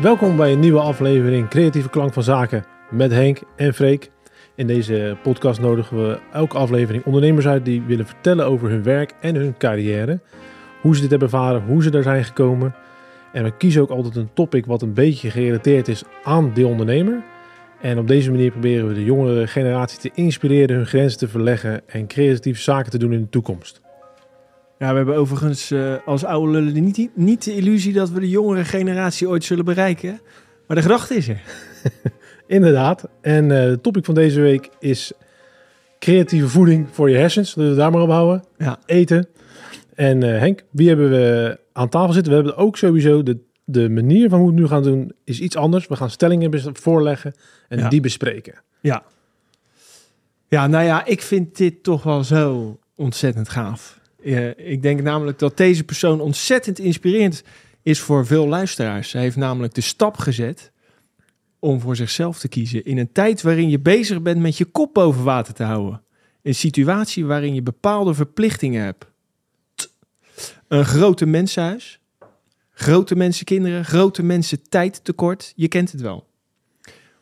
Welkom 0.00 0.36
bij 0.36 0.52
een 0.52 0.60
nieuwe 0.60 0.80
aflevering 0.80 1.48
Creatieve 1.48 1.90
Klank 1.90 2.12
van 2.12 2.22
Zaken 2.22 2.64
met 2.90 3.10
Henk 3.10 3.40
en 3.56 3.74
Freek. 3.74 4.10
In 4.56 4.66
deze 4.66 5.16
podcast 5.22 5.60
nodigen 5.60 5.96
we 5.96 6.18
elke 6.32 6.56
aflevering 6.56 7.04
ondernemers 7.04 7.46
uit 7.46 7.64
die 7.64 7.82
willen 7.82 8.06
vertellen 8.06 8.46
over 8.46 8.68
hun 8.70 8.82
werk 8.82 9.14
en 9.20 9.34
hun 9.34 9.56
carrière. 9.56 10.20
Hoe 10.80 10.94
ze 10.94 11.00
dit 11.00 11.10
hebben 11.10 11.28
ervaren, 11.28 11.62
hoe 11.62 11.82
ze 11.82 11.90
daar 11.90 12.02
zijn 12.02 12.24
gekomen. 12.24 12.74
En 13.32 13.44
we 13.44 13.56
kiezen 13.56 13.82
ook 13.82 13.90
altijd 13.90 14.16
een 14.16 14.32
topic 14.34 14.66
wat 14.66 14.82
een 14.82 14.94
beetje 14.94 15.30
gerelateerd 15.30 15.88
is 15.88 16.02
aan 16.22 16.54
de 16.54 16.66
ondernemer. 16.66 17.22
En 17.80 17.98
op 17.98 18.08
deze 18.08 18.30
manier 18.30 18.50
proberen 18.50 18.88
we 18.88 18.94
de 18.94 19.04
jongere 19.04 19.46
generatie 19.46 19.98
te 19.98 20.10
inspireren 20.14 20.76
hun 20.76 20.86
grenzen 20.86 21.18
te 21.18 21.28
verleggen 21.28 21.88
en 21.88 22.06
creatieve 22.06 22.60
zaken 22.60 22.90
te 22.90 22.98
doen 22.98 23.12
in 23.12 23.20
de 23.20 23.28
toekomst. 23.28 23.83
Ja, 24.78 24.90
we 24.90 24.96
hebben 24.96 25.16
overigens 25.16 25.70
eh, 25.70 25.94
als 26.04 26.24
oude 26.24 26.52
lullen 26.52 26.84
niet, 26.84 27.10
niet 27.14 27.44
de 27.44 27.56
illusie 27.56 27.92
dat 27.92 28.10
we 28.10 28.20
de 28.20 28.28
jongere 28.28 28.64
generatie 28.64 29.28
ooit 29.28 29.44
zullen 29.44 29.64
bereiken. 29.64 30.20
Maar 30.66 30.76
de 30.76 30.82
gedachte 30.82 31.14
is 31.14 31.28
er. 31.28 31.40
Inderdaad. 32.46 33.08
En 33.20 33.44
uh, 33.44 33.50
de 33.50 33.78
topic 33.82 34.04
van 34.04 34.14
deze 34.14 34.40
week 34.40 34.68
is 34.78 35.12
creatieve 35.98 36.48
voeding 36.48 36.88
voor 36.90 37.10
je 37.10 37.16
hersens. 37.16 37.54
We 37.54 37.74
daar 37.74 37.90
maar 37.90 38.02
op 38.02 38.08
houden. 38.08 38.44
Ja. 38.58 38.78
Eten. 38.86 39.26
En 39.94 40.24
uh, 40.24 40.38
Henk, 40.38 40.64
wie 40.70 40.88
hebben 40.88 41.10
we 41.10 41.58
aan 41.72 41.88
tafel 41.88 42.12
zitten? 42.12 42.32
We 42.32 42.38
hebben 42.38 42.56
ook 42.56 42.76
sowieso 42.76 43.22
de, 43.22 43.38
de 43.64 43.88
manier 43.88 44.28
van 44.28 44.38
hoe 44.38 44.48
we 44.48 44.52
het 44.54 44.62
nu 44.62 44.68
gaan 44.68 44.82
doen 44.82 45.12
is 45.24 45.40
iets 45.40 45.56
anders. 45.56 45.86
We 45.86 45.96
gaan 45.96 46.10
stellingen 46.10 46.76
voorleggen 46.76 47.32
en 47.68 47.78
Ja. 47.78 47.88
die 47.88 48.00
bespreken. 48.00 48.54
Ja. 48.80 49.02
Ja, 50.48 50.66
nou 50.66 50.84
ja, 50.84 51.04
ik 51.04 51.22
vind 51.22 51.56
dit 51.56 51.82
toch 51.82 52.02
wel 52.02 52.24
zo 52.24 52.78
ontzettend 52.94 53.48
gaaf. 53.48 54.00
Eh, 54.24 54.72
ik 54.72 54.82
denk 54.82 55.02
namelijk 55.02 55.38
dat 55.38 55.56
deze 55.56 55.84
persoon 55.84 56.20
ontzettend 56.20 56.78
inspirerend 56.78 57.42
is 57.82 58.00
voor 58.00 58.26
veel 58.26 58.48
luisteraars. 58.48 59.12
Hij 59.12 59.22
heeft 59.22 59.36
namelijk 59.36 59.74
de 59.74 59.80
stap 59.80 60.16
gezet 60.16 60.72
om 61.58 61.80
voor 61.80 61.96
zichzelf 61.96 62.38
te 62.38 62.48
kiezen 62.48 62.84
in 62.84 62.98
een 62.98 63.12
tijd 63.12 63.42
waarin 63.42 63.70
je 63.70 63.80
bezig 63.80 64.22
bent 64.22 64.40
met 64.40 64.56
je 64.56 64.64
kop 64.64 64.94
boven 64.94 65.24
water 65.24 65.54
te 65.54 65.62
houden. 65.62 66.02
Een 66.42 66.54
situatie 66.54 67.24
waarin 67.24 67.54
je 67.54 67.62
bepaalde 67.62 68.14
verplichtingen 68.14 68.82
hebt. 68.84 69.06
Een 70.68 70.84
grote 70.84 71.26
mensenhuis, 71.26 72.00
grote 72.70 73.16
mensenkinderen, 73.16 73.84
grote 73.84 74.22
mensen 74.22 74.68
tijd 74.68 75.04
tekort. 75.04 75.52
Je 75.56 75.68
kent 75.68 75.92
het 75.92 76.00
wel. 76.00 76.26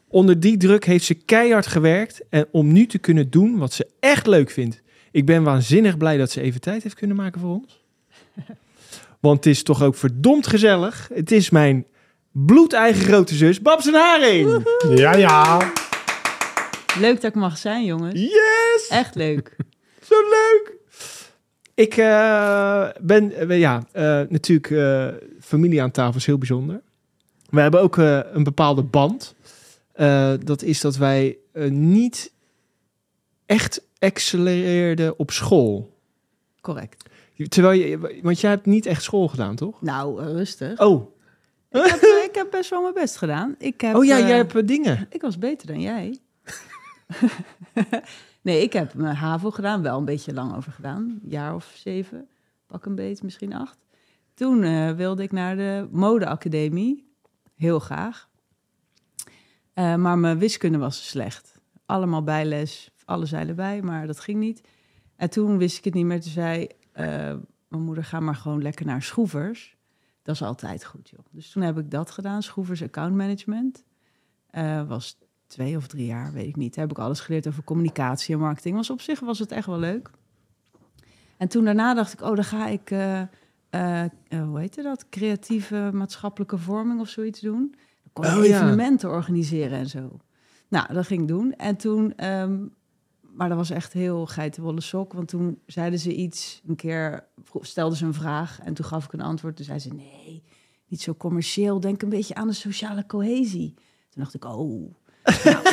Onder 0.09 0.41
die 0.41 0.57
druk 0.57 0.85
heeft 0.85 1.05
ze 1.05 1.15
keihard 1.15 1.67
gewerkt 1.67 2.23
en 2.29 2.47
om 2.51 2.73
nu 2.73 2.87
te 2.87 2.99
kunnen 2.99 3.31
doen 3.31 3.59
wat 3.59 3.73
ze 3.73 3.89
echt 4.01 4.27
leuk 4.27 4.51
vindt. 4.51 4.82
Ik 5.13 5.27
ben 5.27 5.43
waanzinnig 5.43 5.97
blij 5.97 6.17
dat 6.17 6.31
ze 6.31 6.41
even 6.41 6.61
tijd 6.61 6.83
heeft 6.83 6.95
kunnen 6.95 7.17
maken 7.17 7.41
voor 7.41 7.51
ons. 7.51 7.81
Want 9.21 9.37
het 9.37 9.47
is 9.47 9.63
toch 9.63 9.83
ook 9.83 9.95
verdomd 9.95 10.47
gezellig. 10.47 11.09
Het 11.15 11.31
is 11.33 11.51
mijn 11.51 11.87
bloedeigen 12.31 13.05
grote 13.05 13.35
zus, 13.35 13.63
Babs 13.63 13.87
en 13.87 13.95
Haring. 13.95 14.67
Ja, 14.95 15.17
ja. 15.17 15.73
Leuk 16.99 17.21
dat 17.21 17.31
ik 17.31 17.35
mag 17.35 17.59
zijn, 17.59 17.85
jongens. 17.85 18.21
Yes! 18.21 18.89
Echt 18.89 19.15
leuk. 19.15 19.57
Zo 20.09 20.15
leuk! 20.21 20.73
Ik 21.75 21.97
eh, 21.97 22.89
ben, 23.01 23.33
eh, 23.33 23.59
ja, 23.59 23.87
eh, 23.93 24.03
natuurlijk, 24.29 24.71
eh, 24.71 25.09
familie 25.41 25.83
aan 25.83 25.91
tafel 25.91 26.17
is 26.17 26.27
heel 26.27 26.39
bijzonder. 26.39 26.81
We 27.51 27.61
hebben 27.61 27.81
ook 27.81 27.99
eh, 27.99 28.21
een 28.33 28.45
bepaalde 28.45 28.83
band. 28.83 29.35
Eh, 29.93 30.33
dat 30.45 30.63
is 30.63 30.81
dat 30.81 30.97
wij 30.97 31.37
niet 31.69 32.33
echt 33.47 33.83
accelereerden 34.03 35.19
op 35.19 35.31
school. 35.31 35.99
Correct. 36.61 37.11
Terwijl 37.49 37.81
je, 37.81 38.21
want 38.23 38.41
jij 38.41 38.51
hebt 38.51 38.67
niet 38.67 38.87
echt 38.87 39.03
school 39.03 39.29
gedaan, 39.29 39.57
toch? 39.57 39.83
Nou, 39.83 40.23
eh, 40.23 40.27
rustig. 40.27 40.81
Oh, 40.81 41.15
Ik, 41.71 41.85
heb, 41.85 42.03
eh, 42.03 42.25
ik 42.25 42.35
heb 42.35 42.51
best 42.51 42.71
wel 42.71 42.83
mijn 42.83 42.95
best 42.95 43.17
gedaan. 43.17 43.55
Ik 43.59 43.81
heb, 43.81 43.95
oh 43.97 44.05
ja, 44.05 44.19
jij 44.19 44.37
hebt 44.37 44.57
eh, 44.57 44.67
dingen. 44.67 45.07
Ik 45.11 45.21
was 45.21 45.39
beter 45.39 45.67
dan 45.67 45.81
jij. 45.81 46.19
nee, 48.43 48.63
ik 48.63 48.73
heb 48.73 48.95
mijn 48.95 49.17
HAVO 49.17 49.51
gedaan. 49.51 49.83
Wel 49.83 49.99
een 49.99 50.05
beetje 50.05 50.35
lang 50.35 50.57
over 50.57 50.73
gedaan. 50.73 51.21
Een 51.23 51.31
jaar 51.31 51.55
of 51.55 51.73
zeven. 51.77 52.29
Pak 52.67 52.85
een 52.85 52.95
beet, 52.95 53.23
misschien 53.23 53.55
acht. 53.55 53.79
Toen 54.35 54.61
wilde 54.97 55.23
ik 55.23 55.33
naar 55.33 55.57
de 55.57 55.89
modeacademie. 55.91 57.13
Heel 57.57 57.79
graag. 57.79 58.29
Maar 59.75 60.19
mijn 60.19 60.39
wiskunde 60.39 60.79
was 60.79 61.09
slecht. 61.09 61.61
Allemaal 61.87 62.23
bijles, 62.23 62.92
alle 63.13 63.27
zeilen 63.27 63.57
bij, 63.57 63.83
maar 63.83 64.07
dat 64.07 64.21
ging 64.21 64.39
niet. 64.39 64.61
En 65.17 65.31
toen 65.31 65.59
wist 65.59 65.79
ik 65.79 65.85
het 65.85 65.95
niet 65.95 66.05
meer. 66.05 66.21
Toen 66.21 66.31
zei 66.31 66.67
eh, 66.93 67.07
mijn 67.69 67.83
moeder, 67.83 68.05
ga 68.05 68.21
maar 68.21 68.35
gewoon 68.35 68.63
lekker 68.63 68.87
naar 68.87 69.03
Schroevers. 69.03 69.77
Dat 70.23 70.35
is 70.35 70.43
altijd 70.43 70.85
goed, 70.85 71.09
joh. 71.09 71.25
Dus 71.31 71.51
toen 71.51 71.63
heb 71.63 71.79
ik 71.79 71.91
dat 71.91 72.11
gedaan, 72.11 72.43
Schroevers 72.43 72.83
Account 72.83 73.15
Management. 73.15 73.85
Eh, 74.51 74.89
was 74.89 75.19
twee 75.47 75.77
of 75.77 75.87
drie 75.87 76.07
jaar, 76.07 76.33
weet 76.33 76.47
ik 76.47 76.57
niet. 76.57 76.75
Daar 76.75 76.87
heb 76.87 76.97
ik 76.97 77.03
alles 77.03 77.21
geleerd 77.21 77.49
over 77.49 77.65
communicatie 77.65 78.35
en 78.35 78.41
marketing. 78.41 78.77
Was 78.77 78.91
op 78.91 79.01
zich 79.01 79.21
was 79.21 79.39
het 79.39 79.53
echt 79.53 79.67
wel 79.67 79.79
leuk. 79.79 80.11
En 81.37 81.49
toen 81.49 81.65
daarna 81.65 81.95
dacht 81.95 82.13
ik, 82.13 82.21
oh, 82.21 82.35
dan 82.35 82.45
ga 82.45 82.67
ik, 82.67 82.91
eh, 82.91 83.23
hoe 84.31 84.59
heette 84.59 84.83
dat? 84.83 85.09
Creatieve 85.09 85.91
maatschappelijke 85.93 86.59
vorming 86.59 87.01
of 87.01 87.09
zoiets 87.09 87.41
doen. 87.41 87.75
Dan 88.03 88.13
kon 88.13 88.25
je 88.25 88.41
Oh, 88.41 88.47
ja. 88.47 88.57
evenementen 88.57 89.11
organiseren 89.11 89.79
en 89.79 89.89
zo. 89.89 90.19
Nou, 90.69 90.93
dat 90.93 91.07
ging 91.07 91.21
ik 91.21 91.29
doen. 91.29 91.53
En 91.53 91.77
toen, 91.77 92.15
ehm, 92.17 92.67
maar 93.35 93.49
dat 93.49 93.57
was 93.59 93.71
echt 93.71 93.93
heel 93.93 94.27
geitenwolle 94.27 94.81
sok. 94.81 95.13
Want 95.13 95.29
toen 95.29 95.59
zeiden 95.67 95.99
ze 95.99 96.15
iets, 96.15 96.63
een 96.67 96.77
keer 96.77 97.27
stelden 97.61 97.99
ze 97.99 98.05
een 98.05 98.15
vraag. 98.15 98.61
En 98.61 98.75
toen 98.75 98.85
gaf 98.85 99.05
ik 99.05 99.13
een 99.13 99.21
antwoord. 99.21 99.57
Toen 99.57 99.65
zei 99.65 99.79
ze, 99.79 99.95
nee, 99.95 100.43
niet 100.89 101.03
zo 101.03 101.15
commercieel. 101.15 101.81
Denk 101.81 102.03
een 102.03 102.09
beetje 102.09 102.35
aan 102.35 102.49
de 102.49 102.53
sociale 102.55 103.07
cohesie. 103.07 103.75
Toen 104.11 104.23
dacht 104.23 104.35
ik, 104.35 104.45
oh, 104.45 104.95
nou, 105.45 105.65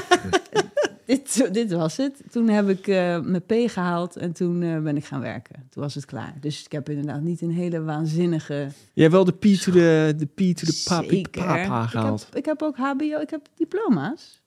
dit, 1.06 1.53
dit 1.53 1.72
was 1.72 1.97
het. 1.97 2.22
Toen 2.31 2.47
heb 2.47 2.70
ik 2.70 2.88
eh, 2.88 3.22
mijn 3.22 3.46
P 3.46 3.53
gehaald 3.72 4.16
en 4.16 4.34
toen 4.34 4.62
eh, 4.62 4.81
ben 4.81 4.97
ik 4.97 5.06
gaan 5.06 5.22
werken. 5.22 5.68
Toen 5.70 5.84
was 5.84 5.96
het 5.96 6.06
klaar. 6.06 6.38
Dus 6.40 6.64
ik 6.66 6.72
heb 6.72 6.90
inderdaad 6.90 7.22
niet 7.22 7.41
een 7.41 7.52
hele 7.52 7.81
waanzinnige... 7.81 8.53
Jij 8.94 9.03
hebt 9.03 9.14
wel 9.14 9.26
de 9.26 9.31
P 9.31 9.44
to 9.44 9.72
the, 9.72 10.14
de 10.18 10.26
P 10.26 10.58
to 10.58 10.66
Zeker. 10.66 11.30
papa 11.44 11.84
Ik 11.84 11.90
gehaald. 11.90 12.26
heb, 12.26 12.36
ik 12.36 12.46
heb 12.46 12.62
ook 12.62 12.78
HBO, 12.78 13.20
ik 13.20 13.30
heb 13.30 13.47
diploma's. 13.56 14.41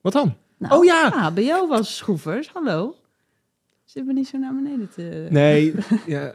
Wat 0.00 0.12
dan? 0.12 0.34
Nou, 0.58 0.78
Oh 0.78 0.84
ja. 0.84 1.10
HBO 1.30 1.66
was 1.66 1.96
schroevers, 1.96 2.48
hallo. 2.52 2.96
Zit 3.84 4.06
me 4.06 4.12
niet 4.12 4.28
zo 4.28 4.38
naar 4.38 4.54
beneden 4.54 4.88
te... 4.94 5.26
Nee, 5.30 5.74
ja. 6.06 6.32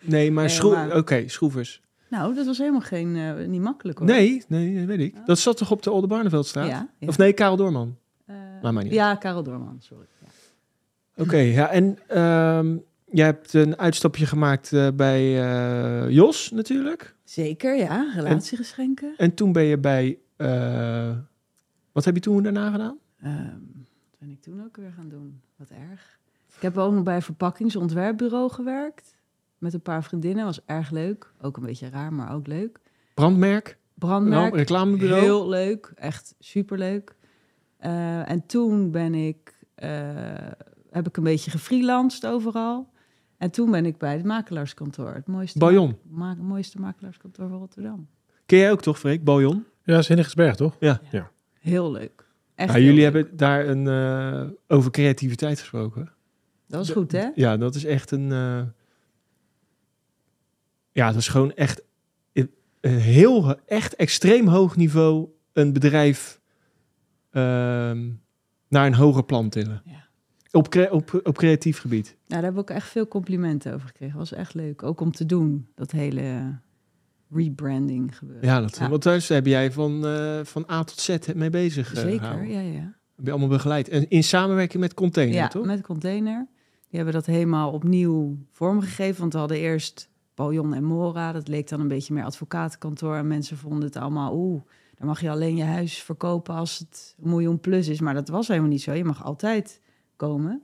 Nee, 0.00 0.30
maar, 0.30 0.44
Nee, 0.62 0.70
maar- 0.70 0.96
Oké, 0.96 1.28
schroevers. 1.28 1.82
Nou, 2.08 2.34
dat 2.34 2.46
was 2.46 2.58
helemaal 2.58 2.80
geen, 2.80 3.16
eh, 3.16 3.46
niet 3.46 3.60
makkelijk 3.60 3.98
hoor. 3.98 4.06
Nee, 4.06 4.44
nee, 4.48 4.76
dat 4.78 4.84
weet 4.84 4.98
ik. 5.00 5.14
Dat 5.26 5.38
zat 5.38 5.56
toch 5.56 5.70
op 5.70 5.82
de 5.82 5.90
Olde 5.90 6.06
Barneveldstraat? 6.06 6.68
Ja, 6.68 6.88
ja. 6.98 7.08
Of 7.08 7.18
nee, 7.18 7.32
Karel 7.32 7.56
Doorman. 7.56 7.96
Eh, 8.26 8.36
Maar 8.62 8.72
maar 8.72 8.82
niet. 8.84 8.92
ja, 8.92 9.14
Karel 9.14 9.42
Doorman, 9.42 9.76
sorry. 9.80 10.04
Ja. 10.18 10.26
Oké, 11.22 11.36
ja, 11.36 11.68
en 11.70 11.98
ehm, 12.06 12.76
jij 13.10 13.26
hebt 13.26 13.52
een 13.54 13.78
uitstapje 13.78 14.26
gemaakt 14.26 14.72
eh, 14.72 14.88
bij 14.94 15.42
eh, 15.42 16.10
Jos 16.10 16.50
natuurlijk. 16.50 17.14
Zeker, 17.24 17.76
ja. 17.76 18.12
Relatiegeschenken. 18.14 19.14
En 19.16 19.34
toen 19.34 19.52
ben 19.52 19.62
je 19.64 19.78
bij... 19.78 20.18
wat 21.94 22.04
heb 22.04 22.14
je 22.14 22.20
toen 22.20 22.42
daarna 22.42 22.70
gedaan? 22.70 22.98
Ehm, 23.20 23.36
wat 23.78 23.90
ben 24.18 24.30
ik 24.30 24.40
toen 24.40 24.64
ook 24.64 24.76
weer 24.76 24.92
gaan 24.96 25.08
doen? 25.08 25.40
Wat 25.56 25.70
erg. 25.70 26.18
Ik 26.56 26.62
heb 26.62 26.76
ook 26.78 26.92
nog 26.92 27.02
bij 27.02 27.14
een 27.16 27.22
verpakkingsontwerpbureau 27.22 28.50
gewerkt. 28.50 29.14
Met 29.58 29.74
een 29.74 29.80
paar 29.82 30.04
vriendinnen. 30.04 30.44
Was 30.44 30.64
erg 30.64 30.90
leuk. 30.90 31.32
Ook 31.40 31.56
een 31.56 31.62
beetje 31.64 31.88
raar, 31.88 32.12
maar 32.12 32.34
ook 32.34 32.46
leuk. 32.46 32.80
Brandmerk? 33.14 33.78
Brandmerk. 33.94 34.48
Ram- 34.50 34.58
reclamebureau? 34.58 35.20
Heel 35.22 35.48
leuk. 35.48 35.92
Echt 35.94 36.34
superleuk. 36.38 37.16
Eh 37.76 38.30
en 38.30 38.46
toen 38.46 38.90
ben 38.90 39.14
ik... 39.14 39.54
eh, 39.74 39.90
heb 40.90 41.06
ik 41.08 41.16
een 41.16 41.22
beetje 41.22 41.50
gefreelanced 41.50 42.26
overal. 42.26 42.92
En 43.36 43.50
toen 43.50 43.70
ben 43.70 43.86
ik 43.86 43.98
bij 43.98 44.12
het 44.16 44.24
makelaarskantoor. 44.24 45.14
Het 45.14 45.26
mooiste, 45.26 45.58
Bayon. 45.58 45.98
ma- 46.10 46.34
mooiste 46.34 46.80
makelaarskantoor 46.80 47.48
van 47.48 47.58
Rotterdam. 47.58 48.06
Ken 48.46 48.58
jij 48.58 48.72
ook 48.72 48.82
toch, 48.82 48.98
Freek? 48.98 49.24
Bayon? 49.24 49.64
Ja, 49.82 50.02
Zinnigsberg, 50.02 50.56
toch? 50.56 50.76
Heel 51.64 51.92
leuk. 51.92 52.26
Echt 52.54 52.72
heel 52.72 52.82
jullie 52.82 53.00
leuk. 53.02 53.12
hebben 53.14 53.36
daar 53.36 53.66
een, 53.68 53.88
eh, 53.88 54.50
over 54.68 54.90
creativiteit 54.90 55.58
gesproken. 55.60 56.12
Dat 56.68 56.78
was 56.86 56.90
goed, 56.90 57.12
hè? 57.12 57.28
Ja, 57.34 57.56
dat 57.56 57.74
is 57.74 57.84
echt 57.84 58.10
een. 58.10 58.32
eh, 58.32 58.62
ja, 60.92 61.06
dat 61.06 61.16
is 61.20 61.28
gewoon 61.28 61.52
echt 61.54 61.82
een 62.80 62.98
heel, 62.98 63.58
echt 63.66 63.94
extreem 63.96 64.48
hoog 64.48 64.76
niveau 64.76 65.28
een 65.52 65.72
bedrijf 65.72 66.40
ehm, 67.30 68.10
naar 68.68 68.86
een 68.86 68.94
hoger 68.94 69.24
plan 69.24 69.48
tillen. 69.48 69.82
Ja. 69.84 70.08
Op, 70.50 70.68
cre- 70.68 70.90
op, 70.90 71.20
op 71.22 71.36
creatief 71.36 71.78
gebied. 71.78 72.06
Nou, 72.06 72.16
daar 72.26 72.42
heb 72.42 72.52
ik 72.52 72.58
ook 72.58 72.70
echt 72.76 72.88
veel 72.88 73.08
complimenten 73.08 73.74
over 73.74 73.86
gekregen. 73.86 74.18
was 74.18 74.32
echt 74.32 74.54
leuk. 74.54 74.82
Ook 74.82 75.00
om 75.00 75.12
te 75.12 75.26
doen, 75.26 75.68
dat 75.74 75.90
hele 75.90 76.58
rebranding 77.34 78.16
gebeuren. 78.18 78.46
Ja, 78.48 78.60
dat, 78.60 78.76
Ja. 78.78 78.88
want 78.88 79.02
daar 79.02 79.24
heb 79.28 79.46
jij 79.46 79.72
van, 79.72 80.06
eh, 80.06 80.40
van 80.42 80.64
A 80.70 80.84
tot 80.84 81.00
Z 81.00 81.16
mee 81.34 81.50
bezig 81.50 81.94
eh, 81.94 82.00
Zeker, 82.00 82.18
gehouden. 82.20 82.48
ja, 82.50 82.60
ja. 82.60 82.92
Heb 83.16 83.24
je 83.24 83.30
allemaal 83.30 83.48
begeleid. 83.48 83.88
En 83.88 84.08
in 84.08 84.24
samenwerking 84.24 84.82
met 84.82 84.94
Container, 84.94 85.34
Ja, 85.34 85.48
toch? 85.48 85.66
met 85.66 85.80
container. 85.80 86.46
Die 86.88 87.02
hebben 87.02 87.12
dat 87.14 87.26
helemaal 87.26 87.70
opnieuw 87.72 88.38
vormgegeven. 88.50 89.20
Want 89.20 89.32
we 89.32 89.38
hadden 89.38 89.58
eerst 89.58 90.10
Baljon 90.34 90.74
en 90.74 90.84
Mora. 90.84 91.32
Dat 91.32 91.48
leek 91.48 91.68
dan 91.68 91.80
een 91.80 91.88
beetje 91.88 92.14
meer 92.14 92.24
advocatenkantoor. 92.24 93.16
En 93.16 93.26
mensen 93.26 93.56
vonden 93.56 93.82
het 93.84 93.96
allemaal, 93.96 94.34
oeh, 94.36 94.62
dan 94.98 95.06
mag 95.06 95.20
je 95.20 95.30
alleen 95.30 95.56
je 95.56 95.62
huis 95.64 96.02
verkopen 96.02 96.54
als 96.54 96.78
het 96.78 97.14
een 97.22 97.28
miljoen 97.28 97.60
plus 97.60 97.88
is. 97.88 98.00
Maar 98.00 98.14
dat 98.14 98.28
was 98.28 98.48
helemaal 98.48 98.68
niet 98.68 98.82
zo. 98.82 98.92
Je 98.92 99.04
mag 99.04 99.24
altijd 99.24 99.80
komen. 100.16 100.62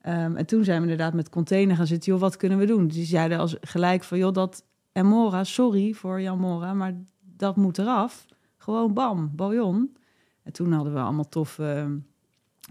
Ehm, 0.00 0.36
en 0.36 0.46
toen 0.46 0.64
zijn 0.64 0.76
we 0.76 0.82
inderdaad 0.82 1.14
met 1.14 1.28
container 1.28 1.76
gaan 1.76 1.86
zitten. 1.86 2.12
Joh, 2.12 2.20
wat 2.20 2.36
kunnen 2.36 2.58
we 2.58 2.66
doen? 2.66 2.86
Dus 2.86 2.96
die 2.96 3.04
zeiden 3.06 3.38
als 3.38 3.56
gelijk 3.60 4.04
van, 4.04 4.18
joh, 4.18 4.32
dat 4.32 4.64
en 4.94 5.06
Mora, 5.06 5.44
sorry 5.44 5.92
voor 5.92 6.20
Jan 6.20 6.38
Mora, 6.38 6.74
maar 6.74 6.94
dat 7.20 7.56
moet 7.56 7.78
eraf. 7.78 8.26
Gewoon 8.56 8.92
bam, 8.92 9.30
Baljon. 9.36 9.96
En 10.42 10.52
toen 10.52 10.72
hadden 10.72 10.92
we 10.92 11.00
allemaal 11.00 11.28
toffe 11.28 11.98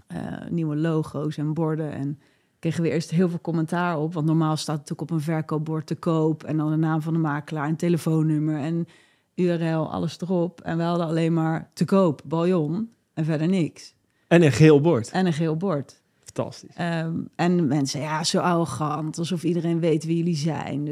eh, 0.06 0.46
nieuwe 0.48 0.76
logo's 0.76 1.36
en 1.36 1.54
borden. 1.54 1.92
En 1.92 2.18
kregen 2.58 2.82
we 2.82 2.90
eerst 2.90 3.10
heel 3.10 3.28
veel 3.28 3.40
commentaar 3.40 3.98
op. 3.98 4.14
Want 4.14 4.26
normaal 4.26 4.56
staat 4.56 4.78
het 4.78 4.92
ook 4.92 5.00
op 5.00 5.10
een 5.10 5.20
verkoopbord 5.20 5.86
te 5.86 5.94
koop. 5.94 6.44
En 6.44 6.56
dan 6.56 6.70
de 6.70 6.76
naam 6.76 7.02
van 7.02 7.12
de 7.12 7.18
makelaar, 7.18 7.68
een 7.68 7.76
telefoonnummer 7.76 8.58
en 8.58 8.86
URL, 9.34 9.90
alles 9.90 10.20
erop. 10.20 10.60
En 10.60 10.76
we 10.76 10.82
hadden 10.82 11.06
alleen 11.06 11.32
maar 11.32 11.70
te 11.72 11.84
koop, 11.84 12.22
baljon 12.24 12.90
en 13.14 13.24
verder 13.24 13.48
niks. 13.48 13.94
En 14.28 14.42
een 14.42 14.52
geel 14.52 14.80
bord. 14.80 15.10
En 15.10 15.26
een 15.26 15.32
geel 15.32 15.56
bord. 15.56 16.00
Fantastisch. 16.20 16.74
Ehm, 16.74 17.14
en 17.34 17.66
mensen, 17.66 18.00
ja, 18.00 18.24
zo 18.24 18.38
arrogant, 18.38 19.18
alsof 19.18 19.44
iedereen 19.44 19.80
weet 19.80 20.04
wie 20.04 20.16
jullie 20.16 20.36
zijn. 20.36 20.88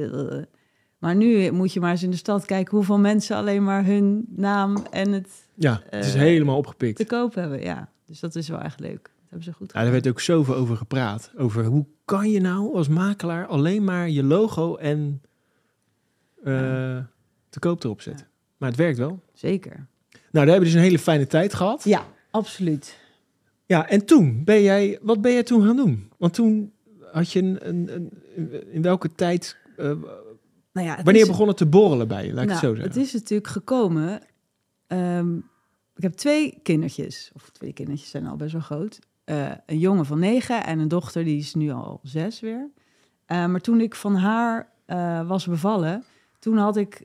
Maar 1.02 1.14
nu 1.16 1.50
moet 1.50 1.72
je 1.72 1.80
maar 1.80 1.90
eens 1.90 2.02
in 2.02 2.10
de 2.10 2.16
stad 2.16 2.44
kijken 2.44 2.76
hoeveel 2.76 2.98
mensen 2.98 3.36
alleen 3.36 3.64
maar 3.64 3.84
hun 3.84 4.24
naam 4.28 4.76
en 4.90 5.12
het 5.12 5.28
Ja, 5.54 5.82
het 5.90 6.04
is 6.04 6.14
Eh, 6.14 6.20
helemaal 6.20 6.56
opgepikt. 6.56 6.96
te 6.96 7.04
koop 7.06 7.34
hebben. 7.34 7.60
Ja, 7.62 7.88
dus 8.06 8.20
dat 8.20 8.34
is 8.34 8.48
wel 8.48 8.60
echt 8.60 8.80
leuk. 8.80 9.02
Dat 9.02 9.10
hebben 9.28 9.42
ze 9.44 9.52
goed 9.52 9.60
Ja, 9.60 9.66
gedaan. 9.66 9.82
daar 9.82 9.92
werd 9.92 10.08
ook 10.08 10.20
zoveel 10.20 10.54
over 10.54 10.76
gepraat. 10.76 11.32
Over 11.36 11.64
hoe 11.64 11.86
kan 12.04 12.30
je 12.30 12.40
nou 12.40 12.74
als 12.74 12.88
makelaar 12.88 13.46
alleen 13.46 13.84
maar 13.84 14.08
je 14.08 14.22
logo 14.24 14.76
en 14.76 15.22
eh, 16.44 16.52
Ja. 16.60 17.08
te 17.48 17.58
koop 17.58 17.84
erop 17.84 18.00
zetten. 18.00 18.26
Maar 18.56 18.68
het 18.68 18.78
werkt 18.78 18.98
wel. 18.98 19.20
Zeker. 19.32 19.72
Nou, 19.76 19.86
daar 20.30 20.46
hebben 20.46 20.58
we 20.58 20.64
dus 20.64 20.74
een 20.74 20.80
hele 20.80 20.98
fijne 20.98 21.26
tijd 21.26 21.54
gehad. 21.54 21.84
Ja, 21.84 22.06
absoluut. 22.30 22.98
Ja, 23.66 23.88
en 23.88 24.04
toen 24.04 24.44
ben 24.44 24.62
jij, 24.62 24.98
wat 25.02 25.20
ben 25.20 25.32
jij 25.32 25.42
toen 25.42 25.64
gaan 25.66 25.76
doen? 25.76 26.10
Want 26.18 26.34
toen 26.34 26.72
had 27.12 27.32
je 27.32 27.38
een, 27.40 27.68
een, 27.68 27.88
een- 28.36 28.72
in 28.72 28.82
welke 28.82 29.14
tijd, 29.14 29.56
eh, 29.76 29.92
Nou 30.72 30.86
ja, 30.86 30.94
wanneer 31.02 31.22
is- 31.22 31.28
begon 31.28 31.48
het 31.48 31.56
te 31.56 31.66
borrelen 31.66 32.08
bij 32.08 32.26
je? 32.26 32.32
Laat 32.32 32.42
ik 32.42 32.48
nou, 32.48 32.60
het 32.60 32.68
zo 32.68 32.74
zeggen. 32.74 32.92
Het 33.00 33.06
is 33.06 33.12
natuurlijk 33.12 33.48
gekomen. 33.48 34.20
ehm, 34.86 35.36
ik 35.96 36.02
heb 36.02 36.12
twee 36.12 36.58
kindertjes, 36.62 37.30
of 37.34 37.50
twee 37.50 37.72
kindertjes 37.72 38.10
zijn 38.10 38.26
al 38.26 38.36
best 38.36 38.52
wel 38.52 38.60
groot. 38.60 38.98
Eh, 39.24 39.50
een 39.66 39.78
jongen 39.78 40.06
van 40.06 40.18
negen 40.18 40.64
en 40.64 40.78
een 40.78 40.88
dochter 40.88 41.24
die 41.24 41.38
is 41.38 41.54
nu 41.54 41.70
al 41.70 42.00
zes 42.02 42.40
weer. 42.40 42.70
Eh, 43.26 43.46
maar 43.46 43.60
toen 43.60 43.80
ik 43.80 43.94
van 43.94 44.14
haar 44.14 44.70
eh, 44.86 45.26
was 45.28 45.46
bevallen, 45.46 46.04
toen 46.38 46.56
had 46.56 46.76
ik 46.76 47.02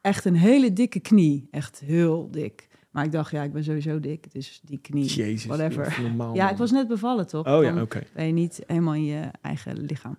echt 0.00 0.24
een 0.24 0.34
hele 0.36 0.72
dikke 0.72 1.00
knie. 1.00 1.48
Echt 1.50 1.80
heel 1.80 2.30
dik. 2.30 2.68
Maar 2.90 3.04
ik 3.04 3.12
dacht, 3.12 3.30
ja, 3.30 3.42
ik 3.42 3.52
ben 3.52 3.64
sowieso 3.64 4.00
dik, 4.00 4.32
dus 4.32 4.60
die 4.64 4.78
knie. 4.78 5.04
Jezus, 5.04 5.44
whatever. 5.46 5.98
normaal, 6.02 6.34
Ja, 6.34 6.50
ik 6.50 6.56
was 6.56 6.70
net 6.70 6.88
bevallen, 6.88 7.26
toch? 7.26 7.46
Oh 7.46 7.62
ja, 7.62 7.80
oké. 7.82 8.02
ben 8.14 8.26
je 8.26 8.32
niet 8.32 8.62
helemaal 8.66 8.94
in 8.94 9.04
je 9.04 9.28
eigen 9.40 9.78
lichaam. 9.80 10.16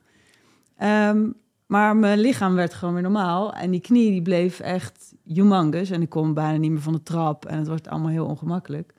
Ehm, 0.78 1.30
maar 1.71 1.95
mijn 1.95 2.19
lichaam 2.19 2.56
werd 2.56 2.73
gewoon 2.73 2.94
weer 2.94 3.03
normaal. 3.03 3.53
En 3.53 3.71
die 3.71 3.79
knie 3.79 4.12
die 4.12 4.21
bleef 4.21 4.59
echt 4.59 5.13
humongous. 5.23 5.89
En 5.89 6.01
ik 6.01 6.09
kon 6.09 6.33
bijna 6.33 6.57
niet 6.57 6.71
meer 6.71 6.81
van 6.81 6.94
de 6.94 7.03
trap. 7.03 7.45
En 7.45 7.57
het 7.57 7.68
wordt 7.68 7.88
allemaal 7.88 8.09
heel 8.09 8.25
ongemakkelijk. 8.25 8.94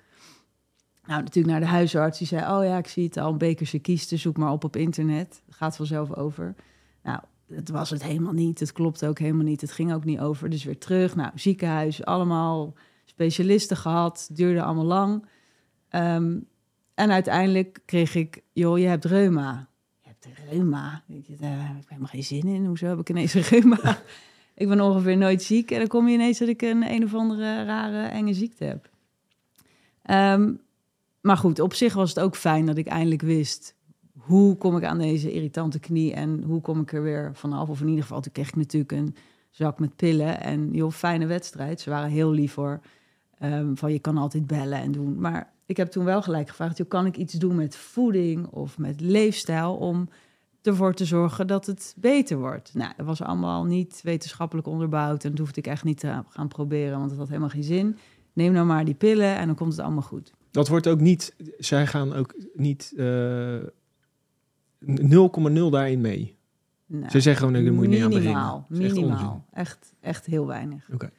Nou, 1.05 1.23
natuurlijk 1.23 1.55
naar 1.55 1.61
de 1.61 1.77
huisarts. 1.77 2.19
Die 2.19 2.27
zei, 2.27 2.57
oh 2.57 2.65
ja, 2.65 2.79
ik 2.79 2.87
zie 2.87 3.05
het 3.05 3.17
al. 3.17 3.33
Een 3.33 3.39
bekerse 3.39 3.79
kiesten, 3.79 4.19
zoek 4.19 4.37
maar 4.37 4.53
op 4.53 4.65
op 4.65 4.77
internet. 4.77 5.43
Het 5.47 5.55
gaat 5.55 5.77
vanzelf 5.77 6.15
over. 6.15 6.55
Nou, 7.03 7.21
het 7.49 7.69
was 7.69 7.91
het 7.91 8.03
helemaal 8.03 8.33
niet. 8.33 8.61
Het 8.61 8.73
klopte 8.73 9.09
ook 9.09 9.19
helemaal 9.19 9.45
niet. 9.45 9.61
Het 9.61 9.73
ging 9.73 9.93
ook 9.93 10.05
niet 10.05 10.21
over. 10.21 10.51
Dus 10.51 10.65
weer 10.65 10.79
terug. 10.79 11.17
Nou, 11.17 11.31
ziekenhuis, 11.35 12.05
allemaal 12.05 12.75
specialisten 13.05 13.77
gehad. 13.77 14.29
Duurde 14.33 14.63
allemaal 14.63 14.85
lang. 14.85 15.27
Ehm, 15.89 16.39
en 16.95 17.11
uiteindelijk 17.11 17.81
kreeg 17.85 18.15
ik, 18.15 18.43
joh, 18.53 18.79
je 18.79 18.87
hebt 18.87 19.05
reuma. 19.05 19.69
Reuma? 20.51 21.03
Ik, 21.09 21.29
eh, 21.29 21.33
ik 21.33 21.77
heb 21.77 21.89
helemaal 21.89 22.09
geen 22.09 22.23
zin 22.25 22.47
in. 22.47 22.67
Hoezo 22.67 22.87
heb 22.87 22.99
ik 22.99 23.11
ineens 23.11 23.35
een 23.35 23.43
reuma? 23.43 24.03
ik 24.55 24.69
ben 24.69 24.81
ongeveer 24.81 25.17
nooit 25.17 25.43
ziek. 25.43 25.71
En 25.71 25.79
dan 25.79 25.87
kom 25.87 26.09
je 26.09 26.15
ineens 26.15 26.39
dat 26.39 26.49
ik 26.49 26.63
een 26.63 26.91
een 26.91 27.05
of 27.05 27.15
andere 27.15 27.65
rare, 27.65 28.07
enge 28.07 28.35
ziekte 28.35 28.65
heb. 28.65 28.91
Ehm, 30.03 30.53
maar 31.21 31.37
goed, 31.37 31.61
op 31.61 31.75
zich 31.75 31.95
was 31.95 32.09
het 32.09 32.21
ook 32.21 32.37
fijn 32.37 32.67
dat 32.67 32.77
ik 32.77 32.87
eindelijk 32.87 33.23
wist... 33.23 33.75
hoe 34.19 34.57
kom 34.57 34.77
ik 34.77 34.85
aan 34.85 34.99
deze 34.99 35.33
irritante 35.33 35.79
knie 35.79 36.13
en 36.13 36.43
hoe 36.43 36.61
kom 36.61 36.81
ik 36.81 36.93
er 36.93 37.03
weer 37.03 37.31
vanaf? 37.35 37.69
Of 37.69 37.81
in 37.81 37.89
ieder 37.89 38.03
geval, 38.03 38.21
toen 38.21 38.33
kreeg 38.33 38.49
ik 38.49 38.57
natuurlijk 38.57 38.93
een 38.93 39.17
zak 39.51 39.79
met 39.79 39.97
pillen. 39.97 40.41
En 40.41 40.73
joh, 40.73 40.91
fijne 40.91 41.27
wedstrijd. 41.27 41.81
Ze 41.81 41.91
waren 41.91 42.11
heel 42.11 42.31
lief 42.31 42.53
voor. 42.53 42.81
Ehm, 43.39 43.75
van 43.75 43.93
je 43.93 43.99
kan 43.99 44.17
altijd 44.17 44.47
bellen 44.47 44.79
en 44.79 44.93
doen. 44.93 45.21
Maar 45.21 45.53
ik 45.73 45.79
heb 45.79 45.91
toen 45.91 46.05
wel 46.05 46.23
gelijk 46.23 46.49
gevraagd: 46.49 46.77
joh, 46.77 46.89
kan 46.89 47.07
ik 47.07 47.17
iets 47.17 47.35
doen 47.35 47.55
met 47.55 47.77
voeding 47.77 48.47
of 48.47 48.79
met 48.79 49.01
leefstijl 49.01 49.75
om 49.75 50.09
ervoor 50.63 50.95
te 50.95 51.05
zorgen 51.05 51.47
dat 51.47 51.67
het 51.67 51.95
beter 51.97 52.39
wordt? 52.39 52.75
Nou, 52.75 52.93
dat 52.97 53.07
was 53.07 53.23
allemaal 53.23 53.65
niet 53.65 54.01
wetenschappelijk 54.03 54.67
onderbouwd 54.67 55.25
en 55.25 55.31
dat 55.31 55.39
hoefde 55.39 55.61
ik 55.61 55.67
echt 55.67 55.85
niet 55.85 56.01
te 56.01 56.23
gaan 56.29 56.49
proberen, 56.49 56.99
want 56.99 57.11
het 57.11 57.19
had 57.19 57.29
helemaal 57.29 57.49
geen 57.49 57.63
zin. 57.63 57.97
Neem 58.33 58.53
nou 58.53 58.67
maar 58.67 58.85
die 58.85 58.95
pillen 58.95 59.37
en 59.37 59.47
dan 59.47 59.55
komt 59.55 59.73
het 59.73 59.81
allemaal 59.81 60.03
goed. 60.03 60.33
Dat 60.51 60.69
wordt 60.69 60.87
ook 60.87 61.01
niet, 61.01 61.35
zij 61.59 61.87
gaan 61.87 62.13
ook 62.13 62.35
niet 62.55 62.93
eh 62.97 63.57
0,0 64.85 65.71
daarin 65.71 66.01
mee. 66.01 66.37
Nou, 66.87 67.11
Ze 67.11 67.21
zeggen 67.21 67.47
gewoon, 67.47 67.65
daar 67.65 67.73
moet 67.73 67.85
je 67.85 67.91
niet 67.91 68.03
aan 68.03 68.09
minimaal, 68.09 68.67
beginnen. 68.69 68.95
Dat 68.95 69.05
echt 69.05 69.17
minimaal. 69.17 69.47
Echt, 69.53 69.93
echt 70.01 70.27
heel 70.27 70.47
weinig. 70.47 70.89
Oké. 70.93 71.11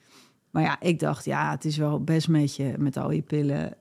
Maar 0.53 0.63
ja, 0.63 0.81
ik 0.81 0.99
dacht, 0.99 1.25
ja, 1.25 1.51
het 1.51 1.65
is 1.65 1.77
wel 1.77 2.03
best 2.03 2.27
met 2.27 2.55
je, 2.55 2.73
met 2.77 2.97
al 2.97 3.11
je 3.11 3.21
pillen. 3.21 3.73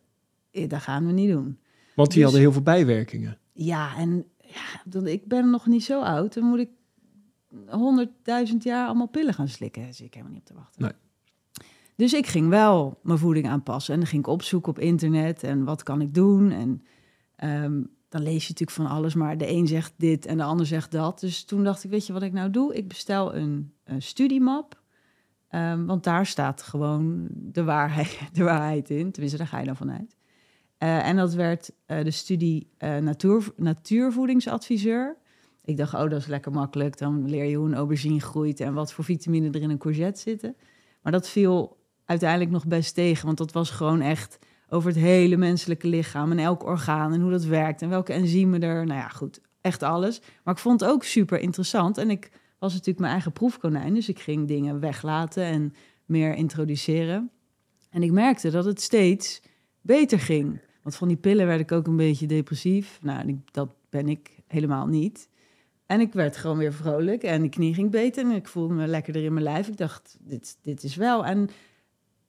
Eh, 0.52 0.68
Dat 0.68 0.80
gaan 0.80 1.06
we 1.06 1.12
niet 1.12 1.30
doen. 1.30 1.58
Want 1.94 2.08
die 2.08 2.16
Dus- 2.16 2.22
hadden 2.22 2.40
heel 2.40 2.52
veel 2.52 2.62
bijwerkingen. 2.62 3.38
Ja, 3.52 3.96
en 3.96 4.24
ja, 4.38 5.00
ik 5.04 5.26
ben 5.26 5.50
nog 5.50 5.66
niet 5.66 5.84
zo 5.84 6.00
oud. 6.02 6.34
Dan 6.34 6.44
moet 6.44 6.58
ik 6.58 6.68
honderdduizend 7.66 8.62
jaar 8.62 8.86
allemaal 8.86 9.06
pillen 9.08 9.34
gaan 9.34 9.48
slikken. 9.48 9.82
Daar 9.82 9.94
zit 9.94 10.06
ik 10.06 10.14
helemaal 10.14 10.32
niet 10.34 10.42
op 10.42 10.46
te 10.48 10.54
wachten. 10.54 10.82
Nee. 10.82 10.92
Dus 11.96 12.12
ik 12.12 12.26
ging 12.26 12.48
wel 12.48 12.98
mijn 13.02 13.18
voeding 13.18 13.48
aanpassen. 13.48 13.94
En 13.94 14.00
dan 14.00 14.08
ging 14.08 14.22
ik 14.22 14.28
opzoeken 14.28 14.70
op 14.70 14.78
internet. 14.78 15.42
En 15.42 15.64
wat 15.64 15.82
kan 15.82 16.00
ik 16.00 16.14
doen? 16.14 16.50
En 16.50 16.82
ehm, 17.36 17.82
dan 18.08 18.22
lees 18.22 18.42
je 18.46 18.48
natuurlijk 18.52 18.70
van 18.70 18.86
alles. 18.86 19.14
Maar 19.14 19.38
de 19.38 19.48
een 19.50 19.66
zegt 19.66 19.92
dit 19.96 20.26
en 20.26 20.36
de 20.36 20.42
ander 20.42 20.66
zegt 20.66 20.90
dat. 20.90 21.20
Dus 21.20 21.44
toen 21.44 21.64
dacht 21.64 21.84
ik, 21.84 21.90
weet 21.90 22.06
je 22.06 22.12
wat 22.12 22.22
ik 22.22 22.32
nou 22.32 22.50
doe? 22.50 22.74
Ik 22.74 22.88
bestel 22.88 23.34
een, 23.34 23.72
een 23.84 24.02
studiemap. 24.02 24.80
Ehm, 25.48 25.84
want 25.84 26.04
daar 26.04 26.26
staat 26.26 26.62
gewoon 26.62 27.26
de 27.30 27.64
waarheid, 27.64 28.18
de 28.32 28.42
waarheid 28.42 28.90
in. 28.90 29.10
Tenminste, 29.10 29.38
daar 29.38 29.46
ga 29.46 29.58
je 29.58 29.66
dan 29.66 29.76
vanuit. 29.76 30.16
Eh, 30.82 31.08
en 31.08 31.16
dat 31.16 31.34
werd 31.34 31.70
eh, 31.86 32.04
de 32.04 32.10
studie 32.10 32.68
eh, 32.78 32.96
natuur, 32.96 33.52
natuurvoedingsadviseur. 33.56 35.16
Ik 35.64 35.76
dacht, 35.76 35.94
oh, 35.94 36.00
dat 36.00 36.12
is 36.12 36.26
lekker 36.26 36.52
makkelijk. 36.52 36.98
Dan 36.98 37.28
leer 37.28 37.44
je 37.44 37.56
hoe 37.56 37.66
een 37.66 37.74
aubergine 37.74 38.20
groeit 38.20 38.60
en 38.60 38.74
wat 38.74 38.92
voor 38.92 39.04
vitamine 39.04 39.50
er 39.50 39.62
in 39.62 39.70
een 39.70 39.78
courgette 39.78 40.20
zitten. 40.20 40.56
Maar 41.02 41.12
dat 41.12 41.28
viel 41.28 41.76
uiteindelijk 42.04 42.50
nog 42.50 42.66
best 42.66 42.94
tegen, 42.94 43.26
want 43.26 43.38
dat 43.38 43.52
was 43.52 43.70
gewoon 43.70 44.00
echt 44.00 44.38
over 44.68 44.88
het 44.88 44.98
hele 44.98 45.36
menselijke 45.36 45.88
lichaam 45.88 46.30
en 46.30 46.38
elk 46.38 46.64
orgaan 46.64 47.12
en 47.12 47.20
hoe 47.20 47.30
dat 47.30 47.44
werkt 47.44 47.82
en 47.82 47.88
welke 47.88 48.12
enzymen 48.12 48.62
er. 48.62 48.86
Nou 48.86 49.00
ja, 49.00 49.08
goed, 49.08 49.40
echt 49.60 49.82
alles. 49.82 50.20
Maar 50.44 50.54
ik 50.54 50.60
vond 50.60 50.80
het 50.80 50.88
ook 50.88 51.04
super 51.04 51.38
interessant 51.38 51.98
en 51.98 52.10
ik 52.10 52.30
was 52.58 52.72
natuurlijk 52.72 52.98
mijn 52.98 53.12
eigen 53.12 53.32
proefkonijn, 53.32 53.94
dus 53.94 54.08
ik 54.08 54.18
ging 54.18 54.48
dingen 54.48 54.80
weglaten 54.80 55.44
en 55.44 55.74
meer 56.04 56.34
introduceren. 56.34 57.30
En 57.90 58.02
ik 58.02 58.12
merkte 58.12 58.50
dat 58.50 58.64
het 58.64 58.80
steeds 58.80 59.42
beter 59.80 60.18
ging. 60.18 60.60
Want 60.82 60.96
van 60.96 61.08
die 61.08 61.16
pillen 61.16 61.46
werd 61.46 61.60
ik 61.60 61.72
ook 61.72 61.86
een 61.86 61.96
beetje 61.96 62.26
depressief. 62.26 62.98
Nou, 63.02 63.40
dat 63.50 63.74
ben 63.90 64.08
ik 64.08 64.30
helemaal 64.46 64.86
niet. 64.86 65.28
En 65.86 66.00
ik 66.00 66.12
werd 66.12 66.36
gewoon 66.36 66.58
weer 66.58 66.72
vrolijk 66.72 67.22
en 67.22 67.42
de 67.42 67.48
knie 67.48 67.74
ging 67.74 67.90
beter 67.90 68.24
en 68.24 68.30
ik 68.30 68.48
voelde 68.48 68.74
me 68.74 68.86
lekkerder 68.86 69.24
in 69.24 69.32
mijn 69.32 69.44
lijf. 69.44 69.68
Ik 69.68 69.76
dacht, 69.76 70.16
dit, 70.20 70.58
dit 70.62 70.82
is 70.82 70.96
wel. 70.96 71.24
En 71.24 71.48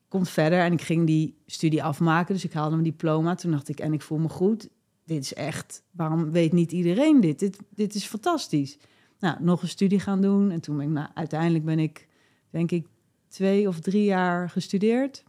komt 0.08 0.30
verder 0.30 0.60
en 0.60 0.74
ik 0.74 0.82
ging 0.82 1.06
die 1.06 1.36
studie 1.46 1.84
afmaken. 1.84 2.34
Dus 2.34 2.44
ik 2.44 2.54
haalde 2.54 2.76
mijn 2.76 2.84
diploma. 2.84 3.36
Toen 3.36 3.52
dacht 3.52 3.70
ik, 3.70 3.80
en 3.80 3.94
ik 3.94 4.02
voel 4.02 4.18
me 4.18 4.30
goed. 4.30 4.70
Dit 5.06 5.24
is 5.24 5.34
echt, 5.34 5.84
waarom 5.92 6.32
weet 6.32 6.52
niet 6.52 6.72
iedereen 6.72 7.20
dit? 7.22 7.40
Dit, 7.40 7.60
dit 7.70 7.96
is 7.96 8.06
fantastisch. 8.06 8.78
Nou, 9.20 9.44
nog 9.44 9.62
een 9.62 9.68
studie 9.68 10.00
gaan 10.00 10.22
doen. 10.22 10.52
En 10.52 10.62
toen 10.62 10.78
ben 10.78 10.86
ik, 10.86 10.92
nou, 10.92 11.08
uiteindelijk 11.14 11.66
ben 11.66 11.80
ik, 11.80 12.08
denk 12.50 12.72
ik, 12.72 12.88
twee 13.28 13.68
of 13.68 13.80
drie 13.80 14.04
jaar 14.04 14.50
gestudeerd. 14.50 15.24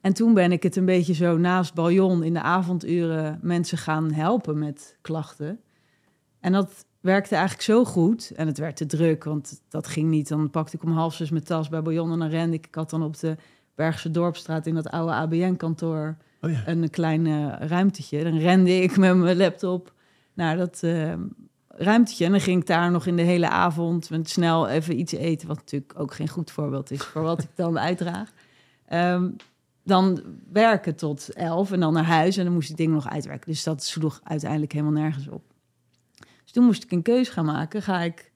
En 0.00 0.12
toen 0.12 0.34
ben 0.34 0.52
ik 0.52 0.62
het 0.62 0.76
een 0.76 0.84
beetje 0.84 1.14
zo 1.14 1.36
naast 1.36 1.74
Baljon 1.74 2.22
in 2.22 2.32
de 2.32 2.42
avonduren 2.42 3.38
mensen 3.42 3.78
gaan 3.78 4.12
helpen 4.12 4.58
met 4.58 4.96
klachten. 5.00 5.60
En 6.40 6.52
dat 6.52 6.86
werkte 7.00 7.34
eigenlijk 7.34 7.64
zo 7.64 7.84
goed. 7.84 8.32
En 8.36 8.46
het 8.46 8.58
werd 8.58 8.76
te 8.76 8.86
druk, 8.86 9.24
want 9.24 9.62
dat 9.68 9.86
ging 9.86 10.10
niet. 10.10 10.28
Dan 10.28 10.50
pakte 10.50 10.76
ik 10.76 10.82
om 10.82 10.92
half 10.92 11.14
zes 11.14 11.30
mijn 11.30 11.44
tas 11.44 11.68
bij 11.68 11.82
Baljon 11.82 12.12
en 12.12 12.18
dan 12.18 12.28
rende 12.28 12.56
ik. 12.56 12.66
Ik 12.66 12.74
had 12.74 12.90
dan 12.90 13.02
op 13.02 13.18
de 13.18 13.36
Bergse 13.74 14.10
Dorpstraat 14.10 14.66
in 14.66 14.74
dat 14.74 14.88
oude 14.88 15.12
ABN-kantoor 15.12 16.16
Oh 16.40 16.50
ja. 16.50 16.62
een 16.66 16.90
klein 16.90 17.26
eh, 17.26 17.68
ruimtetje. 17.68 18.24
Dan 18.24 18.38
rende 18.38 18.82
ik 18.82 18.96
met 18.96 19.16
mijn 19.16 19.36
laptop 19.36 19.92
naar 20.34 20.56
dat 20.56 20.82
eh, 20.82 21.12
ruimtetje. 21.68 22.24
En 22.24 22.30
dan 22.30 22.40
ging 22.40 22.60
ik 22.60 22.66
daar 22.66 22.90
nog 22.90 23.06
in 23.06 23.16
de 23.16 23.22
hele 23.22 23.48
avond 23.48 24.10
met 24.10 24.30
snel 24.30 24.68
even 24.68 24.98
iets 24.98 25.12
eten, 25.12 25.48
wat 25.48 25.56
natuurlijk 25.56 25.92
ook 25.96 26.14
geen 26.14 26.28
goed 26.28 26.50
voorbeeld 26.50 26.90
is 26.90 27.02
voor 27.02 27.22
wat 27.22 27.42
ik 27.42 27.48
dan 27.54 27.78
uitdraag. 27.78 28.32
Ehm, 28.86 29.30
dan 29.88 30.22
werken 30.52 30.96
tot 30.96 31.32
elf 31.32 31.72
en 31.72 31.80
dan 31.80 31.92
naar 31.92 32.04
huis 32.04 32.36
en 32.36 32.44
dan 32.44 32.52
moest 32.52 32.70
ik 32.70 32.76
dingen 32.76 32.94
nog 32.94 33.08
uitwerken. 33.08 33.50
Dus 33.50 33.62
dat 33.62 33.84
sloeg 33.84 34.20
uiteindelijk 34.24 34.72
helemaal 34.72 35.02
nergens 35.02 35.28
op. 35.28 35.42
Dus 36.42 36.52
toen 36.52 36.64
moest 36.64 36.84
ik 36.84 36.90
een 36.90 37.02
keuze 37.02 37.32
gaan 37.32 37.44
maken. 37.44 37.82
Ga 37.82 38.00
ik 38.00 38.32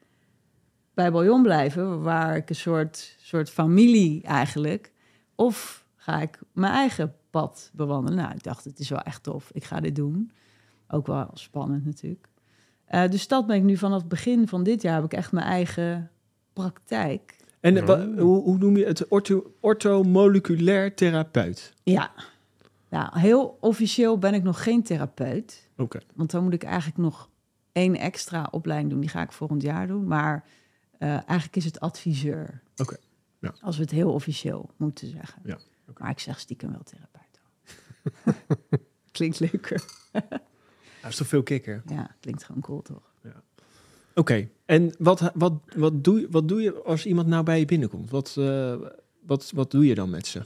bij 0.94 1.12
Bouillon 1.12 1.42
blijven, 1.42 2.02
waar 2.02 2.36
ik 2.36 2.48
een 2.48 2.54
soort, 2.54 3.16
soort 3.20 3.50
familie 3.50 4.22
eigenlijk, 4.22 4.92
of 5.34 5.86
ga 5.96 6.20
ik 6.20 6.40
mijn 6.52 6.72
eigen 6.72 7.14
pad 7.30 7.70
bewandelen? 7.74 8.18
Nou, 8.18 8.34
ik 8.34 8.42
dacht, 8.42 8.64
het 8.64 8.78
is 8.78 8.88
wel 8.88 9.00
echt 9.00 9.22
tof. 9.22 9.50
Ik 9.52 9.64
ga 9.64 9.80
dit 9.80 9.96
doen. 9.96 10.32
Ook 10.88 11.06
wel 11.06 11.30
spannend 11.34 11.84
natuurlijk. 11.84 12.28
Uh, 12.90 13.08
dus 13.08 13.28
dat 13.28 13.46
ben 13.46 13.56
ik 13.56 13.62
nu 13.62 13.76
vanaf 13.76 13.98
het 13.98 14.08
begin 14.08 14.48
van 14.48 14.62
dit 14.62 14.82
jaar 14.82 14.94
heb 14.94 15.04
ik 15.04 15.12
echt 15.12 15.32
mijn 15.32 15.46
eigen 15.46 16.10
praktijk. 16.52 17.36
En 17.62 17.76
uh, 17.76 18.18
hoe, 18.18 18.42
hoe, 18.42 18.58
noem 18.58 18.76
je 18.76 18.84
het? 18.84 19.08
Ortho, 19.08 19.52
orthomoleculair 19.60 20.94
therapeut? 20.94 21.74
Ja. 21.82 22.12
Nou, 22.88 23.18
heel 23.18 23.56
officieel 23.60 24.18
ben 24.18 24.34
ik 24.34 24.42
nog 24.42 24.62
geen 24.62 24.82
therapeut. 24.82 25.68
Oké. 25.76 26.00
Want 26.14 26.30
dan 26.30 26.42
moet 26.44 26.52
ik 26.52 26.62
eigenlijk 26.62 26.96
nog 26.96 27.28
één 27.72 27.96
extra 27.96 28.48
opleiding 28.50 28.90
doen. 28.90 29.00
Die 29.00 29.08
ga 29.08 29.22
ik 29.22 29.32
volgend 29.32 29.62
jaar 29.62 29.86
doen. 29.86 30.06
Maar 30.06 30.44
uh, 30.98 31.08
eigenlijk 31.08 31.56
is 31.56 31.64
het 31.64 31.80
adviseur. 31.80 32.62
Oké. 32.76 32.96
Ja. 33.38 33.54
Als 33.60 33.76
we 33.76 33.82
het 33.82 33.90
heel 33.90 34.12
officieel 34.12 34.70
moeten 34.76 35.08
zeggen. 35.08 35.42
Ja. 35.44 35.58
Maar 35.96 36.10
ik 36.10 36.18
zeg 36.18 36.40
stiekem 36.40 36.70
wel 36.70 36.82
therapeut. 36.82 37.40
Klinkt 39.12 39.40
leuker. 39.40 39.84
Dat 41.02 41.10
is 41.10 41.16
toch 41.16 41.26
veel 41.26 41.42
kikker? 41.42 41.82
Ja, 41.86 42.16
klinkt 42.20 42.44
gewoon 42.44 42.62
cool, 42.62 42.82
toch? 42.82 43.11
Oké, 44.14 44.48
en 44.64 44.94
wat, 44.98 45.30
wat, 45.34 45.52
wat, 45.76 46.04
doe, 46.04 46.26
wat 46.30 46.48
doe 46.48 46.62
je 46.62 46.82
als 46.82 47.06
iemand 47.06 47.26
nou 47.26 47.44
bij 47.44 47.58
je 47.58 47.64
binnenkomt? 47.64 48.10
Wat, 48.10 48.36
uh, 48.38 48.74
wat, 49.26 49.50
wat 49.54 49.70
doe 49.70 49.86
je 49.86 49.94
dan 49.94 50.10
met 50.10 50.26
ze? 50.26 50.42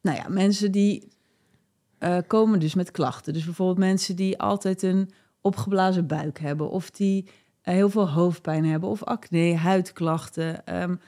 Nou 0.00 0.16
ja, 0.16 0.28
mensen 0.28 0.72
die 0.72 1.08
uh, 2.00 2.18
komen 2.26 2.60
dus 2.60 2.74
met 2.74 2.90
klachten. 2.90 3.32
Dus 3.32 3.44
bijvoorbeeld 3.44 3.78
mensen 3.78 4.16
die 4.16 4.38
altijd 4.38 4.82
een 4.82 5.10
opgeblazen 5.40 6.06
buik 6.06 6.38
hebben... 6.38 6.70
of 6.70 6.90
die 6.90 7.24
uh, 7.24 7.30
heel 7.74 7.90
veel 7.90 8.10
hoofdpijn 8.10 8.64
hebben 8.64 8.88
of 8.88 9.04
acne, 9.04 9.54
huidklachten... 9.54 10.80
Um, 10.82 11.00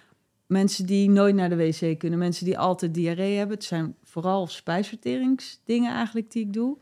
mensen 0.47 0.87
die 0.87 1.11
nooit 1.11 1.35
naar 1.35 1.49
de 1.49 1.57
wc 1.57 1.99
kunnen, 1.99 2.19
mensen 2.19 2.45
die 2.45 2.59
altijd 2.59 2.95
diarree 2.95 3.37
hebben. 3.37 3.57
Het 3.57 3.65
zijn 3.65 3.95
vooral 4.03 4.47
spijsverteringsdingen 4.47 5.93
eigenlijk 5.93 6.31
die 6.31 6.45
ik 6.45 6.53
doe. 6.53 6.79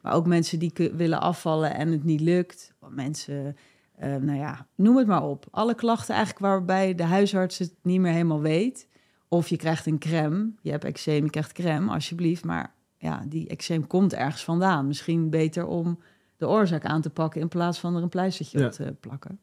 Maar 0.00 0.14
ook 0.14 0.26
mensen 0.26 0.58
die 0.58 0.72
willen 0.92 1.20
afvallen 1.20 1.74
en 1.74 1.92
het 1.92 2.04
niet 2.04 2.20
lukt. 2.20 2.72
Mensen, 2.88 3.56
uh, 4.02 4.16
nou 4.16 4.38
ja, 4.38 4.66
noem 4.74 4.96
het 4.96 5.06
maar 5.06 5.22
op. 5.22 5.46
Alle 5.50 5.74
klachten 5.74 6.14
eigenlijk 6.14 6.44
waarbij 6.44 6.94
de 6.94 7.02
huisarts 7.02 7.58
het 7.58 7.74
niet 7.82 8.00
meer 8.00 8.12
helemaal 8.12 8.40
weet. 8.40 8.88
Of 9.28 9.48
je 9.48 9.56
krijgt 9.56 9.86
een 9.86 9.98
crème. 9.98 10.52
Je 10.60 10.70
hebt 10.70 10.84
eczeem, 10.84 11.24
je 11.24 11.30
krijgt 11.30 11.52
crème, 11.52 11.92
alsjeblieft. 11.92 12.44
Maar 12.44 12.74
ja, 12.96 13.22
die 13.28 13.48
eczeem 13.48 13.86
komt 13.86 14.14
ergens 14.14 14.44
vandaan. 14.44 14.86
Misschien 14.86 15.30
beter 15.30 15.66
om 15.66 15.98
de 16.36 16.48
oorzaak 16.48 16.84
aan 16.84 17.00
te 17.00 17.10
pakken 17.10 17.40
in 17.40 17.48
plaats 17.48 17.78
van 17.78 17.96
er 17.96 18.02
een 18.02 18.08
pleistertje 18.08 18.58
ja. 18.58 18.66
op 18.66 18.72
te 18.72 18.96
plakken. 19.00 19.38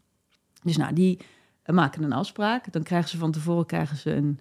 Dus 0.63 0.77
nou, 0.77 0.93
die 0.93 1.19
maken 1.65 2.03
een 2.03 2.13
afspraak. 2.13 2.71
Dan 2.71 2.83
krijgen 2.83 3.09
ze 3.09 3.17
van 3.17 3.31
tevoren 3.31 3.65
krijgen 3.65 3.97
ze 3.97 4.11
een 4.11 4.39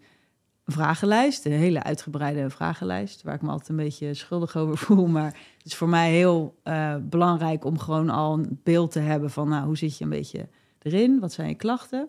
vragenlijst, 0.70 1.44
een 1.44 1.52
hele 1.52 1.82
uitgebreide 1.82 2.50
vragenlijst, 2.50 3.22
waar 3.22 3.34
ik 3.34 3.42
me 3.42 3.50
altijd 3.50 3.68
een 3.68 3.76
beetje 3.76 4.14
schuldig 4.14 4.56
over 4.56 4.78
voel. 4.86 5.06
Maar 5.06 5.24
het 5.56 5.66
is 5.66 5.74
voor 5.74 5.88
mij 5.88 6.12
heel 6.12 6.58
uh, 6.64 6.94
belangrijk 7.02 7.64
om 7.64 7.78
gewoon 7.78 8.10
al 8.10 8.32
een 8.32 8.60
beeld 8.62 8.90
te 8.90 8.98
hebben 8.98 9.30
van, 9.30 9.48
nou, 9.48 9.66
hoe 9.66 9.76
zit 9.76 9.98
je 9.98 10.04
een 10.04 10.10
beetje 10.10 10.48
erin? 10.78 11.20
Wat 11.20 11.32
zijn 11.32 11.48
je 11.48 11.54
klachten? 11.54 12.08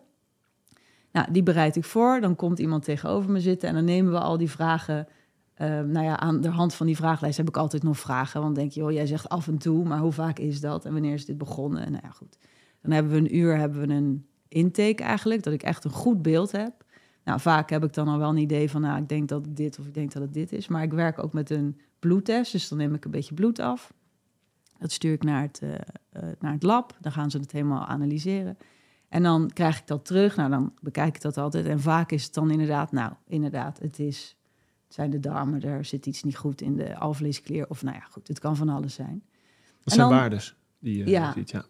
Nou, 1.12 1.32
die 1.32 1.42
bereid 1.42 1.76
ik 1.76 1.84
voor. 1.84 2.20
Dan 2.20 2.36
komt 2.36 2.58
iemand 2.58 2.84
tegenover 2.84 3.30
me 3.30 3.40
zitten 3.40 3.68
en 3.68 3.74
dan 3.74 3.84
nemen 3.84 4.12
we 4.12 4.18
al 4.18 4.36
die 4.36 4.50
vragen. 4.50 5.08
Uh, 5.58 5.68
nou 5.80 6.04
ja, 6.04 6.18
aan 6.18 6.40
de 6.40 6.48
hand 6.48 6.74
van 6.74 6.86
die 6.86 6.96
vragenlijst 6.96 7.36
heb 7.36 7.48
ik 7.48 7.56
altijd 7.56 7.82
nog 7.82 7.98
vragen. 7.98 8.40
Want 8.40 8.54
denk 8.54 8.72
je, 8.72 8.80
joh, 8.80 8.92
jij 8.92 9.06
zegt 9.06 9.28
af 9.28 9.46
en 9.48 9.58
toe, 9.58 9.84
maar 9.84 9.98
hoe 9.98 10.12
vaak 10.12 10.38
is 10.38 10.60
dat? 10.60 10.84
En 10.84 10.92
wanneer 10.92 11.14
is 11.14 11.26
dit 11.26 11.38
begonnen? 11.38 11.92
Nou 11.92 12.02
ja, 12.04 12.10
goed. 12.10 12.38
Dan 12.82 12.92
hebben 12.92 13.12
we 13.12 13.18
een 13.18 13.36
uur, 13.36 13.56
hebben 13.56 13.80
we 13.80 13.94
een 13.94 14.26
intake 14.48 15.02
eigenlijk, 15.02 15.42
dat 15.42 15.52
ik 15.52 15.62
echt 15.62 15.84
een 15.84 15.90
goed 15.90 16.22
beeld 16.22 16.52
heb. 16.52 16.84
Nou, 17.24 17.40
vaak 17.40 17.70
heb 17.70 17.84
ik 17.84 17.92
dan 17.92 18.08
al 18.08 18.18
wel 18.18 18.28
een 18.28 18.36
idee 18.36 18.70
van, 18.70 18.80
nou, 18.80 19.02
ik 19.02 19.08
denk 19.08 19.28
dat 19.28 19.44
het 19.44 19.56
dit 19.56 19.78
of 19.78 19.86
ik 19.86 19.94
denk 19.94 20.12
dat 20.12 20.22
het 20.22 20.34
dit 20.34 20.52
is. 20.52 20.68
Maar 20.68 20.82
ik 20.82 20.92
werk 20.92 21.24
ook 21.24 21.32
met 21.32 21.50
een 21.50 21.80
bloedtest, 21.98 22.52
dus 22.52 22.68
dan 22.68 22.78
neem 22.78 22.94
ik 22.94 23.04
een 23.04 23.10
beetje 23.10 23.34
bloed 23.34 23.58
af. 23.58 23.92
Dat 24.78 24.92
stuur 24.92 25.12
ik 25.12 25.22
naar 25.22 25.42
het, 25.42 25.60
uh, 25.62 25.70
uh, 25.70 26.22
naar 26.38 26.52
het 26.52 26.62
lab, 26.62 26.96
dan 27.00 27.12
gaan 27.12 27.30
ze 27.30 27.38
het 27.38 27.52
helemaal 27.52 27.86
analyseren. 27.86 28.58
En 29.08 29.22
dan 29.22 29.50
krijg 29.50 29.78
ik 29.78 29.86
dat 29.86 30.04
terug, 30.04 30.36
nou, 30.36 30.50
dan 30.50 30.72
bekijk 30.80 31.14
ik 31.16 31.22
dat 31.22 31.36
altijd. 31.36 31.66
En 31.66 31.80
vaak 31.80 32.12
is 32.12 32.24
het 32.24 32.34
dan 32.34 32.50
inderdaad, 32.50 32.92
nou, 32.92 33.12
inderdaad, 33.26 33.78
het 33.78 33.98
is... 33.98 34.36
Het 34.84 35.00
zijn 35.00 35.10
de 35.10 35.20
darmen, 35.20 35.62
er 35.62 35.84
zit 35.84 36.06
iets 36.06 36.22
niet 36.22 36.36
goed 36.36 36.60
in 36.60 36.76
de 36.76 36.96
alvleesklier. 36.98 37.68
Of 37.68 37.82
nou 37.82 37.96
ja, 37.96 38.02
goed, 38.10 38.28
het 38.28 38.38
kan 38.38 38.56
van 38.56 38.68
alles 38.68 38.94
zijn. 38.94 39.24
Dat 39.84 39.94
zijn 39.94 40.08
waardes 40.08 40.56
die 40.78 40.98
je 40.98 41.06
ja. 41.06 41.32
ziet, 41.32 41.50
ja. 41.50 41.64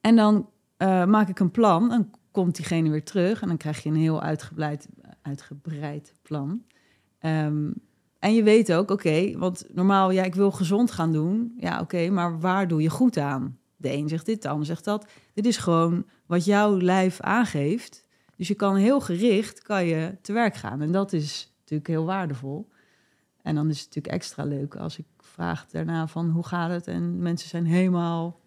En 0.00 0.16
dan 0.16 0.48
uh, 0.78 1.04
maak 1.04 1.28
ik 1.28 1.38
een 1.38 1.50
plan, 1.50 1.88
dan 1.88 2.10
komt 2.32 2.56
diegene 2.56 2.90
weer 2.90 3.04
terug 3.04 3.42
en 3.42 3.48
dan 3.48 3.56
krijg 3.56 3.82
je 3.82 3.88
een 3.88 3.96
heel 3.96 4.22
uitgebreid, 4.22 4.88
uitgebreid 5.22 6.14
plan. 6.22 6.62
Um, 7.20 7.74
en 8.18 8.34
je 8.34 8.42
weet 8.42 8.72
ook, 8.72 8.90
oké, 8.90 9.38
want 9.38 9.66
normaal, 9.72 10.10
ja, 10.10 10.22
ik 10.22 10.34
wil 10.34 10.50
gezond 10.50 10.90
gaan 10.90 11.12
doen. 11.12 11.54
Ja, 11.56 11.80
oké, 11.80 12.10
maar 12.10 12.40
waar 12.40 12.68
doe 12.68 12.82
je 12.82 12.90
goed 12.90 13.16
aan? 13.16 13.58
De 13.76 13.92
een 13.92 14.08
zegt 14.08 14.26
dit, 14.26 14.42
de 14.42 14.48
ander 14.48 14.66
zegt 14.66 14.84
dat. 14.84 15.10
Dit 15.34 15.46
is 15.46 15.56
gewoon 15.56 16.06
wat 16.26 16.44
jouw 16.44 16.80
lijf 16.80 17.20
aangeeft. 17.20 18.06
Dus 18.36 18.48
je 18.48 18.54
kan 18.54 18.76
heel 18.76 19.00
gericht 19.00 19.62
kan 19.62 19.86
je 19.86 20.16
te 20.20 20.32
werk 20.32 20.54
gaan. 20.54 20.82
En 20.82 20.92
dat 20.92 21.12
is 21.12 21.52
natuurlijk 21.58 21.88
heel 21.88 22.04
waardevol. 22.04 22.68
En 23.42 23.54
dan 23.54 23.68
is 23.68 23.76
het 23.78 23.86
natuurlijk 23.86 24.14
extra 24.14 24.44
leuk 24.44 24.76
als 24.76 24.98
ik 24.98 25.06
vraag 25.18 25.66
daarna 25.66 26.06
van 26.06 26.30
hoe 26.30 26.46
gaat 26.46 26.70
het? 26.70 26.86
En 26.86 27.18
mensen 27.18 27.48
zijn 27.48 27.66
helemaal 27.66 28.40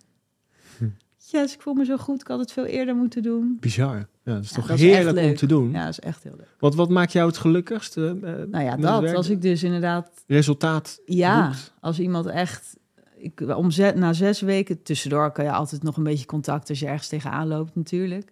yes, 1.31 1.53
ik 1.53 1.61
voel 1.61 1.73
me 1.73 1.85
zo 1.85 1.97
goed, 1.97 2.21
ik 2.21 2.27
had 2.27 2.39
het 2.39 2.51
veel 2.51 2.65
eerder 2.65 2.95
moeten 2.95 3.23
doen. 3.23 3.57
Bizar. 3.59 3.95
Ja, 4.23 4.33
dat 4.33 4.43
is 4.43 4.49
Ja, 4.49 4.55
toch 4.55 4.67
dat 4.67 4.75
is 4.77 4.83
heerlijk 4.83 5.17
om 5.17 5.35
te 5.35 5.45
doen. 5.45 5.71
Ja, 5.71 5.79
dat 5.85 5.89
is 5.91 5.99
echt 5.99 6.23
heel 6.23 6.33
leuk. 6.37 6.55
Wat, 6.59 6.75
wat 6.75 6.89
maakt 6.89 7.11
jou 7.11 7.27
het 7.27 7.37
gelukkigst? 7.37 7.97
eh, 7.97 8.03
Nou 8.03 8.63
ja, 8.63 8.75
dat. 8.77 9.13
Als 9.13 9.29
ik 9.29 9.41
dus 9.41 9.63
inderdaad, 9.63 10.09
Resultaat 10.27 10.99
ja, 11.05 11.51
als 11.79 11.99
iemand 11.99 12.25
echt, 12.25 12.77
ik, 13.15 13.41
om 13.55 13.71
ze, 13.71 13.93
na 13.95 14.13
zes 14.13 14.41
weken, 14.41 14.81
tussendoor 14.83 15.31
kan 15.31 15.45
je 15.45 15.51
altijd 15.51 15.83
nog 15.83 15.97
een 15.97 16.03
beetje 16.03 16.25
contact 16.25 16.69
als 16.69 16.79
je 16.79 16.87
ergens 16.87 17.07
tegenaan 17.07 17.47
loopt 17.47 17.75
natuurlijk. 17.75 18.31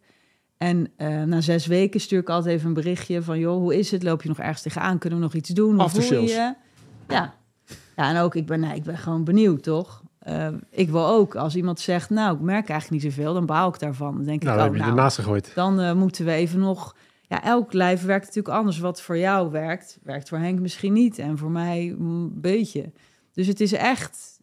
En 0.58 0.88
eh, 0.96 1.24
na 1.24 1.42
zes 1.42 1.66
weken 1.66 2.00
stuur 2.00 2.20
ik 2.20 2.30
altijd 2.30 2.56
even 2.56 2.68
een 2.68 2.74
berichtje 2.74 3.22
van, 3.22 3.40
joh, 3.40 3.58
hoe 3.58 3.78
is 3.78 3.92
het? 3.92 4.04
Loop 4.04 4.22
je 4.22 4.28
nog 4.30 4.40
ergens 4.40 4.62
tegenaan? 4.62 4.98
Kunnen 4.98 5.20
we 5.20 5.26
nog 5.26 5.34
iets 5.34 5.50
doen? 5.50 5.80
Hoe 5.80 5.90
voel 5.90 6.22
je? 6.24 6.54
Ja. 7.08 7.34
ja, 7.96 8.10
en 8.10 8.18
ook, 8.18 8.36
ik 8.36 8.46
ben, 8.46 8.64
ik 8.64 8.84
ben 8.84 8.98
gewoon 8.98 9.24
benieuwd, 9.24 9.64
toch? 9.64 10.03
Eh, 10.24 10.48
ik 10.70 10.90
wil 10.90 11.08
ook, 11.08 11.36
als 11.36 11.56
iemand 11.56 11.80
zegt, 11.80 12.10
nou, 12.10 12.36
ik 12.36 12.42
merk 12.42 12.70
eigenlijk 12.70 13.04
niet 13.04 13.14
zoveel, 13.14 13.34
dan 13.34 13.46
baal 13.46 13.70
ik 13.70 13.80
daarvan. 13.80 14.16
Dan 14.16 14.24
denk 14.26 14.44
Nou, 14.44 14.56
ik, 14.56 14.58
dan 14.58 14.58
oh, 14.58 14.64
heb 14.64 14.74
je 14.74 14.80
nou, 14.80 14.92
ernaast 14.92 15.18
gegooid. 15.18 15.52
dan 15.56 15.80
eh, 15.80 15.94
moeten 15.94 16.26
we 16.26 16.32
even 16.32 16.60
nog. 16.60 16.96
Ja, 17.28 17.44
elk 17.44 17.74
lijf 17.74 18.04
werkt 18.06 18.26
natuurlijk 18.26 18.56
anders. 18.56 18.80
Wat 18.80 19.02
voor 19.02 19.18
jou 19.18 19.52
werkt, 19.52 20.00
werkt 20.04 20.30
voor 20.30 20.38
Henk 20.38 20.60
misschien 20.60 20.94
niet. 20.94 21.20
En 21.20 21.38
voor 21.38 21.52
mij 21.52 21.96
een 22.00 22.32
beetje. 22.42 22.92
Dus 23.34 23.48
het 23.48 23.60
is 23.62 23.74
echt 23.74 24.40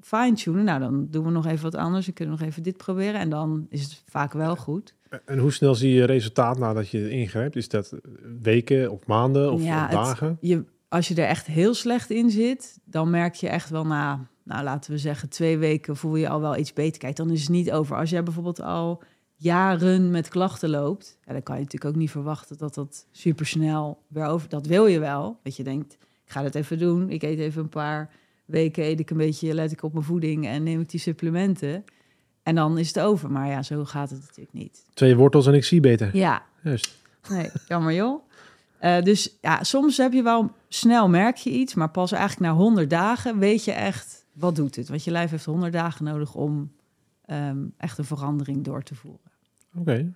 fine-tunen. 0.00 0.64
Nou, 0.64 0.80
dan 0.80 1.06
doen 1.10 1.24
we 1.24 1.30
nog 1.30 1.46
even 1.46 1.62
wat 1.70 1.74
anders. 1.74 2.04
Dan 2.04 2.14
kunnen 2.14 2.34
we 2.34 2.40
nog 2.40 2.50
even 2.50 2.62
dit 2.62 2.76
proberen. 2.76 3.20
En 3.20 3.28
dan 3.30 3.66
is 3.68 3.82
het 3.82 4.02
vaak 4.06 4.32
wel 4.32 4.56
goed. 4.56 4.94
En 5.24 5.38
hoe 5.38 5.52
snel 5.52 5.74
zie 5.74 5.92
je 5.94 6.04
resultaat 6.04 6.58
nadat 6.58 6.88
je 6.88 7.10
ingrijpt? 7.10 7.56
Is 7.56 7.68
dat 7.68 7.94
weken 8.42 8.90
of 8.90 9.06
maanden 9.06 9.52
of 9.52 9.62
Ja, 9.62 9.76
of 9.76 9.82
het- 9.82 9.92
dagen? 9.92 10.36
Je, 10.40 10.64
als 10.88 11.08
je 11.08 11.14
er 11.14 11.28
echt 11.28 11.46
heel 11.46 11.74
slecht 11.74 12.10
in 12.10 12.30
zit, 12.30 12.78
dan 12.84 13.10
merk 13.10 13.34
je 13.34 13.48
echt 13.48 13.70
wel 13.70 13.86
na, 13.86 14.26
nou 14.44 14.64
laten 14.64 14.90
we 14.90 14.98
zeggen, 14.98 15.28
twee 15.28 15.58
weken 15.58 15.96
voel 15.96 16.16
je 16.16 16.28
al 16.28 16.40
wel 16.40 16.56
iets 16.56 16.72
beter. 16.72 16.98
Kijk, 16.98 17.16
dan 17.16 17.30
is 17.30 17.40
het 17.40 17.50
niet 17.50 17.72
over. 17.72 17.96
Als 17.96 18.10
jij 18.10 18.22
bijvoorbeeld 18.22 18.60
al 18.60 19.02
jaren 19.36 20.10
met 20.10 20.28
klachten 20.28 20.70
loopt, 20.70 21.18
ja, 21.24 21.32
dan 21.32 21.42
kan 21.42 21.54
je 21.54 21.62
natuurlijk 21.62 21.94
ook 21.94 22.00
niet 22.00 22.10
verwachten 22.10 22.58
dat 22.58 22.74
dat 22.74 23.06
supersnel 23.10 24.02
weer 24.08 24.26
over. 24.26 24.48
Dat 24.48 24.66
wil 24.66 24.86
je 24.86 24.98
wel. 24.98 25.38
Dat 25.42 25.56
je 25.56 25.62
denkt, 25.62 25.92
ik 26.24 26.32
ga 26.32 26.42
het 26.42 26.54
even 26.54 26.78
doen. 26.78 27.10
Ik 27.10 27.22
eet 27.22 27.38
even 27.38 27.62
een 27.62 27.68
paar 27.68 28.10
weken, 28.44 28.84
eet 28.84 29.00
ik 29.00 29.10
een 29.10 29.16
beetje, 29.16 29.54
let 29.54 29.72
ik 29.72 29.82
op 29.82 29.92
mijn 29.92 30.04
voeding 30.04 30.46
en 30.46 30.62
neem 30.62 30.80
ik 30.80 30.90
die 30.90 31.00
supplementen. 31.00 31.84
En 32.42 32.54
dan 32.54 32.78
is 32.78 32.88
het 32.88 33.00
over. 33.00 33.30
Maar 33.30 33.48
ja, 33.48 33.62
zo 33.62 33.84
gaat 33.84 34.10
het 34.10 34.20
natuurlijk 34.20 34.52
niet. 34.52 34.84
Twee 34.94 35.16
wortels 35.16 35.46
en 35.46 35.54
ik 35.54 35.64
zie 35.64 35.80
beter. 35.80 36.16
Ja, 36.16 36.42
Juist. 36.64 37.02
Nee, 37.28 37.50
jammer 37.68 37.92
joh. 37.92 38.28
Eh, 38.78 39.02
dus 39.02 39.36
ja, 39.40 39.62
soms 39.62 39.96
heb 39.96 40.12
je 40.12 40.22
wel 40.22 40.50
snel 40.68 41.08
merk 41.08 41.36
je 41.36 41.50
iets, 41.50 41.74
maar 41.74 41.90
pas 41.90 42.12
eigenlijk 42.12 42.52
na 42.52 42.56
100 42.58 42.90
dagen 42.90 43.38
weet 43.38 43.64
je 43.64 43.72
echt 43.72 44.23
wat 44.34 44.56
doet 44.56 44.76
het. 44.76 44.88
Want 44.88 45.04
je 45.04 45.10
lijf 45.10 45.30
heeft 45.30 45.44
100 45.44 45.72
dagen 45.72 46.04
nodig 46.04 46.34
om 46.34 46.72
ehm, 47.24 47.66
echt 47.76 47.98
een 47.98 48.04
verandering 48.04 48.64
door 48.64 48.82
te 48.82 48.94
voeren. 48.94 49.30
Oké. 49.74 50.12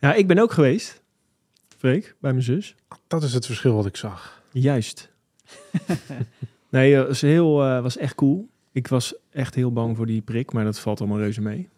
Ja, 0.00 0.14
ik 0.14 0.26
ben 0.26 0.38
ook 0.38 0.52
geweest, 0.52 1.02
Freek, 1.76 2.14
bij 2.20 2.32
mijn 2.32 2.44
zus. 2.44 2.74
Dat 3.06 3.22
is 3.22 3.32
het 3.32 3.46
verschil 3.46 3.74
wat 3.74 3.86
ik 3.86 3.96
zag. 3.96 4.42
Juist. 4.52 5.10
nee, 6.70 6.94
het 6.94 7.06
was, 7.06 7.20
heel, 7.20 7.64
eh, 7.64 7.82
was 7.82 7.96
echt 7.96 8.14
cool. 8.14 8.48
Ik 8.72 8.88
was 8.88 9.14
echt 9.30 9.54
heel 9.54 9.72
bang 9.72 9.96
voor 9.96 10.06
die 10.06 10.20
prik, 10.20 10.52
maar 10.52 10.64
dat 10.64 10.78
valt 10.78 11.00
allemaal 11.00 11.18
reuze 11.18 11.40
mee. 11.40 11.68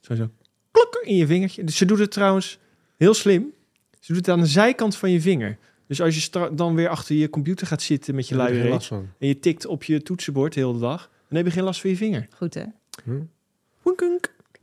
Zo 0.00 0.14
zo, 0.14 0.30
klok 0.70 1.02
in 1.04 1.16
je 1.16 1.26
vingertje. 1.26 1.64
Dus 1.64 1.76
ze 1.76 1.84
doet 1.84 1.98
het 1.98 2.10
trouwens 2.10 2.58
heel 2.96 3.14
slim. 3.14 3.52
Ze 4.00 4.12
doet 4.12 4.26
het 4.26 4.34
aan 4.34 4.40
de 4.40 4.46
zijkant 4.46 4.96
van 4.96 5.10
je 5.10 5.20
vinger. 5.20 5.58
Dus 5.92 6.00
als 6.00 6.24
je 6.24 6.50
dan 6.54 6.74
weer 6.74 6.88
achter 6.88 7.16
je 7.16 7.30
computer 7.30 7.66
gaat 7.66 7.82
zitten 7.82 8.14
met 8.14 8.28
je 8.28 8.36
luie 8.36 8.60
reet 8.62 8.84
van. 8.84 9.08
en 9.18 9.28
je 9.28 9.38
tikt 9.38 9.66
op 9.66 9.84
je 9.84 10.02
toetsenbord 10.02 10.54
de 10.54 10.60
hele 10.60 10.78
dag, 10.78 11.10
dan 11.28 11.36
heb 11.36 11.46
je 11.46 11.52
geen 11.52 11.62
last 11.64 11.80
van 11.80 11.90
je 11.90 11.96
vinger. 11.96 12.26
Goed 12.36 12.54
hè? 12.54 12.62
Hm? 13.04 13.20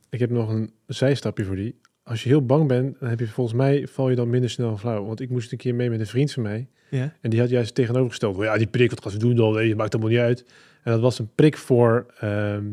Ik 0.10 0.20
heb 0.20 0.30
nog 0.30 0.50
een 0.50 0.72
zijstapje 0.88 1.44
voor 1.44 1.56
die. 1.56 1.76
Als 2.04 2.24
je 2.24 2.30
heel 2.30 2.46
bang 2.46 2.68
bent, 2.68 3.00
dan 3.00 3.10
heb 3.10 3.20
je 3.20 3.28
volgens 3.28 3.58
mij 3.58 3.88
val 3.88 4.10
je 4.10 4.16
dan 4.16 4.30
minder 4.30 4.50
snel 4.50 4.78
flauw. 4.78 5.06
Want 5.06 5.20
ik 5.20 5.30
moest 5.30 5.52
een 5.52 5.58
keer 5.58 5.76
mee 5.76 5.90
met 5.90 6.00
een 6.00 6.08
vriend 6.08 6.32
van 6.32 6.44
mij. 6.44 6.68
Ja. 6.90 7.16
En 7.22 7.30
die 7.30 7.40
had 7.40 7.50
juist 7.50 7.76
tegenovergesteld. 7.76 8.36
"Oh 8.38 8.44
Ja, 8.44 8.58
die 8.58 8.68
prik, 8.68 8.90
wat 8.90 9.02
gaan 9.02 9.12
ze 9.12 9.18
doen 9.18 9.36
dan? 9.36 9.54
Nee, 9.54 9.76
maakt 9.76 9.94
allemaal 9.94 10.12
niet 10.12 10.20
uit. 10.22 10.46
En 10.84 10.92
dat 10.92 11.02
was 11.02 11.20
een 11.20 11.30
prik 11.36 11.58
voor... 11.58 12.14
ehm, 12.20 12.66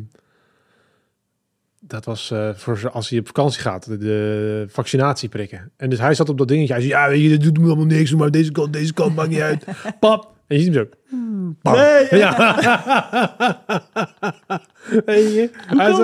dat 1.86 2.04
was 2.04 2.30
eh, 2.30 2.50
voor 2.54 2.90
als 2.90 3.08
hij 3.08 3.18
op 3.18 3.26
vakantie 3.26 3.60
gaat, 3.60 3.86
de, 3.86 3.98
de 3.98 4.64
vaccinatieprikken. 4.68 5.70
En 5.76 5.90
dus 5.90 5.98
hij 5.98 6.14
zat 6.14 6.28
op 6.28 6.38
dat 6.38 6.48
dingetje. 6.48 6.72
Hij 6.72 6.82
zei, 6.82 6.92
ja, 6.92 7.08
weet 7.08 7.22
je, 7.22 7.28
dat 7.28 7.40
doet 7.40 7.58
me 7.58 7.66
allemaal 7.66 7.86
niks. 7.86 8.14
Maar 8.14 8.30
deze 8.30 8.52
kant, 8.52 8.72
deze 8.72 8.92
kant, 8.92 9.14
maakt 9.14 9.28
niet 9.28 9.40
uit. 9.40 9.64
Pap. 10.00 10.34
En 10.46 10.56
je 10.56 10.62
ziet 10.62 10.74
hem 10.74 10.84
zo. 10.84 10.88
Bam. 11.62 11.74
Nee, 11.74 12.18
Ja. 12.18 12.56
weet 15.06 15.32
je? 15.34 15.50
Hij 15.66 15.90
ja, 15.90 15.96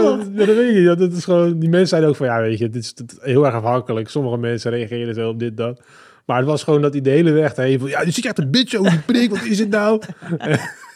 dat 0.47 0.47
weet 0.47 0.75
je. 0.75 0.95
Dat 0.99 1.13
is 1.13 1.25
gewoon, 1.25 1.59
die 1.59 1.69
mensen 1.69 1.89
zeiden 1.89 2.11
ook 2.11 2.17
van, 2.17 2.27
ja, 2.27 2.41
weet 2.41 2.59
je, 2.59 2.69
dit 2.69 2.83
is 2.85 2.95
heel 3.21 3.47
erg 3.47 3.55
afhankelijk. 3.55 4.09
Sommige 4.09 4.37
mensen 4.37 4.71
reageren 4.71 5.15
zo 5.15 5.29
op 5.29 5.39
dit, 5.39 5.57
dat. 5.57 5.81
Maar 6.27 6.37
het 6.37 6.47
was 6.47 6.63
gewoon 6.63 6.83
dat 6.83 6.93
hij 6.93 7.03
de 7.03 7.11
hele 7.11 7.31
weg 7.31 7.57
heen 7.57 7.79
van, 7.79 7.89
ja, 7.89 8.05
nu 8.05 8.11
zit 8.11 8.23
je 8.23 8.29
echt 8.29 8.39
een 8.39 8.51
bitch 8.51 8.75
over 8.75 8.91
die 8.91 9.01
prik. 9.01 9.31
Wat 9.31 9.45
is 9.45 9.59
het 9.59 9.69
nou? 9.69 10.03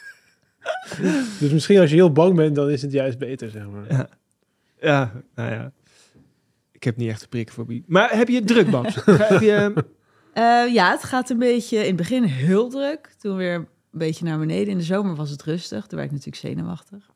dus 1.41 1.51
misschien 1.51 1.79
als 1.79 1.91
je 1.91 1.97
heel 1.97 2.13
bang 2.13 2.35
bent, 2.37 2.55
dan 2.55 2.71
is 2.71 2.83
het 2.83 2.93
juist 2.93 3.19
beter, 3.19 3.51
zeg 3.51 3.63
maar. 3.69 3.85
Ja. 3.89 4.09
Ja, 4.87 5.13
nou 5.35 5.51
ja. 5.51 5.73
Ik 6.73 6.83
heb 6.85 6.97
niet 6.97 7.09
echt 7.09 7.23
een 7.23 7.29
prikfobie. 7.29 7.85
Maar 7.87 8.17
heb 8.17 8.29
je 8.29 8.45
druk, 8.45 8.71
Babs? 8.71 8.95
heb 9.05 9.41
je... 9.41 9.85
Eh, 10.33 10.75
ja, 10.75 10.91
het 10.91 11.05
gaat 11.05 11.31
een 11.31 11.39
beetje 11.39 11.79
in 11.79 11.87
het 11.87 11.97
begin 11.97 12.23
heel 12.23 12.69
druk. 12.69 13.15
Toen 13.19 13.37
weer 13.37 13.55
een 13.55 13.69
beetje 13.91 14.25
naar 14.25 14.39
beneden. 14.39 14.67
In 14.67 14.79
de 14.79 14.85
zomer 14.85 15.15
was 15.15 15.31
het 15.31 15.43
rustig. 15.43 15.87
Toen 15.87 15.99
werd 15.99 16.11
ik 16.11 16.17
natuurlijk 16.17 16.47
zenuwachtig. 16.47 17.11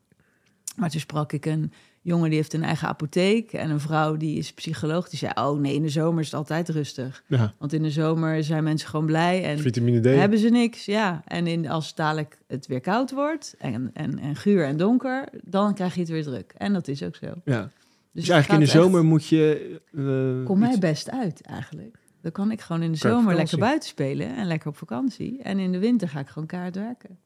Maar 0.75 0.89
toen 0.89 0.99
sprak 0.99 1.33
ik 1.33 1.45
een 1.45 1.73
jongen 2.01 2.27
die 2.29 2.37
heeft 2.37 2.53
een 2.53 2.63
eigen 2.63 2.87
apotheek. 2.87 3.53
En 3.53 3.69
een 3.69 3.79
vrouw 3.79 4.17
die 4.17 4.37
is 4.37 4.53
psycholoog. 4.53 5.09
Die 5.09 5.19
zei, 5.19 5.31
oh 5.35 5.59
nee, 5.59 5.73
in 5.75 5.81
de 5.81 5.89
zomer 5.89 6.19
is 6.19 6.25
het 6.25 6.35
altijd 6.35 6.69
rustig. 6.69 7.23
Ja. 7.27 7.53
Want 7.57 7.73
in 7.73 7.81
de 7.83 7.91
zomer 7.91 8.43
zijn 8.43 8.63
mensen 8.63 8.89
gewoon 8.89 9.05
blij. 9.05 9.43
En 9.43 9.59
Vitamine 9.59 9.99
D. 10.01 10.05
hebben 10.05 10.39
ze 10.39 10.49
niks, 10.49 10.85
ja. 10.85 11.21
En 11.25 11.47
in, 11.47 11.69
als 11.69 11.87
het 11.87 11.95
dadelijk 11.95 12.37
het 12.47 12.67
weer 12.67 12.81
koud 12.81 13.11
wordt 13.11 13.55
en, 13.59 13.89
en, 13.93 14.19
en 14.19 14.35
guur 14.35 14.65
en 14.65 14.77
donker, 14.77 15.27
dan 15.43 15.73
krijg 15.73 15.93
je 15.93 15.99
het 15.99 16.09
weer 16.09 16.23
druk. 16.23 16.53
En 16.57 16.73
dat 16.73 16.87
is 16.87 17.03
ook 17.03 17.15
zo. 17.15 17.33
ja. 17.45 17.69
Dus, 18.13 18.23
het 18.23 18.31
eigenlijk 18.31 18.61
in 18.63 18.67
de 18.67 18.79
zomer 18.81 18.99
echt- 18.99 19.09
moet 19.09 19.27
je... 19.27 19.79
eh, 19.95 20.45
Komt 20.45 20.59
mij 20.59 20.77
best 20.79 21.09
uit 21.11 21.41
eigenlijk. 21.41 21.97
Dan 22.21 22.31
kan 22.31 22.51
ik 22.51 22.61
gewoon 22.61 22.81
in 22.81 22.91
de 22.91 22.97
zomer 22.97 23.15
vakantie? 23.17 23.37
lekker 23.41 23.59
buiten 23.59 23.89
spelen 23.89 24.35
en 24.35 24.45
lekker 24.47 24.69
op 24.69 24.77
vakantie. 24.77 25.41
En 25.41 25.59
in 25.59 25.71
de 25.71 25.79
winter 25.79 26.09
ga 26.09 26.19
ik 26.19 26.27
gewoon 26.27 26.47
kaart 26.47 26.75
werken. 26.75 27.17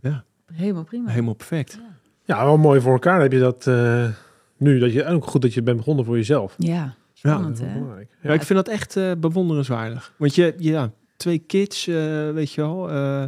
Ja. 0.00 0.24
Helemaal 0.52 0.84
prima. 0.84 1.10
Helemaal 1.10 1.34
perfect. 1.34 1.72
Ja, 1.72 1.98
wel 2.26 2.56
mooi 2.58 2.80
voor 2.80 2.92
elkaar 2.92 3.20
heb 3.20 3.32
je 3.32 3.38
dat 3.38 3.66
eh, 3.66 4.08
nu. 4.56 4.78
Dat 4.78 4.92
je 4.92 5.04
ook 5.06 5.26
goed 5.26 5.42
dat 5.42 5.54
je 5.54 5.62
bent 5.62 5.76
begonnen 5.76 6.04
voor 6.04 6.16
jezelf. 6.16 6.54
Ja, 6.58 6.82
Dat 6.84 6.94
spannend 7.14 7.58
hè? 7.60 7.72
belangrijk. 7.72 8.08
Ja, 8.22 8.32
ik 8.32 8.42
vind 8.42 8.64
dat 8.64 8.68
echt 8.74 8.96
eh, 8.96 9.12
bewonderenswaardig. 9.18 10.12
Want 10.16 10.34
je, 10.34 10.54
ja, 10.58 10.90
twee 11.16 11.38
kids, 11.38 11.86
eh, 11.86 12.30
weet 12.30 12.52
je 12.52 12.60
wel, 12.60 12.90
eh, 12.90 13.24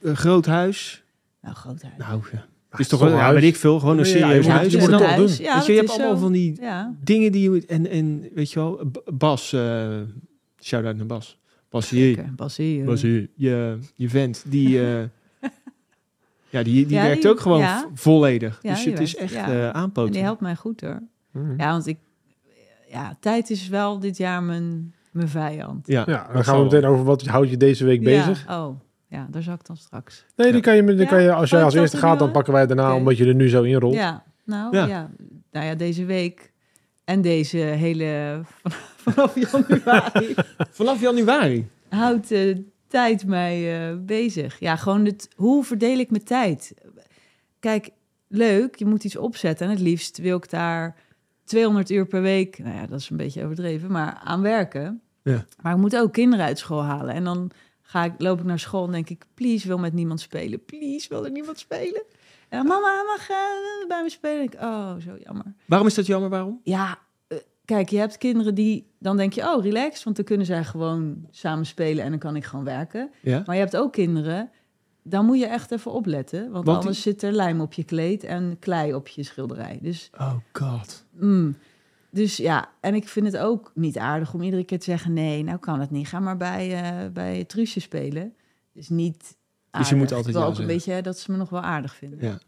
een 0.00 0.16
groot 0.16 0.46
huis. 0.46 1.04
Nou, 1.42 1.54
groot 1.54 1.82
huis. 1.82 1.94
Nou, 1.98 2.20
ja. 2.32 2.46
Ja, 2.72 2.78
is 2.80 2.88
toch 2.88 3.00
wel, 3.00 3.08
ja, 3.08 3.16
huis. 3.16 3.34
weet 3.40 3.50
ik 3.50 3.56
veel, 3.56 3.78
gewoon 3.78 3.98
een 3.98 4.04
Ja, 4.04 4.10
ja, 4.16 4.26
serieus 4.26 4.46
huis. 4.46 4.72
je 4.72 4.78
moet 4.78 4.90
het 4.90 4.98
toch 4.98 5.14
doen. 5.16 5.28
Ja, 5.44 5.54
weet 5.56 5.66
je, 5.66 5.72
hebt 5.72 5.90
allemaal 5.90 6.14
zo. 6.14 6.20
van 6.22 6.32
die 6.32 6.60
Ja, 6.60 6.94
dingen 7.04 7.32
die 7.32 7.42
je 7.42 7.50
moet... 7.50 7.66
En, 7.66 7.86
en 7.90 8.28
weet 8.34 8.52
je 8.52 8.58
wel, 8.60 8.90
Bas, 9.14 9.52
eh 9.52 9.98
shout-out 10.62 10.96
naar 10.96 11.06
Bas. 11.06 11.38
Bas 11.68 11.90
hier. 11.90 12.24
Basie. 12.36 12.80
eh. 12.80 12.86
Bas 12.86 13.02
hier. 13.02 13.28
Je, 13.34 13.78
je 13.94 14.08
vent, 14.08 14.44
die... 14.48 14.80
eh, 16.54 16.58
ja, 16.58 16.64
die, 16.64 16.86
die 16.86 16.96
Ja, 16.96 17.02
werkt 17.02 17.22
die- 17.22 17.30
ook 17.30 17.40
gewoon 17.40 17.58
ja. 17.60 17.88
volledig. 17.94 18.58
Ja, 18.62 18.70
dus 18.74 18.84
het 18.84 19.00
is 19.00 19.16
echt 19.16 19.32
ja. 19.32 19.48
eh 19.48 19.64
En 19.66 19.74
aanpoten. 19.74 20.12
die 20.12 20.22
helpt 20.22 20.40
mij 20.40 20.54
goed 20.56 20.80
hoor. 20.80 21.02
Mhm. 21.30 21.54
Ja, 21.60 21.70
want 21.70 21.86
ik... 21.86 21.98
Ja, 22.88 23.16
tijd 23.20 23.50
is 23.50 23.68
wel 23.68 23.98
dit 23.98 24.16
jaar 24.16 24.42
mijn, 24.42 24.94
mijn 25.12 25.28
vijand. 25.28 25.86
Ja, 25.86 26.02
Ja, 26.06 26.24
dat 26.24 26.32
dan 26.34 26.44
gaan 26.44 26.56
we 26.58 26.62
meteen 26.64 26.84
over 26.84 27.04
wat 27.04 27.26
houd 27.26 27.50
je 27.50 27.56
deze 27.56 27.84
week 27.84 28.02
bezig. 28.02 28.44
Ja, 28.46 28.66
oh, 28.66 28.76
ja, 29.08 29.26
daar 29.30 29.42
zal 29.42 29.54
ik 29.54 29.66
dan 29.66 29.76
straks. 29.76 30.24
Nee, 30.36 30.52
die 30.52 30.60
kan 30.60 30.76
je, 30.76 30.84
die 30.84 30.96
Ja? 30.96 31.04
kan 31.06 31.22
je, 31.22 31.32
als 31.32 31.50
jij 31.50 31.58
Oh, 31.58 31.64
als 31.64 31.74
eerste 31.74 31.96
gaat, 31.96 32.18
dan 32.18 32.30
pakken 32.30 32.52
wij 32.52 32.66
daarna, 32.66 32.94
omdat 32.94 33.16
je 33.16 33.26
er 33.26 33.34
nu 33.34 33.48
zo 33.48 33.62
in 33.62 33.74
rolt. 33.74 33.94
Ja, 33.94 34.22
nou 34.44 34.76
Ja. 34.76 34.86
ja. 34.86 35.10
Nou 35.52 35.66
ja, 35.66 35.74
deze 35.74 36.04
week 36.04 36.52
en 37.04 37.20
deze 37.20 37.56
hele 37.56 38.40
vanaf 39.04 39.34
januari 39.50 40.34
Vanaf 40.70 41.00
januari. 41.00 41.68
houdt 41.88 42.28
de 42.28 42.64
tijd 42.94 43.26
mij 43.26 43.88
eh, 43.90 43.96
bezig. 43.98 44.58
Ja, 44.58 44.76
gewoon 44.76 45.04
het, 45.04 45.28
hoe 45.36 45.64
verdeel 45.64 45.98
ik 45.98 46.10
mijn 46.10 46.24
tijd? 46.24 46.74
Kijk, 47.60 47.90
leuk, 48.28 48.76
je 48.76 48.86
moet 48.86 49.04
iets 49.04 49.16
opzetten 49.16 49.66
en 49.66 49.72
het 49.72 49.80
liefst 49.80 50.18
wil 50.18 50.36
ik 50.36 50.50
daar 50.50 50.96
200 51.44 51.90
uur 51.90 52.06
per 52.06 52.22
week, 52.22 52.58
nou 52.58 52.74
ja, 52.74 52.86
dat 52.86 53.00
is 53.00 53.10
een 53.10 53.16
beetje 53.16 53.44
overdreven, 53.44 53.90
maar 53.90 54.20
aan 54.24 54.42
werken. 54.42 55.00
Ja. 55.22 55.44
Maar 55.62 55.72
ik 55.72 55.80
moet 55.80 55.96
ook 55.96 56.12
kinderen 56.12 56.44
uit 56.44 56.58
school 56.58 56.84
halen 56.84 57.14
en 57.14 57.24
dan 57.24 57.50
ga 57.82 58.04
ik, 58.04 58.12
loop 58.18 58.38
ik 58.38 58.44
naar 58.44 58.58
school 58.58 58.86
en 58.86 58.92
denk 58.92 59.10
ik, 59.10 59.24
please, 59.34 59.66
wil 59.66 59.78
met 59.78 59.92
niemand 59.92 60.20
spelen. 60.20 60.64
Please, 60.64 61.08
wil 61.08 61.24
er 61.24 61.30
niemand 61.30 61.58
spelen? 61.58 62.02
En 62.48 62.58
dan, 62.58 62.66
mama, 62.66 63.02
mag 63.02 63.30
eh, 63.30 63.88
bij 63.88 64.02
me 64.02 64.10
spelen? 64.10 64.42
Ik, 64.42 64.54
oh, 64.54 64.94
zo 64.96 65.16
jammer. 65.24 65.54
Waarom 65.66 65.86
is 65.86 65.94
dat 65.94 66.06
jammer? 66.06 66.30
Waarom? 66.30 66.60
Ja, 66.62 66.98
kijk, 67.64 67.88
je 67.88 67.98
hebt 67.98 68.18
kinderen 68.18 68.54
die... 68.54 68.92
Dan 68.98 69.16
denk 69.16 69.32
je, 69.32 69.42
oh, 69.42 69.62
relax, 69.64 70.04
want 70.04 70.16
dan 70.16 70.24
kunnen 70.24 70.46
zij 70.46 70.64
gewoon 70.64 71.26
samen 71.30 71.66
spelen... 71.66 72.04
en 72.04 72.10
dan 72.10 72.18
kan 72.18 72.36
ik 72.36 72.44
gewoon 72.44 72.64
werken. 72.64 73.10
Ja? 73.22 73.42
Maar 73.46 73.54
je 73.54 73.60
hebt 73.60 73.76
ook 73.76 73.92
kinderen... 73.92 74.50
Dan 75.06 75.26
moet 75.26 75.38
je 75.38 75.46
echt 75.46 75.70
even 75.70 75.92
opletten. 75.92 76.50
Want, 76.50 76.66
Want 76.66 76.78
anders 76.78 77.02
zit 77.02 77.22
er 77.22 77.32
lijm 77.32 77.60
op 77.60 77.72
je 77.72 77.84
kleed 77.84 78.24
en 78.24 78.56
klei 78.60 78.94
op 78.94 79.08
je 79.08 79.22
schilderij. 79.22 79.78
Dus, 79.82 80.10
Oh 80.18 80.34
god. 80.52 81.04
mm. 81.10 81.56
dus 82.10 82.36
ja, 82.36 82.68
en 82.80 82.94
ik 82.94 83.08
vind 83.08 83.26
het 83.26 83.36
ook 83.36 83.72
niet 83.74 83.98
aardig 83.98 84.34
om 84.34 84.42
iedere 84.42 84.64
keer 84.64 84.78
te 84.78 84.84
zeggen... 84.84 85.12
nee, 85.12 85.42
nou 85.42 85.58
kan 85.58 85.80
het 85.80 85.90
niet. 85.90 86.08
Ga 86.08 86.20
maar 86.20 86.36
bij, 86.36 86.82
eh 86.82 87.10
bij 87.12 87.44
Truusje 87.44 87.80
spelen. 87.80 88.34
Dus 88.72 88.88
niet 88.88 89.36
Dus 89.70 89.88
je 89.88 89.94
moet 89.94 90.02
aardig. 90.12 90.16
altijd 90.16 90.36
ja 90.36 90.44
ook 90.44 90.58
een 90.58 90.66
beetje 90.66 91.02
dat 91.02 91.18
ze 91.18 91.30
me 91.30 91.36
nog 91.36 91.50
wel 91.50 91.60
aardig 91.60 91.94
vinden. 91.94 92.18
Ja. 92.20 92.38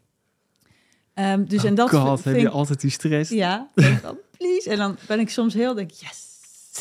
Ehm, 1.15 1.45
dus 1.45 1.61
oh 1.63 1.69
en 1.69 1.75
dat 1.75 1.91
god, 1.91 2.21
vind 2.21 2.35
heb 2.37 2.45
je 2.45 2.51
altijd 2.51 2.81
die 2.81 2.91
stress. 2.91 3.31
ja, 3.31 3.71
dan, 4.03 4.19
please. 4.39 4.71
En 4.71 4.77
dan 4.77 4.97
ben 5.07 5.21
ik 5.21 5.31
soms 5.31 5.55
heel, 5.55 5.75
denk 5.75 5.91
ik, 5.91 5.97
yes. 5.97 6.25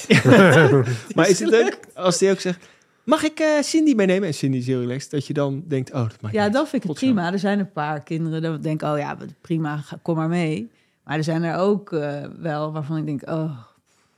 Maar 1.15 1.29
is 1.29 1.39
het 1.39 1.49
leuk 1.49 1.79
als 1.93 2.17
die 2.17 2.31
ook 2.31 2.39
zegt... 2.39 2.67
Mag 3.03 3.23
ik 3.23 3.39
eh, 3.39 3.61
Cindy 3.61 3.93
meenemen? 3.93 4.27
En 4.27 4.33
Cindy 4.33 4.57
is 4.57 4.67
heel 4.67 4.79
relaxed. 4.79 5.11
Dat 5.11 5.27
je 5.27 5.33
dan 5.33 5.63
denkt, 5.67 5.93
oh, 5.93 6.09
dat 6.09 6.21
maakt 6.21 6.35
Ja, 6.35 6.43
niet 6.43 6.53
dat 6.53 6.69
vind 6.69 6.83
ik 6.83 6.89
zo. 6.89 7.05
prima. 7.05 7.31
Er 7.31 7.39
zijn 7.39 7.59
een 7.59 7.71
paar 7.71 8.03
kinderen 8.03 8.41
dat 8.41 8.63
denk 8.63 8.81
oh 8.81 8.97
ja, 8.97 9.17
prima, 9.41 9.83
kom 10.01 10.15
maar 10.15 10.27
mee. 10.27 10.71
Maar 11.03 11.17
er 11.17 11.23
zijn 11.23 11.43
er 11.43 11.57
ook 11.57 11.93
eh, 11.93 12.23
wel 12.39 12.71
waarvan 12.71 12.97
ik 12.97 13.05
denk, 13.05 13.29
oh, 13.29 13.57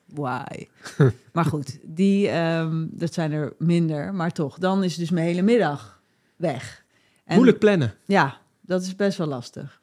why? 0.06 0.67
maar 1.34 1.45
goed, 1.45 1.78
die, 1.84 2.28
ehm, 2.30 2.86
dat 2.89 3.13
zijn 3.13 3.32
er 3.32 3.54
minder. 3.58 4.13
Maar 4.13 4.32
toch, 4.32 4.58
dan 4.58 4.84
is 4.84 4.95
dus 4.95 5.10
mijn 5.10 5.26
hele 5.26 5.41
middag 5.41 6.00
weg. 6.36 6.84
En 7.26 7.36
Moeilijk 7.36 7.60
plannen. 7.60 7.93
Ja, 8.06 8.38
dat 8.62 8.82
is 8.82 8.95
best 8.95 9.17
wel 9.17 9.28
lastig. 9.28 9.82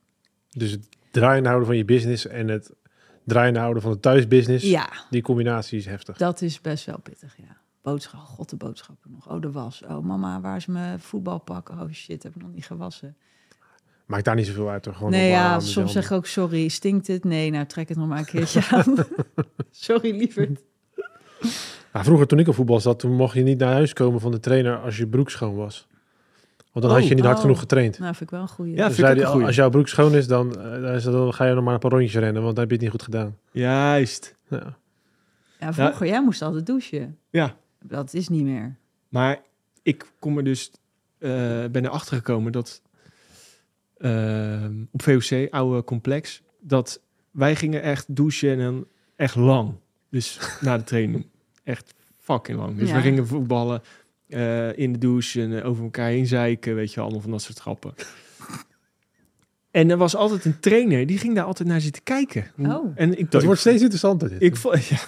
Dus 0.50 0.70
het 0.70 0.88
draaien 1.10 1.44
houden 1.46 1.66
van 1.66 1.76
je 1.76 1.84
business 1.84 2.26
en 2.26 2.48
het 2.48 2.70
draaien 3.24 3.56
houden 3.56 3.82
van 3.82 3.92
de 3.92 4.00
thuisbusiness, 4.00 4.64
Ja, 4.64 4.88
die 5.10 5.22
combinatie 5.22 5.78
is 5.78 5.86
heftig. 5.86 6.16
dat 6.16 6.42
is 6.42 6.60
best 6.60 6.84
wel 6.86 6.98
pittig, 6.98 7.36
ja. 7.36 7.56
Boodschap, 7.82 8.20
god 8.20 8.50
de 8.50 8.56
boodschappen 8.56 9.10
nog. 9.10 9.30
Oh, 9.30 9.40
de 9.40 9.50
was. 9.50 9.82
Oh, 9.88 9.98
mama, 10.04 10.40
waar 10.40 10.56
is 10.56 10.66
mijn 10.66 11.00
voetbalpak? 11.00 11.68
Oh 11.70 11.90
shit, 11.92 12.22
heb 12.22 12.34
ik 12.34 12.42
nog 12.42 12.52
niet 12.52 12.66
gewassen. 12.66 13.16
Maakt 14.06 14.24
daar 14.24 14.34
niet 14.34 14.46
zoveel 14.46 14.68
uit, 14.70 14.82
toch? 14.82 14.96
Gewoon 14.96 15.10
nee, 15.10 15.28
ja, 15.28 15.60
soms 15.60 15.92
zeg 15.92 16.04
ik 16.04 16.10
ook 16.12 16.26
sorry. 16.26 16.68
Stinkt 16.68 17.06
het? 17.06 17.24
Nee, 17.24 17.50
nou 17.50 17.66
trek 17.66 17.88
het 17.88 17.98
nog 17.98 18.08
maar 18.08 18.18
een 18.18 18.24
keertje 18.24 18.60
aan. 18.70 18.94
sorry, 19.70 20.16
lieverd. 20.16 20.60
Nou, 21.92 22.04
vroeger 22.04 22.26
toen 22.26 22.38
ik 22.38 22.48
op 22.48 22.54
voetbal 22.54 22.80
zat, 22.80 22.98
toen 22.98 23.16
mocht 23.16 23.34
je 23.34 23.42
niet 23.42 23.58
naar 23.58 23.72
huis 23.72 23.92
komen 23.92 24.20
van 24.20 24.30
de 24.30 24.40
trainer 24.40 24.78
als 24.78 24.96
je 24.96 25.06
broek 25.06 25.30
schoon 25.30 25.54
was. 25.54 25.86
Want 26.74 26.86
dan 26.86 26.94
Oh. 26.94 27.00
had 27.00 27.08
je 27.08 27.14
niet 27.14 27.24
hard 27.24 27.36
Oh. 27.36 27.42
genoeg 27.42 27.58
getraind. 27.58 27.98
Nou, 27.98 28.10
vind 28.14 28.20
ik 28.22 28.30
wel 28.30 28.40
een 28.40 28.48
goeie. 28.48 28.76
Ja, 28.76 28.86
Dus 28.86 28.96
vind 28.96 29.08
ik 29.08 29.14
die, 29.14 29.22
een 29.24 29.30
goeie. 29.30 29.46
als 29.46 29.56
jouw 29.56 29.70
broek 29.70 29.88
schoon 29.88 30.14
is, 30.14 30.26
dan, 30.26 30.60
eh, 30.60 31.02
dan, 31.04 31.34
ga 31.34 31.44
je 31.44 31.54
nog 31.54 31.64
maar 31.64 31.74
een 31.74 31.80
paar 31.80 31.90
rondjes 31.90 32.14
rennen, 32.14 32.42
want 32.42 32.54
dan 32.56 32.60
heb 32.60 32.66
je 32.68 32.72
het 32.74 32.82
niet 32.82 32.90
goed 32.90 33.02
gedaan. 33.02 33.36
Juist. 33.50 34.34
Ja. 34.48 34.76
Ja, 35.60 35.72
vroeger, 35.72 36.06
jij 36.06 36.22
moest 36.22 36.42
altijd 36.42 36.66
douchen. 36.66 37.18
Ja. 37.30 37.56
Dat 37.84 38.14
is 38.14 38.28
niet 38.28 38.42
meer. 38.44 38.76
Maar 39.08 39.40
ik 39.82 40.12
kom 40.18 40.36
er 40.38 40.44
dus, 40.44 40.70
eh, 41.18 41.30
ben 41.70 41.84
erachter 41.84 42.16
gekomen 42.16 42.52
dat 42.52 42.82
eh, 43.96 44.64
op 44.90 45.02
VOC, 45.02 45.46
oude 45.50 45.84
complex, 45.84 46.42
dat 46.60 47.00
wij 47.30 47.56
gingen 47.56 47.82
echt 47.82 48.16
douchen 48.16 48.50
en 48.50 48.58
dan 48.58 48.86
echt 49.16 49.34
lang. 49.34 49.74
Dus 50.10 50.38
na 50.60 50.76
de 50.78 50.84
training. 50.84 51.26
Echt 51.64 51.94
fucking 52.20 52.58
lang. 52.58 52.78
Dus 52.78 52.88
Ja. 52.88 52.94
we 52.94 53.00
gingen 53.00 53.26
voetballen 53.26 53.82
eh, 54.34 54.78
in 54.78 54.92
de 54.92 54.98
douche 54.98 55.42
en 55.42 55.60
eh, 55.60 55.68
over 55.68 55.84
elkaar 55.84 56.08
heen 56.08 56.26
zeiken, 56.26 56.74
weet 56.74 56.92
je, 56.92 57.00
allemaal 57.00 57.20
van 57.20 57.30
dat 57.30 57.42
soort 57.42 57.58
grappen. 57.58 57.94
En 59.70 59.90
er 59.90 59.96
was 59.96 60.16
altijd 60.16 60.44
een 60.44 60.60
trainer, 60.60 61.06
die 61.06 61.18
ging 61.18 61.34
daar 61.34 61.44
altijd 61.44 61.68
naar 61.68 61.80
zitten 61.80 62.02
kijken. 62.02 62.50
Oh. 62.58 62.92
En 62.94 63.12
ik 63.12 63.18
Dat 63.18 63.30
dacht, 63.30 63.44
wordt 63.44 63.60
steeds 63.60 63.80
interessanter. 63.80 64.28
Dit. 64.28 64.42
ik, 64.42 64.56
vond, 64.56 64.84
ja. 64.86 64.98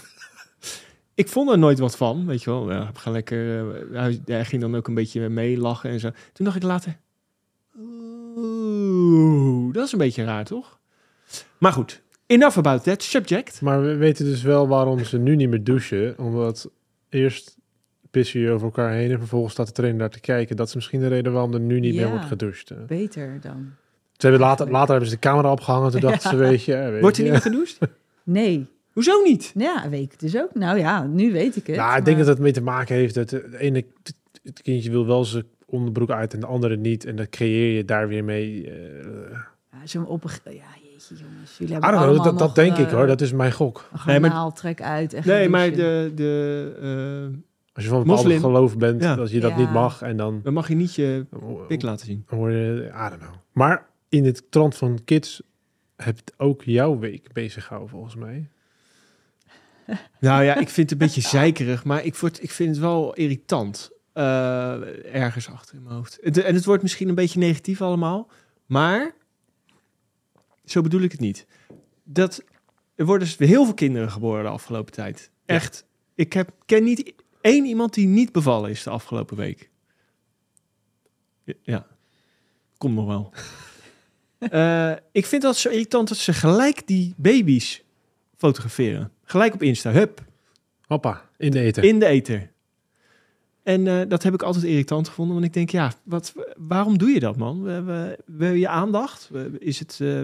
ik 1.14 1.28
vond 1.28 1.50
er 1.50 1.58
nooit 1.58 1.78
wat 1.78 1.96
van, 1.96 2.26
weet 2.26 2.42
je 2.42 2.50
wel. 2.50 2.70
Ja, 2.70 2.90
ga 2.94 3.10
lekker, 3.10 3.58
eh, 3.58 3.82
hij, 3.92 4.20
hij 4.24 4.44
ging 4.44 4.62
dan 4.62 4.76
ook 4.76 4.88
een 4.88 4.94
beetje 4.94 5.28
mee 5.28 5.58
lachen 5.58 5.90
en 5.90 6.00
zo. 6.00 6.10
Toen 6.32 6.44
dacht 6.44 6.56
ik 6.56 6.62
later, 6.62 6.96
oeh, 8.36 9.74
dat 9.74 9.86
is 9.86 9.92
een 9.92 9.98
beetje 9.98 10.24
raar, 10.24 10.44
toch? 10.44 10.78
Maar 11.58 11.72
goed, 11.72 12.02
enough 12.26 12.58
about 12.58 12.82
that 12.82 13.02
subject. 13.02 13.60
Maar 13.60 13.82
we 13.82 13.94
weten 13.94 14.24
dus 14.24 14.42
wel 14.42 14.68
waarom 14.68 15.04
ze 15.04 15.18
nu 15.18 15.36
niet 15.36 15.48
meer 15.48 15.64
douchen. 15.64 16.18
Omdat 16.18 16.70
eerst 17.08 17.55
pissen 18.20 18.40
je 18.40 18.50
over 18.50 18.64
elkaar 18.66 18.92
heen 18.92 19.10
en 19.10 19.18
vervolgens 19.18 19.52
staat 19.52 19.66
de 19.66 19.72
trainer 19.72 20.00
daar 20.00 20.10
te 20.10 20.20
kijken. 20.20 20.56
Dat 20.56 20.68
is 20.68 20.74
misschien 20.74 21.00
de 21.00 21.08
reden 21.08 21.32
waarom 21.32 21.54
er 21.54 21.60
nu 21.60 21.80
niet 21.80 21.94
meer 21.94 22.04
Ja. 22.04 22.10
wordt 22.10 22.24
gedoucht. 22.26 22.70
eh. 22.70 22.76
Beter 22.86 23.38
dan. 23.40 23.70
Ze 24.16 24.26
hebben 24.26 24.40
later, 24.46 24.70
later 24.70 24.90
hebben 24.90 25.08
ze 25.08 25.14
de 25.14 25.20
camera 25.20 25.50
opgehangen. 25.52 25.90
Toen 25.90 26.00
dachten 26.00 26.30
ze, 26.30 26.36
weet 26.36 26.64
je... 26.64 26.74
eh, 26.74 26.90
weet 26.90 27.00
Wordt 27.00 27.16
er 27.18 27.24
je. 27.24 27.30
niet 27.30 27.42
meer 27.44 27.52
gedoucht? 27.52 27.78
Nee. 28.22 28.66
Hoezo 28.92 29.22
niet? 29.22 29.52
Ja, 29.56 29.88
weet 29.88 30.02
ik 30.02 30.10
het 30.10 30.20
dus 30.20 30.36
ook. 30.36 30.54
Nou 30.54 30.78
ja, 30.78 31.04
nu 31.04 31.32
weet 31.32 31.56
ik 31.56 31.66
het. 31.66 31.76
Nou, 31.76 31.98
ik 31.98 32.04
denk 32.04 32.16
maar- 32.16 32.26
dat 32.26 32.34
het 32.34 32.42
mee 32.42 32.52
te 32.52 32.62
maken 32.62 32.94
heeft 32.94 33.14
dat 33.14 33.30
het 33.30 33.52
ene 33.54 33.84
het 34.42 34.62
kindje 34.62 34.90
wil 34.90 35.06
wel 35.06 35.24
zijn 35.24 35.44
onderbroek 35.66 36.10
uit 36.10 36.34
en 36.34 36.40
de 36.40 36.46
andere 36.46 36.76
niet. 36.76 37.04
En 37.04 37.16
dan 37.16 37.28
creëer 37.28 37.76
je 37.76 37.84
daar 37.84 38.08
weer 38.08 38.24
mee. 38.24 38.70
eh 38.70 39.38
Ja, 39.72 39.86
zo'n 39.86 40.06
op... 40.06 40.24
Ja, 40.44 40.50
jeetje 40.52 41.14
jongens. 41.14 41.58
Jullie 41.58 41.72
hebben 41.72 41.90
know, 41.90 42.16
dat, 42.16 42.24
nog, 42.24 42.36
dat 42.38 42.54
denk 42.54 42.76
ik 42.76 42.86
eh, 42.86 42.92
hoor. 42.92 43.06
Dat 43.06 43.20
is 43.20 43.32
mijn 43.32 43.52
gok. 43.52 43.88
Een 43.92 43.98
Nee, 44.06 44.20
maar- 44.20 44.52
trek 44.52 44.82
uit. 44.82 45.12
En 45.14 45.22
Nee, 45.26 45.48
maar 45.48 45.70
de, 45.72 46.12
de, 46.14 46.72
eh, 46.80 47.38
Als 47.76 47.84
je 47.84 47.90
van 47.90 48.00
een 48.00 48.06
bepaald 48.06 48.40
geloof 48.40 48.76
bent, 48.78 49.02
Ja. 49.02 49.14
dat 49.14 49.30
je 49.30 49.40
dat 49.40 49.50
Ja. 49.50 49.56
niet 49.56 49.70
mag. 49.72 50.02
En 50.02 50.16
dan, 50.16 50.40
dan 50.42 50.52
mag 50.52 50.68
je 50.68 50.74
niet 50.74 50.94
je 50.94 51.26
dan 51.30 51.66
pik 51.66 51.82
laten 51.82 52.06
zien. 52.06 52.24
je, 52.30 52.90
I 52.94 53.08
don't 53.08 53.20
know. 53.20 53.34
Maar 53.52 53.86
in 54.08 54.24
het 54.24 54.50
trant 54.50 54.76
van 54.76 54.98
kids 55.04 55.42
hebt 55.96 56.32
ook 56.36 56.62
jouw 56.62 56.98
week 56.98 57.32
bezig 57.32 57.62
gehouden 57.64 57.90
volgens 57.90 58.14
mij. 58.14 58.48
Nou 60.20 60.42
ja, 60.44 60.54
ik 60.54 60.68
vind 60.68 60.90
het 60.90 61.00
een 61.00 61.06
beetje 61.06 61.20
zeikerig, 61.20 61.84
maar 61.84 62.04
ik, 62.04 62.16
word, 62.16 62.42
ik 62.42 62.50
vind 62.50 62.68
het 62.70 62.78
wel 62.78 63.14
irritant. 63.14 63.90
eh, 64.12 65.14
ergens 65.14 65.48
achter 65.50 65.74
in 65.76 65.82
mijn 65.82 65.94
hoofd. 65.94 66.18
Het- 66.20 66.38
en 66.42 66.54
het 66.54 66.64
wordt 66.64 66.82
misschien 66.82 67.08
een 67.08 67.14
beetje 67.14 67.38
negatief 67.38 67.82
allemaal, 67.82 68.30
maar 68.66 69.14
zo 70.64 70.80
bedoel 70.80 71.00
ik 71.00 71.12
het 71.12 71.20
niet. 71.20 71.46
Dat, 72.04 72.42
er 72.94 73.04
worden 73.04 73.26
dus 73.26 73.36
weer 73.36 73.48
heel 73.48 73.64
veel 73.64 73.74
kinderen 73.74 74.10
geboren 74.10 74.42
de 74.44 74.48
afgelopen 74.50 74.92
tijd. 74.92 75.30
Ja. 75.46 75.54
Echt. 75.54 75.86
Ik 76.14 76.32
heb, 76.32 76.50
ken 76.66 76.84
niet 76.84 77.12
één 77.46 77.64
iemand 77.64 77.94
die 77.94 78.06
niet 78.06 78.32
bevallen 78.32 78.70
is 78.70 78.82
de 78.82 78.90
afgelopen 78.90 79.36
week. 79.36 79.70
Ja, 81.62 81.86
komt 82.78 82.94
nog 82.94 83.06
wel. 83.06 83.32
Eh, 84.38 84.92
ik 85.12 85.26
vind 85.26 85.42
dat 85.42 85.56
zo 85.56 85.68
irritant 85.68 86.08
dat 86.08 86.16
ze 86.16 86.32
gelijk 86.32 86.86
die 86.86 87.14
baby's 87.16 87.82
fotograferen. 88.36 89.12
Gelijk 89.24 89.54
op 89.54 89.62
Insta. 89.62 89.90
Hup, 89.90 90.24
Hoppa, 90.86 91.28
in 91.36 91.50
de 91.50 91.60
eten. 91.60 91.82
in 91.82 91.98
de 91.98 92.06
ether. 92.06 92.52
En 93.62 93.86
eh, 93.86 94.08
dat 94.08 94.22
heb 94.22 94.34
ik 94.34 94.42
altijd 94.42 94.64
irritant 94.64 95.08
gevonden. 95.08 95.34
Want 95.34 95.46
ik 95.46 95.52
denk, 95.52 95.70
ja, 95.70 95.92
wat, 96.02 96.34
waarom 96.56 96.98
doe 96.98 97.10
je 97.10 97.20
dat, 97.20 97.36
man? 97.36 97.62
We, 97.62 97.82
we, 97.82 98.18
wil 98.26 98.52
je 98.52 98.68
aandacht? 98.68 99.30
Is 99.58 99.78
het, 99.78 99.98
eh, 100.00 100.20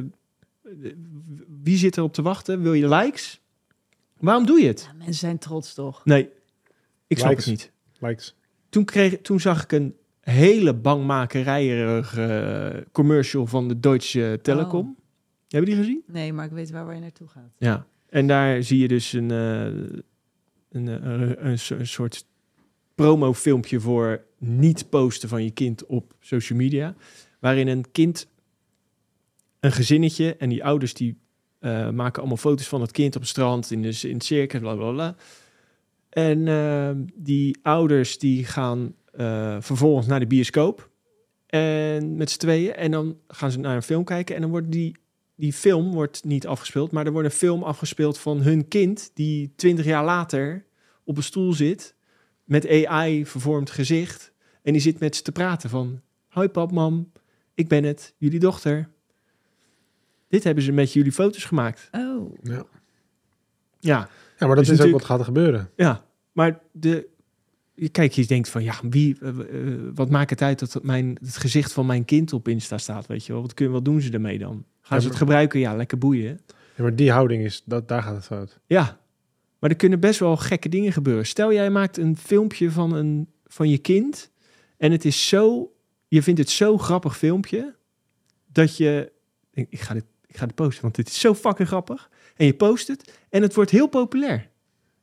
wie 1.63 1.77
zit 1.77 1.97
er 1.97 2.03
op 2.03 2.13
te 2.13 2.23
wachten? 2.23 2.63
Wil 2.63 2.73
je 2.73 2.89
likes? 2.89 3.41
Waarom 4.19 4.47
doe 4.47 4.61
je 4.61 4.67
het? 4.67 4.89
Ja, 4.91 4.97
mensen 4.97 5.15
zijn 5.15 5.39
trots 5.39 5.75
toch? 5.75 6.05
Nee, 6.05 6.29
ik 7.13 7.19
snap 7.19 7.31
Likes. 7.31 7.45
het 7.45 7.55
niet. 7.55 7.73
Likes. 7.99 8.37
Toen, 8.69 8.85
kreeg, 8.85 9.21
toen 9.21 9.41
zag 9.41 9.63
ik 9.63 9.73
een 9.73 9.97
hele 10.21 10.75
bangmakerijige 10.75 12.23
eh, 12.23 12.81
commercial 12.93 13.47
van 13.47 13.69
de 13.69 13.81
Deutsche 13.81 14.39
Telekom. 14.43 14.97
Hebben 15.49 15.71
die 15.71 15.79
gezien? 15.79 16.03
Nee, 16.07 16.33
maar 16.33 16.45
ik 16.45 16.51
weet 16.51 16.71
waar, 16.71 16.85
waar 16.85 16.95
je 16.95 17.01
naartoe 17.01 17.29
gaat. 17.29 17.51
Ja, 17.59 17.87
en 18.09 18.27
daar 18.27 18.63
zie 18.63 18.79
je 18.79 18.89
dus 18.89 19.13
een, 19.13 19.31
eh, 19.31 19.65
een, 20.69 20.89
eh, 20.89 20.95
een, 20.95 21.47
een 21.47 21.59
een 21.69 21.87
soort 21.87 22.27
promofilmpje 22.95 23.81
voor 23.81 24.25
niet 24.39 24.89
posten 24.91 25.29
van 25.29 25.45
je 25.45 25.51
kind 25.51 25.87
op 25.87 26.15
social 26.21 26.59
media. 26.59 26.95
Waarin 27.39 27.69
een 27.69 27.91
kind, 27.93 28.29
een 29.61 29.73
gezinnetje 29.73 30.37
en 30.37 30.49
die 30.49 30.65
ouders 30.65 30.95
die 30.95 31.17
eh, 31.59 31.91
maken 31.91 32.19
allemaal 32.19 32.37
foto's 32.37 32.69
van 32.69 32.81
het 32.81 32.91
kind 32.91 33.15
op 33.15 33.21
het 33.21 33.31
strand, 33.31 33.71
in, 33.71 33.83
de, 33.83 33.99
in 34.03 34.15
het 34.15 34.25
circus, 34.25 34.61
bla 34.61 34.75
bla 34.75 34.91
bla. 34.91 35.17
En 36.13 36.49
eh, 36.49 36.91
die 37.15 37.59
ouders 37.63 38.19
die 38.19 38.45
gaan 38.45 38.95
eh, 39.13 39.57
vervolgens 39.61 40.07
naar 40.07 40.21
de 40.21 40.27
bioscoop. 40.27 40.91
En 41.47 42.17
met 42.17 42.31
z'n 42.31 42.39
tweeën. 42.39 42.75
En 42.75 42.91
dan 42.91 43.19
gaan 43.29 43.51
ze 43.51 43.59
naar 43.59 43.77
een 43.77 43.83
film 43.83 44.05
kijken. 44.05 44.35
En 44.35 44.41
dan 44.41 44.51
wordt 44.51 44.73
die 44.73 45.01
die 45.43 45.53
film 45.53 45.93
wordt 45.93 46.25
niet 46.25 46.47
afgespeeld, 46.47 46.91
maar 46.91 47.07
er 47.07 47.13
wordt 47.13 47.29
een 47.29 47.35
film 47.35 47.63
afgespeeld 47.63 48.19
van 48.19 48.43
hun 48.43 48.69
kind 48.69 49.11
die 49.15 49.53
twintig 49.57 49.85
jaar 49.85 50.05
later 50.05 50.65
op 51.05 51.17
een 51.17 51.23
stoel 51.23 51.53
zit 51.53 51.95
met 52.45 52.69
AI 52.87 53.27
vervormd 53.27 53.71
gezicht 53.71 54.33
en 54.63 54.73
die 54.73 54.81
zit 54.81 54.99
met 54.99 55.17
ze 55.17 55.23
te 55.23 55.33
praten 55.33 55.71
van 55.71 56.01
hoi 56.29 56.49
pap, 56.49 56.73
mam, 56.73 57.13
ik 57.55 57.69
ben 57.69 57.85
het, 57.85 58.15
jullie 58.17 58.39
dochter. 58.39 58.89
Dit 60.29 60.45
hebben 60.45 60.65
ze 60.65 60.73
met 60.73 60.93
jullie 60.93 61.13
foto's 61.13 61.45
gemaakt. 61.45 61.89
Oh, 61.93 62.35
Ja. 62.43 62.65
Ja, 63.81 64.09
ja, 64.43 64.47
maar 64.47 64.57
dat 64.57 64.65
Is 64.65 64.79
is, 64.79 64.85
ook 64.87 64.93
wat 64.93 65.05
gaat 65.05 65.19
er 65.19 65.25
gebeuren. 65.25 65.71
ja, 65.77 66.05
maar 66.33 66.61
de 66.73 67.09
je- 67.75 67.89
kijk, 67.89 68.13
je 68.13 68.27
denkt 68.27 68.49
van 68.49 68.63
ja, 68.63 68.75
wie, 68.89 69.17
eh, 69.21 69.29
eh, 69.29 69.79
wat 69.95 70.11
maakt 70.11 70.31
het 70.31 70.43
uit 70.43 70.59
dat 70.59 70.73
het, 70.73 70.83
mijn, 70.83 71.17
het 71.21 71.37
gezicht 71.37 71.73
van 71.73 71.87
mijn 71.87 72.05
kind 72.05 72.33
op 72.33 72.49
Insta 72.49 72.79
staat, 72.79 73.07
weet 73.07 73.27
je 73.27 73.33
wel? 73.33 73.43
Wat, 73.43 73.55
kun, 73.55 73.71
wat 73.71 73.85
doen 73.85 74.01
ze 74.01 74.11
ermee 74.13 74.39
dan? 74.39 74.65
Gaan 74.81 74.97
Ja, 74.97 75.03
ze 75.03 75.09
het 75.09 75.19
gebruiken? 75.19 75.61
Ja, 75.61 75.75
lekker 75.77 75.99
boeien. 75.99 76.41
Ja, 76.77 76.83
maar 76.83 76.97
die 76.97 77.11
houding 77.11 77.45
is, 77.45 77.63
dat, 77.65 77.89
daar 77.89 78.03
gaat 78.03 78.15
het 78.15 78.25
fout. 78.25 78.61
Ja, 78.67 79.01
maar 79.59 79.71
er 79.71 79.77
kunnen 79.77 80.01
best 80.01 80.19
wel 80.21 80.37
gekke 80.37 80.69
dingen 80.69 80.93
gebeuren. 80.93 81.27
Stel 81.27 81.53
jij 81.53 81.71
maakt 81.71 81.97
een 81.97 82.17
filmpje 82.17 82.71
van, 82.71 82.93
een, 82.95 83.29
van 83.47 83.69
je 83.69 83.79
kind 83.79 84.31
en 84.77 84.93
het 84.93 85.05
is 85.05 85.29
zo, 85.29 85.73
je 86.09 86.23
vindt 86.23 86.41
het 86.41 86.51
zo 86.51 86.79
grappig 86.79 87.17
filmpje 87.19 87.75
dat 88.53 88.77
je, 88.77 89.13
ik, 89.53 89.67
ik 89.71 89.81
ga 89.81 89.95
dit, 89.95 90.05
ik 90.27 90.37
ga 90.37 90.47
dit 90.47 90.55
posten, 90.55 90.83
want 90.83 90.95
dit 90.95 91.09
is 91.09 91.21
zo 91.21 91.35
fucking 91.35 91.69
grappig. 91.69 92.11
En 92.43 92.49
je 92.49 92.55
post 92.55 92.89
het 92.89 93.13
en 93.29 93.43
het 93.43 93.55
wordt 93.55 93.71
heel 93.71 93.87
populair. 93.87 94.49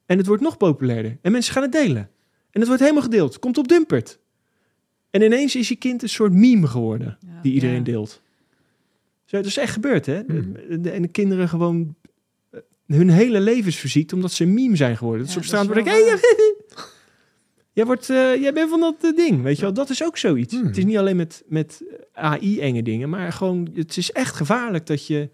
En 0.05 0.17
het 0.17 0.27
wordt 0.27 0.41
nog 0.41 0.57
populairder. 0.57 1.17
En 1.21 1.31
mensen 1.31 1.53
gaan 1.53 1.61
het 1.63 1.71
delen. 1.71 2.09
En 2.51 2.59
het 2.59 2.65
wordt 2.67 2.81
helemaal 2.81 3.03
gedeeld. 3.03 3.39
Komt 3.39 3.57
op 3.57 3.67
Dumpert. 3.67 4.19
En 5.09 5.21
ineens 5.21 5.55
is 5.55 5.67
je 5.67 5.75
kind 5.75 6.01
een 6.03 6.09
soort 6.09 6.31
meme 6.33 6.67
geworden 6.67 7.17
ja, 7.27 7.41
die 7.41 7.53
iedereen 7.53 7.75
ja. 7.75 7.83
deelt. 7.83 8.21
Zo, 9.25 9.37
dat 9.37 9.45
is 9.45 9.57
echt 9.57 9.73
gebeurd, 9.73 10.05
hè? 10.05 10.21
Hmm. 10.27 10.53
De- 10.53 10.81
de- 10.81 10.89
en 10.89 11.01
de 11.01 11.07
kinderen 11.07 11.49
gewoon 11.49 11.95
eh, 12.51 12.59
hun 12.87 13.09
hele 13.09 13.39
leven 13.39 13.67
is 13.67 13.75
verziekt 13.79 14.13
omdat 14.13 14.31
ze 14.31 14.43
een 14.43 14.53
meme 14.53 14.75
zijn 14.75 14.97
geworden. 14.97 15.25
Dat 15.25 15.33
Ja, 15.35 15.41
ze 15.41 15.45
op 15.47 15.51
dat 15.51 15.61
straat 15.67 15.85
worden. 15.85 16.07
wel 16.07 16.17
Hey, 16.19 16.19
jij, 17.77 17.85
wordt, 17.85 18.09
eh, 18.09 18.41
jij 18.41 18.53
bent 18.53 18.69
van 18.69 18.79
dat 18.79 18.95
eh, 19.01 19.15
ding, 19.15 19.41
weet 19.41 19.55
je 19.55 19.61
wel? 19.61 19.73
Dat 19.73 19.89
is 19.89 20.03
ook 20.03 20.17
zoiets. 20.17 20.53
Hmm. 20.53 20.65
Het 20.65 20.77
is 20.77 20.85
niet 20.85 20.97
alleen 20.97 21.15
met, 21.17 21.43
met 21.47 21.83
AI-enge 22.13 22.83
dingen, 22.83 23.09
maar 23.09 23.33
gewoon, 23.33 23.69
het 23.73 23.97
is 23.97 24.11
echt 24.11 24.35
gevaarlijk 24.35 24.85
dat 24.85 25.07
je 25.07 25.29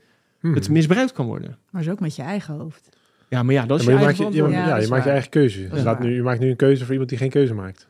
Hmm. 0.45 0.53
het 0.55 0.69
misbruikt 0.69 1.12
kan 1.12 1.25
worden. 1.25 1.58
Maar 1.71 1.84
zo 1.84 1.91
ook 1.91 1.99
met 1.99 2.15
je 2.15 2.21
eigen 2.21 2.53
hoofd. 2.53 2.89
Ja, 3.29 3.43
maar 3.43 3.53
ja, 3.53 3.65
dat 3.65 3.79
is 3.79 3.86
Ja, 3.86 3.91
je 3.91 3.97
maar 3.97 4.08
je 4.08 4.08
eigen 4.08 4.23
maakt 4.23 4.36
je, 4.36 4.58
ja, 4.58 4.67
Ja, 4.67 4.77
je 4.77 4.88
maakt 4.88 5.03
je 5.03 5.10
eigen 5.10 5.29
keuze. 5.29 5.60
Je, 5.62 5.65
is 5.65 5.71
laat 5.71 5.84
waar. 5.84 6.05
nu, 6.08 6.15
je 6.15 6.21
maakt 6.21 6.39
nu 6.39 6.49
een 6.49 6.55
keuze 6.55 6.81
voor 6.84 6.91
iemand 6.91 7.10
die 7.10 7.17
geen 7.19 7.29
keuze 7.29 7.53
maakt. 7.53 7.88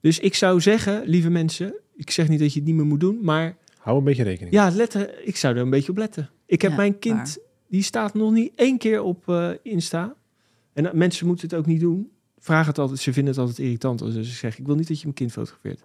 Dus 0.00 0.18
ik 0.18 0.34
zou 0.34 0.60
zeggen, 0.60 1.02
lieve 1.06 1.30
mensen, 1.30 1.74
ik 1.96 2.10
zeg 2.10 2.28
niet 2.28 2.38
dat 2.40 2.52
je 2.52 2.58
het 2.58 2.68
niet 2.68 2.76
meer 2.76 2.86
moet 2.86 3.00
doen, 3.00 3.18
maar 3.22 3.56
Hou 3.78 3.98
een 3.98 4.04
beetje 4.04 4.22
rekening. 4.22 4.54
ja, 4.54 4.70
let 4.70 4.94
er, 4.94 5.26
ik 5.26 5.36
zou 5.36 5.54
er 5.56 5.60
een 5.62 5.70
beetje 5.70 5.90
op 5.90 5.96
letten. 5.96 6.30
Ik 6.46 6.62
heb 6.62 6.70
Ja, 6.70 6.76
mijn 6.76 6.98
kind, 6.98 7.16
waar. 7.16 7.36
die 7.68 7.82
staat 7.82 8.14
nog 8.14 8.32
niet 8.32 8.52
één 8.56 8.78
keer 8.78 9.02
op 9.02 9.28
eh, 9.28 9.50
Insta. 9.62 10.14
En 10.72 10.86
eh, 10.86 10.92
mensen 10.92 11.26
moeten 11.26 11.48
het 11.48 11.58
ook 11.58 11.66
niet 11.66 11.80
doen. 11.80 12.10
Vraag 12.38 12.66
het 12.66 12.78
altijd, 12.78 13.00
ze 13.00 13.12
vinden 13.12 13.32
het 13.32 13.40
altijd 13.42 13.58
irritant 13.58 14.02
als 14.02 14.12
ze 14.14 14.22
zeggen, 14.24 14.60
ik 14.60 14.66
wil 14.66 14.76
niet 14.76 14.88
dat 14.88 14.96
je 14.96 15.02
mijn 15.02 15.14
kind 15.16 15.32
fotografeert. 15.32 15.82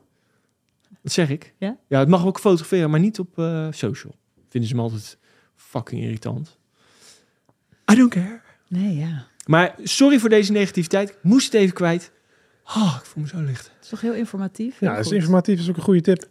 Dat 1.01 1.11
zeg 1.11 1.29
ik. 1.29 1.53
Ja? 1.57 1.77
Ja, 1.87 1.99
het 1.99 2.09
mag 2.09 2.25
ook 2.25 2.39
fotograferen, 2.39 2.89
maar 2.89 2.99
niet 2.99 3.19
op 3.19 3.39
eh, 3.39 3.67
social. 3.71 4.15
Vinden 4.49 4.69
ze 4.69 4.75
me 4.75 4.81
altijd 4.81 5.17
fucking 5.57 6.01
irritant. 6.01 6.57
I 7.91 7.95
don't 7.95 8.09
care. 8.09 8.41
Nee, 8.67 8.95
ja. 8.95 9.27
Maar 9.45 9.75
sorry 9.83 10.19
voor 10.19 10.29
deze 10.29 10.51
negativiteit. 10.51 11.09
Ik 11.09 11.17
moest 11.21 11.51
het 11.51 11.61
even 11.61 11.73
kwijt. 11.73 12.11
Oh, 12.65 12.97
ik 12.99 13.05
voel 13.05 13.23
me 13.23 13.29
zo 13.29 13.41
licht. 13.41 13.71
Het 13.75 13.83
is 13.83 13.89
toch 13.89 14.01
heel 14.01 14.13
informatief? 14.13 14.79
Ja, 14.79 14.95
dat 14.95 15.05
is 15.05 15.11
informatief. 15.11 15.59
is 15.59 15.69
ook 15.69 15.77
een 15.77 15.83
goede 15.83 16.01
tip. 16.01 16.29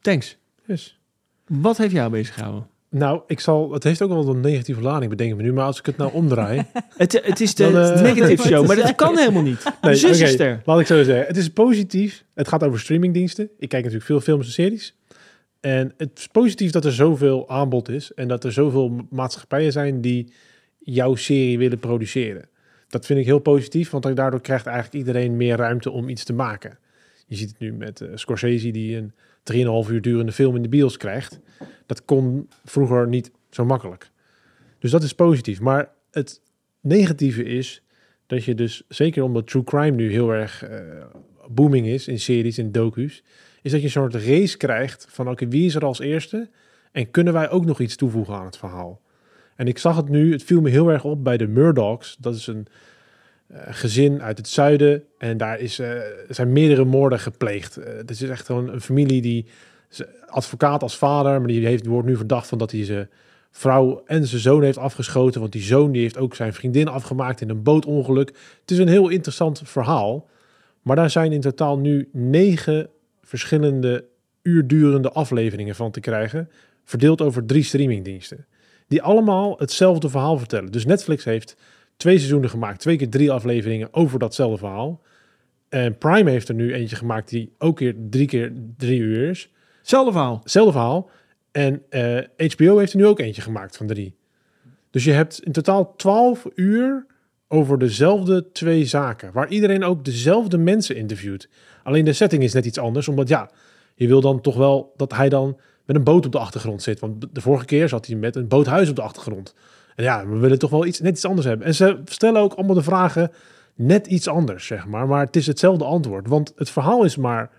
Thanks. 0.00 0.36
Yes. 0.66 1.00
Wat 1.46 1.76
heeft 1.76 1.92
jou 1.92 2.10
bezig 2.10 2.34
gehouden? 2.34 2.66
Nou, 2.88 3.20
ik 3.26 3.40
zal, 3.40 3.72
het 3.72 3.84
heeft 3.84 4.02
ook 4.02 4.08
wel 4.08 4.28
een 4.28 4.40
negatieve 4.40 4.80
lading, 4.80 5.10
bedenk 5.10 5.30
ik 5.30 5.36
me 5.36 5.42
nu. 5.42 5.52
Maar 5.52 5.64
als 5.64 5.78
ik 5.78 5.86
het 5.86 5.96
nou 5.96 6.12
omdraai... 6.12 6.64
Het, 6.96 7.20
het 7.24 7.40
is 7.40 7.54
de 7.54 7.72
Dan, 7.72 7.82
eh, 7.82 8.02
negative 8.02 8.46
show, 8.48 8.66
maar 8.66 8.76
dat 8.76 8.94
kan 8.94 9.18
helemaal 9.18 9.42
niet. 9.42 9.72
Nee, 9.80 9.94
Zus 9.94 10.38
er. 10.38 10.62
Laat 10.64 10.80
ik 10.80 10.86
zo 10.86 11.02
zeggen. 11.02 11.26
Het 11.26 11.36
is 11.36 11.48
positief. 11.48 12.24
Het 12.34 12.48
gaat 12.48 12.64
over 12.64 12.80
streamingdiensten. 12.80 13.44
Ik 13.44 13.68
kijk 13.68 13.82
natuurlijk 13.82 14.04
veel 14.04 14.20
films 14.20 14.46
en 14.46 14.52
series. 14.52 14.94
En 15.62 15.94
het 15.96 16.18
is 16.18 16.26
positief 16.26 16.70
dat 16.70 16.84
er 16.84 16.92
zoveel 16.92 17.48
aanbod 17.48 17.88
is. 17.88 18.14
En 18.14 18.28
dat 18.28 18.44
er 18.44 18.52
zoveel 18.52 19.06
maatschappijen 19.10 19.72
zijn 19.72 20.00
die 20.00 20.32
jouw 20.78 21.14
serie 21.14 21.58
willen 21.58 21.78
produceren. 21.78 22.48
Dat 22.88 23.06
vind 23.06 23.18
ik 23.18 23.24
heel 23.24 23.38
positief, 23.38 23.90
want 23.90 24.16
daardoor 24.16 24.40
krijgt 24.40 24.66
eigenlijk 24.66 24.96
iedereen 24.96 25.36
meer 25.36 25.56
ruimte 25.56 25.90
om 25.90 26.08
iets 26.08 26.24
te 26.24 26.32
maken. 26.32 26.78
Je 27.26 27.36
ziet 27.36 27.48
het 27.48 27.58
nu 27.58 27.72
met 27.72 28.00
eh, 28.00 28.08
Scorsese 28.14 28.70
die 28.70 28.96
een 28.96 29.12
3,5 29.86 29.90
uur 29.92 30.02
durende 30.02 30.32
film 30.32 30.56
in 30.56 30.62
de 30.62 30.68
bios 30.68 30.96
krijgt. 30.96 31.40
Dat 31.86 32.04
kon 32.04 32.48
vroeger 32.64 33.08
niet 33.08 33.30
zo 33.50 33.64
makkelijk. 33.64 34.10
Dus 34.78 34.90
dat 34.90 35.02
is 35.02 35.14
positief. 35.14 35.60
Maar 35.60 35.90
het 36.10 36.40
negatieve 36.80 37.44
is 37.44 37.82
dat 38.26 38.44
je 38.44 38.54
dus, 38.54 38.82
zeker 38.88 39.22
omdat 39.22 39.46
true 39.46 39.64
crime 39.64 39.96
nu 39.96 40.10
heel 40.10 40.30
erg 40.30 40.62
eh, 40.62 40.80
booming 41.48 41.86
is 41.86 42.08
in 42.08 42.20
series, 42.20 42.58
in 42.58 42.72
docu's, 42.72 43.22
is 43.62 43.70
dat 43.70 43.80
je 43.80 43.86
een 43.86 43.92
soort 43.92 44.14
race 44.14 44.56
krijgt 44.56 45.06
van 45.08 45.28
oké, 45.28 45.48
wie 45.48 45.66
is 45.66 45.74
er 45.74 45.84
als 45.84 46.00
eerste? 46.00 46.48
En 46.92 47.10
kunnen 47.10 47.32
wij 47.32 47.50
ook 47.50 47.64
nog 47.64 47.80
iets 47.80 47.96
toevoegen 47.96 48.34
aan 48.34 48.44
het 48.44 48.56
verhaal? 48.56 49.00
En 49.56 49.66
ik 49.66 49.78
zag 49.78 49.96
het 49.96 50.08
nu, 50.08 50.32
het 50.32 50.42
viel 50.42 50.60
me 50.60 50.70
heel 50.70 50.88
erg 50.88 51.04
op 51.04 51.24
bij 51.24 51.36
de 51.36 51.46
Murdochs. 51.46 52.16
Dat 52.18 52.34
is 52.34 52.46
een 52.46 52.66
eh, 53.46 53.60
gezin 53.70 54.22
uit 54.22 54.38
het 54.38 54.48
zuiden 54.48 55.04
en 55.18 55.36
daar 55.36 55.58
is, 55.58 55.78
eh, 55.78 55.90
zijn 56.28 56.52
meerdere 56.52 56.84
moorden 56.84 57.20
gepleegd. 57.20 57.74
Het 57.74 58.10
is 58.10 58.22
echt 58.22 58.46
gewoon 58.46 58.68
een 58.68 58.80
familie 58.80 59.22
die, 59.22 59.46
advocaat 60.26 60.82
als 60.82 60.96
vader, 60.96 61.38
maar 61.38 61.48
die 61.48 61.66
heeft, 61.66 61.86
wordt 61.86 62.08
nu 62.08 62.16
verdacht 62.16 62.46
van 62.46 62.58
dat 62.58 62.70
hij 62.70 62.84
zijn 62.84 63.08
vrouw 63.50 64.02
en 64.06 64.26
zijn 64.26 64.40
zoon 64.40 64.62
heeft 64.62 64.78
afgeschoten. 64.78 65.40
Want 65.40 65.52
die 65.52 65.62
zoon 65.62 65.92
die 65.92 66.02
heeft 66.02 66.18
ook 66.18 66.34
zijn 66.34 66.52
vriendin 66.52 66.88
afgemaakt 66.88 67.40
in 67.40 67.50
een 67.50 67.62
bootongeluk. 67.62 68.28
Het 68.60 68.70
is 68.70 68.78
een 68.78 68.88
heel 68.88 69.08
interessant 69.08 69.62
verhaal. 69.64 70.28
Maar 70.82 70.96
daar 70.96 71.10
zijn 71.10 71.32
in 71.32 71.40
totaal 71.40 71.78
nu 71.78 72.08
negen 72.12 72.88
verschillende 73.22 74.04
uurdurende 74.42 75.10
afleveringen 75.12 75.74
van 75.74 75.90
te 75.90 76.00
krijgen. 76.00 76.50
Verdeeld 76.84 77.20
over 77.20 77.46
drie 77.46 77.62
streamingdiensten. 77.62 78.46
Die 78.88 79.02
allemaal 79.02 79.58
hetzelfde 79.58 80.08
verhaal 80.08 80.38
vertellen. 80.38 80.72
Dus 80.72 80.84
Netflix 80.84 81.24
heeft 81.24 81.56
twee 81.96 82.16
seizoenen 82.16 82.50
gemaakt. 82.50 82.80
Twee 82.80 82.96
keer 82.96 83.08
drie 83.08 83.30
afleveringen 83.30 83.94
over 83.94 84.18
datzelfde 84.18 84.58
verhaal. 84.58 85.02
En 85.68 85.98
Prime 85.98 86.30
heeft 86.30 86.48
er 86.48 86.54
nu 86.54 86.74
eentje 86.74 86.96
gemaakt 86.96 87.28
die 87.28 87.52
ook 87.58 87.76
keer 87.76 87.94
drie 88.10 88.26
keer 88.26 88.52
drie 88.76 89.00
uur 89.00 89.28
is. 89.28 89.50
Hetzelfde 89.78 90.12
verhaal. 90.12 90.38
Hetzelfde 90.42 90.72
verhaal. 90.72 91.10
En 91.52 91.82
HBO 92.36 92.78
heeft 92.78 92.92
er 92.92 92.98
nu 92.98 93.06
ook 93.06 93.20
eentje 93.20 93.42
gemaakt 93.42 93.76
van 93.76 93.86
drie. 93.86 94.14
Dus 94.90 95.04
je 95.04 95.12
hebt 95.12 95.42
in 95.42 95.52
totaal 95.52 95.96
twaalf 95.96 96.46
uur 96.54 97.06
over 97.48 97.78
dezelfde 97.78 98.52
twee 98.52 98.84
zaken. 98.84 99.32
Waar 99.32 99.48
iedereen 99.48 99.84
ook 99.84 100.04
dezelfde 100.04 100.58
mensen 100.58 100.96
interviewt. 100.96 101.48
Alleen 101.82 102.04
de 102.04 102.12
setting 102.12 102.42
is 102.42 102.52
net 102.52 102.64
iets 102.64 102.78
anders. 102.78 103.08
Omdat 103.08 103.28
ja, 103.28 103.50
je 103.94 104.06
wil 104.06 104.20
dan 104.20 104.40
toch 104.40 104.56
wel 104.56 104.92
dat 104.96 105.14
hij 105.14 105.28
dan 105.28 105.58
met 105.84 105.96
een 105.96 106.04
boot 106.04 106.26
op 106.26 106.32
de 106.32 106.38
achtergrond 106.38 106.82
zit. 106.82 107.00
Want 107.00 107.34
de 107.34 107.40
vorige 107.40 107.64
keer 107.64 107.88
zat 107.88 108.06
hij 108.06 108.16
met 108.16 108.36
een 108.36 108.48
boothuis 108.48 108.88
op 108.88 108.96
de 108.96 109.02
achtergrond. 109.02 109.54
En 109.94 110.04
ja, 110.04 110.26
we 110.26 110.36
willen 110.36 110.58
toch 110.58 110.70
wel 110.70 110.86
iets, 110.86 111.00
net 111.00 111.12
iets 111.12 111.24
anders 111.24 111.46
hebben. 111.46 111.66
En 111.66 111.74
ze 111.74 112.00
stellen 112.04 112.40
ook 112.40 112.54
allemaal 112.54 112.74
de 112.74 112.82
vragen 112.82 113.30
net 113.74 114.06
iets 114.06 114.28
anders, 114.28 114.66
zeg 114.66 114.86
maar. 114.86 115.06
Maar 115.06 115.24
het 115.24 115.36
is 115.36 115.46
hetzelfde 115.46 115.84
antwoord. 115.84 116.28
Want 116.28 116.52
het 116.56 116.70
verhaal 116.70 117.04
is 117.04 117.16
maar... 117.16 117.50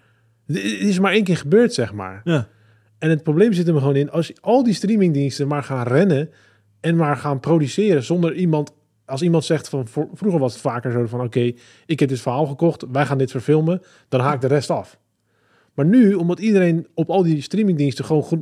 Het 0.47 0.57
is 0.63 0.99
maar 0.99 1.11
één 1.11 1.23
keer 1.23 1.37
gebeurd, 1.37 1.73
zeg 1.73 1.93
maar. 1.93 2.21
Ja. 2.23 2.47
En 2.99 3.09
het 3.09 3.23
probleem 3.23 3.53
zit 3.53 3.67
er 3.67 3.77
gewoon 3.77 3.95
in... 3.95 4.11
als 4.11 4.41
al 4.41 4.63
die 4.63 4.73
streamingdiensten 4.73 5.47
maar 5.47 5.63
gaan 5.63 5.87
rennen... 5.87 6.29
en 6.79 6.95
maar 6.95 7.17
gaan 7.17 7.39
produceren 7.39 8.03
zonder 8.03 8.33
iemand... 8.33 8.73
als 9.13 9.21
iemand 9.21 9.45
zegt 9.45 9.69
van... 9.69 9.87
vroeger 10.13 10.39
was 10.39 10.53
het 10.53 10.61
vaker 10.61 10.91
zo 10.91 11.05
van... 11.05 11.21
oké, 11.21 11.51
ik 11.85 11.99
heb 11.99 12.09
dit 12.09 12.21
verhaal 12.21 12.45
gekocht... 12.45 12.85
wij 12.91 13.05
gaan 13.05 13.17
dit 13.17 13.31
verfilmen... 13.31 13.81
dan 14.09 14.19
haak 14.19 14.41
de 14.41 14.47
rest 14.47 14.69
af. 14.69 14.99
Maar 15.73 15.85
nu, 15.85 16.13
omdat 16.13 16.39
iedereen 16.39 16.87
op 16.93 17.09
al 17.09 17.23
die 17.23 17.41
streamingdiensten... 17.41 18.05
gewoon 18.05 18.23
goed, 18.23 18.39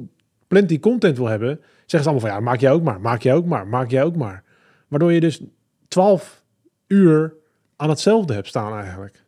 plenty 0.48 0.80
content 0.80 1.18
wil 1.18 1.28
hebben... 1.28 1.60
zeggen 1.86 1.88
ze 1.88 2.10
allemaal 2.10 2.20
van... 2.20 2.30
ja, 2.30 2.40
maak 2.40 2.60
jij 2.60 2.72
ook 2.72 2.84
maar, 2.84 3.00
maak 3.00 3.22
jij 3.22 3.34
ook 3.34 3.46
maar, 3.46 3.68
maak 3.68 3.90
jij 3.90 4.04
ook 4.04 4.16
maar. 4.16 4.44
Waardoor 4.88 5.12
je 5.12 5.20
dus 5.20 5.42
12 5.88 6.44
uur 6.88 7.34
aan 7.76 7.90
hetzelfde 7.90 8.34
hebt 8.34 8.48
staan 8.48 8.80
eigenlijk. 8.80 9.24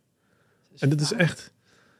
En 0.78 0.88
dat 0.88 1.00
is 1.00 1.12
echt... 1.12 1.52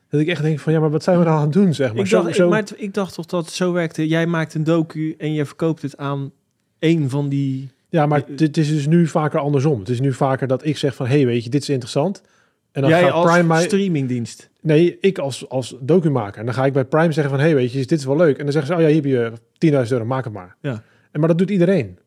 Dat 0.08 0.20
ik 0.20 0.28
echt 0.28 0.42
denk 0.42 0.58
van 0.58 0.72
ja, 0.72 0.80
maar 0.80 0.90
wat 0.90 1.02
zijn 1.02 1.18
we 1.18 1.24
nou 1.24 1.36
aan 1.36 1.42
het 1.42 1.52
doen, 1.52 1.74
zeg 1.74 1.94
maar. 1.94 2.04
Ik 2.04 2.10
dacht, 2.10 2.34
zo, 2.34 2.44
Ik, 2.44 2.50
maar 2.50 2.64
ik 2.76 2.94
dacht 2.94 3.14
toch 3.14 3.26
dat 3.26 3.44
het 3.44 3.54
zo 3.54 3.72
werkte. 3.72 4.08
Jij 4.08 4.26
maakt 4.26 4.54
een 4.54 4.64
docu 4.64 5.14
en 5.18 5.32
je 5.32 5.44
verkoopt 5.44 5.82
het 5.82 5.96
aan 5.96 6.32
één 6.78 7.10
van 7.10 7.28
die... 7.28 7.70
Ja, 7.94 8.06
maar 8.06 8.22
het 8.36 8.56
is 8.56 8.68
dus 8.68 8.86
nu 8.86 9.06
vaker 9.06 9.40
andersom. 9.40 9.78
Het 9.78 9.88
is 9.88 10.00
nu 10.00 10.12
vaker 10.12 10.46
dat 10.46 10.64
ik 10.64 10.76
zeg 10.76 10.94
van, 10.94 11.06
hey, 11.06 11.26
weet 11.26 11.44
je, 11.44 11.50
dit 11.50 11.62
is 11.62 11.68
interessant. 11.68 12.22
En 12.72 12.80
dan 12.80 12.90
Jij 12.90 13.02
gaat 13.02 13.12
als 13.12 13.30
Prime 13.30 13.46
mij... 13.46 13.62
streamingdienst? 13.62 14.50
Nee, 14.60 14.98
ik 15.00 15.18
als, 15.18 15.48
als 15.48 15.76
documaker. 15.80 16.40
En 16.40 16.44
dan 16.44 16.54
ga 16.54 16.64
ik 16.64 16.72
bij 16.72 16.84
Prime 16.84 17.12
zeggen 17.12 17.32
van, 17.32 17.42
hey, 17.42 17.54
weet 17.54 17.72
je, 17.72 17.78
dit 17.78 17.98
is 17.98 18.04
wel 18.04 18.16
leuk. 18.16 18.38
En 18.38 18.44
dan 18.44 18.52
zeggen 18.52 18.72
ze, 18.72 18.82
oh 18.82 18.88
ja, 18.88 18.94
hier 18.94 19.24
heb 19.24 19.38
je 19.58 19.86
10.000 19.86 19.92
euro, 19.92 20.04
maak 20.04 20.24
het 20.24 20.32
maar. 20.32 20.56
Ja. 20.60 20.82
En 21.10 21.20
maar 21.20 21.28
dat 21.28 21.38
doet 21.38 21.50
iedereen. 21.50 21.98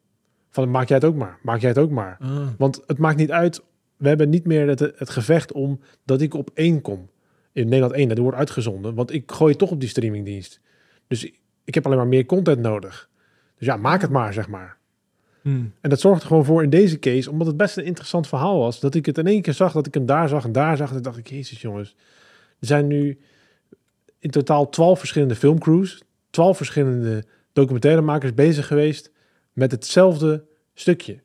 Van, 0.49 0.71
maak 0.71 0.87
jij 0.87 0.97
het 0.97 1.05
ook 1.05 1.15
maar, 1.15 1.37
maak 1.41 1.59
jij 1.59 1.69
het 1.69 1.77
ook 1.77 1.91
maar. 1.91 2.17
Ah. 2.19 2.47
Want 2.57 2.81
het 2.87 2.97
maakt 2.97 3.17
niet 3.17 3.31
uit, 3.31 3.61
we 3.97 4.07
hebben 4.07 4.29
niet 4.29 4.45
meer 4.45 4.67
het, 4.67 4.79
het 4.79 5.09
gevecht 5.09 5.51
om 5.51 5.79
dat 6.05 6.21
ik 6.21 6.33
op 6.33 6.49
één 6.53 6.81
kom 6.81 7.09
in 7.53 7.65
Nederland 7.65 7.93
1. 7.93 8.07
Dat 8.07 8.17
wordt 8.17 8.37
uitgezonden, 8.37 8.95
want 8.95 9.13
ik 9.13 9.31
gooi 9.31 9.55
toch 9.55 9.71
op 9.71 9.79
die 9.79 9.89
streamingdienst. 9.89 10.59
Dus 11.07 11.31
ik 11.63 11.73
heb 11.73 11.85
alleen 11.85 11.97
maar 11.97 12.07
meer 12.07 12.25
content 12.25 12.59
nodig. 12.59 13.09
Dus 13.57 13.67
ja, 13.67 13.77
maak 13.77 14.01
het 14.01 14.11
maar, 14.11 14.33
zeg 14.33 14.47
maar. 14.47 14.77
Hmm. 15.47 15.73
En 15.81 15.89
dat 15.89 15.99
zorgt 15.99 16.21
er 16.21 16.27
gewoon 16.27 16.45
voor 16.45 16.63
in 16.63 16.69
deze 16.69 16.99
case, 16.99 17.31
omdat 17.31 17.47
het 17.47 17.57
best 17.57 17.77
een 17.77 17.85
interessant 17.85 18.27
verhaal 18.27 18.59
was, 18.59 18.79
dat 18.79 18.95
ik 18.95 19.05
het 19.05 19.17
in 19.17 19.27
één 19.27 19.41
keer 19.41 19.53
zag, 19.53 19.71
dat 19.71 19.87
ik 19.87 19.93
hem 19.93 20.05
daar 20.05 20.29
zag 20.29 20.43
en 20.43 20.51
daar 20.51 20.77
zag. 20.77 20.91
En 20.91 21.01
dacht 21.01 21.17
ik, 21.17 21.29
jezus 21.29 21.61
jongens, 21.61 21.95
er 22.59 22.67
zijn 22.67 22.87
nu 22.87 23.19
in 24.19 24.29
totaal 24.29 24.69
twaalf 24.69 24.99
verschillende 24.99 25.35
filmcrews, 25.35 26.03
twaalf 26.29 26.57
verschillende 26.57 27.25
documentairemakers 27.53 28.33
bezig 28.33 28.67
geweest 28.67 29.11
met 29.53 29.71
hetzelfde 29.71 30.43
stukje. 30.73 31.19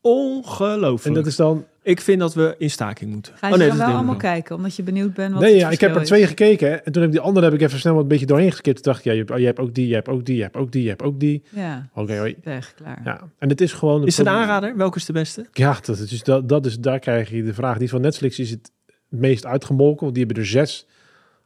Ongelooflijk. 0.00 1.04
En 1.04 1.22
dat 1.22 1.26
is 1.26 1.36
dan 1.36 1.66
ik 1.86 2.00
vind 2.00 2.20
dat 2.20 2.34
we 2.34 2.54
in 2.58 2.70
staking 2.70 3.12
moeten. 3.12 3.32
Ga 3.36 3.46
je 3.46 3.52
oh, 3.52 3.58
nee, 3.58 3.68
dan 3.68 3.76
wel 3.78 3.86
allemaal 3.86 4.16
kijken, 4.16 4.56
omdat 4.56 4.76
je 4.76 4.82
benieuwd 4.82 5.14
bent 5.14 5.32
wat 5.32 5.42
Nee, 5.42 5.56
ja, 5.56 5.70
ik 5.70 5.80
heb 5.80 5.94
er 5.94 6.04
twee 6.04 6.26
gekeken. 6.26 6.84
En 6.84 6.92
toen 6.92 7.02
heb 7.02 7.10
ik 7.10 7.16
die 7.16 7.26
andere 7.26 7.46
heb 7.46 7.54
ik 7.54 7.60
even 7.60 7.78
snel 7.78 7.92
wat 7.92 8.02
een 8.02 8.08
beetje 8.08 8.26
doorheen 8.26 8.50
geskipt. 8.50 8.82
Toen 8.82 8.92
dacht 8.92 8.98
ik, 8.98 9.04
ja, 9.04 9.12
je 9.12 9.18
hebt, 9.18 9.30
oh, 9.30 9.38
je 9.38 9.44
hebt 9.44 9.58
ook 9.58 9.74
die, 9.74 9.88
je 9.88 9.94
hebt 9.94 10.08
ook 10.08 10.24
die, 10.24 10.36
je 10.36 10.42
hebt 10.42 10.56
ook 10.56 10.72
die, 10.72 10.82
je 10.82 10.88
hebt 10.88 11.02
ook 11.02 11.20
die. 11.20 11.42
Ja, 11.48 11.88
Oké, 11.94 12.12
okay, 12.12 12.36
weg, 12.42 12.74
klaar. 12.74 13.00
Ja, 13.04 13.20
en 13.38 13.48
het 13.48 13.60
is 13.60 13.72
gewoon... 13.72 14.06
Is 14.06 14.16
het 14.16 14.26
een 14.26 14.32
aanrader? 14.32 14.76
Welke 14.76 14.98
is 14.98 15.04
de 15.04 15.12
beste? 15.12 15.46
Ja, 15.52 15.78
dat 15.82 15.98
is, 15.98 16.22
dat, 16.22 16.48
dat 16.48 16.66
is, 16.66 16.78
daar 16.78 16.98
krijg 16.98 17.30
je 17.30 17.42
de 17.42 17.54
vraag. 17.54 17.78
Die 17.78 17.88
van 17.88 18.00
Netflix 18.00 18.38
is 18.38 18.50
het 18.50 18.70
meest 19.08 19.46
uitgemolken, 19.46 20.02
want 20.02 20.14
die 20.14 20.24
hebben 20.24 20.42
er 20.42 20.48
zes 20.48 20.86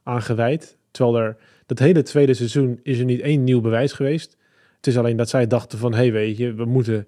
aan 0.03 0.21
gewijd. 0.21 0.77
Terwijl 0.91 1.17
er, 1.17 1.37
dat 1.65 1.79
hele 1.79 2.01
tweede 2.01 2.33
seizoen 2.33 2.79
is 2.83 2.99
er 2.99 3.05
niet 3.05 3.21
één 3.21 3.43
nieuw 3.43 3.61
bewijs 3.61 3.93
geweest. 3.93 4.37
Het 4.77 4.87
is 4.87 4.97
alleen 4.97 5.17
dat 5.17 5.29
zij 5.29 5.47
dachten 5.47 5.77
van, 5.77 5.93
hey, 5.93 6.11
weet 6.11 6.37
je, 6.37 6.53
we 6.53 6.65
moeten 6.65 7.07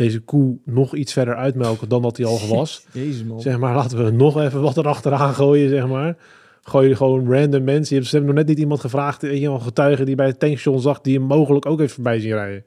deze 0.00 0.20
koe 0.20 0.58
nog 0.64 0.94
iets 0.94 1.12
verder 1.12 1.34
uitmelken 1.34 1.88
dan 1.88 2.02
dat 2.02 2.16
hij 2.16 2.26
al 2.26 2.48
was. 2.56 2.86
Jezus 2.92 3.24
man. 3.24 3.40
Zeg 3.40 3.58
maar, 3.58 3.74
laten 3.74 4.04
we 4.04 4.10
nog 4.10 4.40
even 4.40 4.60
wat 4.60 4.76
erachteraan 4.76 5.34
gooien, 5.34 5.68
zeg 5.68 5.86
maar. 5.86 6.16
Gooi 6.62 6.88
je 6.88 6.96
gewoon 6.96 7.32
random 7.32 7.64
mensen. 7.64 7.96
Je 7.96 8.08
hebt, 8.10 8.26
nog 8.26 8.34
net 8.34 8.46
niet 8.46 8.58
iemand 8.58 8.80
gevraagd, 8.80 9.22
een 9.22 9.60
getuige 9.60 10.04
die 10.04 10.14
bij 10.14 10.26
het 10.26 10.38
tankstation 10.38 10.80
zag, 10.80 11.00
die 11.00 11.18
hem 11.18 11.26
mogelijk 11.26 11.66
ook 11.66 11.80
even 11.80 11.94
voorbij 11.94 12.20
zien 12.20 12.32
rijden. 12.32 12.64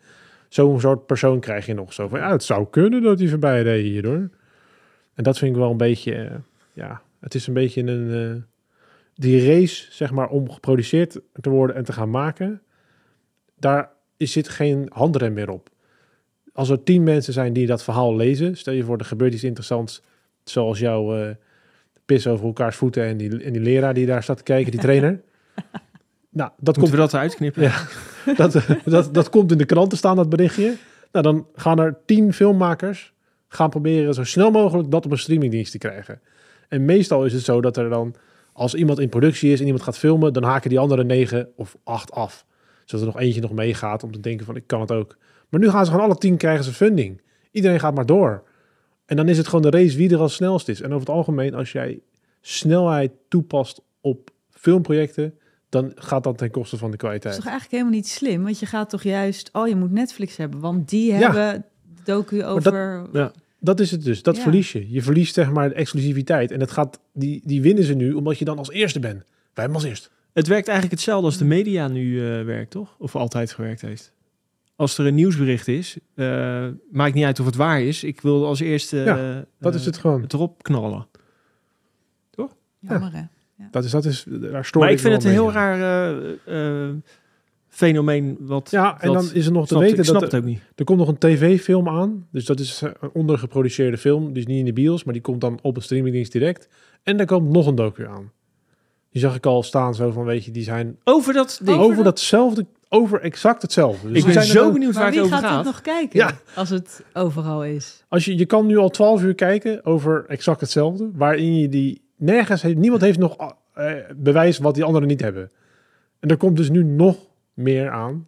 Zo'n 0.49 0.79
soort 0.79 1.05
persoon 1.05 1.39
krijg 1.39 1.65
je 1.65 1.73
nog 1.73 1.93
zo 1.93 2.07
van, 2.07 2.19
ja, 2.19 2.31
het 2.31 2.43
zou 2.43 2.67
kunnen 2.69 3.01
dat 3.01 3.19
hij 3.19 3.27
voorbij 3.27 3.61
reed 3.61 3.83
hier 3.83 4.05
hoor. 4.05 4.29
En 5.13 5.23
dat 5.23 5.37
vind 5.37 5.51
ik 5.51 5.57
wel 5.57 5.71
een 5.71 5.77
beetje, 5.77 6.15
uh, 6.15 6.31
ja, 6.73 7.01
het 7.19 7.35
is 7.35 7.47
een 7.47 7.53
beetje 7.53 7.81
een, 7.81 8.09
uh, 8.09 8.41
die 9.15 9.47
race, 9.47 9.85
zeg 9.89 10.11
maar, 10.11 10.29
om 10.29 10.51
geproduceerd 10.51 11.19
te 11.41 11.49
worden 11.49 11.75
en 11.75 11.83
te 11.83 11.93
gaan 11.93 12.09
maken, 12.09 12.61
daar 13.59 13.89
zit 14.17 14.49
geen 14.49 14.89
handrem 14.91 15.33
meer 15.33 15.49
op 15.49 15.69
als 16.53 16.69
er 16.69 16.83
tien 16.83 17.03
mensen 17.03 17.33
zijn 17.33 17.53
die 17.53 17.67
dat 17.67 17.83
verhaal 17.83 18.15
lezen, 18.15 18.57
stel 18.57 18.73
je 18.73 18.83
voor, 18.83 18.97
er 18.97 19.05
gebeurt 19.05 19.33
iets 19.33 19.43
interessants, 19.43 20.01
zoals 20.43 20.79
jouw 20.79 21.17
uh, 21.17 21.29
pis 22.05 22.27
over 22.27 22.45
elkaars 22.45 22.75
voeten 22.75 23.03
en 23.03 23.17
die, 23.17 23.43
en 23.43 23.53
die 23.53 23.61
leraar 23.61 23.93
die 23.93 24.05
daar 24.05 24.23
staat 24.23 24.37
te 24.37 24.43
kijken, 24.43 24.71
die 24.71 24.81
trainer. 24.87 25.21
nou, 26.29 26.51
dat 26.57 26.77
komt 26.77 26.89
we 26.89 26.97
dat 26.97 27.13
eruit 27.13 27.35
knippen? 27.35 27.61
Ja, 27.61 27.87
dat, 28.35 28.65
dat, 28.85 29.13
dat 29.13 29.29
komt 29.29 29.51
in 29.51 29.57
de 29.57 29.65
kranten 29.65 29.97
staan, 29.97 30.15
dat 30.15 30.29
berichtje. 30.29 30.75
Nou, 31.11 31.25
dan 31.25 31.47
gaan 31.55 31.79
er 31.79 31.97
tien 32.05 32.33
filmmakers 32.33 33.13
gaan 33.47 33.69
proberen 33.69 34.13
zo 34.13 34.23
snel 34.23 34.51
mogelijk 34.51 34.91
dat 34.91 35.05
op 35.05 35.11
een 35.11 35.17
streamingdienst 35.17 35.71
te 35.71 35.77
krijgen. 35.77 36.21
En 36.67 36.85
meestal 36.85 37.25
is 37.25 37.33
het 37.33 37.43
zo 37.43 37.61
dat 37.61 37.77
er 37.77 37.89
dan, 37.89 38.15
als 38.53 38.73
iemand 38.73 38.99
in 38.99 39.09
productie 39.09 39.51
is 39.51 39.59
en 39.59 39.65
iemand 39.65 39.83
gaat 39.83 39.97
filmen, 39.97 40.33
dan 40.33 40.43
haken 40.43 40.69
die 40.69 40.79
andere 40.79 41.03
negen 41.03 41.49
of 41.55 41.77
acht 41.83 42.11
af. 42.11 42.45
Zodat 42.85 43.05
er 43.05 43.13
nog 43.13 43.21
eentje 43.21 43.41
nog 43.41 43.51
meegaat 43.51 44.03
om 44.03 44.11
te 44.11 44.19
denken 44.19 44.45
van, 44.45 44.55
ik 44.55 44.67
kan 44.67 44.81
het 44.81 44.91
ook. 44.91 45.17
Maar 45.53 45.61
nu 45.61 45.69
gaan 45.69 45.85
ze 45.85 45.91
gewoon 45.91 46.05
alle 46.05 46.17
tien 46.17 46.37
krijgen 46.37 46.63
ze 46.63 46.73
funding. 46.73 47.21
Iedereen 47.51 47.79
gaat 47.79 47.95
maar 47.95 48.05
door. 48.05 48.43
En 49.05 49.15
dan 49.15 49.29
is 49.29 49.37
het 49.37 49.47
gewoon 49.47 49.61
de 49.61 49.77
race 49.77 49.97
wie 49.97 50.09
er 50.09 50.19
als 50.19 50.33
snelst 50.33 50.69
is. 50.69 50.81
En 50.81 50.87
over 50.87 50.99
het 50.99 51.09
algemeen, 51.09 51.53
als 51.53 51.71
jij 51.71 51.99
snelheid 52.41 53.11
toepast 53.27 53.81
op 54.01 54.29
filmprojecten, 54.49 55.33
dan 55.69 55.91
gaat 55.95 56.23
dat 56.23 56.37
ten 56.37 56.51
koste 56.51 56.77
van 56.77 56.91
de 56.91 56.97
kwaliteit. 56.97 57.23
Dat 57.23 57.31
is 57.33 57.37
toch 57.37 57.51
eigenlijk 57.51 57.81
helemaal 57.81 57.99
niet 57.99 58.07
slim? 58.07 58.43
Want 58.43 58.59
je 58.59 58.65
gaat 58.65 58.89
toch 58.89 59.03
juist, 59.03 59.49
oh, 59.51 59.67
je 59.67 59.75
moet 59.75 59.91
Netflix 59.91 60.37
hebben, 60.37 60.59
want 60.59 60.89
die 60.89 61.13
hebben 61.13 61.65
docu 62.03 62.43
over. 62.45 62.71
Dat, 62.71 63.07
ja, 63.11 63.31
dat 63.59 63.79
is 63.79 63.91
het 63.91 64.03
dus. 64.03 64.23
Dat 64.23 64.39
verlies 64.39 64.71
je. 64.71 64.91
Je 64.91 65.01
verliest 65.01 65.33
zeg 65.33 65.51
maar 65.51 65.69
de 65.69 65.75
exclusiviteit. 65.75 66.51
En 66.51 66.59
dat 66.59 66.71
gaat, 66.71 66.99
die, 67.11 67.41
die 67.45 67.61
winnen 67.61 67.83
ze 67.83 67.93
nu 67.93 68.13
omdat 68.13 68.37
je 68.37 68.45
dan 68.45 68.57
als 68.57 68.71
eerste 68.71 68.99
bent. 68.99 69.23
Wij 69.23 69.63
hebben 69.63 69.75
als 69.75 69.83
eerste. 69.83 70.09
Het 70.33 70.47
werkt 70.47 70.67
eigenlijk 70.67 70.97
hetzelfde 70.97 71.25
als 71.25 71.37
de 71.37 71.45
media 71.45 71.87
nu 71.87 72.05
uh, 72.05 72.45
werkt, 72.45 72.71
toch? 72.71 72.95
Of 72.99 73.15
altijd 73.15 73.51
gewerkt 73.51 73.81
heeft 73.81 74.12
als 74.83 74.97
er 74.97 75.05
een 75.05 75.15
nieuwsbericht 75.15 75.67
is, 75.67 75.97
uh, 76.15 76.67
maakt 76.91 77.13
niet 77.13 77.25
uit 77.25 77.39
of 77.39 77.45
het 77.45 77.55
waar 77.55 77.81
is. 77.81 78.03
Ik 78.03 78.21
wil 78.21 78.45
als 78.45 78.59
eerste 78.59 78.97
ja, 78.97 79.45
dat 79.59 79.75
is 79.75 79.85
het 79.85 79.97
gewoon. 79.97 80.21
Het 80.21 80.33
erop 80.33 80.63
knallen. 80.63 81.07
Toch? 82.29 82.55
Jammer 82.79 83.11
hè? 83.13 83.23
Dat 83.71 83.83
is, 83.83 83.91
dat 83.91 84.05
is, 84.05 84.25
daar 84.27 84.65
stoor 84.65 84.81
Maar 84.81 84.91
ik 84.91 84.99
vind 84.99 85.13
het 85.13 85.23
een 85.23 85.31
heel 85.31 85.51
raar 85.51 86.07
eh, 86.45 86.87
eh, 86.87 86.95
fenomeen. 87.67 88.37
Wat, 88.39 88.71
Ja, 88.71 89.01
en 89.01 89.13
dan 89.13 89.29
is 89.33 89.45
er 89.45 89.51
nog 89.51 89.67
te 89.67 89.79
weten 89.79 89.97
ik 89.97 90.03
snap 90.03 90.21
dat 90.21 90.31
het 90.31 90.41
ook 90.41 90.47
niet. 90.47 90.61
er 90.75 90.85
komt 90.85 90.99
nog 90.99 91.07
een 91.07 91.17
tv-film 91.17 91.89
aan. 91.89 92.27
Dus 92.31 92.45
dat 92.45 92.59
is 92.59 92.81
een 92.81 93.09
ondergeproduceerde 93.13 93.97
film. 93.97 94.27
Die 94.27 94.41
is 94.41 94.47
niet 94.47 94.59
in 94.59 94.65
de 94.65 94.73
bios, 94.73 95.03
maar 95.03 95.13
die 95.13 95.23
komt 95.23 95.41
dan 95.41 95.59
op 95.61 95.75
een 95.75 95.81
streamingdienst 95.81 96.31
direct. 96.31 96.67
En 97.03 97.17
daar 97.17 97.25
komt 97.25 97.49
nog 97.49 97.67
een 97.67 97.75
docu 97.75 98.07
aan. 98.07 98.31
Die 99.09 99.21
zag 99.21 99.35
ik 99.35 99.45
al 99.45 99.63
staan 99.63 99.95
zo 99.95 100.11
van, 100.11 100.25
weet 100.25 100.45
je, 100.45 100.51
die 100.51 100.63
zijn 100.63 100.97
Over 101.03 101.33
dat 101.33 101.59
ding. 101.63 101.79
over 101.79 102.03
datzelfde, 102.03 102.65
over 102.93 103.21
exact 103.21 103.61
hetzelfde. 103.61 104.07
Dus 104.07 104.17
ik 104.17 104.23
ben 104.23 104.33
zijn 104.33 104.45
zo 104.45 104.65
ook- 104.65 104.73
benieuwd 104.73 104.93
waar 104.93 105.05
het 105.05 105.13
wie 105.13 105.23
over 105.23 105.35
gaat 105.35 105.45
gaat. 105.45 105.55
het 105.55 105.65
nog 105.65 105.81
kijken 105.81 106.19
Ja. 106.19 106.31
als 106.55 106.69
het 106.69 107.03
overal 107.13 107.65
is? 107.65 108.03
Als 108.07 108.25
je, 108.25 108.37
je 108.37 108.45
kan 108.45 108.65
nu 108.65 108.77
al 108.77 108.89
12 108.89 109.21
uur 109.23 109.35
kijken 109.35 109.85
over 109.85 110.25
exact 110.27 110.61
hetzelfde, 110.61 111.09
waarin 111.13 111.57
je 111.59 111.69
die 111.69 112.01
nergens 112.17 112.61
heeft, 112.61 112.77
niemand 112.77 113.01
heeft 113.01 113.19
nog 113.19 113.55
eh, 113.73 113.91
bewijs 114.15 114.57
wat 114.57 114.75
die 114.75 114.83
anderen 114.83 115.07
niet 115.07 115.21
hebben. 115.21 115.51
En 116.19 116.29
er 116.29 116.37
komt 116.37 116.57
dus 116.57 116.69
nu 116.69 116.83
nog 116.83 117.17
meer 117.53 117.89
aan. 117.91 118.27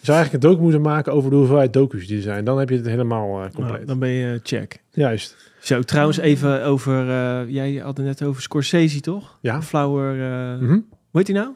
Je 0.00 0.04
zou 0.04 0.16
eigenlijk 0.18 0.44
een 0.44 0.50
docu 0.50 0.62
moeten 0.62 0.80
maken 0.82 1.12
over 1.12 1.30
de 1.30 1.36
hoeveelheid 1.36 1.72
docu's 1.72 2.06
die 2.06 2.16
er 2.16 2.22
zijn. 2.22 2.44
Dan 2.44 2.58
heb 2.58 2.68
je 2.68 2.76
het 2.76 2.86
helemaal 2.86 3.42
eh, 3.42 3.50
compleet. 3.54 3.72
Nou, 3.74 3.84
dan 3.84 3.98
ben 3.98 4.08
je 4.08 4.32
eh, 4.34 4.40
check. 4.42 4.82
Juist. 4.90 5.36
Zo, 5.60 5.82
trouwens 5.82 6.18
even 6.18 6.64
over... 6.64 7.08
eh, 7.08 7.48
jij 7.48 7.74
had 7.74 7.96
het 7.96 8.06
net 8.06 8.22
over 8.22 8.42
Scorsese, 8.42 9.00
toch? 9.00 9.38
Ja. 9.40 9.62
Flower... 9.62 10.12
eh, 10.22 10.60
Mhm. 10.60 10.72
Hoe 10.72 10.80
heet 11.12 11.26
die 11.26 11.34
nou? 11.34 11.48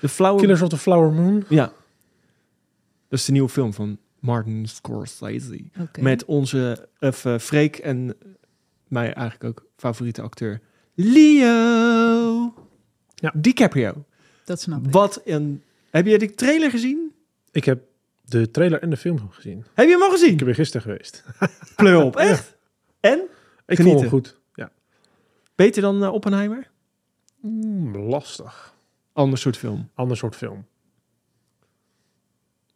De 0.00 0.08
Flower... 0.08 0.40
Killers 0.40 0.62
of 0.62 0.68
the 0.68 0.78
Flower 0.78 1.12
Moon. 1.12 1.44
Ja. 1.48 1.72
Dat 3.08 3.18
is 3.18 3.24
de 3.24 3.32
nieuwe 3.32 3.48
film 3.48 3.72
van 3.72 3.98
Martin 4.18 4.68
Scorsese. 4.68 5.60
Oké. 5.80 6.00
Met 6.02 6.24
onze 6.24 6.88
of, 7.00 7.24
eh, 7.24 7.38
Freek 7.38 7.76
en 7.76 8.16
mij 8.88 9.12
eigenlijk 9.12 9.44
ook 9.44 9.66
favoriete 9.76 10.22
acteur 10.22 10.60
Leo 10.94 12.54
Ja. 13.14 13.32
DiCaprio. 13.34 14.04
Dat 14.44 14.60
snap 14.60 14.86
ik. 14.86 14.92
Wat 14.92 15.20
een... 15.24 15.62
Heb 15.90 16.06
je 16.06 16.18
de 16.18 16.34
trailer 16.34 16.70
gezien? 16.70 17.12
Ik 17.52 17.64
heb 17.64 17.82
de 18.24 18.50
trailer 18.50 18.82
en 18.82 18.90
de 18.90 18.96
film 18.96 19.30
gezien. 19.30 19.64
Heb 19.74 19.86
je 19.86 19.92
hem 19.92 20.02
al 20.02 20.10
gezien? 20.10 20.32
Ik 20.32 20.44
ben 20.44 20.54
gisteren 20.54 20.82
geweest. 20.82 21.24
Pleur 21.76 22.02
op, 22.02 22.16
echt? 22.16 22.56
En? 23.00 23.18
Ik 23.66 23.76
Genieten. 23.76 23.84
vond 23.84 24.00
hem 24.00 24.08
goed. 24.08 24.40
Ja. 24.54 24.70
Beter 25.54 25.82
dan 25.82 26.04
eh, 26.04 26.12
Oppenheimer? 26.12 26.70
Mm, 27.40 27.96
lastig. 27.96 28.74
Ander 29.16 29.38
soort 29.38 29.56
film. 29.56 29.90
Ander 29.94 30.16
soort 30.16 30.36
film. 30.36 30.66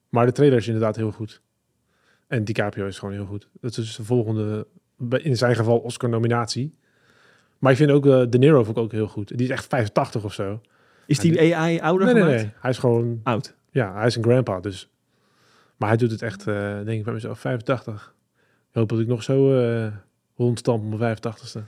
Maar 0.08 0.26
de 0.26 0.32
trailer 0.32 0.58
is 0.58 0.66
inderdaad 0.66 0.96
heel 0.96 1.12
goed. 1.12 1.40
En 2.26 2.44
DiCaprio 2.44 2.86
is 2.86 2.98
gewoon 2.98 3.14
heel 3.14 3.24
goed. 3.24 3.48
Dat 3.60 3.76
is 3.76 3.96
de 3.96 4.04
volgende, 4.04 4.66
bij- 4.96 5.20
in 5.20 5.36
zijn 5.36 5.56
geval, 5.56 5.78
Oscar-nominatie. 5.78 6.74
Maar 7.58 7.70
ik 7.70 7.76
vind 7.78 7.90
ook 7.90 8.06
eh, 8.06 8.22
De 8.28 8.38
Niro 8.38 8.64
vond 8.64 8.76
ik 8.76 8.82
ook 8.82 8.92
heel 8.92 9.06
goed. 9.08 9.28
Die 9.28 9.46
is 9.46 9.48
echt 9.52 9.66
85 9.66 10.24
of 10.24 10.32
zo. 10.34 10.60
Is 11.06 11.18
die 11.18 11.56
AI 11.56 11.80
ouder 11.80 12.04
Nee, 12.06 12.14
nee, 12.14 12.22
gemaakt? 12.22 12.42
nee. 12.42 12.52
Hij 12.60 12.70
is 12.70 12.78
gewoon, 12.78 13.20
Oud. 13.22 13.54
ja, 13.70 13.94
hij 13.94 14.06
is 14.06 14.16
een 14.16 14.22
grandpa, 14.22 14.60
dus. 14.60 14.88
Maar 15.76 15.88
hij 15.88 15.98
doet 15.98 16.10
het 16.10 16.22
echt, 16.22 16.46
eh, 16.46 16.54
denk 16.74 16.88
ik 16.98 17.04
bij 17.04 17.12
mezelf, 17.14 17.40
85. 17.40 18.14
Ik 18.68 18.74
hoop 18.76 18.88
dat 18.88 18.98
ik 19.00 19.06
nog 19.06 19.22
zo 19.22 19.58
eh 19.60 19.92
rondstamp 20.36 20.82
op 20.92 20.98
mijn 20.98 21.16
85ste. 21.18 21.60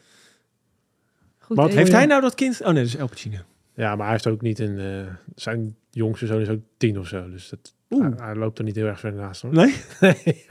Goed, 1.38 1.56
Wat 1.56 1.72
Heeft 1.72 1.92
hij 1.92 2.06
nou 2.06 2.20
dat 2.20 2.34
kind? 2.34 2.60
Oh 2.60 2.66
nee, 2.66 2.74
dat 2.74 2.84
is 2.84 2.96
El 2.96 3.08
Pacino. 3.08 3.38
Ja, 3.74 3.88
maar 3.96 4.02
hij 4.04 4.10
heeft 4.12 4.26
ook 4.26 4.40
niet 4.40 4.58
een... 4.58 4.78
eh, 4.78 5.14
zijn 5.34 5.76
jongste 5.90 6.26
zoon 6.26 6.40
is 6.40 6.48
ook 6.48 6.60
tien 6.76 6.98
of 6.98 7.06
zo. 7.06 7.30
Dus 7.30 7.48
dat, 7.48 7.74
hij, 7.88 8.12
hij 8.16 8.34
loopt 8.34 8.58
er 8.58 8.64
niet 8.64 8.76
heel 8.76 8.86
erg 8.86 9.00
ver 9.00 9.12
naast, 9.12 9.42
hoor. 9.42 9.52
Nee? 9.54 9.74
Nee. 10.00 10.46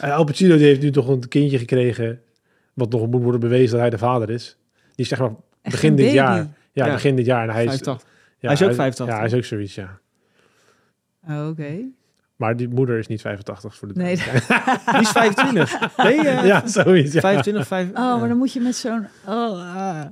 En 0.00 0.12
Al 0.12 0.24
Pacino 0.24 0.56
die 0.56 0.64
heeft 0.66 0.82
nu 0.82 0.90
toch 0.90 1.08
een 1.08 1.28
kindje 1.28 1.58
gekregen... 1.58 2.20
wat 2.74 2.90
nog 2.90 3.06
moet 3.10 3.22
worden 3.22 3.40
bewezen 3.40 3.70
dat 3.70 3.80
hij 3.80 3.90
de 3.90 3.98
vader 3.98 4.30
is. 4.30 4.56
Die 4.74 4.92
is 5.04 5.08
zeg 5.08 5.18
maar 5.18 5.32
begin 5.62 5.96
dit 5.96 6.04
baby. 6.04 6.16
jaar. 6.16 6.36
Ja, 6.72 6.86
Ja. 6.86 6.92
begin 6.92 7.16
dit 7.16 7.26
jaar. 7.26 7.42
En 7.48 7.54
hij 7.54 7.64
is, 7.64 7.70
85. 7.70 8.08
ja, 8.38 8.46
Hij 8.48 8.52
is 8.56 8.62
ook 8.62 8.74
85. 8.74 9.06
Ja, 9.06 9.16
hij 9.16 9.26
is 9.26 9.34
ook 9.34 9.44
zoiets, 9.44 9.74
ja. 9.74 9.98
Oh, 11.28 11.48
Oké. 11.48 11.74
Maar 12.36 12.56
die 12.56 12.68
moeder 12.68 12.98
is 12.98 13.06
niet 13.06 13.20
85 13.20 13.74
voor 13.76 13.88
de 13.88 13.94
Nee. 13.94 14.16
Die 14.92 15.00
is 15.00 15.08
25. 15.10 15.96
Nee, 15.96 16.18
eh, 16.28 16.46
ja, 16.46 16.66
zoiets. 16.66 17.12
Ja. 17.12 17.20
25, 17.20 17.66
5. 17.66 17.88
Oh, 17.90 17.94
maar 18.20 18.28
dan 18.28 18.36
moet 18.38 18.52
je 18.52 18.60
met 18.60 18.76
zo'n... 18.76 19.06
Oh, 19.26 19.76
ah. 19.76 20.04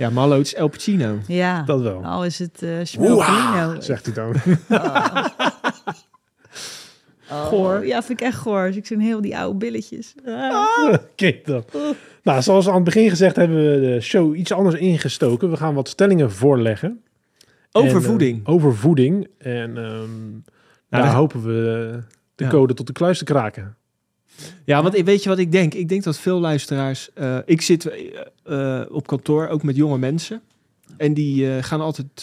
Ja, 0.00 0.10
hallo, 0.12 0.36
het 0.36 0.46
is 0.46 0.54
El 0.54 0.68
Pacino. 0.68 1.18
Ja. 1.26 1.62
Dat 1.62 1.80
wel. 1.80 2.04
Al 2.04 2.24
is 2.24 2.38
het 2.38 2.62
eh 2.62 2.70
Smurfino. 2.82 3.80
zegt 3.80 4.04
hij 4.06 4.14
dan. 4.14 4.34
Oh, 7.30 7.46
Goor. 7.46 7.86
Ja, 7.86 8.02
vind 8.02 8.20
ik 8.20 8.26
echt 8.26 8.38
goor. 8.38 8.66
Dus 8.66 8.76
ik 8.76 8.86
zo'n 8.86 8.98
heel 9.00 9.20
die 9.20 9.36
oude 9.38 9.58
billetjes. 9.58 10.14
Ah. 10.26 10.94
Kijk 11.14 11.46
dan. 11.46 11.64
Nou, 12.22 12.42
zoals 12.42 12.64
we 12.64 12.70
aan 12.70 12.76
het 12.76 12.84
begin 12.84 13.08
gezegd 13.10 13.36
hebben 13.36 13.56
we 13.56 13.80
de 13.80 14.00
show 14.00 14.36
iets 14.36 14.52
anders 14.52 14.74
ingestoken. 14.76 15.50
We 15.50 15.56
gaan 15.56 15.74
wat 15.74 15.88
stellingen 15.88 16.30
voorleggen. 16.32 17.02
Over 17.72 17.90
En, 17.90 17.96
eh, 17.96 18.02
voeding. 18.02 18.46
over 18.46 18.76
voeding. 18.76 19.28
En 19.38 19.76
ehm, 19.76 20.08
daar 20.88 21.02
dat- 21.02 21.12
hopen 21.12 21.42
we 21.42 21.98
de 22.34 22.44
Ja. 22.44 22.50
code 22.50 22.74
tot 22.74 22.86
de 22.86 22.92
kluis 22.92 23.18
te 23.18 23.24
kraken. 23.24 23.76
Ja, 24.64 24.82
want 24.82 25.00
weet 25.00 25.22
je 25.22 25.28
wat 25.28 25.38
ik 25.38 25.52
denk? 25.52 25.74
Ik 25.74 25.88
denk 25.88 26.02
dat 26.02 26.18
veel 26.18 26.40
luisteraars... 26.40 27.12
eh, 27.12 27.38
ik 27.44 27.60
zit 27.60 27.86
eh, 27.86 28.80
eh, 28.80 28.86
op 28.90 29.06
kantoor 29.06 29.48
ook 29.48 29.62
met 29.62 29.76
jonge 29.76 29.98
mensen. 29.98 30.40
En 30.96 31.14
die 31.14 31.62
gaan 31.62 31.80
altijd 31.80 32.22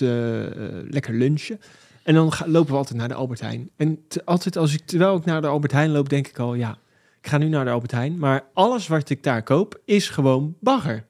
lekker 0.90 1.14
lunchen. 1.14 1.60
En 2.04 2.14
dan 2.14 2.32
lopen 2.46 2.72
we 2.72 2.78
altijd 2.78 3.00
naar 3.00 3.08
de 3.08 3.14
Albert 3.14 3.40
Heijn. 3.42 3.70
En 3.76 4.00
te- 4.08 4.26
altijd 4.26 4.58
als 4.58 4.74
ik, 4.74 4.82
terwijl 4.86 5.16
ik 5.16 5.26
naar 5.26 5.42
de 5.42 5.48
Albert 5.48 5.72
Heijn 5.72 5.92
loop, 5.92 6.10
denk 6.10 6.28
ik 6.28 6.40
al... 6.40 6.54
Ja, 6.54 6.78
ik 7.22 7.28
ga 7.28 7.38
nu 7.38 7.48
naar 7.48 7.66
de 7.66 7.72
Albert 7.72 7.92
Heijn. 7.92 8.18
Maar 8.18 8.44
alles 8.54 8.88
wat 8.88 9.10
ik 9.10 9.24
daar 9.24 9.44
koop, 9.44 9.80
is 9.86 10.10
gewoon 10.10 10.56
bagger. 10.60 11.06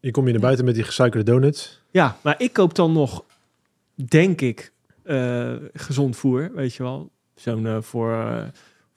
Je 0.00 0.10
komt 0.10 0.26
je 0.26 0.32
naar 0.32 0.40
buiten 0.40 0.64
met 0.64 0.74
die 0.74 0.84
gesuikerde 0.84 1.30
donuts. 1.30 1.82
Ja, 1.90 2.18
maar 2.22 2.34
ik 2.38 2.52
koop 2.52 2.74
dan 2.74 2.92
nog, 2.92 3.24
denk 3.94 4.40
ik, 4.40 4.72
gezond 5.72 6.16
voer, 6.16 6.50
weet 6.54 6.74
je 6.74 6.82
wel. 6.82 7.10
Zo'n 7.34 7.82
voor, 7.82 8.44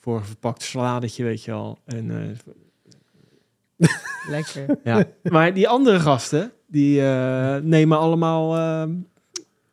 eh, 0.07 0.13
voor 0.13 0.17
een 0.17 0.25
verpakt 0.25 0.61
saladetje, 0.63 1.23
weet 1.23 1.43
je 1.43 1.51
wel. 1.51 1.77
En, 1.85 2.11
eh, 2.11 3.87
Lekker. 4.29 4.65
ja. 4.83 5.05
maar 5.23 5.53
die 5.53 5.67
andere 5.67 5.99
gasten, 5.99 6.51
die 6.67 7.01
eh, 7.01 7.55
nemen 7.61 7.97
allemaal 7.97 8.55
eh 8.57 8.95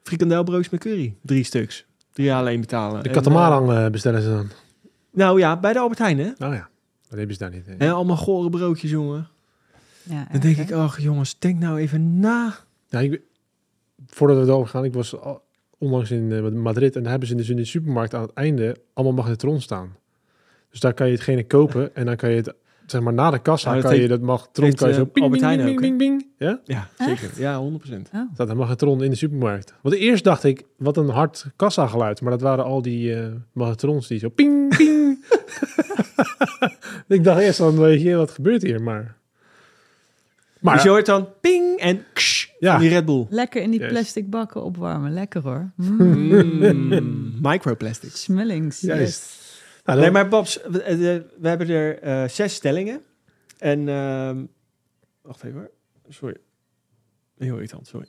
frikandelbroodjes 0.02 0.68
met 0.70 0.80
curry. 0.80 1.14
Drie 1.22 1.44
stuks. 1.44 1.86
Drie 2.12 2.34
alleen 2.34 2.60
betalen. 2.60 3.02
De 3.02 3.08
katamaran 3.10 3.72
eh, 3.72 3.90
bestellen 3.90 4.22
ze 4.22 4.28
dan. 4.28 4.48
nou 5.12 5.38
ja, 5.38 5.60
bij 5.60 5.72
de 5.72 5.78
Albert 5.78 5.98
Heijn, 5.98 6.18
hè. 6.18 6.28
Oh 6.28 6.34
ja, 6.38 6.68
dat 7.08 7.18
hebben 7.18 7.32
ze 7.36 7.38
daar 7.42 7.50
niet. 7.50 7.66
hè. 7.66 7.74
En 7.74 7.90
allemaal 7.94 8.16
gore 8.16 8.50
broodjes, 8.50 8.90
jongen. 8.90 9.28
Ja, 10.02 10.26
Dan 10.32 10.40
denk 10.40 10.56
ik, 10.56 10.72
ach 10.72 11.00
jongens, 11.00 11.38
denk 11.38 11.58
nou 11.58 11.78
even 11.78 12.18
na. 12.18 12.54
Ja, 12.88 13.00
ik, 13.00 13.20
voordat 14.06 14.36
we 14.36 14.42
erover 14.42 14.68
gaan, 14.68 14.84
ik 14.84 14.92
was 14.92 15.20
al- 15.20 15.42
onlangs 15.78 16.10
in 16.10 16.58
Madrid 16.60 16.96
en 16.96 17.00
daar 17.02 17.10
hebben 17.10 17.28
ze 17.28 17.34
dus 17.34 17.48
in 17.48 17.56
de 17.56 17.64
supermarkt 17.64 18.14
aan 18.14 18.22
het 18.22 18.32
einde 18.32 18.76
allemaal 18.92 19.14
magnetron 19.14 19.60
staan. 19.60 19.96
Dus 20.74 20.82
daar 20.82 20.94
kan 20.94 21.06
je 21.06 21.12
hetgene 21.12 21.46
kopen 21.46 21.94
en 21.94 22.06
dan 22.06 22.16
kan 22.16 22.30
je 22.30 22.36
het, 22.36 22.54
zeg 22.86 23.00
maar 23.00 23.12
na 23.12 23.30
de 23.30 23.38
kassa, 23.38 23.70
Nou, 23.70 23.82
dat 23.82 23.90
kan 23.90 24.00
je 24.00 24.08
dat 24.08 24.20
magnetron 24.20 24.64
heeft, 24.64 24.78
kan 24.78 24.88
je 24.88 24.94
zo 24.94 25.00
eh, 25.02 25.06
ping, 25.12 25.24
Albert 25.24 25.40
bing, 25.42 25.52
Heijn 25.52 25.64
bing, 25.66 25.76
ook, 25.76 25.80
bing, 25.82 25.98
bing, 25.98 26.26
Ja? 26.38 26.60
Ja, 26.64 26.88
Echt? 26.96 27.20
zeker. 27.20 27.40
Ja, 27.40 27.60
100%. 27.62 27.62
Oh. 28.14 28.20
staat 28.34 28.48
een 28.48 28.56
magnetron 28.56 29.02
in 29.02 29.10
de 29.10 29.16
supermarkt. 29.16 29.74
Want 29.82 29.94
eerst 29.94 30.24
dacht 30.24 30.44
ik, 30.44 30.62
wat 30.76 30.96
een 30.96 31.08
hard 31.08 31.46
kassa 31.56 31.86
geluid, 31.86 32.20
maar 32.20 32.30
dat 32.30 32.40
waren 32.40 32.64
al 32.64 32.82
die 32.82 33.14
eh 33.14 33.26
magnetrons 33.52 34.06
die 34.08 34.18
zo 34.18 34.28
ping, 34.28 34.76
ping. 34.76 35.24
ik 37.08 37.24
dacht 37.24 37.40
eerst 37.40 37.58
dan, 37.58 37.78
weet 37.78 38.02
je, 38.02 38.14
wat 38.16 38.30
gebeurt 38.30 38.62
hier? 38.62 38.82
Maar, 38.82 39.16
maar 40.60 40.74
dus 40.74 40.82
je 40.82 40.88
hoort 40.88 41.06
dan 41.06 41.28
ping 41.40 41.78
en 41.78 42.04
ksh, 42.12 42.46
Ja. 42.58 42.72
van 42.72 42.80
die 42.80 42.90
Red 42.90 43.04
Bull. 43.04 43.26
Lekker 43.30 43.62
in 43.62 43.70
die 43.70 43.86
plastic 43.86 44.30
bakken 44.30 44.62
opwarmen. 44.62 45.12
Lekker 45.12 45.42
hoor. 45.42 45.70
Mm. 45.76 46.28
Mm, 46.58 47.32
microplastics. 47.42 48.22
Smellings. 48.22 48.80
Yes. 48.80 49.42
Nou, 49.84 49.98
Nee, 49.98 50.04
dan- 50.04 50.12
maar 50.12 50.28
Babs, 50.28 50.60
we, 50.70 50.82
eh, 50.82 50.96
we 51.40 51.48
hebben 51.48 51.68
er 51.68 51.98
eh, 51.98 52.28
zes 52.28 52.54
stellingen. 52.54 53.02
En, 53.58 53.88
ehm, 53.88 54.44
wacht 55.22 55.42
even 55.44 55.58
hoor. 55.58 55.70
Sorry. 56.08 56.36
Heel 57.38 57.54
irritant, 57.54 57.86
sorry. 57.86 58.06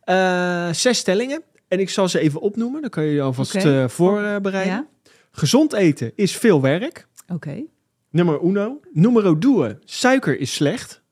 Eh, 0.00 0.72
zes 0.72 0.98
stellingen. 0.98 1.42
En 1.68 1.80
ik 1.80 1.88
zal 1.90 2.08
ze 2.08 2.18
even 2.18 2.40
opnoemen. 2.40 2.80
Dan 2.80 2.90
kan 2.90 3.04
je 3.04 3.12
je 3.12 3.20
alvast 3.22 3.54
eh, 3.54 3.88
voorbereiden. 3.88 4.72
Ja? 4.74 4.88
Gezond 5.30 5.72
eten 5.72 6.12
is 6.14 6.36
veel 6.36 6.60
werk. 6.60 7.06
Oké. 7.28 7.62
Nummer 8.10 8.40
uno. 8.42 8.80
Numero 8.92 9.38
due. 9.38 9.78
Suiker 9.84 10.38
is 10.38 10.54
slecht. 10.54 11.02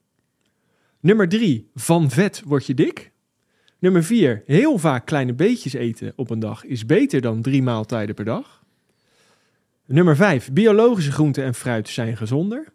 Nummer 1.00 1.28
drie. 1.28 1.70
Van 1.74 2.10
vet 2.10 2.42
word 2.46 2.66
je 2.66 2.74
dik. 2.74 3.12
Nummer 3.78 4.04
vier. 4.04 4.42
Heel 4.46 4.78
vaak 4.78 5.06
kleine 5.06 5.34
beetjes 5.34 5.72
eten 5.72 6.12
op 6.16 6.30
een 6.30 6.38
dag 6.38 6.64
is 6.64 6.86
beter 6.86 7.20
dan 7.20 7.42
drie 7.42 7.62
maaltijden 7.62 8.14
per 8.14 8.24
dag. 8.24 8.57
Nummer 9.88 10.16
vijf. 10.16 10.52
Biologische 10.52 11.12
groenten 11.12 11.44
en 11.44 11.54
fruit 11.54 11.88
zijn 11.88 12.16
gezonder. 12.16 12.72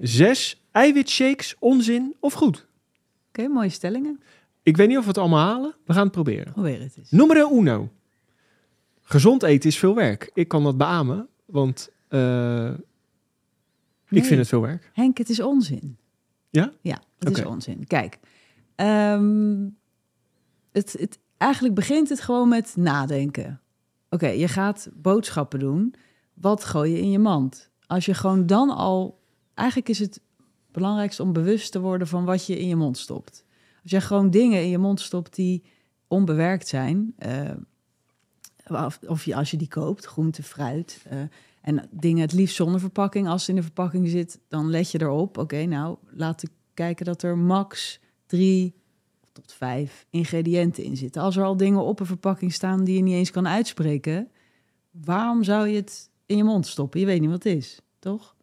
Zes. 0.00 0.62
Eiwitshakes 0.70 1.56
onzin 1.58 2.14
of 2.20 2.32
goed. 2.32 2.66
Oké, 3.28 3.48
mooie 3.48 3.68
stellingen. 3.68 4.20
Ik 4.62 4.76
weet 4.76 4.88
niet 4.88 4.96
of 4.96 5.02
we 5.02 5.08
het 5.08 5.18
allemaal 5.18 5.46
halen. 5.46 5.74
We 5.84 5.92
gaan 5.92 6.02
het 6.02 6.12
proberen. 6.12 6.52
Probeer 6.52 6.80
het 6.80 6.96
eens. 6.98 7.10
Numero 7.10 7.58
uno. 7.58 7.88
Gezond 9.02 9.42
eten 9.42 9.68
is 9.68 9.78
veel 9.78 9.94
werk. 9.94 10.30
Ik 10.34 10.48
kan 10.48 10.62
dat 10.62 10.76
beamen, 10.76 11.28
want 11.44 11.90
eh, 12.08 12.20
Nee. 14.08 14.20
ik 14.20 14.24
vind 14.24 14.38
het 14.38 14.48
veel 14.48 14.60
werk. 14.60 14.90
Henk, 14.92 15.18
het 15.18 15.28
is 15.28 15.40
onzin. 15.40 15.96
Ja? 16.50 16.72
Ja. 16.80 17.02
Het 17.18 17.38
is 17.38 17.44
onzin. 17.44 17.86
Kijk, 17.86 18.18
ehm, 18.74 19.68
het, 20.72 20.96
het, 20.98 21.18
eigenlijk 21.36 21.74
begint 21.74 22.08
het 22.08 22.20
gewoon 22.20 22.48
met 22.48 22.76
nadenken. 22.76 23.60
Oké, 24.10 24.28
je 24.28 24.48
gaat 24.48 24.88
boodschappen 24.94 25.58
doen. 25.58 25.94
Wat 26.34 26.64
gooi 26.64 26.92
je 26.92 27.00
in 27.00 27.10
je 27.10 27.18
mand? 27.18 27.70
Als 27.86 28.04
je 28.04 28.14
gewoon 28.14 28.46
dan 28.46 28.70
al... 28.70 29.20
Eigenlijk 29.54 29.88
is 29.88 29.98
het 29.98 30.20
belangrijkste 30.72 31.22
om 31.22 31.32
bewust 31.32 31.72
te 31.72 31.80
worden 31.80 32.06
van 32.06 32.24
wat 32.24 32.46
je 32.46 32.58
in 32.58 32.68
je 32.68 32.76
mond 32.76 32.98
stopt. 32.98 33.44
Als 33.82 33.90
je 33.90 34.00
gewoon 34.00 34.30
dingen 34.30 34.62
in 34.62 34.68
je 34.68 34.78
mond 34.78 35.00
stopt 35.00 35.34
die 35.34 35.64
onbewerkt 36.08 36.68
zijn... 36.68 37.14
eh, 37.16 37.50
of, 39.06 39.24
je, 39.24 39.34
als 39.34 39.50
je 39.50 39.56
die 39.56 39.68
koopt, 39.68 40.04
groente, 40.04 40.42
fruit... 40.42 41.04
eh, 41.08 41.18
en 41.62 41.88
dingen 41.90 42.20
het 42.20 42.32
liefst 42.32 42.56
zonder 42.56 42.80
verpakking. 42.80 43.28
Als 43.28 43.40
het 43.40 43.48
in 43.50 43.54
de 43.54 43.62
verpakking 43.62 44.08
zit, 44.08 44.40
dan 44.48 44.70
let 44.70 44.90
je 44.90 45.00
erop. 45.00 45.38
Oké, 45.38 45.64
nou, 45.64 45.96
laat 46.10 46.42
ik 46.42 46.50
kijken 46.74 47.04
dat 47.04 47.22
er 47.22 47.38
max 47.38 48.00
drie 48.26 48.74
tot 49.32 49.52
vijf 49.52 50.06
ingrediënten 50.10 50.84
in 50.84 50.96
zitten. 50.96 51.22
Als 51.22 51.36
er 51.36 51.44
al 51.44 51.56
dingen 51.56 51.80
op 51.80 52.00
een 52.00 52.06
verpakking 52.06 52.52
staan 52.52 52.84
die 52.84 52.96
je 52.96 53.02
niet 53.02 53.14
eens 53.14 53.30
kan 53.30 53.48
uitspreken, 53.48 54.28
waarom 54.90 55.42
zou 55.42 55.68
je 55.68 55.76
het 55.76 56.10
in 56.32 56.38
je 56.38 56.44
mond 56.44 56.66
stoppen? 56.66 57.00
Je 57.00 57.06
weet 57.06 57.20
niet 57.20 57.30
wat 57.30 57.44
het 57.44 57.56
is, 57.56 57.80
toch? 57.98 58.36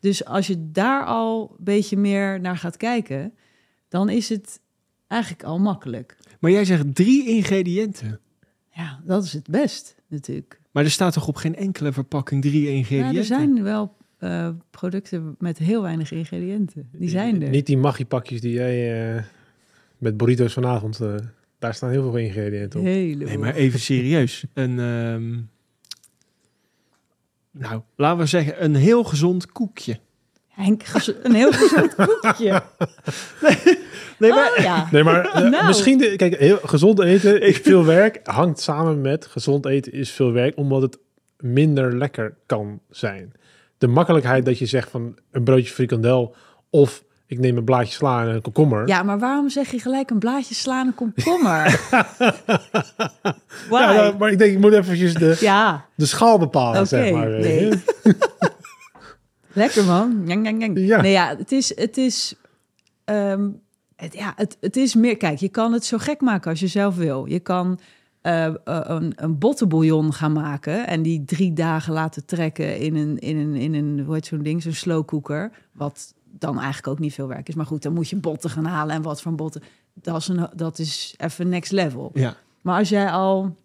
Dus 0.00 0.24
als 0.24 0.46
je 0.46 0.70
daar 0.70 1.04
al 1.04 1.54
een 1.58 1.64
beetje 1.64 1.96
meer 1.96 2.40
naar 2.40 2.56
gaat 2.56 2.76
kijken, 2.76 3.32
dan 3.88 4.08
is 4.08 4.28
het 4.28 4.60
eigenlijk 5.06 5.42
al 5.42 5.58
makkelijk. 5.58 6.16
Maar 6.40 6.50
jij 6.50 6.64
zegt 6.64 6.94
drie 6.94 7.28
ingrediënten. 7.28 8.20
Ja, 8.70 9.00
dat 9.04 9.24
is 9.24 9.32
het 9.32 9.48
best 9.48 9.94
natuurlijk. 10.08 10.60
Maar 10.70 10.84
er 10.84 10.90
staat 10.90 11.12
toch 11.12 11.28
op 11.28 11.36
geen 11.36 11.56
enkele 11.56 11.92
verpakking 11.92 12.42
drie 12.42 12.68
ingrediënten? 12.68 13.12
Ja, 13.12 13.18
er 13.18 13.24
zijn 13.24 13.62
wel 13.62 13.96
eh, 14.18 14.48
producten 14.70 15.34
met 15.38 15.58
heel 15.58 15.82
weinig 15.82 16.12
ingrediënten. 16.12 16.88
Die 16.92 17.08
zijn 17.08 17.42
er. 17.42 17.48
Niet 17.48 17.66
die 17.66 17.78
magiepakjes 17.78 18.40
die 18.40 18.52
jij 18.52 19.14
eh, 19.16 19.22
met 19.98 20.16
burritos 20.16 20.52
vanavond... 20.52 21.00
eh, 21.00 21.14
daar 21.58 21.74
staan 21.74 21.90
heel 21.90 22.02
veel 22.02 22.16
ingrediënten 22.16 22.80
op. 22.80 22.86
Nee, 22.86 23.38
maar 23.38 23.54
even 23.54 23.80
serieus. 23.80 24.44
Een, 24.52 24.78
ehm, 24.78 25.40
nou, 27.58 27.80
laten 27.96 28.18
we 28.18 28.26
zeggen, 28.26 28.64
een 28.64 28.74
heel 28.74 29.04
gezond 29.04 29.52
koekje. 29.52 29.98
Henk, 30.48 30.82
een 31.22 31.34
heel 31.34 31.52
gezond 31.52 31.94
koekje. 32.20 32.62
Nee, 34.18 34.30
maar, 34.32 34.52
Oh 34.56 34.62
ja. 34.62 34.88
Nee, 34.90 35.02
maar 35.02 35.24
eh, 35.24 35.50
Nou. 35.50 35.66
misschien... 35.66 35.98
De, 35.98 36.16
kijk, 36.16 36.38
heel, 36.38 36.58
gezond 36.64 37.00
eten 37.00 37.40
is 37.40 37.58
veel 37.58 37.84
werk. 37.84 38.20
Hangt 38.22 38.60
samen 38.60 39.00
met 39.00 39.26
gezond 39.26 39.66
eten 39.66 39.92
is 39.92 40.10
veel 40.10 40.32
werk. 40.32 40.56
Omdat 40.56 40.82
het 40.82 40.98
minder 41.36 41.96
lekker 41.96 42.36
kan 42.46 42.80
zijn. 42.90 43.32
De 43.78 43.86
makkelijkheid 43.86 44.44
dat 44.44 44.58
je 44.58 44.66
zegt 44.66 44.90
van 44.90 45.18
een 45.30 45.44
broodje 45.44 45.72
frikandel... 45.72 46.34
of 46.70 47.03
ik 47.26 47.38
neem 47.38 47.56
een 47.56 47.64
blaadje 47.64 47.92
sla 47.92 48.22
en 48.22 48.28
een 48.28 48.42
komkommer. 48.42 48.88
Ja, 48.88 49.02
maar 49.02 49.18
waarom 49.18 49.48
zeg 49.48 49.70
je 49.70 49.78
gelijk 49.78 50.10
een 50.10 50.18
blaadje 50.18 50.54
slaan 50.54 50.86
een 50.86 50.94
komkommer? 50.94 51.64
Ja, 51.90 52.06
Ja, 53.70 53.92
nou, 53.92 54.16
maar 54.16 54.30
ik 54.30 54.38
denk, 54.38 54.52
ik 54.52 54.58
moet 54.58 54.72
eventjes 54.72 55.14
de, 55.14 55.36
de 55.94 56.06
schaal 56.06 56.38
bepalen, 56.38 56.86
zeg 56.86 57.12
maar. 57.12 57.28
nee. 57.28 57.82
lekker 59.52 59.84
man. 59.84 60.22
Ja. 60.74 61.00
Nee, 61.00 61.12
ja, 61.12 61.36
het 61.38 61.52
is... 61.52 61.76
Het 61.76 61.96
is 61.96 62.34
ehm, 63.04 63.48
het, 63.96 64.14
ja, 64.14 64.32
het, 64.36 64.56
het 64.60 64.76
is 64.76 64.94
meer... 64.94 65.16
Kijk, 65.16 65.38
je 65.38 65.48
kan 65.48 65.72
het 65.72 65.84
zo 65.84 65.98
gek 65.98 66.20
maken 66.20 66.50
als 66.50 66.60
je 66.60 66.66
zelf 66.66 66.96
wil. 66.96 67.26
Je 67.26 67.40
kan 67.40 67.78
eh, 68.20 68.46
eh, 68.46 68.54
een, 68.64 69.12
een 69.16 69.38
bottenbouillon 69.38 70.12
gaan 70.12 70.32
maken... 70.32 70.86
en 70.86 71.02
die 71.02 71.24
drie 71.24 71.52
dagen 71.52 71.92
laten 71.92 72.26
trekken 72.26 72.78
in 72.78 72.96
een... 72.96 73.18
In 73.18 73.36
een, 73.36 73.54
in 73.54 73.74
een 73.74 74.00
hoe 74.04 74.14
heet 74.14 74.26
zo'n 74.26 74.42
ding? 74.42 74.62
Zo'n 74.62 74.72
slow 74.72 75.04
cooker. 75.04 75.50
Wat 75.72 76.14
dan 76.38 76.56
eigenlijk 76.56 76.86
ook 76.86 76.98
niet 76.98 77.14
veel 77.14 77.28
werk 77.28 77.48
is. 77.48 77.54
Maar 77.54 77.66
goed, 77.66 77.82
dan 77.82 77.92
moet 77.92 78.08
je 78.08 78.16
botten 78.16 78.50
gaan 78.50 78.64
halen. 78.64 78.94
En 78.94 79.02
wat 79.02 79.22
voor 79.22 79.34
botten... 79.34 79.62
Dat 79.94 80.20
is, 80.20 80.28
een, 80.28 80.48
dat 80.54 80.78
is 80.78 81.14
even 81.16 81.48
next 81.48 81.72
level. 81.72 82.10
ja. 82.14 82.36
Maar 82.60 82.78
als 82.78 82.88
jij 82.88 83.10
al 83.10 83.56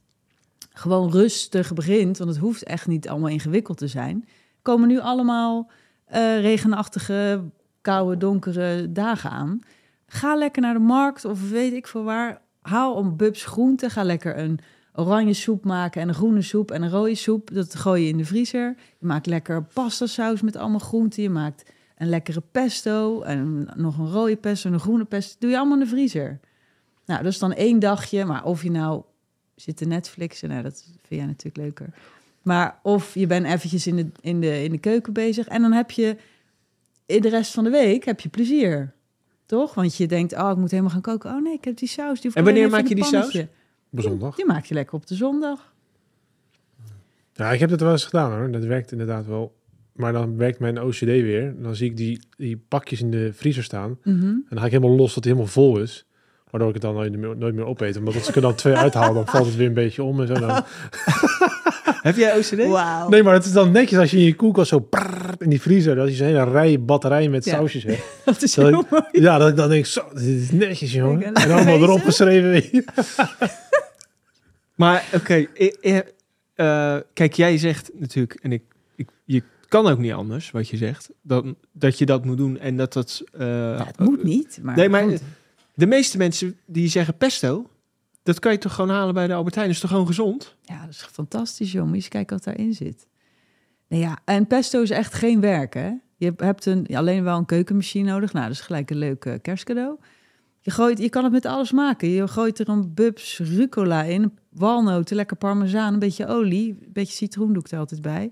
gewoon 0.74 1.12
rustig 1.12 1.74
begint, 1.74 2.18
want 2.18 2.30
het 2.30 2.40
hoeft 2.40 2.64
echt 2.64 2.88
niet 2.88 3.10
allemaal 3.10 3.30
ingewikkeld 3.30 3.78
te 3.78 3.88
zijn, 3.88 4.28
komen 4.62 4.88
nu 4.88 5.00
allemaal 5.00 5.72
eh, 6.06 6.42
regenachtige, 6.42 7.44
koude, 7.82 8.18
donkere 8.18 8.92
dagen 8.92 9.30
aan. 9.30 9.60
Ga 10.08 10.36
lekker 10.36 10.62
naar 10.62 10.74
de 10.74 10.80
markt 10.80 11.26
of 11.26 11.50
weet 11.50 11.74
ik 11.74 11.88
veel 11.88 12.04
waar. 12.04 12.42
Haal 12.62 12.98
een 12.98 13.16
bubs 13.16 13.46
groente. 13.46 13.90
Ga 13.90 14.04
lekker 14.04 14.38
een 14.38 14.60
oranje 14.94 15.34
soep 15.34 15.66
maken 15.66 16.02
en 16.02 16.08
een 16.08 16.14
groene 16.14 16.42
soep 16.42 16.72
en 16.72 16.82
een 16.82 16.90
rode 16.90 17.16
soep. 17.16 17.54
Dat 17.54 17.76
gooi 17.76 18.04
je 18.04 18.10
in 18.10 18.18
de 18.18 18.26
vriezer. 18.26 18.76
Je 19.00 19.06
maakt 19.06 19.26
lekker 19.26 19.64
pasta 19.64 20.06
saus 20.06 20.42
met 20.42 20.56
allemaal 20.56 20.80
groenten. 20.80 21.24
Je 21.24 21.30
maakt 21.30 21.72
een 22.00 22.10
lekkere 22.10 22.42
pesto 22.52 23.22
en 23.22 23.68
nog 23.76 23.98
een 23.98 24.12
rode 24.12 24.36
pesto 24.36 24.68
en 24.68 24.74
een 24.74 24.80
groene 24.80 25.06
pesto. 25.06 25.36
Doe 25.40 25.50
je 25.50 25.58
allemaal 25.58 25.78
in 25.78 25.84
de 25.84 25.90
vriezer. 25.90 26.40
Nou, 27.06 27.24
dat 27.24 27.32
is 27.32 27.40
dan 27.40 27.54
één 27.54 27.80
dagje. 27.80 28.26
Maar 28.26 28.44
of 28.44 28.64
je 28.64 28.72
nou 28.72 29.04
zit 29.56 29.78
te 29.78 29.86
Netflixen, 29.86 30.50
nou, 30.50 30.64
dat 30.64 30.84
vind 30.84 31.22
jij 31.22 31.26
natuurlijk 31.26 31.58
leuker. 31.58 31.94
Maar 32.42 32.80
of 32.84 33.14
je 33.14 33.28
bent 33.28 33.46
eventjes 33.46 33.88
in 33.88 33.96
de, 33.96 34.08
in, 34.22 34.42
de, 34.42 34.64
in 34.64 34.72
de 34.72 34.78
keuken 34.78 35.14
bezig 35.14 35.48
en 35.48 35.62
dan 35.62 35.72
heb 35.72 35.92
je 35.92 36.18
in 37.06 37.22
de 37.22 37.30
rest 37.30 37.54
van 37.54 37.64
de 37.64 37.70
week 37.70 38.06
heb 38.06 38.20
je 38.20 38.30
plezier. 38.30 38.94
Toch? 39.46 39.74
Want 39.74 39.96
je 39.96 40.08
denkt, 40.08 40.34
oh, 40.36 40.50
ik 40.50 40.58
moet 40.58 40.72
helemaal 40.72 40.92
gaan 40.92 41.02
koken. 41.02 41.32
Oh 41.32 41.42
nee, 41.42 41.54
ik 41.54 41.64
heb 41.64 41.78
die 41.78 41.88
saus. 41.88 42.22
Die 42.22 42.34
En 42.34 42.44
wanneer 42.44 42.70
maak 42.70 42.88
je 42.88 42.96
die 42.96 43.04
saus? 43.04 43.44
zondag. 43.92 44.36
Die 44.36 44.46
maak 44.46 44.66
je 44.66 44.74
lekker 44.74 44.96
op 44.96 45.08
de 45.08 45.16
zondag. 45.16 45.74
Ja, 47.34 47.52
ik 47.52 47.60
heb 47.60 47.70
het 47.70 47.82
wel 47.82 47.92
eens 47.92 48.06
gedaan 48.06 48.32
hoor. 48.32 48.52
Dat 48.52 48.64
werkt 48.64 48.92
inderdaad 48.92 49.26
wel. 49.26 49.58
Maar 50.00 50.14
dan 50.14 50.38
werkt 50.38 50.60
mijn 50.60 50.82
OCD 50.82 51.00
weer. 51.00 51.54
Dan 51.58 51.76
zie 51.76 51.90
ik 51.90 51.98
die, 51.98 52.20
die 52.38 52.62
pakjes 52.68 53.02
in 53.02 53.12
de 53.12 53.30
vriezer 53.34 53.64
staan. 53.64 53.98
Mhm. 54.04 54.26
En 54.26 54.46
dan 54.50 54.60
ga 54.60 54.66
ik 54.66 54.72
helemaal 54.72 54.96
los 54.96 55.14
dat 55.14 55.24
hij 55.24 55.34
helemaal 55.34 55.54
vol 55.54 55.80
is. 55.80 56.06
Waardoor 56.50 56.68
ik 56.70 56.76
het 56.76 56.84
dan 56.84 56.94
nooit 56.94 57.18
meer, 57.18 57.38
nooit 57.38 57.56
meer 57.56 57.66
opeet. 57.66 57.98
Omdat 57.98 58.16
als 58.16 58.30
ik 58.30 58.36
er 58.36 58.42
dan 58.42 58.56
twee 58.56 58.76
uithaal, 58.86 59.14
dan 59.14 59.28
valt 59.28 59.46
het 59.46 59.56
weer 59.56 59.68
een 59.68 59.74
beetje 59.74 60.04
om 60.04 60.22
en 60.22 60.28
zo. 60.28 60.34
Dan... 60.34 60.50
Heb 62.02 62.16
jij 62.16 62.38
OCD? 62.38 62.68
Wauw. 62.68 63.10
Nee, 63.10 63.24
maar 63.24 63.34
het 63.34 63.46
is 63.46 63.52
dan 63.52 63.72
netjes 63.72 64.00
als 64.00 64.12
je 64.12 64.18
in 64.18 64.24
je 64.24 64.36
koelkast 64.36 64.70
zo 64.70 64.90
in 65.38 65.50
die 65.50 65.62
vriezer, 65.62 65.96
dat 65.96 66.10
je 66.10 66.16
zo'n 66.16 66.28
hele 66.28 66.44
rij 66.44 66.82
batterij 66.84 67.30
met 67.30 67.46
Ja. 67.46 67.52
sausjes 67.54 67.84
hebt. 67.84 68.04
Dat 68.26 68.42
is 68.44 68.54
Dat 68.54 68.66
heel 68.68 68.80
ik- 68.80 68.90
mooi. 68.90 69.04
Ja, 69.12 69.38
dat 69.38 69.50
ik 69.50 69.56
dan 69.56 69.70
denk, 69.70 69.86
zo, 69.86 70.02
dit 70.14 70.22
is 70.24 70.52
netjes, 70.52 70.94
jongen. 70.94 71.34
En 71.34 71.52
allemaal 71.52 71.82
erop 71.82 72.02
geschreven. 72.02 72.84
Maar 74.76 75.06
oké, 75.14 75.46
eh, 76.56 76.98
kijk, 77.14 77.34
jij 77.34 77.58
zegt 77.58 77.92
natuurlijk, 77.94 78.34
en 78.42 78.52
ik, 78.52 78.64
kan 79.70 79.88
ook 79.88 79.98
niet 80.00 80.14
anders 80.14 80.52
wat 80.52 80.70
je 80.70 80.78
zegt, 80.78 81.10
dan, 81.22 81.56
dat 81.72 81.98
je 81.98 82.06
dat 82.06 82.26
moet 82.26 82.38
doen 82.38 82.58
en 82.60 82.78
dat 82.78 82.94
dat... 82.94 83.24
eh, 83.32 83.48
Ja, 83.48 83.86
het 83.86 84.00
moet 84.00 84.24
niet, 84.24 84.60
maar, 84.62 84.76
Nee, 84.76 84.90
maar 84.90 85.04
goed. 85.04 85.22
De 85.74 85.86
meeste 85.86 86.18
mensen 86.18 86.58
die 86.66 86.88
zeggen 86.88 87.18
pesto, 87.18 87.70
dat 88.24 88.40
kan 88.40 88.52
je 88.52 88.58
toch 88.58 88.74
gewoon 88.74 88.90
halen 88.90 89.14
bij 89.14 89.28
de 89.28 89.34
Albert 89.34 89.56
Heijn, 89.56 89.70
is 89.70 89.80
toch 89.80 89.90
gewoon 89.90 90.08
gezond? 90.08 90.56
Ja, 90.62 90.82
dat 90.82 90.90
is 90.90 91.08
fantastisch, 91.12 91.72
je 91.72 91.90
eens 91.94 92.08
kijken 92.08 92.36
wat 92.36 92.46
daarin 92.46 92.74
zit. 92.74 93.08
Nou 93.88 94.02
ja, 94.02 94.20
en 94.26 94.48
pesto 94.48 94.82
is 94.82 94.90
echt 94.90 95.14
geen 95.14 95.42
werk, 95.42 95.74
hè? 95.74 95.92
Je 96.16 96.34
hebt 96.38 96.66
een, 96.66 96.88
alleen 96.96 97.24
wel 97.24 97.38
een 97.38 97.46
keukenmachine 97.46 98.12
nodig. 98.12 98.34
Nou, 98.34 98.46
dat 98.48 98.56
is 98.56 98.62
gelijk 98.62 98.90
een 98.90 98.98
leuk 98.98 99.26
eh, 99.26 99.34
kerstcadeau. 99.42 99.98
Je, 100.60 100.72
gooit, 100.72 101.00
je 101.00 101.10
kan 101.10 101.24
het 101.24 101.32
met 101.34 101.46
alles 101.46 101.72
maken. 101.72 102.10
Je 102.10 102.28
gooit 102.28 102.60
er 102.60 102.70
een 102.70 102.94
bubs 102.94 103.38
rucola 103.40 104.04
in, 104.04 104.38
walnoten, 104.50 105.16
lekker 105.16 105.38
parmezaan, 105.38 105.94
een 105.94 106.00
beetje 106.00 106.28
olie, 106.28 106.70
een 106.70 106.94
beetje 106.94 107.14
citroen 107.14 107.54
doe 107.54 107.64
ik 107.64 107.72
er 107.72 107.80
altijd 107.80 108.02
bij. 108.02 108.32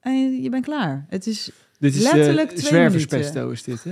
En 0.00 0.42
je 0.42 0.48
bent 0.50 0.64
klaar. 0.64 1.06
Het 1.08 1.26
is, 1.26 1.50
Dit 1.78 1.94
is 1.94 2.02
Letterlijk 2.02 2.50
eh, 2.50 2.56
twee 2.56 2.68
zwerverspesto 2.68 3.50
is 3.50 3.62
dit, 3.62 3.84
hè? 3.84 3.90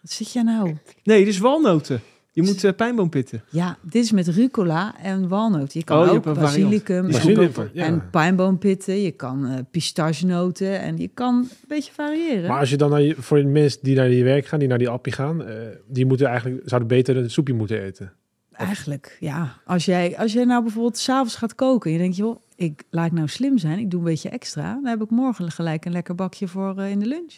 wat 0.00 0.10
zit 0.10 0.32
jij 0.32 0.42
nou? 0.42 0.76
Nee, 1.04 1.18
dit 1.18 1.28
is 1.34 1.38
walnoten. 1.38 2.00
Je 2.32 2.42
moet 2.42 2.64
eh, 2.64 2.72
pijnboom 2.76 3.08
pitten. 3.08 3.42
Ja, 3.50 3.78
dit 3.82 4.04
is 4.04 4.12
met 4.12 4.28
rucola 4.28 4.94
en 4.98 5.28
walnoot. 5.28 5.72
Je 5.72 5.84
kan 5.84 5.98
Oh, 5.98 6.04
je 6.04 6.10
ook 6.12 6.34
basilicum 6.34 7.10
en. 7.10 7.70
Ja. 7.72 7.84
En 7.84 8.10
pijnboompitten, 8.10 9.02
je 9.02 9.10
kan 9.10 9.46
eh 9.46 9.58
pistachenoten 9.70 10.80
en 10.80 10.98
je 10.98 11.08
kan 11.08 11.34
een 11.34 11.50
beetje 11.68 11.92
variëren. 11.92 12.48
Maar 12.48 12.58
als 12.58 12.70
je 12.70 12.76
dan 12.76 12.90
naar 12.90 13.02
je, 13.02 13.14
voor 13.18 13.38
de 13.38 13.44
mensen 13.44 13.78
die 13.82 13.96
naar 13.96 14.08
die 14.08 14.24
werk 14.24 14.46
gaan, 14.46 14.58
die 14.58 14.68
naar 14.68 14.78
die 14.78 14.88
appie 14.88 15.12
gaan, 15.12 15.44
die 15.88 16.06
moeten 16.06 16.26
eigenlijk, 16.26 16.62
zouden 16.64 16.88
beter 16.88 17.16
een 17.16 17.30
soepje 17.30 17.54
moeten 17.54 17.82
eten. 17.82 18.12
Eigenlijk, 18.52 19.16
ja. 19.20 19.56
Als 19.64 19.84
jij, 19.84 20.18
als 20.18 20.32
jij 20.32 20.44
nou 20.44 20.62
bijvoorbeeld 20.62 20.98
s'avonds 20.98 21.36
gaat 21.36 21.54
koken 21.54 21.90
en 21.90 21.96
je 21.96 22.02
denkt, 22.02 22.16
joh, 22.16 22.36
ik 22.60 22.82
laat 22.90 23.06
ik 23.06 23.12
nou 23.12 23.28
slim 23.28 23.58
zijn, 23.58 23.78
ik 23.78 23.90
doe 23.90 23.98
een 24.00 24.06
beetje 24.06 24.28
extra, 24.28 24.72
dan 24.74 24.86
heb 24.86 25.02
ik 25.02 25.10
morgen 25.10 25.50
gelijk 25.50 25.84
een 25.84 25.92
lekker 25.92 26.14
bakje 26.14 26.48
voor 26.48 26.78
eh, 26.78 26.90
in 26.90 26.98
de 26.98 27.06
lunch. 27.06 27.34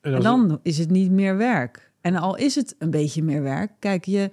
En, 0.00 0.20
dan 0.20 0.58
is 0.62 0.78
het 0.78 0.90
niet 0.90 1.10
meer 1.10 1.36
werk. 1.36 1.92
En 2.00 2.16
al 2.16 2.36
is 2.36 2.54
het 2.54 2.74
een 2.78 2.90
beetje 2.90 3.22
meer 3.22 3.42
werk, 3.42 3.72
kijk 3.78 4.04
je, 4.04 4.30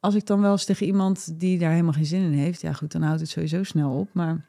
als 0.00 0.14
ik 0.14 0.26
dan 0.26 0.40
wel 0.40 0.52
eens 0.52 0.64
tegen 0.64 0.86
iemand 0.86 1.40
die 1.40 1.58
daar 1.58 1.70
helemaal 1.70 1.92
geen 1.92 2.06
zin 2.06 2.22
in 2.22 2.32
heeft, 2.32 2.60
ja 2.60 2.72
goed, 2.72 2.92
dan 2.92 3.02
houdt 3.02 3.20
het 3.20 3.28
sowieso 3.28 3.62
snel 3.62 3.90
op. 3.90 4.08
Maar 4.12 4.44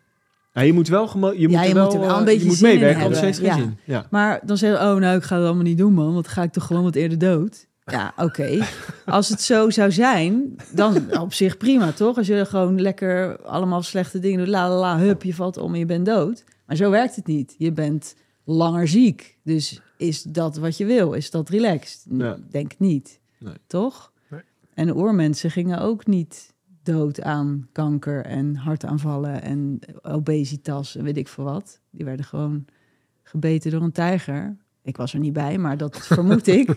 Ja, 0.54 0.62
je 0.62 0.74
moet 0.74 0.88
wel, 0.88 1.34
je 1.34 1.48
moet 1.48 1.52
Ja, 1.52 1.62
er 1.62 1.68
je 1.68 1.74
wel, 1.74 1.84
moet 1.86 1.94
er 1.94 2.00
wel 2.00 2.10
een 2.10 2.20
eh, 2.20 2.26
beetje 2.26 2.40
je 2.40 2.46
moet 2.46 2.56
zin 2.56 2.70
in 2.70 2.74
meewerken, 2.74 3.04
anders 3.04 3.22
hebben. 3.22 3.42
heeft 3.42 3.56
het 3.58 3.66
geen 3.66 3.72
Ja. 3.74 3.78
zin. 3.86 3.94
Ja. 3.94 4.08
Maar 4.12 4.40
dan 4.46 4.58
zeggen 4.58 4.80
oh 4.92 4.96
nou, 5.00 5.18
ik 5.18 5.24
ga 5.24 5.36
het 5.36 5.46
allemaal 5.46 5.64
niet 5.64 5.78
doen, 5.78 5.94
man. 5.94 6.14
Want 6.14 6.26
dan 6.26 6.34
ga 6.34 6.44
ik 6.44 6.52
toch 6.52 6.66
gewoon 6.66 6.84
wat 6.84 6.96
eerder 6.96 7.18
dood. 7.18 7.67
Ja, 7.92 8.14
oké. 8.18 8.66
Als 9.06 9.30
het 9.30 9.42
zo 9.42 9.70
zou 9.70 9.92
zijn, 9.92 10.56
dan 10.72 11.20
op 11.20 11.34
zich 11.34 11.58
prima, 11.58 11.92
toch? 11.92 12.18
Als 12.18 12.28
je 12.28 12.46
gewoon 12.46 12.82
lekker 12.82 13.42
allemaal 13.42 13.82
slechte 13.82 14.20
dingen 14.20 14.40
doet, 14.40 14.48
la 14.48 14.70
la 14.70 14.76
la, 14.76 14.98
hup, 14.98 15.24
je 15.24 15.34
valt 15.34 15.58
om 15.58 15.74
en 15.74 15.80
je 15.80 15.86
bent 15.86 16.06
dood. 16.06 16.44
Maar 16.66 16.76
zo 16.76 16.90
werkt 16.90 17.16
het 17.16 17.28
niet. 17.28 17.56
Je 17.58 17.72
bent 17.72 18.16
langer 18.44 18.88
ziek. 18.88 19.38
Dus 19.44 19.82
is 19.98 20.24
dat 20.24 20.58
wat 20.58 20.78
je 20.78 20.86
wil? 20.86 21.14
Is 21.14 21.32
dat 21.32 21.50
relaxed? 21.50 22.06
Ja. 22.10 22.38
Denk 22.50 22.72
niet. 22.78 23.20
Nee. 23.40 23.54
Toch? 23.68 24.12
Nee. 24.30 24.42
En 24.74 24.86
de 24.86 24.96
oermensen 24.96 25.52
gingen 25.52 25.80
ook 25.80 26.06
niet 26.08 26.54
dood 26.84 27.22
aan 27.22 27.68
kanker 27.72 28.26
en 28.26 28.56
hartaanvallen 28.56 29.42
en 29.42 29.80
obesitas 30.02 30.96
en 30.96 31.04
weet 31.04 31.18
ik 31.18 31.28
veel 31.28 31.44
wat. 31.44 31.80
Die 31.90 32.06
werden 32.06 32.26
gewoon 32.26 32.66
gebeten 33.24 33.72
door 33.72 33.82
een 33.82 33.92
tijger. 33.92 34.58
Ik 34.82 34.98
was 34.98 35.14
er 35.14 35.20
niet 35.20 35.34
bij, 35.34 35.58
maar 35.58 35.78
dat 35.78 35.98
vermoed 35.98 36.48
ik. 36.48 36.70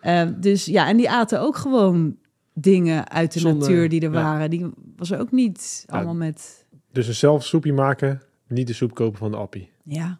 Eh, 0.00 0.28
dus 0.36 0.64
ja, 0.64 0.88
en 0.88 0.96
die 0.96 1.10
aten 1.10 1.40
ook 1.40 1.56
gewoon 1.56 2.16
dingen 2.54 3.10
uit 3.10 3.32
de 3.32 3.38
Zonder- 3.38 3.60
natuur 3.68 3.88
die 3.88 4.00
er 4.00 4.12
ja. 4.12 4.22
waren. 4.22 4.50
Die 4.50 4.70
was 4.96 5.10
er 5.10 5.18
ook 5.20 5.30
niet 5.32 5.84
Ja. 5.86 5.94
allemaal 5.94 6.14
met... 6.14 6.64
Dus 6.92 7.08
een 7.08 7.14
zelf 7.14 7.44
soepje 7.44 7.72
maken, 7.72 8.22
niet 8.48 8.66
de 8.66 8.72
soep 8.72 8.94
kopen 8.94 9.18
van 9.18 9.30
de 9.30 9.36
appie. 9.36 9.70
Ja, 9.84 10.18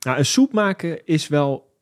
Nou, 0.00 0.18
een 0.18 0.26
soep 0.26 0.52
maken 0.52 1.06
is 1.06 1.28
wel 1.28 1.74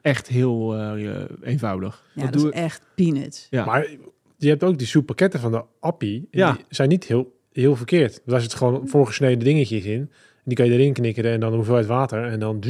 echt 0.00 0.28
heel 0.28 0.74
eh, 0.76 1.24
eenvoudig. 1.42 2.04
ja 2.14 2.22
Dat 2.22 2.32
dat 2.32 2.42
doe 2.42 2.52
is 2.52 2.58
echt 2.60 2.82
peanuts. 2.94 3.46
Ja. 3.50 3.64
Maar 3.64 3.88
je 4.36 4.48
hebt 4.48 4.64
ook 4.64 4.78
die 4.78 4.86
soeppakketten 4.86 5.40
van 5.40 5.52
de 5.52 5.64
appie. 5.80 6.28
Ja. 6.30 6.52
Die 6.52 6.64
zijn 6.68 6.88
niet 6.88 7.04
heel, 7.04 7.38
heel 7.52 7.76
verkeerd. 7.76 8.20
Daar 8.24 8.40
zit 8.40 8.54
gewoon 8.54 8.88
voorgesneden 8.88 9.38
dingetjes 9.44 9.84
in. 9.84 10.10
Die 10.44 10.56
kan 10.56 10.66
je 10.66 10.72
erin 10.72 10.92
knikkeren 10.92 11.32
en 11.32 11.40
dan 11.40 11.54
hoeveelheid 11.54 11.86
water. 11.86 12.24
En 12.24 12.40
dan... 12.40 12.62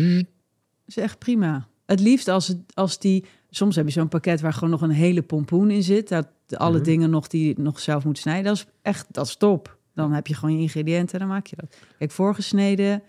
is 0.86 0.96
echt 0.96 1.18
prima. 1.18 1.68
Het 1.86 2.00
liefst 2.00 2.28
als, 2.28 2.48
het, 2.48 2.58
als 2.74 2.98
die... 2.98 3.24
Soms 3.56 3.76
heb 3.76 3.86
je 3.86 3.92
zo'n 3.92 4.08
pakket 4.08 4.40
waar 4.40 4.52
gewoon 4.52 4.70
nog 4.70 4.80
een 4.82 4.90
hele 4.90 5.22
pompoen 5.22 5.70
in 5.70 5.82
zit. 5.82 6.08
Dat 6.08 6.26
alle 6.48 6.74
Mhm. 6.74 6.84
dingen 6.84 7.10
nog 7.10 7.26
die 7.28 7.46
je 7.48 7.54
nog 7.56 7.80
zelf 7.80 8.04
moet 8.04 8.18
snijden. 8.18 8.44
Dat 8.44 8.54
is 8.56 8.66
echt, 8.82 9.06
dat 9.10 9.26
is 9.26 9.36
top. 9.36 9.76
Dan 9.94 10.12
heb 10.12 10.26
je 10.26 10.34
gewoon 10.34 10.54
je 10.56 10.60
ingrediënten 10.62 11.12
en 11.12 11.18
dan 11.26 11.34
maak 11.34 11.46
je 11.46 11.56
dat. 11.56 11.76
Kijk, 11.98 12.10
voorgesneden, 12.10 13.02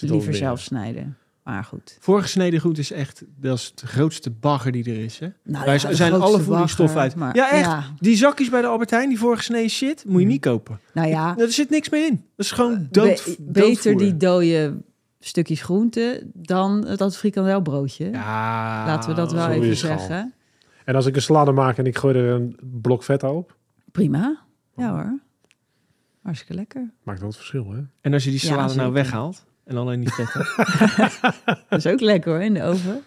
liever 0.00 0.34
zelf 0.34 0.60
snijden. 0.60 1.16
Maar 1.42 1.64
goed. 1.64 1.96
Voorgesneden 2.00 2.60
goed 2.60 2.78
is 2.78 2.90
echt 2.92 3.24
dat 3.40 3.58
is 3.58 3.72
de 3.74 3.86
grootste 3.86 4.30
bagger 4.30 4.72
die 4.72 4.84
er 4.84 4.98
is. 5.04 5.18
Hè? 5.18 5.28
Nou 5.44 5.64
Wij 5.64 5.74
ja, 5.82 5.92
zijn 5.92 6.12
alle 6.12 6.40
voedingsstoffen 6.40 7.00
uit. 7.00 7.14
Maar, 7.14 7.36
Ja, 7.36 7.50
echt. 7.50 7.64
Ja, 7.64 7.84
Die 7.98 8.16
zakjes 8.16 8.48
bij 8.50 8.60
de 8.60 8.66
Albert 8.66 8.90
Heijn, 8.90 9.08
die 9.08 9.18
voorgesneden 9.18 9.70
shit, 9.70 10.04
moet 10.06 10.20
je 10.20 10.26
niet 10.26 10.40
kopen. 10.40 10.80
nou 10.94 11.08
ja, 11.08 11.36
Er 11.38 11.52
zit 11.52 11.70
niks 11.70 11.88
meer 11.90 12.06
in. 12.06 12.24
Dat 12.36 12.46
is 12.46 12.50
gewoon 12.52 12.88
dood, 12.90 13.24
be- 13.24 13.36
beter 13.40 13.96
die 13.96 14.16
dode 14.16 14.76
stukjes 15.26 15.62
groente 15.62 16.22
dan 16.32 16.80
dat 16.96 17.16
frikandelbroodje. 17.16 18.10
Ja, 18.10 18.86
Laten 18.86 19.10
we 19.10 19.16
dat 19.16 19.32
wel 19.32 19.48
even 19.48 19.76
zeggen. 19.76 20.34
En 20.84 20.94
als 20.94 21.06
ik 21.06 21.16
een 21.16 21.22
salade 21.22 21.52
maak 21.52 21.78
en 21.78 21.86
ik 21.86 21.96
gooi 21.98 22.14
er 22.14 22.30
een 22.30 22.58
blok 22.80 23.02
vet 23.02 23.22
op, 23.22 23.56
Prima. 23.92 24.42
Ja 24.76 24.90
hoor. 24.90 25.18
Hartstikke 26.22 26.54
lekker. 26.54 26.90
maakt 27.02 27.18
wel 27.18 27.28
het 27.28 27.36
verschil, 27.36 27.70
hè? 27.72 27.80
En 28.00 28.12
als 28.12 28.24
je 28.24 28.30
die 28.30 28.40
Ja, 28.42 28.46
salade 28.46 28.74
nou 28.74 28.92
weghaalt 28.92 29.44
en 29.64 29.76
alleen 29.76 30.00
die 30.00 30.12
vetten. 30.12 30.46
Dat 31.68 31.78
is 31.78 31.86
ook 31.86 32.00
lekker 32.00 32.32
hoor, 32.32 32.42
in 32.42 32.54
de 32.54 32.62
oven. 32.62 33.02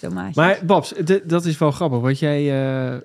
Tomaatjes. 0.00 0.36
maar 0.36 0.58
Babs, 0.66 0.94
dat 1.24 1.44
is 1.44 1.58
wel 1.58 1.70
grappig, 1.70 2.00
want 2.00 2.18
jij, 2.18 2.38
eh, 2.94 3.00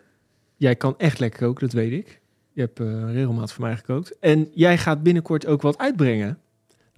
jij 0.55 0.75
kan 0.75 0.93
echt 0.97 1.19
lekker 1.19 1.39
koken, 1.39 1.65
dat 1.65 1.73
weet 1.75 1.91
ik. 1.91 2.19
Je 2.53 2.61
hebt 2.61 2.79
eh 2.79 3.11
regelmatig 3.13 3.53
voor 3.55 3.63
mij 3.65 3.75
gekookt. 3.77 4.19
En 4.19 4.47
jij 4.53 4.77
gaat 4.77 5.03
binnenkort 5.03 5.45
ook 5.45 5.61
wat 5.61 5.77
uitbrengen. 5.77 6.37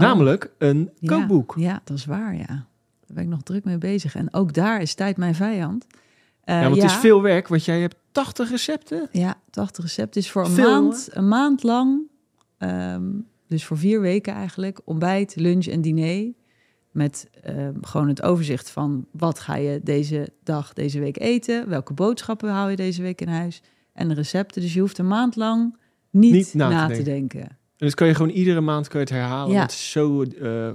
Namelijk 0.08 0.52
een 0.58 0.90
kookboek. 1.06 1.54
Ja, 1.58 1.82
dat 1.84 1.98
is 1.98 2.06
waar, 2.06 2.36
ja. 2.36 2.46
Daar 2.46 3.14
ben 3.14 3.24
ik 3.24 3.30
nog 3.30 3.42
druk 3.42 3.64
mee 3.64 3.78
bezig. 3.78 4.16
En 4.16 4.34
ook 4.34 4.54
daar 4.54 4.82
is 4.82 4.94
tijd 4.94 5.18
mijn 5.18 5.36
vijand. 5.36 5.88
Eh, 6.44 6.56
ja, 6.56 6.70
want 6.70 6.82
het 6.82 6.92
is 6.92 6.98
veel 6.98 7.22
werk, 7.22 7.48
want 7.48 7.66
jij 7.66 7.82
hebt 7.82 7.96
80 8.12 8.50
recepten. 8.50 9.08
Ja, 9.12 9.36
80 9.50 9.84
recepten 9.84 10.22
is 10.22 10.32
voor 10.32 10.46
een 10.46 10.52
Veel, 10.52 10.82
maand, 10.82 11.08
een 11.12 11.28
maand 11.28 11.64
lang. 11.64 12.02
ehm, 12.58 13.04
dus 13.48 13.66
voor 13.66 13.78
vier 13.78 14.02
weken 14.02 14.34
eigenlijk. 14.34 14.82
Ontbijt, 14.86 15.36
lunch 15.36 15.66
en 15.66 15.82
diner. 15.82 16.34
Met 16.92 17.30
ehm, 17.44 17.74
gewoon 17.82 18.08
het 18.08 18.22
overzicht 18.22 18.70
van 18.70 19.06
wat 19.12 19.40
ga 19.40 19.56
je 19.56 19.80
deze 19.84 20.30
dag, 20.44 20.74
deze 20.74 21.00
week 21.00 21.20
eten. 21.20 21.70
Welke 21.70 21.94
boodschappen 21.94 22.50
haal 22.50 22.70
je 22.70 22.76
deze 22.76 23.02
week 23.02 23.22
in 23.22 23.28
huis. 23.28 23.62
En 23.94 24.08
de 24.08 24.14
recepten. 24.14 24.62
Dus 24.62 24.74
je 24.74 24.80
hoeft 24.80 24.98
een 24.98 25.08
maand 25.08 25.36
lang 25.36 25.78
niet, 26.10 26.34
Niet 26.34 26.54
na 26.54 26.70
na, 26.70 26.88
te 26.88 26.94
te 26.96 27.02
denken. 27.02 27.58
Dat 27.88 27.94
kan 27.94 28.08
je 28.08 28.16
gewoon 28.16 28.32
iedere 28.32 28.62
maand 28.62 28.88
kan 28.88 29.00
je 29.00 29.06
het 29.06 29.16
herhalen. 29.16 29.52
Ja. 29.52 29.58
want 29.58 29.72
Het 29.72 29.80
is 29.80 29.92
zo 29.92 30.22
eh, 30.24 30.70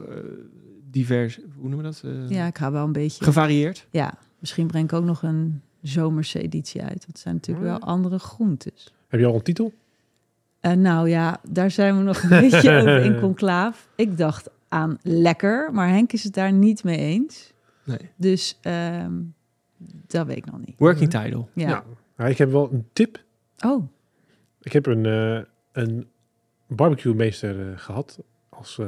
divers, 0.90 1.36
hoe 1.36 1.68
noemen 1.68 1.76
we 1.76 1.82
dat? 1.82 2.02
Eh, 2.04 2.30
Ja, 2.30 2.46
ik 2.46 2.58
ga 2.58 2.72
wel 2.72 2.84
een 2.84 2.92
beetje... 2.92 3.24
Gevarieerd. 3.24 3.86
Ja, 3.90 4.14
misschien 4.38 4.66
breng 4.66 4.84
ik 4.84 4.92
ook 4.92 5.04
nog 5.04 5.22
een 5.22 5.62
zomerse 5.82 6.40
editie 6.42 6.82
uit. 6.82 7.04
Het 7.06 7.18
zijn 7.18 7.34
natuurlijk 7.34 7.66
wel 7.66 7.78
andere 7.80 8.18
groentes. 8.18 8.92
Heb 9.08 9.20
je 9.20 9.26
al 9.26 9.34
een 9.34 9.42
titel? 9.42 9.72
Eh, 10.60 10.72
nou 10.72 11.08
ja, 11.08 11.40
daar 11.48 11.70
zijn 11.70 11.96
we 11.98 12.02
nog 12.02 12.22
een 12.22 12.28
beetje 12.50 12.70
over 12.70 13.00
in 13.04 13.20
conclaaf. 13.20 13.88
Ik 13.94 14.18
dacht 14.18 14.48
aan 14.68 14.98
lekker, 15.02 15.70
maar 15.72 15.88
Henk 15.88 16.12
is 16.12 16.24
het 16.24 16.34
daar 16.34 16.52
niet 16.52 16.84
mee 16.84 16.98
eens. 16.98 17.52
Nee. 17.84 17.98
Dus 18.16 18.58
ehm, 18.60 19.12
dat 20.06 20.26
weet 20.26 20.36
ik 20.36 20.44
nog 20.50 20.58
niet. 20.66 20.74
Working 20.78 21.10
title. 21.10 21.44
Ja. 21.54 21.84
Nou, 22.16 22.30
ik 22.30 22.38
heb 22.38 22.50
wel 22.50 22.72
een 22.72 22.86
tip. 22.92 23.22
Oh, 23.64 23.88
Ik 24.60 24.72
heb 24.72 24.86
een, 24.86 25.06
eh 25.06 25.40
een 25.72 26.06
barbecue 26.74 27.14
meester 27.14 27.60
eh, 27.60 27.66
gehad 27.76 28.18
als 28.48 28.78
eh, 28.78 28.86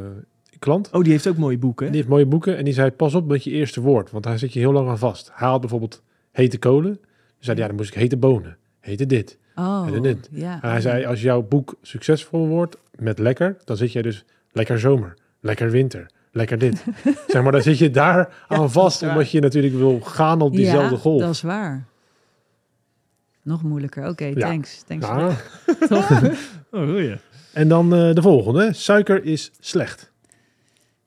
klant. 0.58 0.90
Oh, 0.92 1.02
die 1.02 1.12
heeft 1.12 1.26
ook 1.28 1.36
mooie 1.36 1.58
boeken. 1.58 1.86
Die 1.86 1.96
heeft 1.96 2.08
mooie 2.08 2.26
boeken 2.26 2.56
en 2.56 2.64
die 2.64 2.74
zei, 2.74 2.90
pas 2.90 3.14
op 3.14 3.26
met 3.26 3.44
je 3.44 3.50
eerste 3.50 3.80
woord, 3.80 4.10
want 4.10 4.24
daar 4.24 4.38
zit 4.38 4.52
je 4.52 4.58
heel 4.58 4.72
lang 4.72 4.88
aan 4.88 4.98
vast. 4.98 5.30
Hij 5.34 5.48
had 5.48 5.60
bijvoorbeeld 5.60 6.02
hete 6.32 6.58
kolen. 6.58 6.92
Dus 7.36 7.46
zei 7.46 7.58
ja, 7.58 7.66
dan 7.66 7.76
moest 7.76 7.88
ik 7.88 7.94
hete 8.00 8.16
bonen, 8.16 8.56
hete 8.80 9.06
dit. 9.06 9.38
oh, 9.54 9.88
En 9.92 10.02
dit. 10.02 10.28
ja. 10.30 10.58
En 10.62 10.70
hij 10.70 10.80
zei, 10.80 11.04
als 11.04 11.22
jouw 11.22 11.42
boek 11.42 11.74
succesvol 11.82 12.46
wordt 12.46 12.76
met 12.98 13.18
lekker, 13.18 13.56
dan 13.64 13.76
zit 13.76 13.92
jij 13.92 14.02
dus 14.02 14.24
lekker 14.52 14.78
zomer, 14.80 15.14
lekker 15.40 15.70
winter, 15.70 16.06
lekker 16.32 16.58
dit. 16.58 16.84
zeg 17.28 17.42
maar, 17.42 17.52
dan 17.52 17.62
zit 17.62 17.78
je 17.78 17.90
daar 17.90 18.44
aan 18.48 18.70
vast, 18.70 19.02
omdat 19.02 19.30
je 19.30 19.40
natuurlijk 19.40 19.74
wil 19.74 20.00
gaan 20.00 20.40
op 20.40 20.52
diezelfde 20.54 20.94
ja, 20.94 21.00
golf. 21.00 21.20
dat 21.20 21.30
is 21.30 21.42
waar. 21.42 21.84
Nog 23.42 23.62
moeilijker. 23.62 24.08
Oké, 24.08 24.24
Ja. 24.24 24.32
thanks. 24.34 24.82
thanks 24.82 25.06
Ja. 25.06 25.30
Toch? 25.88 26.10
Oh, 26.70 26.88
goeie. 26.88 27.16
En 27.56 27.68
dan 27.68 27.94
eh, 27.94 28.14
de 28.14 28.22
volgende. 28.22 28.72
Suiker 28.72 29.24
is 29.24 29.50
slecht. 29.60 30.12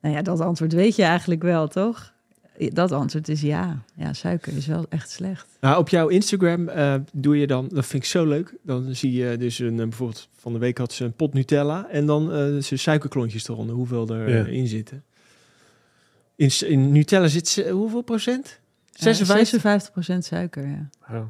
nou 0.01 0.15
ja, 0.15 0.21
dat 0.21 0.39
antwoord 0.39 0.73
weet 0.73 0.95
je 0.95 1.03
eigenlijk 1.03 1.41
wel, 1.41 1.67
toch? 1.67 2.13
Dat 2.57 2.91
antwoord 2.91 3.27
is 3.27 3.41
ja. 3.41 3.83
Ja, 3.95 4.13
suiker 4.13 4.57
is 4.57 4.65
wel 4.67 4.85
echt 4.89 5.09
slecht. 5.09 5.47
Nou, 5.61 5.77
op 5.77 5.89
jouw 5.89 6.07
Instagram 6.07 6.67
eh, 6.67 6.95
doe 7.13 7.37
je 7.37 7.47
dan, 7.47 7.67
dat 7.73 7.85
vind 7.85 8.03
ik 8.03 8.09
zo 8.09 8.25
leuk. 8.25 8.55
Dan 8.63 8.95
zie 8.95 9.11
je 9.11 9.37
dus 9.37 9.59
een, 9.59 9.79
eh, 9.79 9.87
bijvoorbeeld 9.87 10.27
van 10.35 10.53
de 10.53 10.59
week 10.59 10.77
had 10.77 10.93
ze 10.93 11.05
een 11.05 11.13
pot 11.13 11.33
Nutella 11.33 11.87
en 11.89 12.05
dan 12.05 12.33
eh 12.33 12.57
ze 12.57 12.77
suikerklontjes 12.77 13.47
eronder, 13.49 13.75
hoeveel 13.75 14.07
er 14.09 14.29
Ja. 14.29 14.45
in 14.45 14.67
zitten. 14.67 15.03
In, 16.35 16.91
Nutella 16.91 17.27
zit 17.27 17.47
ze, 17.47 17.69
hoeveel 17.69 18.01
procent? 18.01 18.59
56? 18.91 19.61
56% 20.13 20.17
suiker, 20.25 20.67
ja. 20.67 20.89
Ja. 21.09 21.27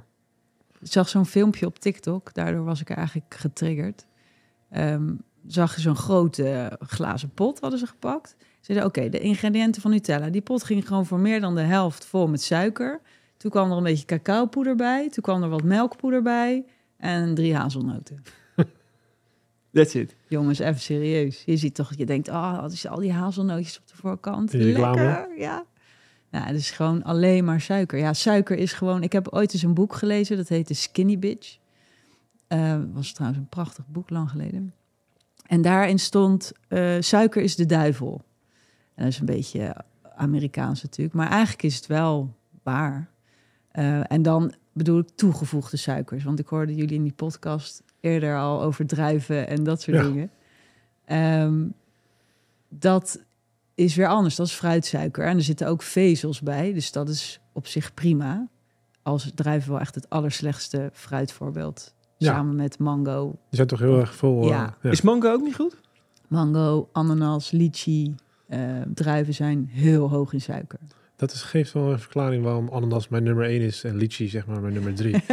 Ik 0.82 0.92
zag 0.92 1.10
zo'n 1.10 1.26
filmpje 1.26 1.66
op 1.66 1.80
TikTok, 1.80 2.34
daardoor 2.34 2.64
was 2.64 2.82
ik 2.82 2.90
eigenlijk 2.90 3.36
getriggerd. 3.36 4.06
Ehm, 4.70 5.14
zag 5.48 5.76
je 5.76 5.82
zo'n 5.82 5.96
grote 5.96 6.78
glazen 6.80 7.30
pot, 7.30 7.60
hadden 7.60 7.80
ze 7.80 7.88
gepakt. 7.88 8.36
Ze 8.40 8.46
zeiden, 8.74 8.88
oké, 8.88 9.10
de 9.10 9.20
ingrediënten 9.20 9.82
van 9.82 9.92
Nutella. 9.92 10.30
Die 10.30 10.42
pot 10.42 10.64
ging 10.64 10.88
gewoon 10.88 11.06
voor 11.06 11.20
meer 11.20 11.42
dan 11.42 11.56
de 11.56 11.62
helft 11.62 12.06
vol 12.06 12.28
met 12.28 12.42
suiker. 12.42 13.02
Toen 13.38 13.52
kwam 13.52 13.72
er 13.72 13.78
een 13.78 13.84
beetje 13.84 14.06
cacaopoeder 14.06 14.76
bij. 14.76 15.10
Toen 15.10 15.24
kwam 15.24 15.44
er 15.44 15.50
wat 15.50 15.64
melkpoeder 15.64 16.22
bij. 16.22 16.66
En 16.98 17.36
drie 17.36 17.56
hazelnoten. 17.56 18.24
That's 19.74 19.94
it. 19.94 20.16
Jongens, 20.28 20.60
even 20.60 20.80
serieus. 20.80 21.44
Je 21.46 21.58
ziet 21.58 21.76
toch, 21.76 21.94
je 21.96 22.06
denkt, 22.06 22.30
ah, 22.30 22.62
wat 22.62 22.72
is 22.72 22.88
al 22.88 23.00
die 23.00 23.12
hazelnootjes 23.12 23.80
op 23.80 23.88
de 23.88 23.96
voorkant? 23.96 24.54
Lekker, 24.54 25.38
ja. 25.38 25.66
Nou, 26.32 26.46
het 26.46 26.56
is 26.56 26.72
gewoon 26.72 27.04
alleen 27.04 27.46
maar 27.46 27.62
suiker. 27.62 28.00
Ja, 28.00 28.14
suiker 28.14 28.58
is 28.58 28.74
gewoon... 28.74 29.04
Ik 29.04 29.12
heb 29.12 29.28
ooit 29.28 29.54
eens 29.54 29.64
een 29.64 29.74
boek 29.74 29.96
gelezen, 29.96 30.38
dat 30.38 30.48
heette 30.48 30.74
Skinny 30.74 31.20
Bitch. 31.20 31.58
Eh, 32.50 32.78
was 32.94 33.12
trouwens 33.12 33.42
een 33.42 33.50
prachtig 33.50 33.88
boek, 33.88 34.10
lang 34.10 34.30
geleden. 34.30 34.74
En 35.46 35.62
daarin 35.62 36.00
stond, 36.00 36.52
eh, 36.68 36.96
suiker 37.00 37.42
is 37.42 37.56
de 37.56 37.66
duivel. 37.66 38.22
En 38.96 39.04
dat 39.04 39.14
is 39.14 39.20
een 39.20 39.26
beetje 39.26 39.76
Amerikaans 40.16 40.84
natuurlijk. 40.84 41.16
Maar 41.16 41.30
eigenlijk 41.30 41.64
is 41.64 41.76
het 41.76 41.88
wel 41.88 42.36
waar. 42.64 43.10
Eh, 43.72 44.12
en 44.12 44.22
dan 44.22 44.54
bedoel 44.74 45.00
ik 45.00 45.10
toegevoegde 45.16 45.78
suikers. 45.78 46.24
Want 46.24 46.40
ik 46.40 46.48
hoorde 46.48 46.76
jullie 46.76 46.96
in 46.96 47.04
die 47.04 47.14
podcast 47.14 47.84
eerder 48.00 48.38
al 48.38 48.62
over 48.62 48.86
druiven 48.88 49.48
en 49.48 49.64
dat 49.64 49.82
soort 49.82 49.98
Ja. 49.98 50.04
dingen. 50.04 50.32
Ehm, 51.06 51.68
dat 52.70 53.24
is 53.76 53.96
weer 53.96 54.08
anders. 54.08 54.36
Dat 54.36 54.48
is 54.48 54.54
fruitsuiker. 54.54 55.26
En 55.26 55.38
er 55.38 55.44
zitten 55.44 55.68
ook 55.68 55.82
vezels 55.82 56.42
bij. 56.42 56.74
Dus 56.74 56.92
dat 56.92 57.10
is 57.10 57.40
op 57.54 57.68
zich 57.68 57.94
prima. 57.94 58.48
Als 59.02 59.32
druiven 59.36 59.72
wel 59.72 59.80
echt 59.80 59.96
het 59.96 60.10
allerslechtste 60.10 60.90
fruitvoorbeeld. 60.94 61.94
Ja. 62.20 62.34
Samen 62.34 62.56
met 62.56 62.80
mango. 62.80 63.26
Die 63.30 63.38
zijn 63.50 63.68
toch 63.68 63.80
heel 63.80 64.00
erg 64.00 64.16
vol. 64.16 64.42
eh, 64.42 64.48
Ja. 64.50 64.76
ja. 64.82 64.90
Is 64.90 65.02
mango 65.02 65.32
ook 65.32 65.42
niet 65.42 65.56
goed? 65.56 65.76
Mango, 66.28 66.90
ananas, 66.92 67.52
lychee. 67.52 68.16
eh, 68.48 68.60
druiven 68.94 69.34
zijn 69.34 69.70
heel 69.72 70.10
hoog 70.10 70.34
in 70.34 70.42
suiker. 70.42 70.80
Dat 71.20 71.32
is, 71.32 71.42
geeft 71.42 71.74
wel 71.74 71.92
een 71.92 72.00
verklaring 72.00 72.44
waarom 72.44 72.70
ananas 72.72 73.08
mijn 73.08 73.24
nummer 73.24 73.46
1 73.46 73.62
is 73.62 73.84
en 73.84 73.96
lychee 73.98 74.28
zeg 74.30 74.46
maar 74.46 74.62
mijn 74.62 74.74
nummer 74.74 74.94
3. 74.94 75.16
ik 75.16 75.24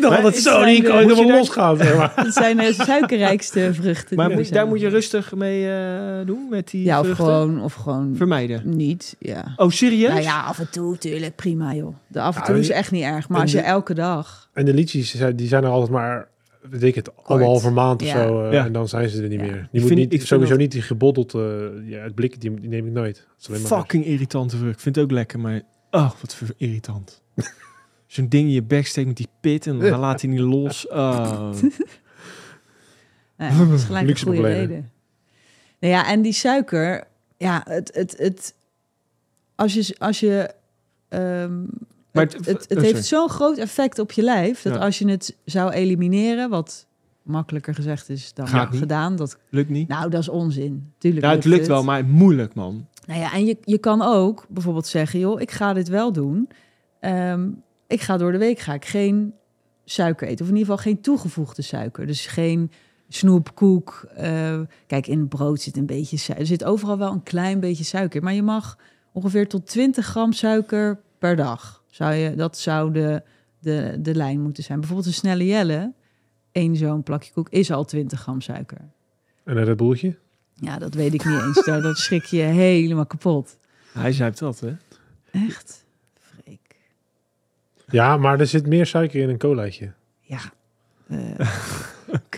dacht 0.00 0.02
Maar 0.02 0.10
altijd 0.16 0.34
het 0.34 0.42
zo, 0.42 0.64
die 0.64 0.80
de- 0.82 0.88
kan 0.88 0.98
helemaal 0.98 1.26
daar- 1.26 1.36
losgaan. 1.36 1.76
Zeg 1.76 1.96
maar. 1.96 2.12
Dat 2.24 2.32
zijn 2.34 2.56
de 2.56 2.72
suikerrijkste 2.72 3.70
vruchten. 3.74 4.16
Maar 4.16 4.30
moet- 4.30 4.52
daar 4.52 4.66
moet 4.66 4.80
je 4.80 4.88
rustig 4.88 5.34
mee 5.34 5.70
eh, 5.72 6.26
doen 6.26 6.46
met 6.50 6.70
die 6.70 6.84
Ja, 6.84 6.98
of 6.98 7.04
vruchten? 7.04 7.24
gewoon, 7.26 7.62
of 7.62 7.74
gewoon 7.74 8.14
Vermijden. 8.16 8.76
niet. 8.76 9.16
Ja. 9.18 9.52
Oh, 9.56 9.70
serieus? 9.70 10.10
Nou 10.10 10.22
ja, 10.22 10.42
af 10.42 10.58
en 10.58 10.70
toe, 10.70 10.98
tuurlijk, 10.98 11.36
prima 11.36 11.74
joh. 11.74 11.94
De 12.06 12.20
af 12.20 12.34
en 12.34 12.40
Ja, 12.40 12.46
toe 12.46 12.58
is 12.58 12.70
echt 12.70 12.90
niet 12.90 13.02
erg. 13.04 13.28
Maar 13.28 13.40
als 13.40 13.52
je 13.52 13.60
elke 13.60 13.94
dag... 13.94 14.48
En 14.52 14.64
de 14.64 14.74
lychees, 14.74 15.14
zijn- 15.16 15.36
die 15.36 15.48
zijn 15.48 15.64
er 15.64 15.70
altijd 15.70 15.90
maar, 15.90 16.28
weet 16.60 16.82
ik 16.82 16.94
het, 16.94 17.16
anderhalve 17.24 17.70
maand 17.70 18.02
of 18.02 18.08
Ja. 18.08 18.22
zo. 18.26 18.44
eh, 18.44 18.52
Ja. 18.52 18.64
En 18.64 18.72
dan 18.72 18.88
zijn 18.88 19.08
ze 19.08 19.22
er 19.22 19.28
niet 19.28 19.40
Ja. 19.40 19.46
meer. 19.46 19.56
Ik 19.62 19.68
Die 19.72 19.80
moet 19.80 19.90
vind- 19.90 20.10
niet, 20.10 20.26
sowieso 20.26 20.50
dat- 20.50 20.60
niet 20.60 20.72
die 20.72 20.82
geboddeld, 20.82 21.34
eh 21.34 21.40
ja, 21.84 22.02
het 22.02 22.14
blik, 22.14 22.40
die, 22.40 22.54
die 22.60 22.68
neem 22.68 22.86
ik 22.86 22.92
nooit. 22.92 23.16
Dat 23.16 23.36
is 23.40 23.48
alleen 23.48 23.60
maar 23.62 23.70
Fucking 23.78 24.04
irritante 24.04 24.56
vrucht. 24.56 24.74
Ik 24.74 24.80
vind 24.80 24.94
het 24.94 25.04
ook 25.04 25.10
lekker, 25.10 25.40
maar... 25.40 25.62
Oh, 25.90 26.10
wat 26.20 26.34
voor 26.34 26.48
irritant. 26.56 27.22
Zo'n 28.06 28.28
ding 28.28 28.46
in 28.46 28.52
je 28.52 28.62
bek 28.62 28.86
steekt 28.86 29.06
met 29.06 29.16
die 29.16 29.28
pit 29.40 29.66
en 29.66 29.78
dan 29.78 29.98
laat 30.00 30.20
hij 30.20 30.30
niet 30.30 30.40
los. 30.40 30.86
Oh. 30.90 31.50
Nou 33.36 33.52
ja, 33.52 33.64
dat 33.64 33.78
is 33.78 33.84
gelijk 33.84 34.08
een 34.08 34.18
goede 34.18 34.40
reden. 34.42 34.90
Nou 35.80 35.92
ja, 35.94 36.06
en 36.06 36.22
die 36.22 36.32
suiker... 36.32 37.04
Ja, 37.36 37.60
het... 37.68 37.94
het, 37.94 38.14
het 38.18 38.54
als 39.54 39.74
je... 39.74 39.94
Als 39.98 40.20
je 40.20 40.50
ehm, 41.08 41.62
Maar 42.12 42.24
het, 42.24 42.32
het- 42.32 42.46
het, 42.46 42.68
het 42.68 42.78
oh, 42.78 42.84
heeft 42.84 43.04
zo'n 43.04 43.28
groot 43.28 43.58
effect 43.58 43.98
op 43.98 44.12
je 44.12 44.22
lijf... 44.22 44.62
dat 44.62 44.74
Ja. 44.74 44.80
als 44.80 44.98
je 44.98 45.08
het 45.08 45.36
zou 45.44 45.70
elimineren... 45.70 46.50
wat 46.50 46.86
makkelijker 47.22 47.74
gezegd 47.74 48.08
is 48.08 48.34
dan 48.34 48.48
Gaat 48.48 48.70
niet. 48.70 48.80
gedaan... 48.80 49.16
Dat, 49.16 49.38
Lukt 49.50 49.70
niet? 49.70 49.88
nou, 49.88 50.10
dat 50.10 50.20
is 50.20 50.28
onzin. 50.28 50.92
Tuurlijk 50.98 51.24
Ja, 51.26 51.30
het 51.32 51.44
lukt 51.44 51.66
wel, 51.66 51.84
maar 51.84 52.04
moeilijk, 52.04 52.54
man. 52.54 52.86
Nou 53.06 53.20
ja, 53.20 53.32
en 53.32 53.44
je, 53.44 53.56
je 53.64 53.78
kan 53.78 54.02
ook 54.02 54.44
bijvoorbeeld 54.48 54.86
zeggen, 54.86 55.18
joh, 55.18 55.40
ik 55.40 55.50
ga 55.50 55.72
dit 55.72 55.88
wel 55.88 56.12
doen. 56.12 56.48
Ehm, 57.00 57.48
ik 57.86 58.00
ga 58.00 58.16
door 58.16 58.32
de 58.32 58.38
week 58.38 58.58
ga 58.58 58.74
ik 58.74 58.84
geen 58.84 59.34
suiker 59.84 60.26
eten. 60.28 60.44
Of 60.44 60.50
in 60.50 60.56
ieder 60.56 60.70
geval 60.74 60.92
geen 60.92 61.00
toegevoegde 61.00 61.62
suiker. 61.62 62.06
Dus 62.06 62.26
geen 62.26 62.70
snoep, 63.08 63.54
koek. 63.54 64.06
eh, 64.14 64.60
kijk, 64.86 65.06
in 65.06 65.28
brood 65.28 65.60
zit 65.60 65.76
een 65.76 65.86
beetje 65.86 66.16
suiker. 66.16 66.44
Er 66.44 66.50
zit 66.50 66.64
overal 66.64 66.98
wel 66.98 67.12
een 67.12 67.22
klein 67.22 67.60
beetje 67.60 67.84
suiker. 67.84 68.22
Maar 68.22 68.34
je 68.34 68.42
mag 68.42 68.78
ongeveer 69.12 69.48
tot 69.48 69.66
20 69.66 70.06
gram 70.06 70.32
suiker 70.32 71.00
per 71.18 71.36
dag. 71.36 71.79
Zou 71.90 72.14
je, 72.14 72.34
dat 72.34 72.58
zou 72.58 72.92
de, 72.92 73.22
de, 73.58 73.96
de 73.98 74.14
lijn 74.14 74.40
moeten 74.40 74.62
zijn. 74.62 74.78
Bijvoorbeeld 74.78 75.08
een 75.08 75.14
snelle 75.14 75.46
jelle. 75.46 75.92
Eén 76.52 76.76
zo'n 76.76 77.02
plakje 77.02 77.32
koek 77.32 77.48
is 77.48 77.70
al 77.70 77.84
20 77.84 78.20
gram 78.20 78.40
suiker. 78.40 78.78
En 79.44 79.56
een 79.56 79.64
Red 79.64 79.76
Bulltje. 79.76 80.16
Ja, 80.54 80.78
dat 80.78 80.94
weet 80.94 81.14
ik 81.14 81.24
niet 81.24 81.40
eens. 81.42 81.64
Daar- 81.64 81.82
dat 81.82 81.98
schrik 81.98 82.24
je 82.24 82.40
helemaal 82.40 83.06
kapot. 83.06 83.58
Hij 83.92 84.12
zuipt 84.12 84.38
dat, 84.38 84.60
hè? 84.60 84.72
Echt? 85.30 85.84
Freek. 86.20 86.76
Ja, 87.86 88.16
maar 88.16 88.40
er 88.40 88.46
zit 88.46 88.66
meer 88.66 88.86
suiker 88.86 89.20
in 89.20 89.28
een 89.28 89.38
colaatje. 89.38 89.92
Ja. 90.20 90.40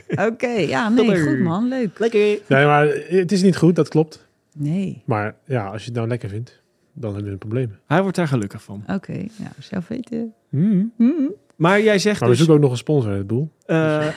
Eh, 0.09 0.26
Oké, 0.26 0.46
ja, 0.48 0.88
nee, 0.88 1.22
goed 1.22 1.38
man, 1.38 1.68
leuk. 1.68 1.98
Lekker. 1.98 2.20
Nee, 2.20 2.64
maar 2.66 2.86
het 3.09 3.32
is 3.32 3.42
niet 3.42 3.57
goed, 3.57 3.76
dat 3.76 3.88
klopt. 3.88 4.26
Nee, 4.55 5.03
Maar 5.07 5.34
ja, 5.44 5.66
als 5.66 5.80
je 5.80 5.86
het 5.88 5.96
nou 5.96 6.09
lekker 6.09 6.28
vindt, 6.28 6.61
dan 6.93 7.14
heb 7.14 7.24
je 7.24 7.30
een 7.30 7.38
probleem. 7.38 7.76
Hij 7.86 8.03
wordt 8.03 8.16
daar 8.16 8.28
gelukkig 8.28 8.62
van. 8.62 8.84
oké, 8.86 9.12
ja, 9.12 9.53
zelf 9.59 9.88
weten. 9.88 10.34
Mm. 10.49 10.93
Mhm. 10.97 11.12
Maar 11.57 11.82
jij 11.82 11.99
zegt 11.99 12.20
Maar 12.20 12.28
we 12.28 12.34
dus... 12.36 12.45
zoeken 12.45 12.57
ook 12.57 12.62
nog 12.62 12.70
een 12.70 12.76
sponsor, 12.84 13.12
Red 13.12 13.26
Bull. 13.26 13.49
eh 13.66 14.07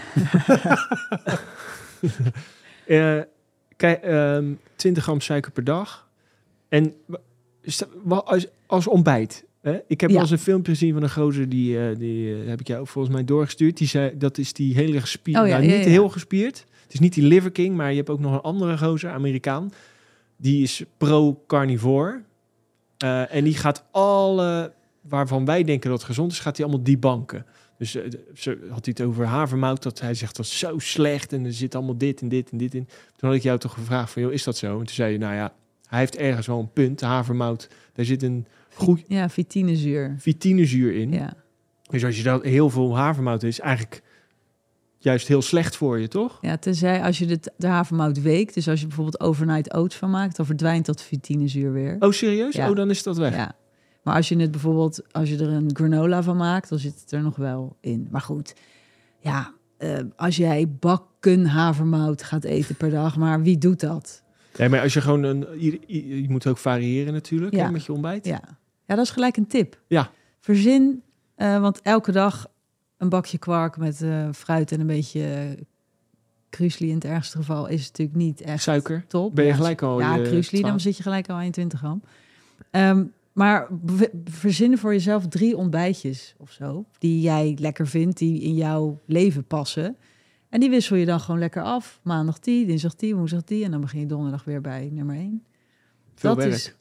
eh, 2.86 3.22
kijk, 3.76 4.04
ehm 4.04 4.46
20 4.76 5.04
gram 5.04 5.22
suiker 5.22 5.52
per 5.52 5.64
dag. 5.64 6.10
En 6.70 6.94
als, 8.08 8.48
als 8.66 8.88
ontbijt. 8.88 9.46
Hè? 9.62 9.80
Ik 9.88 10.02
heb 10.02 10.10
Ja. 10.10 10.16
wel 10.16 10.22
eens 10.24 10.32
een 10.32 10.38
filmpje 10.40 10.72
gezien 10.72 10.94
van 10.94 11.04
een 11.04 11.10
gozer, 11.12 11.50
die, 11.50 11.80
eh, 11.90 11.96
die 11.98 12.34
heb 12.34 12.60
ik 12.60 12.68
jou 12.68 12.88
volgens 12.88 13.14
mij 13.16 13.24
doorgestuurd. 13.24 13.78
Die 13.78 13.88
zei, 13.88 14.18
dat 14.18 14.38
is 14.38 14.54
die 14.54 14.74
hele 14.76 15.00
gespierd. 15.02 15.42
Oh 15.42 15.48
ja, 15.48 15.58
nou, 15.58 15.64
ja, 15.70 15.76
niet 15.76 15.86
ja. 15.86 15.92
heel 15.92 16.10
gespierd. 16.10 16.66
Het 16.84 16.94
is 16.94 17.00
niet 17.00 17.14
die 17.14 17.24
Liver 17.24 17.52
King, 17.52 17.76
maar 17.76 17.90
je 17.90 17.96
hebt 17.98 18.10
ook 18.10 18.20
nog 18.20 18.34
een 18.34 18.42
andere 18.42 18.78
gozer, 18.78 19.10
Amerikaan. 19.12 19.72
Die 20.38 20.64
is 20.64 20.84
pro-carnivore. 20.98 22.22
Eh, 22.98 23.36
en 23.36 23.44
die 23.44 23.54
gaat 23.56 23.84
alle, 23.92 24.74
waarvan 25.02 25.46
wij 25.46 25.64
denken 25.64 25.90
dat 25.90 25.98
het 26.00 26.08
gezond 26.08 26.32
is, 26.32 26.40
gaat 26.40 26.58
hij 26.58 26.66
allemaal 26.66 26.84
debunken. 26.86 27.46
Dus 27.78 27.96
eh, 27.96 28.04
ze 28.34 28.50
had 28.70 28.86
hij 28.86 28.94
het 28.98 29.02
over 29.02 29.26
havermout, 29.26 29.84
dat 29.84 30.00
hij 30.00 30.14
zegt 30.14 30.36
dat 30.36 30.46
is 30.46 30.60
zo 30.60 30.80
slecht 30.80 31.34
en 31.34 31.46
er 31.46 31.54
zit 31.54 31.76
allemaal 31.76 31.98
dit 31.98 32.22
en 32.22 32.30
dit 32.30 32.50
en 32.52 32.58
dit 32.58 32.74
in. 32.74 32.86
Toen 33.16 33.30
had 33.30 33.38
ik 33.38 33.44
jou 33.44 33.60
toch 33.60 33.74
gevraagd 33.74 34.12
van, 34.12 34.22
joh, 34.22 34.34
is 34.34 34.44
dat 34.44 34.58
zo? 34.58 34.72
En 34.72 34.86
toen 34.86 34.96
zei 34.96 35.12
je, 35.12 35.18
nou 35.18 35.36
ja, 35.36 35.54
hij 35.88 36.00
heeft 36.00 36.16
ergens 36.18 36.48
wel 36.48 36.60
een 36.60 36.74
punt. 36.74 37.02
Havermout, 37.02 37.70
daar 37.94 38.06
zit 38.06 38.24
een 38.24 38.46
goed 38.74 39.04
Ja, 39.08 39.30
vitinezuur. 39.30 40.16
vitinezuur 40.18 40.96
in. 40.96 41.12
Ja. 41.12 41.34
Dus 41.90 42.06
als 42.06 42.18
je 42.18 42.24
dat 42.24 42.44
heel 42.44 42.70
veel 42.70 42.98
havermout 42.98 43.44
is, 43.44 43.60
eigenlijk 43.60 44.02
juist 45.06 45.28
heel 45.28 45.42
slecht 45.42 45.76
voor 45.76 46.00
je, 46.00 46.08
toch? 46.08 46.38
ja, 46.42 46.58
tenzij 46.58 47.02
als 47.04 47.18
je 47.18 47.26
de, 47.26 47.40
de 47.58 47.68
havermout 47.68 48.22
weekt, 48.22 48.54
dus 48.54 48.68
als 48.70 48.80
je 48.80 48.88
bijvoorbeeld 48.88 49.20
overnight 49.20 49.74
oats 49.74 49.96
van 49.96 50.10
maakt, 50.10 50.36
dan 50.36 50.46
verdwijnt 50.46 50.86
dat 50.86 51.02
vitinezuur 51.02 51.72
weer. 51.72 51.96
Oh, 52.00 52.12
serieus? 52.12 52.56
Ja. 52.56 52.70
Oh, 52.70 52.76
dan 52.76 52.90
is 52.90 53.04
dat 53.04 53.18
weg. 53.18 53.36
Ja. 53.36 53.56
Maar 54.04 54.16
als 54.16 54.30
je 54.30 54.38
het 54.38 54.52
bijvoorbeeld, 54.52 55.14
als 55.14 55.30
je 55.30 55.38
er 55.38 55.50
een 55.50 55.70
granola 55.74 56.24
van 56.24 56.38
maakt, 56.38 56.70
dan 56.70 56.80
zit 56.80 57.00
het 57.02 57.12
er 57.12 57.22
nog 57.22 57.36
wel 57.36 57.78
in. 57.82 58.08
Maar 58.12 58.22
goed, 58.22 58.54
ja, 59.20 59.54
eh, 59.78 59.98
als 60.16 60.36
jij 60.36 60.70
bakken 60.70 61.46
havermout 61.46 62.24
gaat 62.24 62.44
eten 62.44 62.76
per 62.76 62.90
dag, 62.90 63.18
maar 63.18 63.42
wie 63.42 63.58
doet 63.58 63.80
dat? 63.80 64.24
Ja, 64.56 64.70
maar 64.70 64.82
als 64.82 64.94
je 64.94 65.02
gewoon 65.02 65.24
een... 65.24 65.46
Je, 65.88 66.26
moet 66.30 66.48
ook 66.48 66.58
variëren 66.58 67.14
natuurlijk 67.14 67.54
Ja. 67.54 67.66
hè, 67.66 67.72
met 67.72 67.86
je 67.86 67.94
ontbijt. 67.94 68.26
Ja. 68.26 68.42
ja, 68.86 68.96
dat 68.96 69.06
is 69.06 69.12
gelijk 69.12 69.38
een 69.38 69.48
tip. 69.48 69.82
Ja. 69.88 70.10
Verzin, 70.40 71.04
eh, 71.36 71.60
want 71.60 71.82
elke 71.82 72.12
dag 72.12 72.48
een 72.98 73.10
bakje 73.10 73.38
kwark 73.38 73.78
met 73.78 74.02
eh, 74.02 74.30
fruit 74.32 74.72
en 74.72 74.80
een 74.80 74.88
beetje 74.88 75.20
uh, 75.20 75.64
krusli 76.50 76.90
in 76.90 76.96
het 76.96 77.06
ergste 77.06 77.38
geval 77.38 77.68
is 77.68 77.88
natuurlijk 77.88 78.18
niet 78.18 78.42
echt 78.42 78.64
Suiker. 78.64 79.06
top. 79.08 79.36
Ben 79.36 79.46
je 79.46 79.54
gelijk 79.54 79.82
al 79.82 80.00
Ja, 80.00 80.16
je 80.16 80.24
krusli, 80.24 80.58
dan 80.58 80.68
12. 80.68 80.82
zit 80.82 80.98
je 80.98 81.04
gelijk 81.04 81.30
al 81.30 81.36
aan 81.36 81.46
je 81.46 81.52
20 81.52 81.80
gram. 81.80 82.02
Ehm, 82.72 83.04
maar 83.34 83.68
verzinnen 84.26 84.80
voor 84.80 84.94
jezelf 84.94 85.28
drie 85.28 85.58
ontbijtjes 85.58 86.36
of 86.38 86.52
zo, 86.52 86.86
die 86.98 87.22
jij 87.22 87.58
lekker 87.60 87.88
vindt, 87.88 88.18
die 88.18 88.42
in 88.42 88.56
jouw 88.56 89.00
leven 89.06 89.44
passen. 89.44 89.98
En 90.50 90.60
die 90.60 90.70
wissel 90.70 90.96
je 90.96 91.06
dan 91.06 91.20
gewoon 91.20 91.40
lekker 91.40 91.64
af. 91.64 92.00
Maandag 92.04 92.40
die, 92.40 92.66
dinsdag 92.66 92.96
die, 92.96 93.16
woensdag 93.16 93.44
die. 93.44 93.64
En 93.64 93.72
dan 93.72 93.82
begin 93.82 94.00
je 94.00 94.06
donderdag 94.06 94.44
weer 94.44 94.62
bij 94.62 94.90
nummer 94.92 95.16
één. 95.16 95.44
Veel 96.16 96.36
dat 96.36 96.44
werk. 96.44 96.56
is 96.56 96.76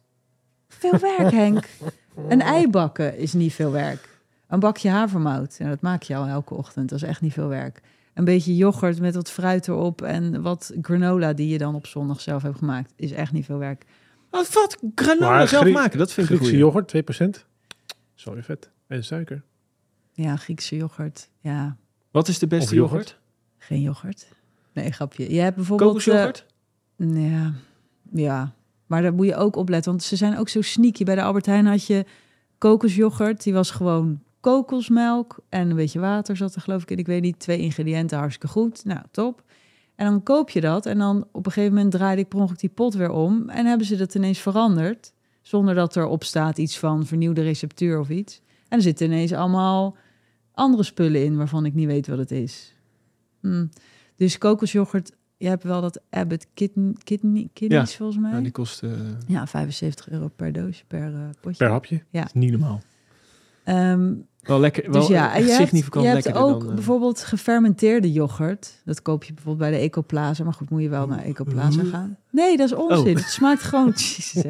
veel 0.68 0.98
werk, 0.98 1.32
Henk. 1.32 1.68
Een 2.28 2.40
ei 2.40 2.68
bakken 2.68 3.18
is 3.18 3.32
niet 3.32 3.52
veel 3.52 3.70
werk. 3.70 4.13
Een 4.54 4.60
bakje 4.60 4.88
havermout, 4.88 5.56
en 5.58 5.68
dat 5.68 5.80
maak 5.80 6.02
je 6.02 6.16
al 6.16 6.26
elke 6.26 6.54
ochtend. 6.54 6.88
Dat 6.88 7.02
is 7.02 7.08
echt 7.08 7.20
niet 7.20 7.32
veel 7.32 7.48
werk. 7.48 7.80
Een 8.14 8.24
beetje 8.24 8.56
yoghurt 8.56 9.00
met 9.00 9.14
wat 9.14 9.30
fruit 9.30 9.68
erop 9.68 10.02
en 10.02 10.42
wat 10.42 10.72
granola 10.82 11.32
die 11.32 11.48
je 11.48 11.58
dan 11.58 11.74
op 11.74 11.86
zondag 11.86 12.20
zelf 12.20 12.42
hebt 12.42 12.58
gemaakt, 12.58 12.92
is 12.96 13.12
echt 13.12 13.32
niet 13.32 13.44
veel 13.44 13.58
werk. 13.58 13.84
Wat? 14.30 14.78
Granola 14.94 15.28
Maar 15.30 15.48
zelf 15.48 15.62
Griek- 15.62 15.74
maken, 15.74 15.98
dat 15.98 16.12
vind 16.12 16.30
ik 16.30 16.38
goeie. 16.38 16.56
yoghurt, 16.56 16.88
2%. 16.88 17.46
Zo 18.14 18.34
vet. 18.40 18.70
En 18.86 19.04
suiker. 19.04 19.42
Ja, 20.12 20.36
Griekse 20.36 20.76
yoghurt. 20.76 21.28
Ja, 21.40 21.76
Wat 22.10 22.28
is 22.28 22.38
de 22.38 22.46
beste 22.46 22.74
yoghurt. 22.74 22.92
yoghurt? 23.08 23.22
geen 23.58 23.80
yoghurt. 23.80 24.28
Nee, 24.72 24.92
grapje. 24.92 25.32
Je 25.34 25.40
hebt 25.40 25.56
bijvoorbeeld... 25.56 25.88
Kokosyoghurt? 25.90 26.46
eh, 26.96 27.30
ja, 27.32 27.52
ja, 28.12 28.52
maar 28.86 29.02
daar 29.02 29.14
moet 29.14 29.26
je 29.26 29.36
ook 29.36 29.56
op 29.56 29.68
letten, 29.68 29.90
want 29.90 30.02
ze 30.02 30.16
zijn 30.16 30.38
ook 30.38 30.48
zo 30.48 30.60
sneaky. 30.62 31.04
Bij 31.04 31.14
de 31.14 31.22
Albert 31.22 31.46
Heijn 31.46 31.66
had 31.66 31.86
je 31.86 32.04
kokosyoghurt, 32.58 33.42
die 33.42 33.52
was 33.52 33.70
gewoon 33.70 34.22
kokosmelk 34.44 35.38
en 35.48 35.70
een 35.70 35.76
beetje 35.76 36.00
water 36.00 36.36
zat 36.36 36.54
er 36.54 36.60
geloof 36.60 36.82
ik 36.82 36.90
in. 36.90 36.98
Ik 36.98 37.06
weet 37.06 37.22
niet, 37.22 37.38
twee 37.38 37.58
ingrediënten, 37.58 38.18
hartstikke 38.18 38.48
goed. 38.48 38.84
Nou, 38.84 39.00
top. 39.10 39.42
En 39.94 40.06
dan 40.06 40.22
koop 40.22 40.50
je 40.50 40.60
dat 40.60 40.86
en 40.86 40.98
dan 40.98 41.26
op 41.32 41.46
een 41.46 41.52
gegeven 41.52 41.74
moment 41.74 41.92
draaide 41.92 42.20
ik 42.20 42.28
per 42.28 42.38
ongeluk 42.38 42.60
die 42.60 42.70
pot 42.70 42.94
weer 42.94 43.10
om 43.10 43.48
en 43.48 43.66
hebben 43.66 43.86
ze 43.86 43.96
dat 43.96 44.14
ineens 44.14 44.38
veranderd. 44.38 45.12
Zonder 45.42 45.74
dat 45.74 45.96
erop 45.96 46.24
staat 46.24 46.58
iets 46.58 46.78
van 46.78 47.06
vernieuwde 47.06 47.42
receptuur 47.42 47.98
of 47.98 48.08
iets. 48.08 48.40
En 48.68 48.76
er 48.76 48.82
zitten 48.82 49.06
ineens 49.06 49.32
allemaal 49.32 49.96
andere 50.52 50.82
spullen 50.82 51.24
in 51.24 51.36
waarvan 51.36 51.64
ik 51.64 51.74
niet 51.74 51.86
weet 51.86 52.06
wat 52.06 52.18
het 52.18 52.30
is. 52.30 52.74
Hm. 53.40 53.66
Dus 54.16 54.38
kokosyoghurt, 54.38 55.12
je 55.36 55.48
hebt 55.48 55.62
wel 55.62 55.80
dat 55.80 56.00
Abbott 56.10 56.46
kidney, 56.54 56.94
kidney, 57.04 57.48
kidneys 57.52 57.96
volgens 57.96 58.18
mij. 58.18 58.32
Ja, 58.32 58.40
die 58.40 58.52
kost 58.52 58.82
eh, 58.82 58.90
Ja, 59.26 59.46
75 59.46 60.10
euro 60.10 60.28
per 60.36 60.52
doosje, 60.52 60.84
per 60.86 61.14
eh, 61.14 61.28
potje. 61.40 61.64
Per 61.64 61.70
hapje. 61.70 62.02
niet 62.32 62.50
normaal. 62.50 62.80
Ehm, 63.64 64.12
Wel 64.48 64.60
lekker, 64.60 64.90
wel 64.90 65.00
dus 65.00 65.10
ja, 65.10 65.34
en 65.34 65.36
echt 65.36 65.46
je 65.46 65.52
hebt, 65.52 65.94
je 65.94 66.00
hebt 66.00 66.34
ook 66.34 66.60
dan... 66.60 66.68
eh, 66.68 66.74
bijvoorbeeld 66.74 67.20
gefermenteerde 67.20 68.12
yoghurt. 68.12 68.82
Dat 68.84 69.02
koop 69.02 69.24
je 69.24 69.32
bijvoorbeeld 69.32 69.70
bij 69.70 69.78
de 69.78 69.84
Ecoplaza. 69.84 70.44
Maar 70.44 70.52
goed, 70.52 70.70
moet 70.70 70.82
je 70.82 70.88
wel 70.88 71.06
naar 71.06 71.24
Ecoplaza 71.24 71.80
Oeh. 71.82 71.90
gaan. 71.90 72.16
Nee, 72.30 72.56
dat 72.56 72.66
is 72.66 72.74
onzin. 72.74 73.16
Oh. 73.16 73.22
Het 73.22 73.30
smaakt 73.30 73.62
gewoon... 73.62 73.92
Jezus. 73.96 74.42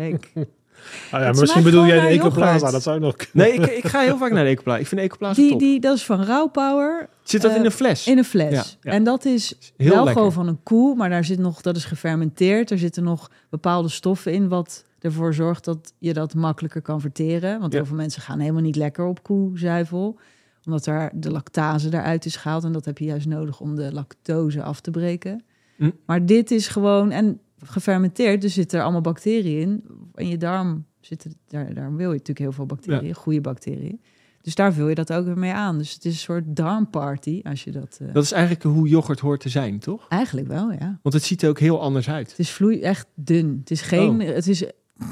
Ah, 1.11 1.21
ja, 1.21 1.33
misschien 1.33 1.63
bedoel 1.63 1.87
jij 1.87 2.01
de 2.01 2.07
Ecoplaza. 2.07 2.71
Dat 2.71 2.83
zou 2.83 3.01
nog 3.01 3.17
kunnen. 3.17 3.49
Nee, 3.49 3.59
ik, 3.59 3.85
ik 3.85 3.87
ga 3.87 4.01
heel 4.01 4.17
vaak 4.19 4.33
naar 4.33 4.45
de 4.45 4.51
Ecoplaza. 4.51 4.79
Ik 4.79 4.87
vind 4.87 5.01
de 5.01 5.07
Ecoplaza 5.07 5.41
Die, 5.41 5.51
top. 5.51 5.59
die, 5.59 5.81
dat 5.81 5.97
is 5.97 6.05
van 6.05 6.23
Rauwpower 6.25 7.09
Zit 7.23 7.43
dat 7.43 7.51
eh, 7.51 7.57
in 7.57 7.65
een 7.65 7.71
fles? 7.71 8.07
in 8.07 8.19
een 8.19 8.25
fles. 8.25 8.53
Ja, 8.53 8.63
ja. 8.81 8.91
En 8.93 9.05
dat 9.05 9.25
is 9.25 9.55
Heel 9.77 9.89
wel 9.89 9.97
lekker. 9.97 10.13
gewoon 10.13 10.33
van 10.33 10.47
een 10.49 10.63
koe, 10.63 10.95
maar 10.97 11.11
daar 11.11 11.25
zit 11.25 11.39
nog, 11.39 11.61
dat 11.61 11.77
is 11.77 11.85
gefermenteerd. 11.85 12.71
Er 12.71 12.79
zitten 12.79 13.03
nog 13.05 13.31
bepaalde 13.51 13.89
stoffen 13.89 14.33
in, 14.33 14.49
wat 14.49 14.85
ervoor 15.05 15.35
zorgt 15.35 15.65
dat 15.65 15.93
je 15.99 16.13
dat 16.13 16.35
makkelijker 16.35 16.83
kan 16.83 17.01
verteren. 17.01 17.59
Want 17.61 17.73
Ja. 17.73 17.79
heel 17.79 17.87
veel 17.89 17.97
mensen 17.97 18.23
gaan 18.23 18.39
helemaal 18.39 18.63
niet 18.63 18.77
lekker 18.77 19.05
op 19.07 19.23
koezuivel. 19.23 20.19
Omdat 20.65 20.85
daar 20.85 21.13
de 21.15 21.31
lactase 21.31 21.89
eruit 21.89 22.25
is 22.25 22.37
gehaald. 22.37 22.65
En 22.65 22.73
dat 22.73 22.85
heb 22.85 22.99
je 22.99 23.05
juist 23.05 23.27
nodig 23.27 23.61
om 23.61 23.75
de 23.75 23.93
lactose 23.93 24.63
af 24.63 24.81
te 24.81 24.91
breken. 24.91 25.43
Hm. 25.77 25.91
Maar 26.07 26.27
dit 26.27 26.51
is 26.51 26.69
gewoon... 26.69 27.11
En 27.11 27.41
gefermenteerd, 27.65 28.41
dus 28.41 28.55
zitten 28.55 28.79
er 28.79 28.85
allemaal 28.85 29.01
bacteriën 29.03 29.61
in. 29.61 29.85
In 30.15 30.29
je 30.29 30.37
darm 30.37 30.85
zitten... 31.01 31.33
Daar, 31.49 31.75
daar 31.75 31.91
wil 31.95 32.07
je 32.09 32.13
natuurlijk 32.13 32.39
heel 32.39 32.53
veel 32.53 32.67
bacteriën. 32.67 33.15
Goede 33.15 33.41
bacteriën. 33.41 34.01
Dus 34.43 34.55
daar 34.55 34.73
vul 34.73 34.89
je 34.89 34.95
dat 34.95 35.13
ook 35.13 35.25
weer 35.25 35.39
mee 35.39 35.53
aan. 35.53 35.79
Dus 35.79 35.93
het 35.93 36.05
is 36.05 36.13
een 36.13 36.19
soort 36.19 36.45
darmparty 36.47 37.41
als 37.43 37.65
je 37.65 37.71
dat... 37.71 37.99
eh, 38.03 38.13
Dat 38.15 38.23
is 38.25 38.33
eigenlijk 38.33 38.63
hoe 38.63 38.89
yoghurt 38.89 39.21
hoort 39.21 39.41
te 39.41 39.49
zijn, 39.49 39.79
toch? 39.79 40.07
Eigenlijk 40.09 40.47
wel, 40.49 40.73
ja. 40.73 40.99
Want 41.03 41.15
het 41.15 41.25
ziet 41.25 41.43
er 41.43 41.49
ook 41.49 41.59
heel 41.59 41.81
anders 41.81 42.09
uit. 42.09 42.31
Het 42.31 42.39
is 42.39 42.51
vloei 42.51 42.81
echt 42.81 43.07
dun. 43.15 43.57
Het 43.61 43.71
is 43.71 43.81
geen... 43.81 44.21
Oh. 44.23 44.27
Het 44.29 44.47
is 44.49 44.65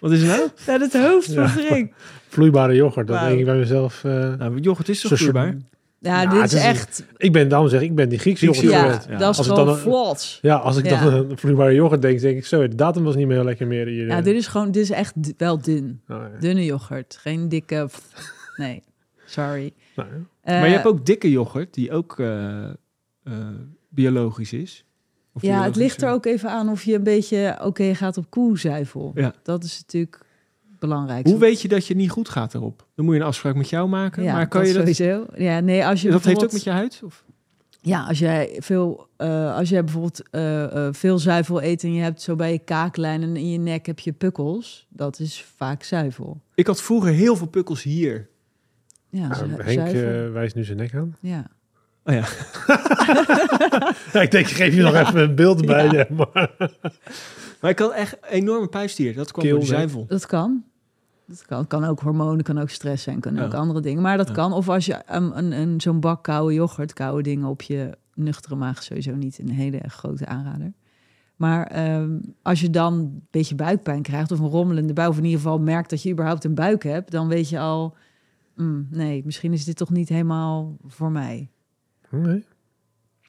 Wat 0.00 0.10
is 0.10 0.22
het 0.22 0.28
nou? 0.36 0.48
naar 0.66 0.80
het 0.80 0.92
hoofd 0.96 1.32
van. 1.34 1.90
Vloeibare 2.28 2.74
yoghurt, 2.74 3.06
dat 3.06 3.16
Wauw. 3.16 3.28
denk 3.28 3.40
ik 3.40 3.46
bij 3.46 3.56
mezelf. 3.58 4.04
eh, 4.04 4.12
Nou, 4.34 4.60
yoghurt 4.60 4.88
is 4.88 5.00
toch 5.00 5.10
zo- 5.10 5.16
vloeibaar? 5.16 5.56
Ja, 5.98 6.16
Nou, 6.24 6.30
dit 6.30 6.40
het 6.42 6.52
is 6.52 6.58
is- 6.58 6.64
echt... 6.64 7.04
ik 7.16 7.32
ben, 7.32 7.48
daarom 7.48 7.68
zeg 7.68 7.80
ik, 7.80 7.88
ik 7.88 7.94
ben 7.94 8.08
die 8.08 8.18
Griekse 8.18 8.44
Griekse 8.46 8.64
yoghurt 8.66 9.04
Ja, 9.08 9.16
dat 9.18 9.30
is 9.32 9.38
Als 9.38 9.46
gewoon 9.48 9.66
dan- 9.66 9.76
vlots. 9.78 10.38
Ja, 10.42 10.56
als 10.56 10.76
ik 10.76 10.84
Ja. 10.84 11.04
dan 11.04 11.14
een 11.30 11.38
vloeibare 11.38 11.74
yoghurt 11.74 12.02
denk, 12.02 12.20
denk 12.20 12.36
ik 12.36 12.46
zo, 12.46 12.68
de 12.68 12.74
datum 12.74 13.02
was 13.04 13.14
niet 13.14 13.26
meer 13.26 13.36
heel 13.36 13.44
lekker 13.44 13.66
meer. 13.66 13.86
Hier, 13.86 14.06
Ja, 14.06 14.18
eh. 14.18 14.24
dit 14.24 14.34
is 14.36 14.46
gewoon... 14.46 14.70
Dit 14.70 14.82
is 14.82 14.90
echt 14.90 15.14
d- 15.22 15.32
wel 15.36 15.58
dun. 15.62 16.00
Nou, 16.06 16.22
ja. 16.22 16.38
Dunne 16.40 16.64
yoghurt. 16.64 17.16
Geen 17.20 17.48
dikke... 17.48 17.84
pff, 17.88 18.02
Nee, 18.56 18.82
sorry. 19.26 19.72
Nou, 19.96 20.08
ja. 20.08 20.14
maar 20.44 20.58
je 20.60 20.64
Eh, 20.66 20.72
hebt 20.72 20.86
ook 20.86 21.06
dikke 21.06 21.30
yoghurt, 21.30 21.74
die 21.74 21.92
ook 21.92 22.18
eh, 22.18 22.64
eh, 22.64 22.72
biologisch 23.88 24.52
is. 24.52 24.84
Of 25.32 25.42
Ja, 25.42 25.64
het 25.64 25.76
ligt 25.76 26.02
er 26.02 26.10
ook 26.10 26.26
even 26.26 26.50
aan 26.50 26.68
of 26.68 26.82
je 26.82 26.94
een 26.94 27.02
beetje 27.02 27.58
oké 27.62 27.94
gaat 27.94 28.16
op 28.16 28.30
koezuivel. 28.30 29.12
Ja. 29.14 29.34
Dat 29.42 29.64
is 29.64 29.78
natuurlijk 29.80 30.20
belangrijk. 30.78 31.26
Hoe 31.26 31.38
weet 31.38 31.62
je 31.62 31.68
dat 31.68 31.86
je 31.86 31.94
niet 31.94 32.10
goed 32.10 32.28
gaat 32.28 32.54
erop? 32.54 32.86
Dan 32.94 33.04
moet 33.04 33.14
je 33.14 33.20
een 33.20 33.26
afspraak 33.26 33.54
met 33.54 33.68
jou 33.68 33.88
maken. 33.88 34.22
ja, 34.22 34.32
maar 34.32 34.48
kan 34.48 34.66
je 34.66 34.72
dat... 34.72 34.94
sowieso. 34.96 35.26
Ja, 35.34 35.60
nee, 35.60 35.86
als 35.86 36.02
je 36.02 36.10
Dat 36.10 36.24
heeft 36.24 36.44
ook 36.44 36.52
met 36.52 36.62
je 36.64 36.70
huid? 36.70 37.00
Of? 37.04 37.24
Ja, 37.82 38.04
als 38.06 38.18
jij 38.18 38.56
veel, 38.58 39.06
eh, 39.16 39.56
als 39.56 39.68
jij 39.68 39.84
bijvoorbeeld 39.84 40.22
eh, 40.30 40.86
eh, 40.86 40.94
veel 40.94 41.18
zuivel 41.18 41.62
eet 41.62 41.82
en 41.82 41.94
je 41.94 42.02
hebt 42.02 42.22
zo 42.22 42.36
bij 42.36 42.52
je 42.52 42.58
kaaklijn 42.58 43.22
en 43.22 43.36
in 43.36 43.50
je 43.50 43.58
nek 43.58 43.86
heb 43.86 43.98
je 43.98 44.12
pukkels, 44.12 44.86
dat 44.88 45.18
is 45.18 45.44
vaak 45.56 45.82
zuivel. 45.82 46.40
Ik 46.54 46.66
had 46.66 46.82
vroeger 46.82 47.12
heel 47.12 47.36
veel 47.36 47.46
pukkels 47.46 47.82
hier. 47.82 48.28
Ja, 49.08 49.28
Nou, 49.28 49.34
zu- 49.34 49.62
Henk 49.62 49.88
zuivel. 49.88 50.30
wijst 50.32 50.54
nu 50.54 50.64
zijn 50.64 50.76
nek 50.78 50.94
aan. 50.94 51.16
ja. 51.20 51.46
Oh 52.10 52.16
ja. 52.16 52.24
Ja, 54.12 54.20
ik 54.20 54.30
denk, 54.30 54.46
ik 54.46 54.54
geef 54.54 54.74
je 54.74 54.82
nog 54.82 54.94
even 54.94 55.20
een 55.20 55.34
beeld 55.34 55.66
bij. 55.66 55.84
Ja. 55.84 55.92
ja, 55.92 56.06
maar, 56.10 56.50
Maar 57.60 57.70
ik 57.70 57.78
had 57.78 57.92
echt 57.92 58.16
enorme 58.28 58.66
puistdier. 58.66 59.14
Dat 59.14 59.32
kwam 59.32 59.44
Keel, 59.44 59.54
door 59.54 59.64
de 59.64 59.70
zuivel. 59.70 60.04
Dat 60.08 60.26
kan. 60.26 60.64
Dat 61.26 61.44
kan. 61.46 61.66
kan 61.66 61.84
ook 61.84 62.00
hormonen, 62.00 62.44
kan 62.44 62.58
ook 62.58 62.70
stress 62.70 63.02
zijn, 63.02 63.20
kan 63.20 63.38
ook 63.38 63.54
andere 63.54 63.80
dingen. 63.80 64.02
Maar 64.02 64.16
dat 64.16 64.28
Ja. 64.28 64.34
kan. 64.34 64.52
Of 64.52 64.68
als 64.68 64.86
je 64.86 65.02
een, 65.06 65.38
een, 65.38 65.52
een, 65.52 65.80
zo'n 65.80 66.00
bak 66.00 66.24
koude 66.24 66.54
yoghurt, 66.54 66.92
koude 66.92 67.22
dingen 67.22 67.48
op 67.48 67.62
je 67.62 67.96
nuchtere 68.14 68.54
maag, 68.54 68.82
sowieso 68.82 69.14
niet 69.14 69.38
een 69.38 69.50
hele 69.50 69.80
grote 69.86 70.26
aanrader. 70.26 70.72
Maar 71.36 71.66
ehm, 71.66 72.18
als 72.42 72.60
je 72.60 72.70
dan 72.70 72.92
een 72.94 73.26
beetje 73.30 73.54
buikpijn 73.54 74.02
krijgt 74.02 74.32
of 74.32 74.38
een 74.38 74.48
rommelende 74.48 74.92
buik, 74.92 75.08
of 75.08 75.16
in 75.18 75.24
ieder 75.24 75.40
geval 75.40 75.58
merkt 75.58 75.90
dat 75.90 76.02
je 76.02 76.10
überhaupt 76.10 76.44
een 76.44 76.54
buik 76.54 76.82
hebt, 76.82 77.10
dan 77.10 77.28
weet 77.28 77.48
je 77.48 77.58
al, 77.58 77.96
mm, 78.56 78.86
nee, 78.90 79.22
misschien 79.24 79.52
is 79.52 79.64
dit 79.64 79.76
toch 79.76 79.90
niet 79.90 80.08
helemaal 80.08 80.76
voor 80.86 81.10
mij. 81.10 81.48
Nee. 82.10 82.44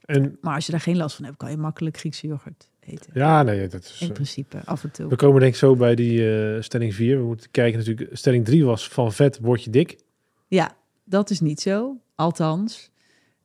En 0.05 0.37
Maar 0.41 0.55
als 0.55 0.65
je 0.65 0.71
daar 0.71 0.81
geen 0.81 0.97
last 0.97 1.15
van 1.15 1.25
hebt, 1.25 1.37
kan 1.37 1.51
je 1.51 1.57
makkelijk 1.57 1.97
Griekse 1.97 2.27
yoghurt 2.27 2.69
eten. 2.79 3.11
ja, 3.13 3.43
nee, 3.43 3.67
dat 3.67 3.83
is... 3.83 4.01
In 4.01 4.07
eh, 4.07 4.13
principe, 4.13 4.61
af 4.65 4.83
en 4.83 4.91
toe. 4.91 5.09
we 5.09 5.15
komen 5.15 5.39
denk 5.39 5.53
ik 5.53 5.59
zo 5.59 5.75
bij 5.75 5.95
die 5.95 6.35
eh, 6.55 6.61
stelling 6.61 6.95
4. 6.95 7.17
We 7.17 7.25
moeten 7.25 7.51
kijken 7.51 7.79
natuurlijk. 7.79 8.09
Stelling 8.17 8.45
3 8.45 8.65
was 8.65 8.87
van 8.87 9.13
vet 9.13 9.39
word 9.39 9.63
je 9.63 9.69
dik. 9.69 9.97
Ja, 10.47 10.75
dat 11.03 11.29
is 11.29 11.39
niet 11.39 11.61
zo. 11.61 11.97
Althans, 12.15 12.91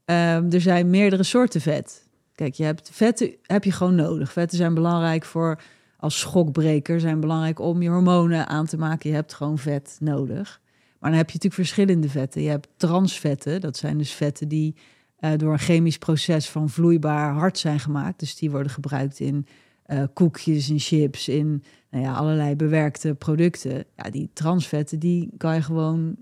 Ehm, 0.07 0.51
er 0.51 0.61
zijn 0.61 0.91
meerdere 0.91 1.23
soorten 1.23 1.61
vet. 1.61 2.09
Kijk, 2.35 2.55
je 2.55 2.65
hebt 2.65 2.91
vetten 2.93 3.35
heb 3.43 3.65
je 3.65 3.73
gewoon 3.73 3.95
nodig. 3.95 4.33
Vetten 4.33 4.59
zijn 4.59 4.75
belangrijk 4.75 5.25
voor 5.25 5.61
als 5.97 6.19
schokbreker, 6.19 7.01
zijn 7.01 7.21
belangrijk 7.21 7.59
om 7.59 7.83
je 7.83 7.89
hormonen 7.89 8.47
aan 8.47 8.67
te 8.67 8.77
maken. 8.77 9.11
Je 9.11 9.17
hebt 9.17 9.35
gewoon 9.35 9.59
vet 9.59 9.97
nodig. 10.01 10.61
Maar 10.99 11.11
dan 11.11 11.19
heb 11.19 11.31
je 11.31 11.35
natuurlijk 11.35 11.69
verschillende 11.69 12.09
vetten. 12.09 12.43
Je 12.43 12.49
hebt 12.49 12.69
transvetten, 12.77 13.61
dat 13.61 13.77
zijn 13.77 13.99
dus 13.99 14.13
vetten 14.13 14.49
die 14.49 14.75
eh, 15.17 15.31
door 15.37 15.53
een 15.53 15.59
chemisch 15.59 15.99
proces 15.99 16.49
van 16.49 16.69
vloeibaar 16.69 17.33
hard 17.33 17.59
zijn 17.59 17.81
gemaakt. 17.81 18.19
Dus 18.19 18.37
die 18.37 18.51
worden 18.51 18.73
gebruikt 18.73 19.21
in 19.21 19.47
eh, 19.83 20.03
koekjes, 20.13 20.71
in 20.71 20.79
chips, 20.79 21.29
in 21.29 21.63
nou 21.91 22.05
ja, 22.05 22.15
allerlei 22.15 22.57
bewerkte 22.57 23.15
producten. 23.15 23.85
Ja, 23.97 24.11
die 24.11 24.31
transvetten, 24.33 24.99
die 24.99 25.31
kan 25.37 25.55
je 25.55 25.63
gewoon 25.63 26.17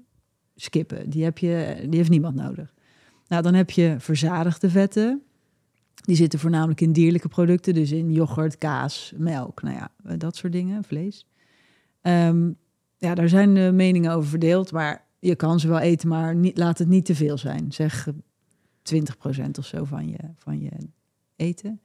skippen. 0.55 1.11
Die, 1.11 1.25
heb 1.25 1.39
je, 1.39 1.77
die 1.89 1.99
heeft 1.99 2.11
niemand 2.11 2.35
nodig. 2.35 2.75
Nou, 3.29 3.43
dan 3.43 3.55
heb 3.55 3.71
je 3.71 3.97
verzadigde 3.99 4.71
vetten. 4.71 5.23
Die 5.95 6.17
zitten 6.17 6.39
voornamelijk 6.39 6.81
in 6.81 6.93
dierlijke 6.93 7.29
producten, 7.29 7.75
dus 7.75 7.93
in 7.93 8.13
yoghurt, 8.13 8.59
kaas, 8.59 9.13
melk, 9.17 9.63
nou 9.63 9.77
ja, 9.77 9.91
eh, 10.05 10.19
dat 10.19 10.37
soort 10.37 10.53
dingen, 10.53 10.85
vlees. 10.85 11.27
Ehm, 12.01 12.51
ja, 12.97 13.15
daar 13.15 13.29
zijn 13.29 13.77
meningen 13.77 14.13
over 14.13 14.29
verdeeld, 14.29 14.73
maar 14.73 15.07
je 15.19 15.35
kan 15.35 15.61
ze 15.61 15.69
wel 15.69 15.79
eten, 15.79 16.09
maar 16.09 16.37
laat 16.55 16.79
het 16.79 16.89
niet 16.89 17.05
te 17.05 17.15
veel 17.15 17.39
zijn. 17.39 17.73
Zeg 17.73 18.09
20% 18.93 19.51
of 19.59 19.67
zo 19.67 19.85
van 19.85 20.09
je, 20.09 20.19
van 20.37 20.61
je 20.61 20.71
eten. 21.37 21.81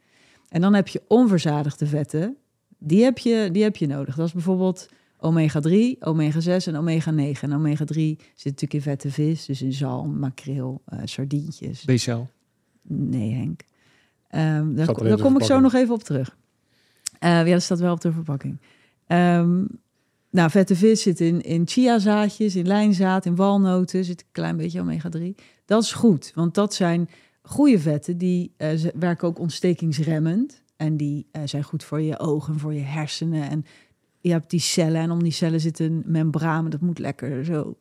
En 0.49 0.61
dan 0.61 0.73
heb 0.73 0.87
je 0.87 1.01
onverzadigde 1.07 1.85
vetten. 1.85 2.37
Die 2.77 3.03
heb 3.03 3.17
je, 3.17 3.49
die 3.51 3.63
heb 3.63 3.75
je 3.75 3.87
nodig. 3.87 4.15
Dat 4.15 4.25
is 4.25 4.33
bijvoorbeeld 4.33 4.89
omega-3, 5.17 5.99
omega-6 5.99 6.65
en 6.65 6.75
omega-9. 6.75 7.39
En 7.41 7.53
omega-3 7.53 7.95
zit 7.95 8.43
natuurlijk 8.43 8.73
in 8.73 8.81
vette 8.81 9.11
vis, 9.11 9.45
dus 9.45 9.61
in 9.61 9.73
zalm, 9.73 10.19
makreel, 10.19 10.81
eh 10.85 10.99
sardientjes. 11.03 11.83
BCL. 11.85 12.21
Nee, 12.81 13.33
Henk. 13.33 13.61
Ehm 14.27 14.75
daar 14.75 15.17
kom 15.17 15.37
ik 15.37 15.43
zo 15.43 15.59
nog 15.59 15.73
even 15.73 15.93
op 15.93 16.03
terug. 16.03 16.37
Eh, 17.19 17.29
ja, 17.29 17.53
dat 17.53 17.61
staat 17.61 17.79
wel 17.79 17.93
op 17.93 18.01
de 18.01 18.11
verpakking. 18.11 18.61
Ehm, 19.07 19.65
nou, 20.31 20.49
vette 20.49 20.75
vis 20.75 21.01
zit 21.01 21.19
in, 21.19 21.41
in 21.41 21.67
chiazaadjes, 21.67 22.55
in 22.55 22.67
lijnzaad, 22.67 23.25
in 23.25 23.35
walnoten. 23.35 24.05
Zit 24.05 24.21
een 24.21 24.27
klein 24.31 24.57
beetje 24.57 24.81
omega-3. 24.81 25.43
Dat 25.65 25.83
is 25.83 25.91
goed, 25.91 26.31
want 26.35 26.53
dat 26.53 26.73
zijn 26.73 27.09
goede 27.41 27.79
vetten. 27.79 28.17
Die 28.17 28.53
eh, 28.57 28.69
werken 28.95 29.27
ook 29.27 29.39
ontstekingsremmend. 29.39 30.61
En 30.77 30.97
die 30.97 31.27
eh, 31.31 31.41
zijn 31.45 31.63
goed 31.63 31.83
voor 31.83 32.01
je 32.01 32.19
ogen, 32.19 32.59
voor 32.59 32.73
je 32.73 32.79
hersenen. 32.79 33.49
En 33.49 33.65
je 34.19 34.31
hebt 34.31 34.49
die 34.49 34.59
cellen. 34.59 35.01
En 35.01 35.11
om 35.11 35.23
die 35.23 35.31
cellen 35.31 35.59
zit 35.59 35.79
een 35.79 36.03
membraan. 36.05 36.69
Dat 36.69 36.81
moet 36.81 36.99
lekker 36.99 37.45
zo... 37.45 37.77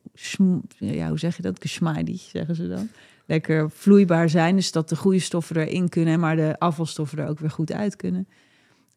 Ja, 0.77 1.09
hoe 1.09 1.19
zeg 1.19 1.35
je 1.35 1.41
dat? 1.41 1.61
Geschmeidig, 1.61 2.21
zeggen 2.21 2.55
ze 2.55 2.67
dan 2.67 2.89
lekker 3.25 3.71
vloeibaar 3.71 4.29
zijn. 4.29 4.55
Dus 4.55 4.71
dat 4.71 4.89
de 4.89 4.95
goede 4.95 5.19
stoffen 5.19 5.55
erin 5.55 5.89
kunnen, 5.89 6.19
maar 6.19 6.35
de 6.35 6.59
afvalstoffen 6.59 7.17
er 7.17 7.27
ook 7.27 7.39
weer 7.39 7.51
goed 7.51 7.71
uit 7.71 7.95
kunnen. 7.95 8.27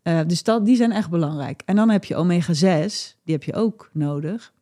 Eh, 0.02 0.20
dus 0.26 0.42
dat, 0.42 0.66
die 0.66 0.76
zijn 0.76 0.92
echt 0.92 1.10
belangrijk. 1.10 1.62
En 1.64 1.76
dan 1.76 1.90
heb 1.90 2.04
je 2.04 2.16
omega-6, 2.16 3.16
die 3.24 3.34
heb 3.34 3.42
je 3.42 3.54
ook 3.54 3.90
nodig. 3.92 4.52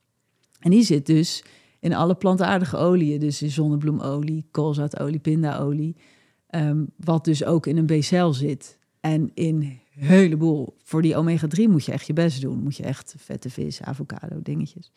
En 0.61 0.71
die 0.71 0.83
zit 0.83 1.07
dus 1.07 1.45
in 1.81 1.95
alle 1.95 2.15
plantaardige 2.15 2.77
oliën. 2.77 3.21
Dus 3.21 3.43
in 3.43 3.51
zonnebloemolie, 3.51 4.47
koolzaadolie, 4.51 5.19
pindaolie. 5.19 5.97
Ehm, 6.47 6.85
wat 6.97 7.25
dus 7.25 7.45
ook 7.45 7.67
in 7.67 7.77
een 7.77 7.87
B-cel 7.87 8.33
zit. 8.33 8.79
En 9.01 9.31
in 9.35 9.57
een 9.57 9.81
heleboel. 9.91 10.77
Voor 10.83 11.03
die 11.03 11.17
omega-3 11.17 11.69
moet 11.69 11.85
je 11.85 11.93
echt 11.93 12.07
je 12.07 12.13
best 12.13 12.41
doen. 12.41 12.63
Moet 12.63 12.77
je 12.77 12.83
echt 12.83 13.15
vette 13.19 13.51
vis, 13.51 13.83
avocado, 13.83 14.43
dingetjes. 14.43 14.93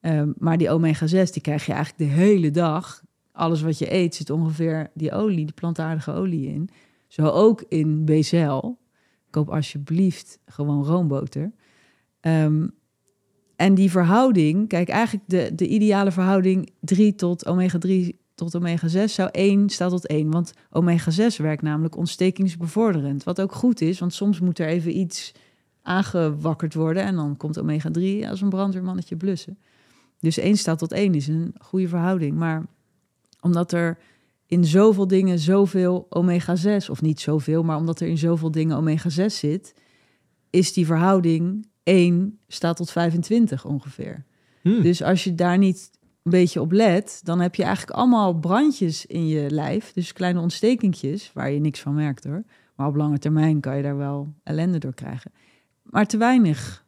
Ehm, 0.00 0.32
maar 0.38 0.58
die 0.58 0.70
omega-6, 0.70 1.32
die 1.32 1.42
krijg 1.42 1.66
je 1.66 1.72
eigenlijk 1.72 2.10
de 2.10 2.16
hele 2.16 2.50
dag 2.50 3.04
alles 3.36 3.62
wat 3.62 3.78
je 3.78 3.92
eet 3.92 4.14
zit 4.14 4.30
ongeveer 4.30 4.90
die 4.94 5.12
olie, 5.12 5.44
die 5.44 5.54
plantaardige 5.54 6.12
olie 6.12 6.46
in. 6.46 6.68
Zo 7.08 7.26
ook 7.26 7.64
in 7.68 8.04
BCL. 8.04 8.76
Koop 9.36 9.50
alsjeblieft 9.50 10.38
gewoon 10.46 10.84
roomboter. 10.84 11.52
Ehm, 12.20 12.66
en 13.56 13.74
die 13.74 13.90
verhouding, 13.90 14.68
kijk, 14.68 14.88
eigenlijk 14.88 15.28
de, 15.28 15.54
de 15.54 15.66
ideale 15.66 16.10
verhouding 16.10 16.70
3 16.80 17.14
tot 17.14 17.46
omega-3 17.46 18.16
tot 18.34 18.56
omega-6 18.56 19.04
zou 19.04 19.28
1 19.32 19.68
staat 19.68 19.90
tot 19.90 20.06
1. 20.06 20.30
Want 20.30 20.52
omega-6 20.70 21.36
werkt 21.36 21.62
namelijk 21.62 21.96
ontstekingsbevorderend. 21.96 23.24
Wat 23.24 23.40
ook 23.40 23.52
goed 23.52 23.80
is, 23.80 23.98
want 23.98 24.14
soms 24.14 24.40
moet 24.40 24.58
er 24.58 24.66
even 24.66 24.98
iets 24.98 25.32
aangewakkerd 25.82 26.74
worden. 26.74 27.02
En 27.02 27.14
dan 27.14 27.36
komt 27.36 27.58
omega-3 27.58 28.28
als 28.28 28.40
een 28.40 28.48
brandweermannetje 28.48 29.16
blussen. 29.16 29.58
Dus 30.20 30.38
1 30.38 30.56
staat 30.56 30.78
tot 30.78 30.92
1 30.92 31.14
is 31.14 31.28
een 31.28 31.54
goede 31.58 31.88
verhouding. 31.88 32.36
Maar 32.36 32.62
omdat 33.40 33.72
er 33.72 33.98
in 34.46 34.64
zoveel 34.64 35.06
dingen 35.06 35.38
zoveel 35.38 36.06
omega-6, 36.10 36.90
of 36.90 37.02
niet 37.02 37.20
zoveel, 37.20 37.62
maar 37.62 37.76
omdat 37.76 38.00
er 38.00 38.08
in 38.08 38.18
zoveel 38.18 38.50
dingen 38.50 38.76
omega-6 38.76 39.26
zit, 39.26 39.74
is 40.50 40.72
die 40.72 40.86
verhouding 40.86 41.68
1 41.82 42.38
staat 42.48 42.76
tot 42.76 42.90
25 42.90 43.64
ongeveer. 43.64 44.24
Hmm. 44.62 44.82
Dus 44.82 45.02
als 45.02 45.24
je 45.24 45.34
daar 45.34 45.58
niet 45.58 45.90
een 46.22 46.30
beetje 46.30 46.60
op 46.60 46.72
let, 46.72 47.20
dan 47.24 47.40
heb 47.40 47.54
je 47.54 47.62
eigenlijk 47.62 47.96
allemaal 47.98 48.34
brandjes 48.38 49.06
in 49.06 49.26
je 49.26 49.50
lijf. 49.50 49.92
Dus 49.92 50.12
kleine 50.12 50.40
ontstekingjes, 50.40 51.30
waar 51.34 51.50
je 51.50 51.60
niks 51.60 51.80
van 51.80 51.94
merkt 51.94 52.24
hoor. 52.24 52.42
Maar 52.76 52.86
op 52.86 52.96
lange 52.96 53.18
termijn 53.18 53.60
kan 53.60 53.76
je 53.76 53.82
daar 53.82 53.96
wel 53.96 54.34
ellende 54.42 54.78
door 54.78 54.94
krijgen. 54.94 55.32
maar 55.82 56.06
te 56.06 56.16
weinig 56.16 56.84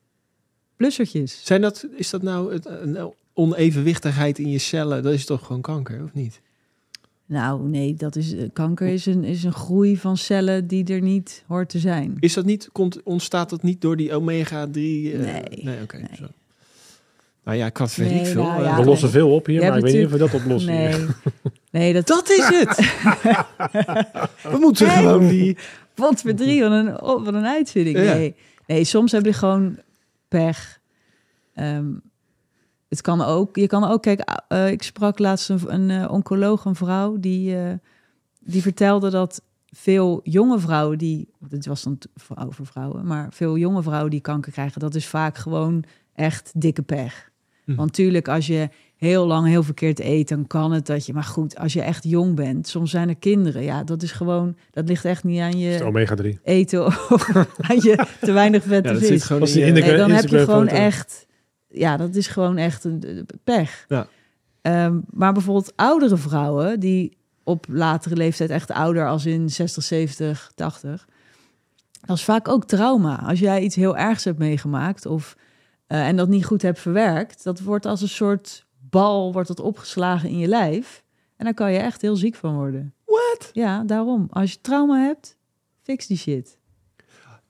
plussertjes. 0.76 1.44
Zijn 1.44 1.60
dat, 1.60 1.86
is 1.96 2.10
dat 2.10 2.22
nou 2.22 2.52
het- 2.52 2.66
een 2.66 3.12
onevenwichtigheid 3.32 4.38
in 4.38 4.50
je 4.50 4.58
cellen? 4.58 5.02
Dat 5.02 5.12
is 5.12 5.24
toch 5.24 5.46
gewoon 5.46 5.62
kanker, 5.62 6.04
of 6.04 6.14
niet? 6.14 6.40
Nou, 7.28 7.68
nee, 7.68 7.94
dat 7.94 8.16
is, 8.16 8.34
eh, 8.34 8.42
kanker 8.52 8.86
is 8.86 9.06
een, 9.06 9.24
is 9.24 9.44
een 9.44 9.52
groei 9.52 9.96
van 9.96 10.16
cellen 10.16 10.66
die 10.66 10.84
er 10.84 11.00
niet 11.00 11.44
hoort 11.46 11.68
te 11.68 11.78
zijn. 11.78 12.16
Is 12.20 12.34
dat 12.34 12.44
niet, 12.44 12.68
komt, 12.72 13.02
ontstaat 13.02 13.50
dat 13.50 13.62
niet 13.62 13.80
door 13.80 13.96
die 13.96 14.12
omega-3? 14.14 14.72
eh, 14.72 14.72
Nee, 14.72 15.42
nee 15.62 15.82
oké. 15.82 15.96
nee. 15.96 16.28
Nou 17.44 17.60
ja, 17.60 17.66
ik 17.66 17.76
had 17.76 17.94
weet 17.94 18.10
Nee, 18.10 18.20
ik 18.20 18.26
veel. 18.26 18.42
nou 18.42 18.58
eh, 18.62 18.64
ja, 18.64 18.76
we 18.76 18.84
lossen 18.84 19.08
nee. 19.12 19.16
veel 19.16 19.34
op 19.34 19.46
hier, 19.46 19.60
maar 19.60 19.76
ik 19.76 19.82
weet 19.84 19.94
niet 19.94 20.04
of 20.04 20.10
we 20.12 20.18
dat 20.18 20.34
oplossen. 20.34 20.72
Nee, 20.72 20.94
hier. 20.94 21.16
nee 21.70 21.92
dat, 21.92 22.06
Dat 22.06 22.28
is 22.30 22.44
het! 22.50 22.76
We 24.52 24.58
moeten 24.60 24.86
Nee. 24.86 24.96
gewoon 24.96 25.28
die... 25.28 25.56
Wat 25.94 26.20
voor 26.20 26.34
drie 26.34 26.62
van 26.62 26.72
een, 26.72 26.96
van 26.98 27.34
een 27.34 27.46
uitvinding. 27.46 27.96
Ja. 27.96 28.14
Nee. 28.14 28.34
nee, 28.66 28.84
soms 28.84 29.12
heb 29.12 29.24
je 29.24 29.32
gewoon 29.32 29.78
pech. 30.28 30.80
Ehm, 31.54 31.86
het 32.88 33.00
kan 33.00 33.20
ook. 33.22 33.56
Je 33.56 33.66
kan 33.66 33.84
ook, 33.84 34.02
kijk, 34.02 34.20
eh, 34.48 34.70
ik 34.70 34.82
sprak 34.82 35.18
laatst 35.18 35.48
een, 35.48 35.60
een 35.66 35.90
eh, 36.02 36.12
oncoloog, 36.12 36.64
een 36.64 36.74
vrouw, 36.74 37.16
die, 37.20 37.56
eh, 37.56 37.72
die 38.40 38.62
vertelde 38.62 39.10
dat 39.10 39.42
veel 39.70 40.20
jonge 40.22 40.58
vrouwen 40.58 40.98
die, 40.98 41.28
dit 41.48 41.66
was 41.66 41.82
dan 41.82 41.98
over 42.46 42.66
vrouwen, 42.66 43.06
maar 43.06 43.26
veel 43.30 43.56
jonge 43.58 43.82
vrouwen 43.82 44.10
die 44.10 44.20
kanker 44.20 44.52
krijgen, 44.52 44.80
dat 44.80 44.94
is 44.94 45.06
vaak 45.06 45.36
gewoon 45.36 45.84
echt 46.14 46.52
dikke 46.54 46.82
pech. 46.82 47.30
Hm. 47.64 47.74
Want 47.74 47.92
tuurlijk, 47.92 48.28
als 48.28 48.46
je 48.46 48.68
heel 48.96 49.26
lang 49.26 49.46
heel 49.46 49.62
verkeerd 49.62 50.00
eet, 50.00 50.28
dan 50.28 50.46
kan 50.46 50.72
het 50.72 50.86
dat 50.86 51.06
je, 51.06 51.12
maar 51.12 51.22
goed, 51.24 51.58
als 51.58 51.72
je 51.72 51.82
echt 51.82 52.04
jong 52.04 52.34
bent, 52.34 52.68
soms 52.68 52.90
zijn 52.90 53.08
er 53.08 53.16
kinderen, 53.16 53.62
ja, 53.62 53.84
dat 53.84 54.02
is 54.02 54.12
gewoon, 54.12 54.56
dat 54.70 54.88
ligt 54.88 55.04
echt 55.04 55.24
niet 55.24 55.40
aan 55.40 55.58
je 55.58 55.84
omega 55.84 56.14
3. 56.14 56.38
eten 56.42 56.86
of 56.86 57.28
aan 57.68 57.76
je 57.76 58.06
te 58.20 58.32
weinig 58.32 58.62
vette 58.62 58.88
Ja, 58.88 58.92
dat 58.94 58.98
vis. 59.02 59.08
zit 59.08 59.22
gewoon 59.24 59.42
Als 59.42 59.50
in 59.50 59.56
die 59.56 59.64
je- 59.64 59.68
in 59.68 59.74
de- 59.74 59.86
Nee, 59.90 59.96
dan 59.98 60.10
heb 60.10 60.26
je 60.28 60.38
gewoon 60.38 60.68
foto. 60.68 60.80
echt... 60.80 61.26
Ja, 61.68 61.96
dat 61.96 62.14
is 62.14 62.26
gewoon 62.26 62.56
echt 62.56 62.84
een 62.84 63.26
pech. 63.44 63.84
Ja. 63.88 64.06
Ehm, 64.62 65.00
maar 65.10 65.32
bijvoorbeeld 65.32 65.72
oudere 65.76 66.16
vrouwen... 66.16 66.80
die 66.80 67.16
op 67.44 67.66
latere 67.68 68.16
leeftijd 68.16 68.50
echt 68.50 68.70
ouder 68.70 69.08
als 69.08 69.26
in 69.26 69.50
60, 69.50 69.82
70, 69.82 70.52
80... 70.54 71.08
dat 72.00 72.16
is 72.16 72.24
vaak 72.24 72.48
ook 72.48 72.64
trauma. 72.64 73.22
Als 73.26 73.38
jij 73.38 73.62
iets 73.62 73.74
heel 73.74 73.96
ergs 73.96 74.24
hebt 74.24 74.38
meegemaakt... 74.38 75.06
Of, 75.06 75.36
eh, 75.86 76.06
en 76.06 76.16
dat 76.16 76.28
niet 76.28 76.44
goed 76.44 76.62
hebt 76.62 76.78
verwerkt... 76.78 77.44
dat 77.44 77.60
wordt 77.60 77.86
als 77.86 78.02
een 78.02 78.08
soort 78.08 78.66
bal 78.78 79.32
wordt 79.32 79.48
dat 79.48 79.60
opgeslagen 79.60 80.28
in 80.28 80.38
je 80.38 80.48
lijf... 80.48 81.02
en 81.36 81.44
daar 81.44 81.54
kan 81.54 81.72
je 81.72 81.78
echt 81.78 82.02
heel 82.02 82.16
ziek 82.16 82.34
van 82.34 82.54
worden. 82.54 82.94
What? 83.04 83.50
Ja, 83.52 83.82
daarom. 83.84 84.26
Als 84.30 84.52
je 84.52 84.60
trauma 84.60 84.98
hebt, 84.98 85.36
fix 85.82 86.06
die 86.06 86.16
shit. 86.16 86.58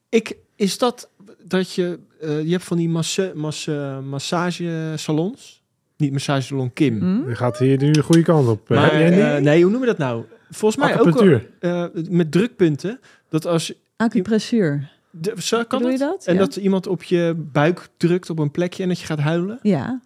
Ik, 0.08 0.36
is 0.56 0.78
dat 0.78 1.10
dat 1.48 1.72
je... 1.72 1.98
eh, 2.20 2.42
je 2.44 2.50
hebt 2.50 2.64
van 2.64 2.76
die 2.76 2.88
masse, 2.88 3.32
masse, 3.34 4.00
massagesalons. 4.04 5.62
Niet 5.96 6.12
massagesalon 6.12 6.72
Kim. 6.72 6.98
Hm? 6.98 7.28
Je 7.28 7.34
gaat 7.36 7.58
hier 7.58 7.82
nu 7.82 7.90
de 7.90 8.02
goede 8.02 8.22
kant 8.22 8.48
op. 8.48 8.68
Maar, 8.68 8.82
Heb 8.82 8.92
jij 8.92 9.10
niet? 9.10 9.18
eh, 9.18 9.36
nee, 9.36 9.62
hoe 9.62 9.70
noemen 9.70 9.80
we 9.80 9.86
dat 9.96 9.98
nou? 9.98 10.24
Volgens 10.50 10.82
mij 10.84 11.00
ook 11.00 11.40
eh, 11.60 11.84
met 12.10 12.32
drukpunten. 12.32 13.00
Dat 13.28 13.46
als 13.46 13.74
Acupressuur. 13.96 14.90
de, 15.10 15.32
zo, 15.38 15.64
kan 15.64 15.82
Doe 15.82 15.90
je 15.90 15.98
dat? 15.98 16.24
En 16.26 16.34
Ja. 16.34 16.40
dat 16.40 16.56
iemand 16.56 16.86
op 16.86 17.02
je 17.02 17.34
buik 17.52 17.88
drukt 17.96 18.30
op 18.30 18.38
een 18.38 18.50
plekje 18.50 18.82
en 18.82 18.88
dat 18.88 19.00
je 19.00 19.06
gaat 19.06 19.18
huilen. 19.18 19.58
Ja, 19.62 20.00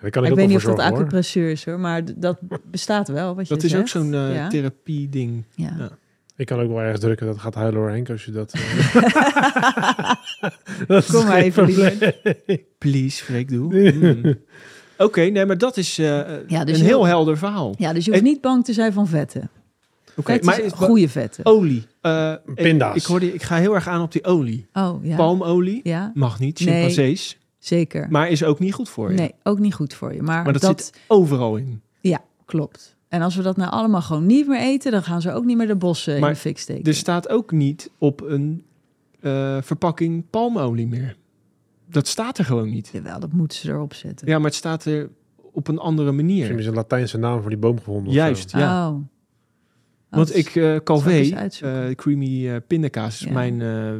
Daar 0.00 0.10
kan 0.10 0.24
ik 0.24 0.30
ik, 0.30 0.34
weet 0.36 0.44
ook 0.44 0.50
niet 0.50 0.56
of 0.66 0.74
dat 0.74 0.78
acupressuur 0.92 1.50
is 1.50 1.64
hoor, 1.64 1.80
maar 1.80 2.02
dat 2.16 2.38
bestaat 2.70 3.08
wel. 3.08 3.34
Wat 3.34 3.48
je 3.48 3.54
Dat 3.54 3.62
is 3.62 3.76
ook 3.76 3.88
zo'n 3.88 4.14
eh, 4.14 4.34
ja. 4.34 4.48
therapie-ding. 4.48 5.44
Ja. 5.54 5.74
Ja. 5.78 5.90
Ik 6.36 6.46
kan 6.46 6.60
ook 6.60 6.68
wel 6.68 6.80
ergens 6.80 7.00
drukken 7.00 7.26
dat 7.26 7.38
gaat 7.38 7.54
huilen 7.54 7.80
hoor, 7.80 7.90
Henk, 7.90 8.10
als 8.10 8.24
je 8.24 8.30
dat... 8.30 8.52
eh, 8.52 10.12
dat 10.86 11.06
Kom 11.06 11.24
maar 11.26 11.36
even. 11.38 11.66
Please, 12.78 13.24
Freek, 13.24 13.48
doe. 13.48 13.74
Mm. 13.96 14.34
Oké, 14.98 15.20
nee, 15.20 15.46
maar 15.46 15.58
dat 15.58 15.76
is 15.76 15.98
eh, 15.98 16.20
Ja, 16.48 16.64
dus 16.64 16.78
een 16.78 16.84
heel 16.84 17.04
helder 17.06 17.38
verhaal. 17.38 17.74
ja, 17.78 17.92
dus 17.92 18.04
je 18.04 18.10
hoeft 18.10 18.22
En- 18.22 18.28
niet 18.30 18.40
bang 18.40 18.64
te 18.64 18.72
zijn 18.72 18.92
van 18.92 19.06
vetten. 19.08 19.50
Oké, 20.16 20.38
maar 20.42 20.60
is 20.60 20.72
goede 20.72 21.08
vetten. 21.08 21.44
olie. 21.46 21.86
eh, 22.00 22.32
Pinda's. 22.54 22.96
Ik, 22.96 23.02
hoorde, 23.04 23.34
ik 23.34 23.42
ga 23.42 23.56
heel 23.56 23.74
erg 23.74 23.88
aan 23.88 24.02
op 24.02 24.12
die 24.12 24.24
olie. 24.24 24.66
Oh, 24.72 25.04
ja. 25.04 25.16
Palmolie 25.16 25.80
Ja, 25.82 26.10
mag 26.14 26.38
niet, 26.38 26.60
Nee. 26.60 26.68
chimpansees. 26.74 27.38
zeker. 27.58 28.06
Maar 28.10 28.28
is 28.30 28.44
ook 28.44 28.58
niet 28.58 28.74
goed 28.74 28.88
voor 28.88 29.10
je. 29.10 29.16
Nee, 29.18 29.34
ook 29.42 29.58
niet 29.58 29.74
goed 29.74 29.94
voor 29.94 30.14
je. 30.14 30.22
Maar, 30.22 30.42
Maar 30.44 30.52
dat, 30.52 30.62
dat, 30.62 30.80
zit 30.84 31.00
overal 31.06 31.56
in. 31.56 31.82
ja, 32.00 32.20
klopt. 32.44 32.95
En 33.08 33.22
als 33.22 33.36
we 33.36 33.42
dat 33.42 33.56
nou 33.56 33.70
allemaal 33.70 34.02
gewoon 34.02 34.26
niet 34.26 34.46
meer 34.48 34.60
eten, 34.60 34.92
dan 34.92 35.02
gaan 35.02 35.20
ze 35.20 35.32
ook 35.32 35.44
niet 35.44 35.56
meer 35.56 35.66
de 35.66 35.76
bossen 35.76 36.16
in 36.16 36.22
de 36.22 36.34
fik 36.36 36.58
steken. 36.58 36.84
Er 36.84 36.94
staat 36.94 37.28
ook 37.28 37.52
niet 37.52 37.90
op 37.98 38.20
een 38.20 38.62
eh, 39.20 39.56
verpakking 39.62 40.24
palmolie 40.30 40.86
meer. 40.86 41.16
Dat 41.90 42.06
staat 42.08 42.38
er 42.38 42.44
gewoon 42.44 42.70
niet. 42.70 42.90
Jawel, 42.92 43.20
dat 43.20 43.32
moeten 43.32 43.58
ze 43.58 43.68
erop 43.70 43.94
zetten. 43.94 44.28
Ja, 44.28 44.36
maar 44.36 44.46
het 44.46 44.54
staat 44.54 44.84
er 44.84 45.10
op 45.52 45.68
een 45.68 45.78
andere 45.78 46.12
Misschien 46.12 46.44
manier. 46.46 46.58
is 46.58 46.66
een 46.66 46.74
Latijnse 46.74 47.18
naam 47.18 47.40
voor 47.40 47.50
die 47.50 47.58
boom 47.58 47.78
gevonden. 47.78 48.12
Juist, 48.12 48.50
zo. 48.50 48.58
ja. 48.58 48.88
Oh. 48.88 48.94
Oh, 48.96 49.02
Want 50.18 50.36
ik, 50.36 50.54
eh 50.56 50.74
ik 50.74 50.84
Calvé, 50.84 51.20
eh, 51.20 51.94
creamy 51.94 52.48
eh, 52.48 52.56
pindakaas, 52.66 53.14
is 53.20 53.26
Ja. 53.26 53.32
mijn 53.32 53.62
eh, 53.62 53.92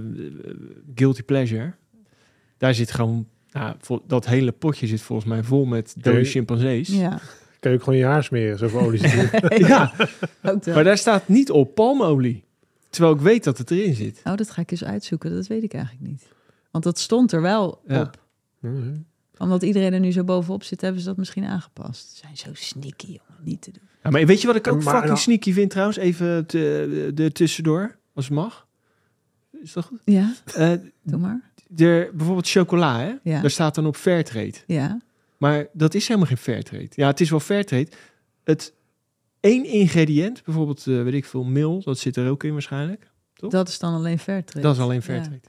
guilty 0.95 1.23
pleasure. 1.23 1.73
Daar 2.59 2.75
zit 2.75 2.91
gewoon, 2.91 3.27
nou, 3.51 3.75
vol- 3.81 4.03
dat 4.07 4.27
hele 4.27 4.53
potje 4.53 4.87
zit 4.87 5.01
volgens 5.01 5.29
mij 5.29 5.43
vol 5.43 5.65
met 5.65 5.95
dode 5.99 6.25
chimpansees. 6.25 6.89
Ja, 6.89 7.19
Kan 7.67 7.75
je 7.75 7.81
ook 7.81 7.85
gewoon 7.85 7.99
je 7.99 8.05
haar 8.15 8.25
smeren, 8.25 8.59
zoveel 8.59 8.81
olie 8.81 9.09
zit. 9.09 9.31
Ja, 9.69 9.93
maar 10.67 10.85
daar 10.85 10.99
staat 10.99 11.29
niet 11.29 11.51
op 11.51 11.75
palmolie. 11.75 12.45
Terwijl 12.91 13.15
ik 13.15 13.21
weet 13.21 13.45
dat 13.45 13.59
het 13.59 13.71
erin 13.71 13.95
zit. 13.95 14.21
Oh, 14.25 14.35
dat 14.37 14.51
ga 14.51 14.61
ik 14.63 14.71
eens 14.71 14.85
uitzoeken. 14.85 15.35
Dat 15.35 15.47
weet 15.47 15.63
ik 15.63 15.75
eigenlijk 15.75 16.07
niet. 16.07 16.23
Want 16.71 16.85
dat 16.85 16.99
stond 16.99 17.33
er 17.33 17.43
wel 17.43 17.81
Ja. 17.87 18.01
op. 18.01 18.25
Omdat 19.39 19.63
iedereen 19.63 19.93
er 19.93 20.01
nu 20.01 20.13
zo 20.13 20.25
bovenop 20.25 20.63
zit, 20.63 20.81
hebben 20.81 21.01
ze 21.01 21.07
dat 21.07 21.17
misschien 21.17 21.45
aangepast. 21.45 22.11
Ze 22.11 22.17
zijn 22.17 22.37
zo 22.37 22.49
sneaky, 22.53 23.07
jongen. 23.07 23.43
Niet 23.43 23.63
te 23.63 23.71
doen. 23.71 23.83
Ja, 24.03 24.11
maar 24.11 24.27
weet 24.27 24.41
je 24.41 24.47
wat 24.47 24.57
ik 24.57 24.67
ook 24.67 24.75
Maar- 24.75 24.83
fucking 24.85 25.05
nou- 25.05 25.19
sneaky 25.19 25.53
vind 25.53 25.71
trouwens? 25.71 25.99
Even 25.99 26.47
te, 26.47 27.11
de 27.15 27.33
tussendoor, 27.33 27.97
als 28.15 28.25
het 28.25 28.35
mag. 28.35 28.67
Is 29.63 29.73
dat 29.73 29.85
goed? 29.85 30.01
Ja, 30.05 30.35
Eh, 30.55 30.73
doe 31.03 31.19
maar. 31.21 31.41
er, 31.77 32.11
bijvoorbeeld 32.15 32.49
chocola, 32.49 32.99
hè? 33.01 33.13
Ja. 33.23 33.41
Daar 33.41 33.51
staat 33.51 33.75
dan 33.75 33.87
op 33.87 33.97
Fairtrade. 33.97 34.55
Ja. 34.67 35.01
Maar 35.39 35.67
dat 35.73 35.95
is 35.95 36.07
helemaal 36.09 36.29
geen 36.29 36.37
Fairtrade. 36.37 36.89
Ja, 36.91 37.07
het 37.07 37.21
is 37.21 37.31
wel 37.31 37.41
Fairtrade. 37.41 37.89
Het 38.45 38.75
één 39.41 39.65
ingrediënt, 39.65 40.45
bijvoorbeeld, 40.45 40.87
eh, 40.87 41.03
weet 41.03 41.15
ik 41.15 41.25
veel, 41.25 41.45
mil, 41.45 41.83
dat 41.85 41.99
zit 41.99 42.17
er 42.17 42.31
ook 42.31 42.45
in 42.45 42.53
waarschijnlijk. 42.53 43.11
Toch? 43.35 43.51
Dat 43.51 43.69
is 43.69 43.79
dan 43.79 43.95
alleen 43.95 44.19
Fairtrade. 44.19 44.67
Dat 44.67 44.75
is 44.77 44.83
alleen 44.83 45.03
Fairtrade. 45.03 45.41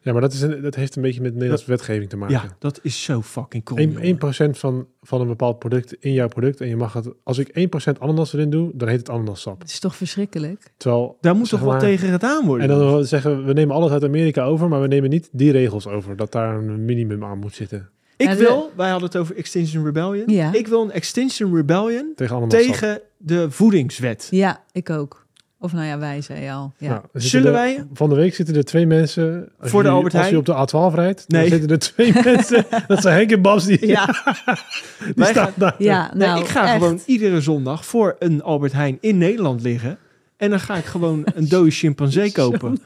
Ja, 0.00 0.12
maar 0.12 0.22
dat, 0.22 0.32
is 0.32 0.40
een, 0.40 0.62
dat 0.62 0.74
heeft 0.74 0.96
een 0.96 1.02
beetje 1.02 1.20
met 1.20 1.32
Nederlandse 1.32 1.66
wetgeving 1.66 2.08
te 2.10 2.16
maken. 2.16 2.34
Ja, 2.34 2.56
dat 2.58 2.80
is 2.82 3.02
zo 3.02 3.22
fucking 3.22 3.64
cool. 3.64 3.80
1%, 3.80 3.82
jongen. 3.92 4.54
1% 4.54 4.58
van, 4.58 4.86
van 5.00 5.20
een 5.20 5.26
bepaald 5.26 5.58
product 5.58 5.92
in 5.92 6.12
jouw 6.12 6.28
product. 6.28 6.60
En 6.60 6.68
je 6.68 6.76
mag 6.76 6.92
het, 6.92 7.08
als 7.22 7.38
ik 7.38 7.48
1% 7.94 7.98
ananas 7.98 8.32
erin 8.32 8.50
doe, 8.50 8.70
dan 8.74 8.88
heet 8.88 8.98
het 8.98 9.10
ananassap. 9.10 9.60
Het 9.60 9.70
is 9.70 9.78
toch 9.78 9.96
verschrikkelijk? 9.96 10.72
Terwijl, 10.76 11.16
Daar 11.20 11.36
moet 11.36 11.48
toch 11.48 11.60
wat 11.60 11.68
maar- 11.68 11.80
tegen 11.80 12.08
gedaan 12.08 12.46
worden? 12.46 12.70
En 12.70 12.78
dan 12.78 13.04
zeggen 13.04 13.36
we, 13.36 13.42
we 13.42 13.52
nemen 13.52 13.74
alles 13.74 13.90
uit 13.90 14.04
Amerika 14.04 14.44
over, 14.44 14.68
maar 14.68 14.80
we 14.80 14.88
nemen 14.88 15.10
niet 15.10 15.28
die 15.32 15.52
regels 15.52 15.86
over. 15.86 16.16
Dat 16.16 16.32
daar 16.32 16.56
een 16.56 16.84
minimum 16.84 17.24
aan 17.24 17.38
moet 17.38 17.54
zitten. 17.54 17.90
Ik 18.18 18.26
Ja, 18.26 18.32
de- 18.34 18.38
wil, 18.38 18.72
wij 18.76 18.90
hadden 18.90 19.08
het 19.08 19.18
over 19.18 19.36
Extinction 19.36 19.84
Rebellion. 19.84 20.28
Ja. 20.34 20.52
Ik 20.52 20.66
wil 20.68 20.82
een 20.82 20.90
Extinction 20.92 21.54
Rebellion 21.56 22.12
Tegen 22.16 22.48
tegen 22.48 23.00
de 23.16 23.50
voedingswet. 23.50 24.26
Ja, 24.30 24.60
ik 24.72 24.90
ook. 24.90 25.26
Of 25.60 25.72
nou 25.72 25.86
ja, 25.86 25.98
wij 25.98 26.20
zei 26.20 26.40
je 26.40 26.52
al. 26.52 26.72
Ja. 26.78 26.88
Nou, 26.88 27.02
Zullen 27.12 27.46
er- 27.46 27.52
wij- 27.52 27.86
Van 27.92 28.08
de 28.08 28.14
week 28.14 28.34
zitten 28.34 28.54
er 28.56 28.64
twee 28.64 28.86
mensen... 28.86 29.48
Als 29.60 29.70
Voor 29.70 29.82
de 29.82 29.88
je, 29.88 29.94
Albert 29.94 30.14
Als 30.14 30.22
je 30.28 30.28
Heijn? 30.34 30.48
op 30.60 30.70
de 30.70 30.92
A12 30.92 30.94
rijdt, 30.94 31.24
Nee. 31.28 31.40
dan 31.40 31.50
zitten 31.50 31.70
er 31.70 31.78
twee 31.78 32.12
mensen. 32.24 32.64
Dat 32.86 33.02
zijn 33.02 33.16
Henk 33.16 33.30
en 33.30 33.42
Bas, 33.42 33.64
die, 33.64 33.86
Ja, 33.86 34.06
die 35.04 35.12
Wij 35.14 35.30
staan 35.30 35.44
gaan- 35.44 35.52
daar. 35.56 35.74
ja 35.78 36.10
Nee, 36.14 36.28
nou, 36.28 36.40
ik 36.40 36.46
ga 36.48 36.62
echt. 36.62 36.72
gewoon 36.72 37.00
iedere 37.06 37.40
zondag 37.40 37.84
voor 37.86 38.16
een 38.18 38.42
Albert 38.42 38.72
Heijn 38.72 38.98
in 39.00 39.18
Nederland 39.18 39.62
liggen. 39.62 39.98
En 40.36 40.50
dan 40.50 40.60
ga 40.60 40.76
ik 40.76 40.84
gewoon 40.84 41.22
een 41.34 41.48
dode 41.54 41.70
chimpansee 41.70 42.32
kopen. 42.32 42.78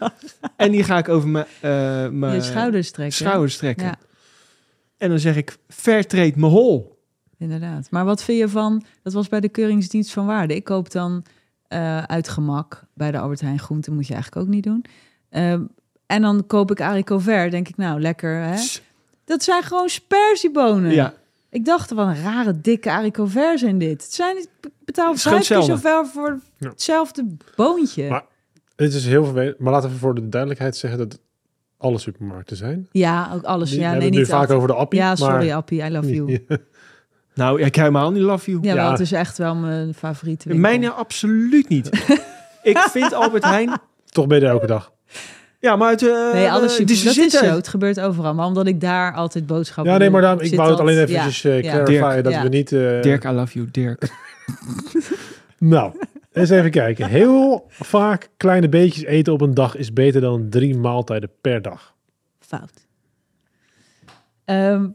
En 0.56 0.70
die 0.70 0.84
ga 0.84 0.98
ik 0.98 1.08
over 1.08 1.28
mijn, 1.28 1.46
eh, 2.34 2.42
schouders 2.42 2.90
trekken. 2.90 3.16
schouders 3.16 3.56
trekken. 3.56 3.84
Ja, 3.86 3.94
En 5.02 5.08
dan 5.08 5.18
zeg 5.18 5.36
ik, 5.36 5.56
fairtrade 5.68 6.32
me 6.36 6.46
hol. 6.46 6.98
inderdaad. 7.38 7.90
Maar 7.90 8.04
wat 8.04 8.22
vind 8.22 8.38
je 8.38 8.48
van... 8.48 8.82
Dat 9.02 9.12
was 9.12 9.28
bij 9.28 9.40
de 9.40 9.48
Keuringsdienst 9.48 10.12
van 10.12 10.26
Waarde. 10.26 10.54
Ik 10.54 10.64
koop 10.64 10.90
dan 10.90 11.24
eh, 11.68 12.02
uit 12.02 12.28
gemak 12.28 12.84
bij 12.94 13.10
de 13.10 13.18
Albert 13.18 13.40
Heijn 13.40 13.58
groente. 13.58 13.90
Moet 13.92 14.06
je 14.06 14.12
eigenlijk 14.12 14.42
ook 14.46 14.52
niet 14.52 14.64
doen. 14.64 14.84
Ehm, 15.28 15.62
en 16.06 16.22
dan 16.22 16.46
koop 16.46 16.70
ik 16.70 16.78
haricot 16.78 17.22
vert. 17.22 17.50
Denk 17.50 17.68
ik, 17.68 17.76
nou, 17.76 18.00
lekker 18.00 18.42
hè. 18.42 18.56
Dat 19.24 19.42
zijn 19.42 19.62
gewoon 19.62 19.88
sperziebonen. 19.88 20.90
Ja, 20.92 21.14
Ik 21.50 21.64
dacht, 21.64 21.90
wat 21.90 22.06
een 22.06 22.22
rare, 22.22 22.60
dikke 22.60 22.90
haricot 22.90 23.30
vert 23.30 23.58
zijn 23.58 23.78
dit. 23.78 24.02
Het 24.02 24.12
zijn, 24.12 24.36
ik 24.36 24.48
betaal 24.84 25.06
Het 25.08 25.16
is 25.16 25.22
gewoon 25.22 25.42
vijf 25.42 25.58
keer 25.58 25.76
zoveel 25.76 26.06
voor 26.06 26.40
hetzelfde 26.58 27.26
boontje. 27.56 28.08
Maar- 28.08 28.24
Dit 28.76 28.94
is 28.94 29.06
heel 29.06 29.24
vervelend. 29.24 29.58
Maar 29.58 29.72
laten 29.72 29.90
we 29.90 29.96
voor 29.96 30.14
de 30.14 30.28
duidelijkheid 30.28 30.76
zeggen 30.76 30.98
dat 30.98 31.12
het 31.12 31.20
alle 31.82 31.98
supermarkten 31.98 32.56
zijn. 32.56 32.88
ja, 32.92 33.30
ook 33.34 33.42
alles. 33.42 33.70
Die 33.70 33.78
ja, 33.78 33.84
hebben 33.90 33.98
nee, 34.00 34.08
het 34.08 34.16
nu 34.16 34.22
niet 34.22 34.30
vaak 34.30 34.40
altijd. 34.40 34.56
over 34.58 34.68
de 34.70 34.74
appie. 34.74 35.00
Ja, 35.00 35.16
sorry 35.16 35.46
maar... 35.46 35.56
Appie, 35.56 35.84
I 35.84 35.90
love 35.90 36.14
you. 36.14 36.46
nou, 37.34 37.60
ik 37.62 37.76
helemaal 37.76 38.10
niet 38.10 38.22
love 38.22 38.50
you. 38.50 38.62
Ja, 38.62 38.74
Ja. 38.74 38.90
het 38.90 39.00
is 39.00 39.12
echt 39.12 39.38
wel 39.38 39.54
mijn 39.54 39.94
favoriete 39.94 40.48
winkel. 40.48 40.68
Mijne 40.70 40.90
absoluut 40.90 41.68
niet. 41.68 41.88
ik 42.62 42.78
vind 42.78 43.12
Albert 43.14 43.44
Heijn... 43.44 43.72
Toch 44.10 44.26
ben 44.26 44.40
je 44.40 44.46
elke 44.46 44.66
dag. 44.66 44.92
Ja, 45.60 45.76
maar 45.76 45.90
het, 45.90 46.02
eh, 46.08 46.32
Nee, 46.32 46.50
alles 46.50 46.70
eh, 46.70 46.76
super. 46.78 46.86
dus 46.86 47.02
dat 47.02 47.16
is 47.16 47.32
zo. 47.32 47.44
Het 47.44 47.68
gebeurt 47.68 48.00
overal. 48.00 48.34
Maar 48.34 48.46
omdat 48.46 48.66
ik 48.66 48.80
daar 48.80 49.14
altijd 49.14 49.46
boodschappen 49.46 49.92
Ja, 49.92 49.98
nee, 49.98 50.10
maar 50.10 50.20
daarom, 50.20 50.40
ik 50.40 50.54
wou 50.54 50.70
het 50.70 50.80
alleen 50.80 50.98
eventjes 50.98 51.44
eh 51.44 51.62
ja. 51.62 51.70
clarifyen 51.70 52.10
Dirk. 52.12 52.24
dat 52.24 52.32
Ja. 52.32 52.42
we 52.42 52.48
niet... 52.48 52.72
eh, 52.72 53.02
Dirk, 53.02 53.24
I 53.24 53.28
love 53.28 53.54
you, 53.54 53.68
Dirk. 53.70 54.08
Nou, 55.58 55.92
eens 56.32 56.50
even 56.50 56.70
kijken. 56.70 57.08
Heel 57.08 57.64
vaak 57.68 58.28
kleine 58.36 58.68
beetjes 58.68 59.04
eten 59.04 59.32
op 59.32 59.40
een 59.40 59.54
dag 59.54 59.76
is 59.76 59.92
beter 59.92 60.20
dan 60.20 60.48
drie 60.48 60.76
maaltijden 60.76 61.30
per 61.40 61.62
dag. 61.62 61.94
Fout. 62.38 62.86
Ehm, 64.44 64.88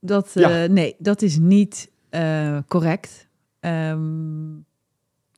dat, 0.00 0.30
Ja. 0.34 0.62
eh, 0.64 0.70
nee, 0.70 0.94
dat 0.98 1.22
is 1.22 1.38
niet 1.38 1.90
eh, 2.10 2.58
correct. 2.68 3.28
Ehm, 3.60 4.52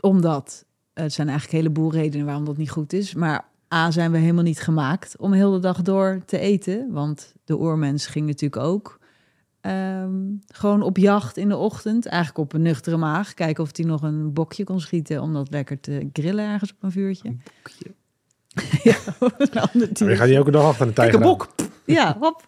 omdat, 0.00 0.64
het 0.94 1.12
zijn 1.12 1.28
eigenlijk 1.28 1.58
een 1.58 1.62
heleboel 1.64 1.92
redenen 1.92 2.26
waarom 2.26 2.44
dat 2.44 2.56
niet 2.56 2.70
goed 2.70 2.92
is. 2.92 3.14
Maar 3.14 3.44
A, 3.74 3.90
zijn 3.90 4.12
we 4.12 4.18
helemaal 4.18 4.42
niet 4.42 4.60
gemaakt 4.60 5.16
om 5.18 5.32
heel 5.32 5.50
de 5.52 5.58
dag 5.58 5.82
door 5.82 6.22
te 6.26 6.38
eten. 6.38 6.92
Want 6.92 7.34
de 7.44 7.56
oormens 7.56 8.06
ging 8.06 8.26
natuurlijk 8.26 8.62
ook 8.62 8.98
ehm, 9.66 10.14
gewoon 10.48 10.82
op 10.82 10.96
jacht 10.96 11.36
in 11.36 11.48
de 11.48 11.56
ochtend. 11.56 12.06
Eigenlijk 12.06 12.38
op 12.38 12.52
een 12.52 12.62
nuchtere 12.62 12.96
maag. 12.96 13.34
Kijken 13.34 13.62
of 13.62 13.76
hij 13.76 13.86
nog 13.86 14.02
een 14.02 14.32
bokje 14.32 14.64
kon 14.64 14.80
schieten 14.80 15.22
om 15.22 15.32
dat 15.32 15.50
lekker 15.50 15.80
te 15.80 16.08
grillen 16.12 16.44
ergens 16.44 16.70
op 16.70 16.76
een 16.80 16.92
vuurtje. 16.92 17.28
Een 17.28 17.42
bokje. 17.62 17.94
ja, 18.90 18.96
een 19.18 19.50
ander 19.50 19.72
Maar 19.72 19.72
je 19.72 19.92
diertje. 19.92 20.16
gaat 20.16 20.26
niet 20.26 20.36
elke 20.36 20.50
dag 20.50 20.64
achter 20.64 20.86
een 20.86 20.92
Kijk, 20.92 21.10
tijger 21.10 21.26
een 21.26 21.36
bok. 21.36 21.54
Ja, 21.84 22.16
hop. 22.20 22.46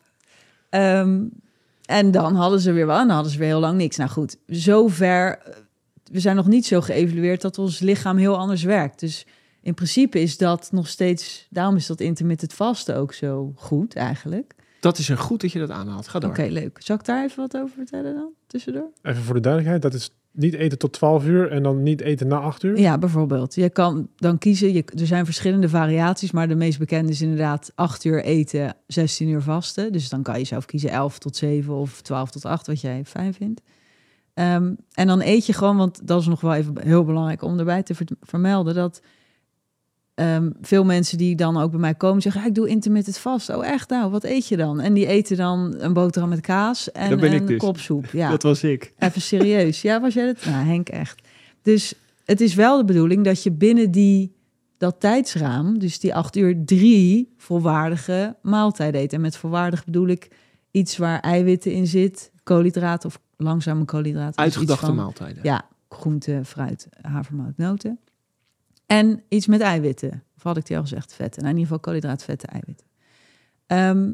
Ehm, 0.68 1.20
en 1.84 2.10
dan 2.10 2.34
hadden 2.34 2.60
ze 2.60 2.72
weer 2.72 2.86
wel, 2.86 2.98
en 2.98 3.06
dan 3.06 3.14
hadden 3.14 3.32
ze 3.32 3.38
weer 3.38 3.48
heel 3.48 3.60
lang 3.60 3.76
niks. 3.76 3.96
Nou 3.96 4.10
goed, 4.10 4.36
zover, 4.46 5.38
eh, 5.38 5.54
we 6.04 6.20
zijn 6.20 6.36
nog 6.36 6.46
niet 6.46 6.66
zo 6.66 6.80
geëvalueerd 6.80 7.40
dat 7.40 7.58
ons 7.58 7.78
lichaam 7.78 8.16
heel 8.16 8.36
anders 8.38 8.62
werkt. 8.62 9.00
Dus 9.00 9.26
in 9.62 9.74
principe 9.74 10.20
is 10.20 10.36
dat 10.36 10.68
nog 10.72 10.88
steeds, 10.88 11.46
daarom 11.50 11.76
is 11.76 11.86
dat 11.86 12.00
intermittent 12.00 12.52
vasten 12.52 12.96
ook 12.96 13.12
zo 13.12 13.52
goed 13.56 13.94
eigenlijk. 13.94 14.54
Dat 14.80 14.98
is 14.98 15.08
een 15.08 15.18
goed 15.18 15.40
dat 15.40 15.52
je 15.52 15.58
dat 15.58 15.70
aanhaalt. 15.70 16.08
Ga 16.08 16.18
door. 16.18 16.30
Oké, 16.30 16.42
leuk. 16.42 16.78
Zal 16.82 16.96
ik 16.96 17.04
daar 17.04 17.24
even 17.24 17.36
wat 17.36 17.56
over 17.56 17.74
vertellen 17.76 18.14
dan, 18.14 18.30
tussendoor? 18.46 18.90
Even 19.02 19.22
voor 19.22 19.34
de 19.34 19.40
duidelijkheid, 19.40 19.82
dat 19.82 19.94
is 19.94 20.10
niet 20.32 20.54
eten 20.54 20.78
tot 20.78 20.92
12 20.92 21.26
uur 21.26 21.50
en 21.50 21.62
dan 21.62 21.82
niet 21.82 22.00
eten 22.00 22.26
na 22.26 22.38
8 22.38 22.62
uur. 22.62 22.78
Ja, 22.78 22.98
bijvoorbeeld. 22.98 23.54
Je 23.54 23.70
kan 23.70 24.08
dan 24.16 24.38
kiezen, 24.38 24.72
je, 24.72 24.84
er 24.84 25.06
zijn 25.06 25.24
verschillende 25.24 25.68
variaties, 25.68 26.30
maar 26.30 26.48
de 26.48 26.54
meest 26.54 26.78
bekende 26.78 27.12
is 27.12 27.22
inderdaad 27.22 27.72
8 27.74 28.04
uur 28.04 28.24
eten, 28.24 28.76
16 28.86 29.28
uur 29.28 29.42
vasten. 29.42 29.92
Dus 29.92 30.08
dan 30.08 30.22
kan 30.22 30.38
je 30.38 30.44
zelf 30.44 30.64
kiezen 30.64 30.90
11 30.90 31.18
tot 31.18 31.36
7 31.36 31.74
of 31.74 32.02
12 32.02 32.30
tot 32.30 32.44
8, 32.44 32.66
wat 32.66 32.80
jij 32.80 33.04
fijn 33.04 33.34
vindt. 33.34 33.60
Ehm, 34.34 34.74
en 34.92 35.06
dan 35.06 35.20
eet 35.20 35.46
je 35.46 35.52
gewoon, 35.52 35.76
want 35.76 36.06
dat 36.06 36.20
is 36.20 36.26
nog 36.26 36.40
wel 36.40 36.54
even 36.54 36.74
heel 36.82 37.04
belangrijk 37.04 37.42
om 37.42 37.58
erbij 37.58 37.82
te 37.82 37.94
ver- 37.94 38.06
vermelden, 38.20 38.74
dat 38.74 39.00
ehm, 40.18 40.50
veel 40.60 40.84
mensen 40.84 41.18
die 41.18 41.36
dan 41.36 41.56
ook 41.56 41.70
bij 41.70 41.80
mij 41.80 41.94
komen 41.94 42.22
zeggen, 42.22 42.40
"Ja, 42.40 42.46
ik 42.46 42.54
doe 42.54 42.68
intermittent 42.68 43.18
vast. 43.18 43.48
Oh 43.50 43.66
echt 43.66 43.90
nou, 43.90 44.10
wat 44.10 44.24
eet 44.24 44.48
je 44.48 44.56
dan? 44.56 44.80
En 44.80 44.94
die 44.94 45.06
eten 45.06 45.36
dan 45.36 45.74
een 45.78 45.92
boterham 45.92 46.28
met 46.28 46.40
kaas 46.40 46.92
en 46.92 47.10
Dat 47.10 47.20
ben 47.20 47.32
ik 47.32 47.48
een 47.48 47.72
dus. 47.72 48.10
Ja. 48.12 48.30
Dat 48.38 48.42
was 48.42 48.62
ik. 48.62 48.92
Even 48.98 49.20
serieus. 49.20 49.82
Ja, 49.82 50.00
was 50.00 50.14
jij 50.14 50.26
dat? 50.26 50.44
Nou, 50.44 50.64
Henk, 50.64 50.88
echt. 50.88 51.22
Dus 51.62 51.94
het 52.24 52.40
is 52.40 52.54
wel 52.54 52.76
de 52.76 52.84
bedoeling 52.84 53.24
dat 53.24 53.42
je 53.42 53.50
binnen 53.52 53.90
die, 53.90 54.36
dat 54.78 55.00
tijdsraam, 55.00 55.78
dus 55.78 55.98
die 55.98 56.14
acht 56.14 56.36
uur, 56.36 56.64
drie 56.64 57.34
volwaardige 57.36 58.36
maaltijden 58.42 59.00
eet. 59.00 59.12
En 59.12 59.20
met 59.20 59.36
volwaardig 59.36 59.84
bedoel 59.84 60.08
ik 60.08 60.28
iets 60.70 60.96
waar 60.96 61.20
eiwitten 61.20 61.72
in 61.72 61.86
zit, 61.86 62.30
koolhydraten 62.42 63.08
of 63.08 63.20
langzame 63.36 63.84
koolhydraten. 63.84 64.44
Dus 64.44 64.44
Uitgedachte 64.44 64.92
maaltijden. 64.92 65.42
Ja, 65.42 65.66
groente, 65.88 66.40
fruit, 66.44 66.88
havermout, 67.00 67.56
noten. 67.56 67.98
En 68.88 69.22
iets 69.28 69.46
met 69.46 69.60
eiwitten. 69.60 70.24
Of 70.36 70.42
had 70.42 70.56
ik 70.56 70.66
die 70.66 70.76
al 70.76 70.82
gezegd? 70.82 71.14
Vetten. 71.14 71.42
Nou, 71.42 71.54
in 71.54 71.60
ieder 71.60 71.74
geval 71.74 71.80
koolhydraten, 71.80 72.26
vetten, 72.26 72.48
eiwitten. 72.48 72.86
Ehm, 73.66 74.12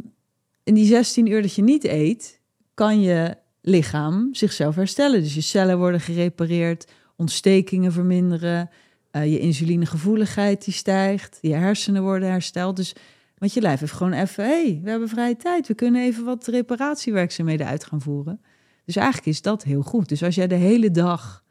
in 0.62 0.75
die 0.75 0.87
16 0.87 1.27
uur 1.27 1.43
dat 1.43 1.55
je 1.55 1.62
niet 1.62 1.85
eet, 1.85 2.41
kan 2.75 3.01
je 3.01 3.37
lichaam 3.61 4.35
zichzelf 4.35 4.75
herstellen. 4.75 5.22
Dus 5.22 5.35
je 5.35 5.41
cellen 5.41 5.79
worden 5.79 6.01
gerepareerd, 6.01 6.93
ontstekingen 7.16 7.93
verminderen, 7.93 8.70
eh, 9.11 9.33
je 9.33 9.39
insulinegevoeligheid 9.39 10.64
die 10.64 10.75
stijgt, 10.75 11.39
je 11.41 11.55
hersenen 11.55 12.03
worden 12.03 12.29
hersteld. 12.29 12.77
Dus, 12.77 12.95
want 13.39 13.53
je 13.53 13.61
lijf 13.61 13.81
heeft 13.81 13.93
gewoon 13.93 14.12
even, 14.12 14.45
hey, 14.45 14.81
we 14.83 14.91
hebben 14.91 15.09
vrije 15.09 15.37
tijd, 15.37 15.68
we 15.68 15.75
kunnen 15.75 16.03
even 16.03 16.25
wat 16.25 16.47
reparatiewerkzaamheden 16.47 17.66
uit 17.66 17.85
gaan 17.85 18.01
voeren. 18.01 18.41
Dus 18.85 18.97
eigenlijk 18.97 19.27
is 19.27 19.43
dat 19.43 19.62
heel 19.62 19.83
goed. 19.83 20.09
Dus 20.09 20.22
als 20.22 20.35
jij 20.35 20.47
de 20.47 20.55
hele 20.55 20.91
dag 20.91 21.45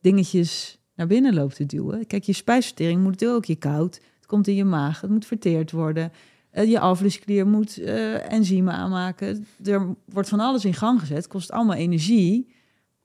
dingetjes 0.00 0.78
naar 0.94 1.06
binnen 1.06 1.34
loopt 1.34 1.56
te 1.56 1.66
duwen. 1.66 2.06
Kijk, 2.06 2.24
je 2.24 2.32
spijsvertering 2.32 3.00
moet 3.02 3.10
natuurlijk 3.10 3.38
ook 3.38 3.44
je 3.44 3.56
koud. 3.56 3.94
Het 4.16 4.26
komt 4.26 4.48
in 4.48 4.54
je 4.54 4.64
maag, 4.64 5.00
het 5.00 5.10
moet 5.10 5.26
verteerd 5.26 5.70
worden. 5.70 6.12
Eh, 6.50 6.70
je 6.70 6.80
alvleesklier 6.80 7.46
moet 7.46 7.78
eh, 7.78 8.32
enzymen 8.32 8.72
aanmaken. 8.74 9.46
Er 9.64 9.94
wordt 10.04 10.28
van 10.28 10.40
alles 10.40 10.64
in 10.64 10.74
gang 10.74 11.00
gezet. 11.00 11.26
Kost 11.26 11.50
allemaal 11.50 11.76
energie. 11.76 12.52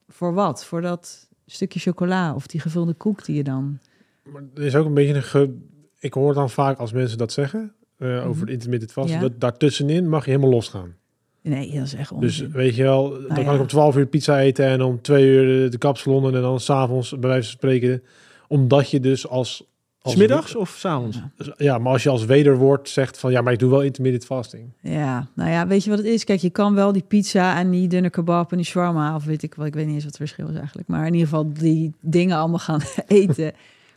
Voor 0.07 0.33
wat? 0.33 0.65
Voor 0.65 0.81
dat 0.81 1.27
stukje 1.45 1.79
chocola 1.79 2.35
of 2.35 2.47
die 2.47 2.59
gevulde 2.59 2.93
koek 2.93 3.25
die 3.25 3.35
je 3.35 3.43
dan... 3.43 3.79
Maar 4.31 4.43
er 4.53 4.63
is 4.63 4.75
ook 4.75 4.85
een 4.85 4.93
beetje 4.93 5.13
een... 5.13 5.23
Ge... 5.23 5.57
Ik 5.99 6.13
hoor 6.13 6.33
dan 6.33 6.49
vaak 6.49 6.77
als 6.79 6.91
mensen 6.91 7.17
dat 7.17 7.31
zeggen, 7.31 7.73
eh, 7.97 8.27
over 8.27 8.45
de 8.45 8.51
intermittent 8.51 8.91
vasten, 8.91 9.15
Mhm. 9.15 9.23
Ja. 9.23 9.29
dat 9.29 9.39
daartussenin 9.39 10.09
mag 10.09 10.25
je 10.25 10.31
helemaal 10.31 10.51
losgaan. 10.51 10.95
Nee, 11.41 11.71
dat 11.73 11.85
is 11.85 11.93
echt 11.93 12.09
Dus 12.19 12.41
onzin. 12.41 12.51
weet 12.51 12.75
je 12.75 12.83
wel, 12.83 13.09
dan 13.09 13.27
kan 13.27 13.43
ja. 13.43 13.51
ik 13.53 13.59
om 13.59 13.67
12 13.67 13.97
uur 13.97 14.05
pizza 14.05 14.39
eten 14.39 14.65
en 14.65 14.81
om 14.81 15.01
2 15.01 15.25
uur 15.25 15.69
de, 15.71 15.77
kapsalon 15.77 16.35
en 16.35 16.41
dan 16.41 16.59
s'avonds 16.59 17.09
bij 17.09 17.29
wijze 17.29 17.43
van 17.43 17.57
spreken. 17.57 18.03
Omdat 18.47 18.89
je 18.89 18.99
dus 18.99 19.27
als... 19.27 19.63
als 20.01 20.13
Smiddags 20.13 20.55
of 20.55 20.69
s'avonds? 20.69 21.21
Ja. 21.37 21.53
Ja, 21.57 21.77
maar 21.77 21.91
als 21.91 22.03
je 22.03 22.09
als 22.09 22.25
wederwoord 22.25 22.89
zegt 22.89 23.19
van 23.19 23.31
ja, 23.31 23.41
maar 23.41 23.53
ik 23.53 23.59
doe 23.59 23.69
wel 23.69 23.81
intermittent 23.81 24.25
fasting. 24.25 24.69
Ja, 24.81 25.27
nou 25.35 25.49
ja, 25.49 25.67
weet 25.67 25.83
je 25.83 25.89
wat 25.89 25.99
het 25.99 26.07
is? 26.07 26.23
Kijk, 26.23 26.39
je 26.39 26.49
kan 26.49 26.73
wel 26.73 26.91
die 26.91 27.03
pizza 27.07 27.57
en 27.57 27.69
die 27.69 27.87
dunne 27.87 28.09
kebab 28.09 28.51
en 28.51 28.57
die 28.57 28.65
shawarma, 28.65 29.15
of 29.15 29.25
weet 29.25 29.43
ik 29.43 29.55
wel, 29.55 29.65
ik 29.65 29.73
weet 29.73 29.85
niet 29.85 29.95
eens 29.95 30.03
wat 30.03 30.17
het 30.17 30.29
verschil 30.29 30.53
is 30.53 30.59
eigenlijk. 30.59 30.87
Maar 30.87 31.05
in 31.05 31.13
ieder 31.13 31.27
geval 31.27 31.53
die 31.53 31.93
dingen 32.01 32.37
allemaal 32.37 32.59
gaan 32.59 32.81
eten. 33.07 33.51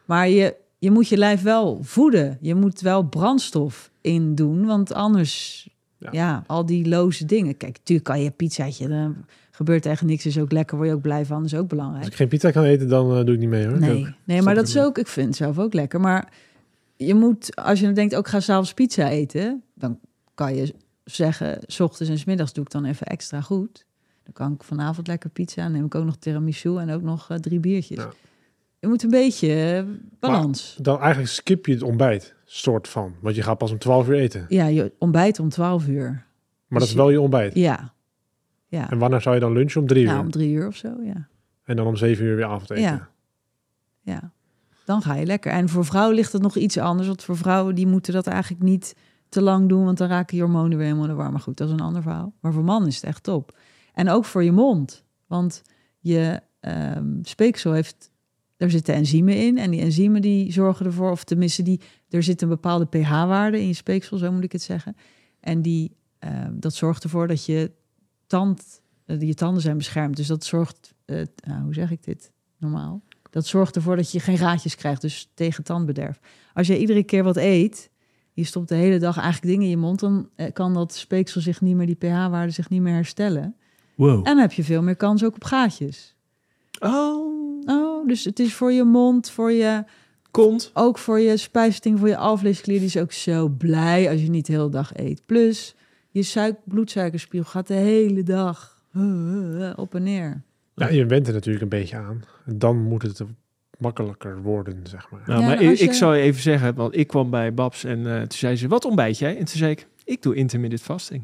Maar 0.05 0.28
je, 0.28 0.55
je 0.78 0.90
moet 0.90 1.09
je 1.09 1.16
lijf 1.16 1.43
wel 1.43 1.78
voeden. 1.82 2.38
Je 2.40 2.55
moet 2.55 2.80
wel 2.80 3.03
brandstof 3.03 3.90
in 4.01 4.34
doen, 4.34 4.66
want 4.66 4.93
anders, 4.93 5.68
Ja. 6.03 6.09
ja, 6.12 6.44
al 6.46 6.66
die 6.66 6.88
loze 6.88 7.24
dingen. 7.24 7.57
Kijk, 7.57 7.76
natuurlijk 7.76 8.09
kan 8.09 8.20
je 8.20 8.26
een 8.26 8.36
pizzaatje, 8.36 8.88
dan 8.88 9.16
gebeurt 9.50 9.86
echt 9.86 10.03
niks, 10.03 10.26
is 10.26 10.38
ook 10.38 10.53
lekker, 10.53 10.76
word 10.76 10.88
je 10.88 10.94
ook 10.94 11.03
blij 11.03 11.26
van, 11.26 11.44
is 11.44 11.55
ook 11.55 11.68
belangrijk. 11.68 12.03
Als 12.03 12.11
ik 12.12 12.16
geen 12.16 12.28
pizza 12.28 12.50
kan 12.50 12.64
eten, 12.64 12.88
dan 12.88 13.16
eh, 13.16 13.24
doe 13.24 13.34
ik 13.34 13.40
niet 13.40 13.48
mee 13.48 13.66
hoor. 13.66 13.78
Nee, 13.78 14.00
Ook. 14.00 14.12
nee 14.24 14.42
maar 14.42 14.55
dat 14.55 14.68
is 14.68 14.78
ook, 14.78 14.98
ik 14.98 15.07
vind 15.07 15.26
het 15.26 15.36
zelf 15.36 15.59
ook 15.59 15.74
lekker. 15.74 16.00
Maar 16.00 16.32
je 16.96 17.14
moet, 17.14 17.57
als 17.57 17.78
je 17.78 17.84
dan 17.84 17.94
denkt, 17.94 18.14
ook 18.14 18.28
ga 18.28 18.40
s'avonds 18.40 18.74
pizza 18.74 19.09
eten, 19.09 19.62
dan 19.74 19.98
kan 20.34 20.55
je 20.55 20.74
zeggen, 21.05 21.59
s 21.66 21.80
ochtends 21.80 22.12
en 22.12 22.18
s 22.18 22.24
middags 22.24 22.53
doe 22.53 22.64
ik 22.64 22.70
dan 22.70 22.84
even 22.84 23.07
extra 23.07 23.40
goed. 23.40 23.84
Dan 24.22 24.32
kan 24.32 24.53
ik 24.53 24.62
vanavond 24.62 25.07
lekker 25.07 25.30
pizza, 25.30 25.68
neem 25.68 25.84
ik 25.84 25.94
ook 25.94 26.05
nog 26.05 26.16
tiramisu 26.16 26.76
en 26.76 26.90
ook 26.90 27.03
nog 27.03 27.30
eh, 27.30 27.36
drie 27.36 27.61
biertjes. 27.61 27.98
Ja. 27.98 28.11
Je 28.78 28.88
moet 28.88 29.03
een 29.03 29.11
beetje 29.11 29.84
eh, 29.86 29.94
balans. 30.18 30.76
Dan 30.80 31.00
eigenlijk 31.00 31.32
skip 31.32 31.66
je 31.66 31.72
het 31.72 31.82
ontbijt, 31.82 32.34
soort 32.55 32.88
van. 32.88 33.14
Want 33.20 33.34
je 33.34 33.42
gaat 33.42 33.59
pas 33.59 33.70
om 33.70 33.78
12 33.78 34.09
uur 34.09 34.14
eten. 34.14 34.46
Ja, 34.48 34.66
je 34.66 34.92
ontbijt 34.98 35.38
om 35.38 35.48
12 35.48 35.86
uur. 35.86 36.11
Maar 36.11 36.24
Dus 36.68 36.78
dat 36.78 36.88
is 36.88 36.94
wel 36.94 37.11
je 37.11 37.20
ontbijt. 37.20 37.55
Ja. 37.55 37.92
Ja, 38.66 38.90
En 38.90 38.98
wanneer 38.98 39.20
zou 39.20 39.34
je 39.34 39.40
dan 39.40 39.53
lunchen? 39.53 39.80
Om 39.80 39.86
3 39.86 40.03
uur. 40.03 40.09
nou, 40.09 40.20
om 40.20 40.30
drie 40.30 40.53
uur 40.53 40.66
of 40.66 40.76
zo, 40.76 40.88
ja. 41.03 41.28
En 41.64 41.76
dan 41.76 41.86
om 41.86 41.96
7 41.96 42.24
uur 42.24 42.36
weer 42.36 42.44
avondeten. 42.44 42.80
Ja. 42.82 43.09
Ja, 44.00 44.32
dan 44.84 45.03
ga 45.03 45.14
je 45.14 45.26
lekker. 45.26 45.53
En 45.53 45.68
voor 45.68 45.84
vrouwen 45.84 46.14
ligt 46.14 46.32
het 46.32 46.42
nog 46.42 46.57
iets 46.57 46.78
anders. 46.78 47.07
Want 47.09 47.24
voor 47.24 47.36
vrouwen 47.36 47.74
die 47.74 47.86
moeten 47.86 48.12
dat 48.12 48.26
eigenlijk 48.26 48.62
niet 48.62 48.96
te 49.28 49.42
lang 49.42 49.68
doen, 49.68 49.84
want 49.84 49.98
dan 49.98 50.09
raken 50.09 50.36
je 50.36 50.42
hormonen 50.42 50.76
weer 50.78 50.86
helemaal 50.86 51.05
in 51.05 51.11
de 51.11 51.16
war. 51.16 51.30
Maar 51.30 51.40
goed, 51.40 51.57
dat 51.57 51.66
is 51.68 51.72
een 51.74 51.80
ander 51.80 52.03
verhaal. 52.03 52.32
Maar 52.40 52.53
voor 52.53 52.64
mannen 52.64 52.88
is 52.88 52.94
het 52.94 53.05
echt 53.05 53.22
top. 53.22 53.57
En 53.94 54.09
ook 54.09 54.24
voor 54.24 54.44
je 54.44 54.53
mond. 54.53 55.05
Want 55.26 55.62
je 55.98 56.40
ehm, 56.61 57.07
speeksel 57.22 57.72
heeft, 57.72 58.11
er 58.57 58.70
zitten 58.70 58.94
enzymen 58.94 59.36
in. 59.36 59.59
En 59.59 59.70
die 59.70 59.80
enzymen 59.80 60.22
die 60.22 60.53
zorgen 60.53 60.86
ervoor, 60.86 61.11
of 61.11 61.24
tenminste, 61.24 61.62
die, 61.62 61.80
er 62.12 62.22
zit 62.22 62.42
een 62.42 62.48
bepaalde 62.48 62.86
pH-waarde 62.86 63.60
in 63.60 63.66
je 63.66 63.72
speeksel, 63.74 64.16
zo 64.16 64.32
moet 64.32 64.44
ik 64.44 64.52
het 64.52 64.62
zeggen. 64.62 64.96
En 65.40 65.62
die, 65.62 65.96
ehm, 66.18 66.52
dat 66.58 66.74
zorgt 66.74 67.02
ervoor 67.02 67.28
dat 67.28 67.44
je 67.44 67.70
tand, 68.26 68.82
eh, 69.04 69.20
je 69.20 69.34
tanden 69.34 69.62
zijn 69.62 69.76
beschermd. 69.76 70.16
Dus 70.16 70.26
dat 70.26 70.44
zorgt, 70.44 70.94
eh, 71.04 71.22
nou, 71.46 71.62
hoe 71.62 71.74
zeg 71.74 71.90
ik 71.90 72.04
dit 72.04 72.32
normaal? 72.58 73.02
Dat 73.30 73.46
zorgt 73.46 73.76
ervoor 73.76 73.96
dat 73.96 74.12
je 74.12 74.20
geen 74.20 74.38
gaatjes 74.38 74.76
krijgt, 74.76 75.00
dus 75.00 75.30
tegen 75.34 75.64
tandbederf. 75.64 76.20
Als 76.54 76.66
je 76.66 76.78
iedere 76.78 77.02
keer 77.02 77.24
wat 77.24 77.36
eet, 77.36 77.90
je 78.32 78.44
stopt 78.44 78.68
de 78.68 78.74
hele 78.74 78.98
dag 78.98 79.16
eigenlijk 79.16 79.46
dingen 79.46 79.64
in 79.64 79.70
je 79.70 79.76
mond, 79.76 80.00
dan 80.00 80.28
eh, 80.34 80.52
kan 80.52 80.74
dat 80.74 80.94
speeksel 80.94 81.40
zich 81.40 81.60
niet 81.60 81.76
meer, 81.76 81.86
die 81.86 81.94
pH-waarde 81.94 82.52
zich 82.52 82.68
niet 82.68 82.80
meer 82.80 82.94
herstellen. 82.94 83.56
Wow. 83.94 84.16
En 84.16 84.22
dan 84.22 84.38
heb 84.38 84.52
je 84.52 84.64
veel 84.64 84.82
meer 84.82 84.96
kans 84.96 85.24
ook 85.24 85.34
op 85.34 85.44
gaatjes. 85.44 86.14
Oh, 86.80 87.32
Oh, 87.66 88.06
dus 88.06 88.24
het 88.24 88.38
is 88.38 88.54
voor 88.54 88.72
je 88.72 88.84
mond, 88.84 89.30
voor 89.30 89.52
je, 89.52 89.84
kont. 90.33 90.70
ook 90.74 90.99
voor 90.99 91.20
je 91.20 91.37
spijsvertering, 91.37 92.01
voor 92.01 92.09
je 92.09 92.16
alvleesklier. 92.16 92.78
Die 92.78 92.87
is 92.87 92.97
ook 92.97 93.12
zo 93.12 93.49
blij 93.49 94.11
als 94.11 94.20
je 94.20 94.30
niet 94.30 94.47
de 94.47 94.53
hele 94.53 94.68
dag 94.68 94.91
eet. 94.97 95.22
Plus, 95.26 95.74
je 96.11 96.22
suik, 96.22 96.57
bloedsuikerspiegel 96.64 97.51
gaat 97.51 97.66
de 97.66 97.74
hele 97.74 98.22
dag 98.22 98.83
uh, 98.97 99.72
op 99.76 99.95
en 99.95 100.03
neer. 100.03 100.43
Ja, 100.74 100.89
je 100.89 101.07
bent 101.07 101.26
er 101.26 101.33
natuurlijk 101.33 101.62
een 101.62 101.68
beetje 101.68 101.97
aan. 101.97 102.22
Dan 102.47 102.76
moet 102.83 103.03
het 103.03 103.20
makkelijker 103.78 104.43
worden, 104.43 104.80
zeg 104.83 105.11
maar. 105.11 105.20
Nou, 105.26 105.41
Ja, 105.41 105.47
maar 105.47 105.57
en 105.59 105.70
ik, 105.70 105.76
je- 105.78 105.85
ik 105.85 105.93
zou 105.93 106.14
even 106.16 106.43
zeggen, 106.43 106.74
want 106.74 106.97
ik 106.97 107.07
kwam 107.07 107.30
bij 107.30 107.55
Babs 107.55 107.85
en 107.85 108.07
eh, 108.14 108.18
toen 108.20 108.33
zei 108.39 108.57
ze, 108.57 108.68
wat 108.68 108.85
ontbijt 108.85 109.18
jij? 109.18 109.30
En 109.39 109.45
toen 109.45 109.57
zei 109.59 109.70
ik, 109.70 109.87
ik 110.05 110.22
doe 110.22 110.35
intermittent 110.35 110.83
fasting. 110.83 111.22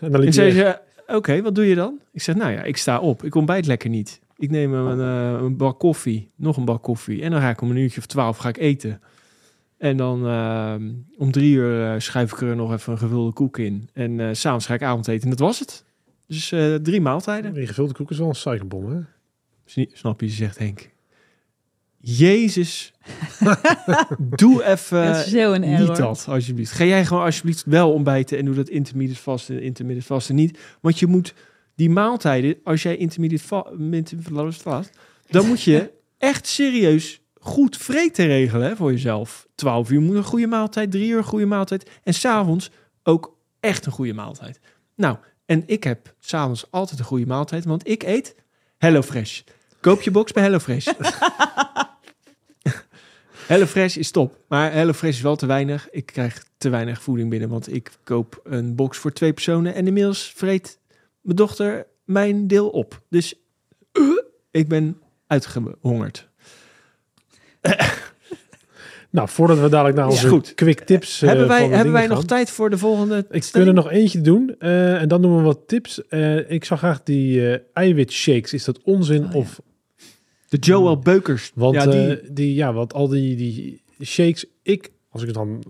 En 0.00 0.10
dan 0.10 0.20
liep 0.20 0.26
En 0.28 0.32
zei 0.32 0.46
je 0.46 0.52
ze, 0.54 0.78
oké, 1.14 1.42
wat 1.42 1.54
doe 1.54 1.66
je 1.68 1.74
dan? 1.74 2.00
Ik 2.12 2.22
zeg, 2.22 2.34
nou 2.34 2.52
ja, 2.52 2.62
ik 2.62 2.76
sta 2.76 3.00
op. 3.00 3.24
Ik 3.24 3.34
ontbijt 3.34 3.66
lekker 3.66 3.90
niet. 3.90 4.20
Ik 4.42 4.50
neem 4.50 4.74
een, 4.74 5.00
eh, 5.00 5.42
een 5.42 5.56
bak 5.56 5.78
koffie, 5.78 6.28
nog 6.36 6.56
een 6.56 6.64
bak 6.64 6.82
koffie. 6.82 7.22
En 7.22 7.30
dan 7.30 7.40
ga 7.40 7.50
ik 7.50 7.60
om 7.60 7.70
een 7.70 7.76
uurtje 7.76 8.00
of 8.00 8.06
twaalf 8.06 8.36
ga 8.36 8.48
ik 8.48 8.56
eten. 8.56 9.00
En 9.78 9.96
dan 9.96 10.26
eh, 10.26 10.74
om 11.16 11.30
drie 11.30 11.54
uur 11.54 11.92
eh, 11.92 12.00
schuif 12.00 12.32
ik 12.32 12.40
er 12.40 12.56
nog 12.56 12.72
even 12.72 12.92
een 12.92 12.98
gevulde 12.98 13.32
koek 13.32 13.58
in. 13.58 13.88
En 13.92 14.20
eh, 14.20 14.28
s 14.32 14.40
s'avonds 14.40 14.66
ga 14.66 14.74
ik 14.74 14.82
avondeten. 14.82 15.22
En 15.22 15.30
dat 15.30 15.38
was 15.38 15.58
het. 15.58 15.84
Dus 16.26 16.52
eh, 16.52 16.74
drie 16.74 17.00
maaltijden. 17.00 17.54
die 17.54 17.66
gevulde 17.66 17.92
koek 17.92 18.10
is 18.10 18.18
wel 18.18 18.28
een 18.28 18.34
suikerbom, 18.34 18.90
hè? 18.90 19.00
Snap 19.92 20.20
je, 20.20 20.28
zegt 20.28 20.58
Henk. 20.58 20.90
Jezus, 21.98 22.92
doe 24.18 24.64
even 24.64 25.52
een 25.52 25.78
niet 25.78 25.96
dat, 25.96 26.26
alsjeblieft. 26.28 26.72
Ga 26.72 26.84
jij 26.84 27.04
gewoon 27.04 27.22
alsjeblieft 27.22 27.64
wel 27.64 27.92
ontbijten 27.92 28.38
en 28.38 28.44
doe 28.44 28.54
dat 28.54 28.68
intermittent 28.68 29.20
vasten 29.20 29.56
en 29.56 29.62
intermittent 29.62 30.06
vasten 30.06 30.34
niet. 30.34 30.58
Want 30.80 30.98
je 30.98 31.06
moet 31.06 31.34
die 31.74 31.90
maaltijden, 31.90 32.56
als 32.64 32.82
jij 32.82 32.96
intermittent 32.96 33.42
va- 33.42 33.70
intermittent 33.78 34.56
vast, 34.62 34.90
dan 35.28 35.46
moet 35.46 35.62
je 35.62 35.90
echt 36.18 36.46
serieus 36.46 37.20
goed 37.40 37.76
vreten 37.76 38.26
regelen 38.26 38.68
hè, 38.68 38.76
voor 38.76 38.90
jezelf. 38.92 39.46
12 39.54 39.90
uur 39.90 40.00
moet 40.00 40.16
een 40.16 40.24
goede 40.24 40.46
maaltijd, 40.46 40.90
3 40.90 41.08
uur 41.10 41.16
een 41.18 41.24
goede 41.24 41.46
maaltijd 41.46 41.90
en 42.02 42.14
s'avonds 42.14 42.70
ook 43.02 43.36
echt 43.60 43.86
een 43.86 43.92
goede 43.92 44.12
maaltijd. 44.14 44.60
Nou, 44.96 45.16
en 45.46 45.62
ik 45.66 45.84
heb 45.84 46.14
s'avonds 46.20 46.70
altijd 46.70 46.98
een 46.98 47.04
goede 47.04 47.26
maaltijd, 47.26 47.64
want 47.64 47.88
ik 47.88 48.02
eet 48.02 48.34
HelloFresh. 48.78 49.40
Koop 49.80 50.02
je 50.02 50.10
box 50.10 50.32
bij 50.32 50.42
HelloFresh. 50.42 50.86
HelloFresh 53.46 53.96
is 53.96 54.10
top, 54.10 54.36
maar 54.48 54.72
HelloFresh 54.72 55.16
is 55.16 55.20
wel 55.20 55.36
te 55.36 55.46
weinig. 55.46 55.90
Ik 55.90 56.06
krijg 56.06 56.44
te 56.56 56.68
weinig 56.68 57.02
voeding 57.02 57.30
binnen, 57.30 57.48
want 57.48 57.74
ik 57.74 57.90
koop 58.04 58.40
een 58.44 58.74
box 58.74 58.98
voor 58.98 59.12
twee 59.12 59.32
personen 59.32 59.74
en 59.74 59.86
inmiddels 59.86 60.32
vreet 60.36 60.78
mijn 61.22 61.36
dochter 61.36 61.86
mijn 62.04 62.46
deel 62.46 62.68
op. 62.68 63.02
Dus 63.08 63.34
eh, 63.92 64.02
ik 64.50 64.68
ben 64.68 65.00
uitgehongerd. 65.26 66.28
Nou, 69.10 69.28
voordat 69.28 69.58
we 69.58 69.68
dadelijk 69.68 69.96
naar 69.96 70.08
onze 70.08 70.28
goed. 70.28 70.54
quick 70.54 70.80
tips 70.80 71.22
eh, 71.22 71.28
hebben 71.28 71.48
wij, 71.48 71.68
hebben 71.68 71.92
wij 71.92 72.06
nog 72.06 72.18
gaan. 72.18 72.26
tijd 72.26 72.50
voor 72.50 72.70
de 72.70 72.78
volgende? 72.78 73.16
Ik 73.18 73.26
wil 73.30 73.40
stelling? 73.40 73.68
er 73.68 73.74
nog 73.74 73.90
eentje 73.90 74.20
doen 74.20 74.54
eh, 74.58 75.00
en 75.00 75.08
dan 75.08 75.22
doen 75.22 75.36
we 75.36 75.42
wat 75.42 75.60
tips. 75.66 75.98
Ik 76.48 76.64
zou 76.64 76.80
graag 76.80 77.02
die 77.02 77.52
eh 77.52 77.60
eiwitshakes. 77.72 78.52
Is 78.52 78.64
dat 78.64 78.82
onzin 78.82 79.24
Oh, 79.24 79.32
ja. 79.32 79.38
of 79.38 79.60
De 80.48 80.56
Joel 80.56 80.98
Beukers. 80.98 81.52
Want 81.54 81.74
ja, 81.74 81.86
die, 81.86 82.06
die, 82.06 82.32
die, 82.32 82.54
ja, 82.54 82.72
want 82.72 82.92
al 82.92 83.08
die, 83.08 83.36
die 83.36 83.82
shakes, 84.02 84.46
ik, 84.62 84.90
als 85.08 85.22
ik 85.22 85.32
dan 85.32 85.64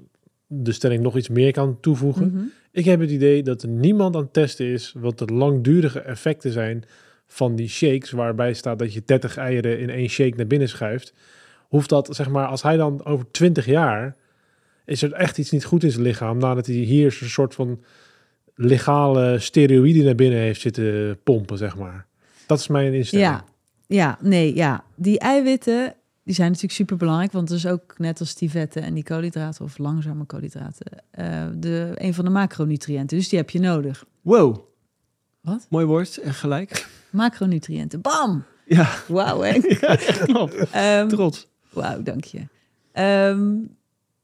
de 0.46 0.72
stelling 0.72 1.03
nog 1.03 1.16
iets 1.16 1.28
meer 1.28 1.53
kan 1.53 1.80
toevoegen, 1.80 2.30
Mhm. 2.32 2.44
Ik 2.73 2.85
heb 2.85 3.01
het 3.01 3.11
idee 3.11 3.43
dat 3.43 3.62
er 3.62 3.68
niemand 3.68 4.16
aan 4.16 4.23
het 4.23 4.33
testen 4.33 4.66
is 4.66 4.95
wat 4.97 5.18
de 5.18 5.25
langdurige 5.25 6.01
effecten 6.01 6.53
zijn 6.53 6.85
van 7.27 7.57
die 7.57 7.68
shakes, 7.68 8.11
waarbij 8.11 8.53
staat 8.53 8.79
dat 8.79 8.93
je 8.93 9.03
30 9.05 9.37
eieren 9.37 9.79
in 9.79 9.91
één 9.91 10.09
shake 10.09 10.37
naar 10.37 10.47
binnen 10.47 10.68
schuift. 10.68 11.14
Hoeft 11.68 11.89
dat, 11.89 12.09
zeg 12.11 12.29
maar, 12.29 12.47
als 12.47 12.62
hij 12.62 12.77
dan 12.77 13.05
over 13.05 13.31
20 13.31 13.66
jaar, 13.66 14.16
is 14.85 15.03
er 15.03 15.12
echt 15.12 15.39
iets 15.39 15.51
niet 15.51 15.64
goed 15.64 15.85
in 15.85 15.91
zijn 15.91 16.03
lichaam, 16.03 16.39
nadat 16.39 16.66
hij 16.66 16.75
hier 16.75 17.16
een 17.20 17.29
soort 17.29 17.55
van 17.55 17.83
legale 18.55 19.39
steroïden 19.39 20.05
naar 20.05 20.14
binnen 20.14 20.39
heeft 20.39 20.61
zitten 20.61 21.18
pompen, 21.23 21.59
zeg 21.59 21.77
maar. 21.77 22.07
Dat 22.47 22.59
is 22.59 22.66
mijn 22.66 22.95
instelling. 22.95 23.29
Ja, 23.29 23.45
ja, 23.87 24.18
nee, 24.20 24.55
ja. 24.55 24.85
Die 24.97 25.18
eiwitten, 25.18 25.95
die 26.25 26.35
zijn 26.35 26.47
natuurlijk 26.47 26.75
super 26.75 26.97
belangrijk, 26.97 27.33
want 27.33 27.49
het 27.49 27.59
is 27.59 27.66
ook 27.66 27.99
net 27.99 28.20
als 28.20 28.35
die 28.35 28.51
vetten 28.51 28.83
en 28.83 28.95
die 28.95 29.05
koolhydraten 29.05 29.64
of 29.64 29.79
langzame 29.79 30.25
koolhydraten, 30.25 30.87
eh, 31.11 31.47
de, 31.55 31.93
een 31.95 32.14
van 32.14 32.25
de 32.25 32.31
macronutriënten. 32.31 33.16
Dus 33.16 33.29
die 33.29 33.39
heb 33.39 33.51
je 33.51 33.61
nodig. 33.61 34.05
wow. 34.20 34.70
Wat? 35.41 35.66
Mooi 35.70 35.85
woord 35.87 36.16
en 36.16 36.35
gelijk. 36.35 36.89
Macronutriënten. 37.11 38.01
Bam! 38.01 38.45
Ja, 38.66 38.89
Wauw, 39.09 39.45
ja 39.45 39.97
klopt. 40.25 40.70
Ehm, 40.70 41.09
Trots. 41.09 41.49
Wauw, 41.70 42.03
dank 42.03 42.25
je. 42.25 42.47
Ehm 42.93 43.55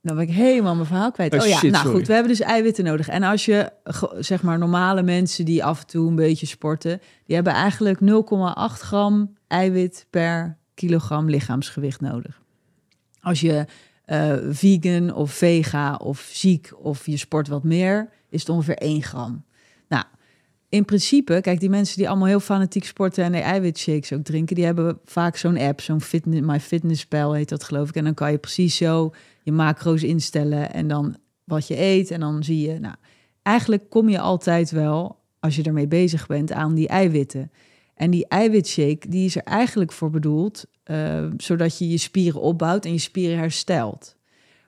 dan 0.02 0.16
ben 0.16 0.28
ik 0.28 0.34
helemaal 0.34 0.74
mijn 0.74 0.86
verhaal 0.86 1.10
kwijt. 1.10 1.34
Oh, 1.34 1.40
Oh, 1.40 1.46
ja, 1.46 1.56
shit, 1.56 1.70
nou 1.70 1.82
sorry. 1.84 1.98
goed, 1.98 2.06
we 2.06 2.12
hebben 2.12 2.30
dus 2.32 2.40
eiwitten 2.40 2.84
nodig. 2.84 3.08
En 3.08 3.22
als 3.22 3.44
je, 3.44 3.72
zeg 4.18 4.42
maar, 4.42 4.58
normale 4.58 5.02
mensen 5.02 5.44
die 5.44 5.64
af 5.64 5.80
en 5.80 5.86
toe 5.86 6.08
een 6.08 6.14
beetje 6.14 6.46
sporten, 6.46 7.00
die 7.26 7.34
hebben 7.34 7.52
eigenlijk 7.52 8.00
0,8 8.00 8.06
gram 8.80 9.36
eiwit 9.46 10.06
per 10.10 10.57
kilogram 10.78 11.30
lichaamsgewicht 11.30 12.00
nodig. 12.00 12.40
Als 13.20 13.40
je 13.40 13.66
eh, 14.04 14.34
vegan 14.48 15.14
of 15.14 15.32
vega 15.32 15.94
of 15.94 16.28
ziek 16.32 16.70
of 16.76 17.06
je 17.06 17.16
sport 17.16 17.48
wat 17.48 17.64
meer, 17.64 18.08
is 18.28 18.40
het 18.40 18.48
ongeveer 18.48 18.76
1 18.76 19.02
gram. 19.02 19.44
Nou, 19.88 20.04
in 20.68 20.84
principe, 20.84 21.40
kijk, 21.40 21.60
die 21.60 21.70
mensen 21.70 21.96
die 21.96 22.08
allemaal 22.08 22.26
heel 22.26 22.40
fanatiek 22.40 22.84
sporten 22.84 23.24
en 23.24 23.32
die 23.32 23.40
eiwitshakes 23.40 24.12
ook 24.12 24.22
drinken, 24.22 24.54
die 24.54 24.64
hebben 24.64 24.98
vaak 25.04 25.36
zo'n 25.36 25.58
app, 25.58 25.80
zo'n 25.80 26.00
fitness, 26.00 27.06
Pal 27.06 27.32
heet 27.32 27.48
dat 27.48 27.64
geloof 27.64 27.88
ik. 27.88 27.94
En 27.94 28.04
dan 28.04 28.14
kan 28.14 28.30
je 28.30 28.38
precies 28.38 28.76
zo 28.76 29.14
je 29.42 29.52
macro's 29.52 30.02
instellen 30.02 30.72
en 30.72 30.88
dan 30.88 31.16
wat 31.44 31.66
je 31.66 31.80
eet. 31.80 32.10
En 32.10 32.20
dan 32.20 32.44
zie 32.44 32.70
je, 32.70 32.78
nou, 32.78 32.94
eigenlijk 33.42 33.90
kom 33.90 34.08
je 34.08 34.20
altijd 34.20 34.70
wel, 34.70 35.18
als 35.40 35.56
je 35.56 35.62
ermee 35.62 35.88
bezig 35.88 36.26
bent, 36.26 36.52
aan 36.52 36.74
die 36.74 36.88
eiwitten. 36.88 37.50
En 37.98 38.10
die 38.10 38.28
eiwitshake, 38.28 39.08
die 39.08 39.24
is 39.24 39.36
er 39.36 39.42
eigenlijk 39.42 39.92
voor 39.92 40.10
bedoeld, 40.10 40.64
eh, 40.82 41.26
zodat 41.36 41.78
je 41.78 41.88
je 41.88 41.98
spieren 41.98 42.40
opbouwt 42.40 42.84
en 42.84 42.92
je 42.92 42.98
spieren 42.98 43.38
herstelt. 43.38 44.16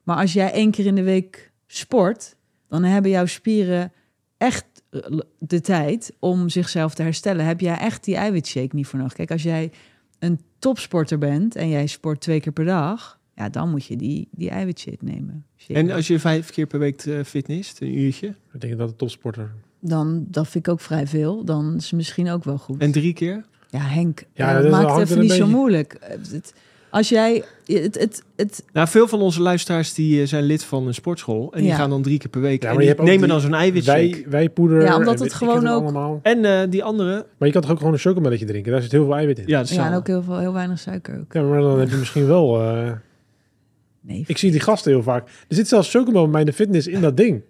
Maar 0.03 0.16
als 0.16 0.33
jij 0.33 0.53
één 0.53 0.70
keer 0.70 0.87
in 0.87 0.95
de 0.95 1.03
week 1.03 1.53
sport, 1.66 2.37
dan 2.68 2.83
hebben 2.83 3.11
jouw 3.11 3.26
spieren 3.26 3.93
echt 4.39 4.64
eh, 4.91 5.01
de 5.39 5.61
tijd 5.61 6.12
om 6.18 6.49
zichzelf 6.49 6.95
te 6.95 7.03
herstellen. 7.03 7.45
Heb 7.45 7.61
jij 7.61 7.78
echt 7.78 8.05
die 8.05 8.16
eiwitshake 8.16 8.76
niet 8.76 8.87
voor 8.87 8.99
nodig? 8.99 9.14
Kijk, 9.14 9.31
als 9.31 9.43
jij 9.43 9.72
een 10.18 10.41
topsporter 10.59 11.18
bent 11.18 11.57
en 11.57 11.68
jij 11.68 11.87
sport 11.87 12.20
twee 12.20 12.41
keer 12.41 12.53
per 12.53 12.64
dag, 12.64 13.20
ja, 13.35 13.49
dan 13.49 13.70
moet 13.70 13.85
je 13.85 13.97
die, 13.97 14.28
die 14.31 14.51
eiwitshake 14.51 15.05
nemen. 15.05 15.47
Shake. 15.57 15.78
En 15.78 15.91
als 15.91 16.07
je 16.07 16.18
vijf 16.18 16.51
keer 16.51 16.66
per 16.66 16.78
week 16.78 17.03
eh, 17.03 17.24
fitness, 17.24 17.81
een 17.81 17.99
uurtje. 17.99 18.35
Ik 18.53 18.61
denk 18.61 18.78
dat 18.78 18.89
de 18.89 18.97
topsporter 18.97 19.53
dan, 19.81 20.24
dat 20.28 20.49
vind 20.49 20.66
ik 20.66 20.72
ook 20.72 20.81
vrij 20.81 21.07
veel. 21.07 21.45
Dan 21.45 21.74
is 21.76 21.85
het 21.85 21.93
misschien 21.93 22.31
ook 22.31 22.45
wel 22.45 22.59
goed. 22.59 22.81
En 22.81 22.93
drie 22.93 23.12
keer? 23.12 23.45
Ja, 23.68 23.78
Henk, 23.81 24.22
Ja, 24.35 24.49
ja, 24.49 24.55
dat 24.57 24.64
is- 24.64 24.70
maak 24.70 24.83
hangt 24.87 24.99
het 25.01 25.11
er 25.11 25.16
even 25.16 25.28
niet 25.28 25.33
zo 25.33 25.47
moeilijk. 25.47 25.93
Eh, 25.93 26.16
Het, 26.33 26.55
als 26.91 27.09
jij... 27.09 27.43
Het, 27.66 27.99
het, 27.99 28.22
het, 28.37 28.64
Nou, 28.72 28.89
veel 28.89 29.09
van 29.09 29.20
onze 29.20 29.41
luisteraars 29.43 29.95
die 29.95 30.20
eh, 30.20 30.26
zijn 30.26 30.45
lid 30.45 30.64
van 30.64 30.87
een 30.87 30.95
sportschool. 30.95 31.53
En 31.53 31.59
die 31.61 31.68
Ja. 31.68 31.76
gaan 31.76 31.91
dan 31.91 32.03
drie 32.03 32.18
keer 32.18 32.31
per 32.31 32.41
week. 32.41 32.62
Ja, 32.62 32.72
maar 32.72 32.83
je 32.83 32.95
die 32.95 33.05
nemen 33.05 33.18
die- 33.20 33.28
dan 33.28 33.41
zo'n 33.41 33.55
eiwitshake. 33.55 33.99
wij, 34.11 34.24
wijpoeder. 34.28 34.83
Ja, 34.83 34.97
omdat 34.97 35.16
en 35.16 35.22
het 35.22 35.33
gewoon 35.35 35.66
ook- 35.68 35.83
allemaal. 35.83 36.20
En 36.22 36.45
eh, 36.45 36.70
die 36.70 36.85
andere. 36.85 37.26
Maar 37.39 37.49
je 37.49 37.53
kan 37.55 37.62
toch 37.62 37.70
ook 37.70 37.78
gewoon 37.78 37.93
een 37.93 37.99
chocomelletje 37.99 38.47
drinken? 38.47 38.72
Daar 38.72 38.83
zit 38.83 38.93
heel 38.93 39.05
veel 39.05 39.14
eiwit 39.16 39.39
in. 39.39 39.45
Ja, 39.47 39.59
dat 39.59 39.68
is 39.70 39.74
ja, 39.76 39.85
en 39.85 39.91
wel- 39.91 39.99
ook 39.99 40.07
heel, 40.07 40.22
veel, 40.22 40.39
heel 40.39 40.53
weinig 40.53 40.78
suiker 40.78 41.18
ook. 41.20 41.33
Ja, 41.33 41.43
maar 41.43 41.61
dan 41.61 41.78
heb 41.78 41.91
je 41.91 41.97
misschien 41.97 42.26
wel... 42.26 42.61
eh, 42.62 42.93
Nee, 44.03 44.24
ik 44.26 44.39
zie 44.39 44.51
die 44.51 44.61
gasten 44.61 44.93
heel 44.93 45.03
vaak. 45.03 45.28
Er 45.49 45.55
zit 45.57 45.68
zelfs 45.68 45.91
chocomel 45.91 46.28
bij 46.31 46.45
de 46.45 46.53
fitness 46.53 46.87
in 46.87 47.01
dat 47.01 47.16
ding. 47.16 47.43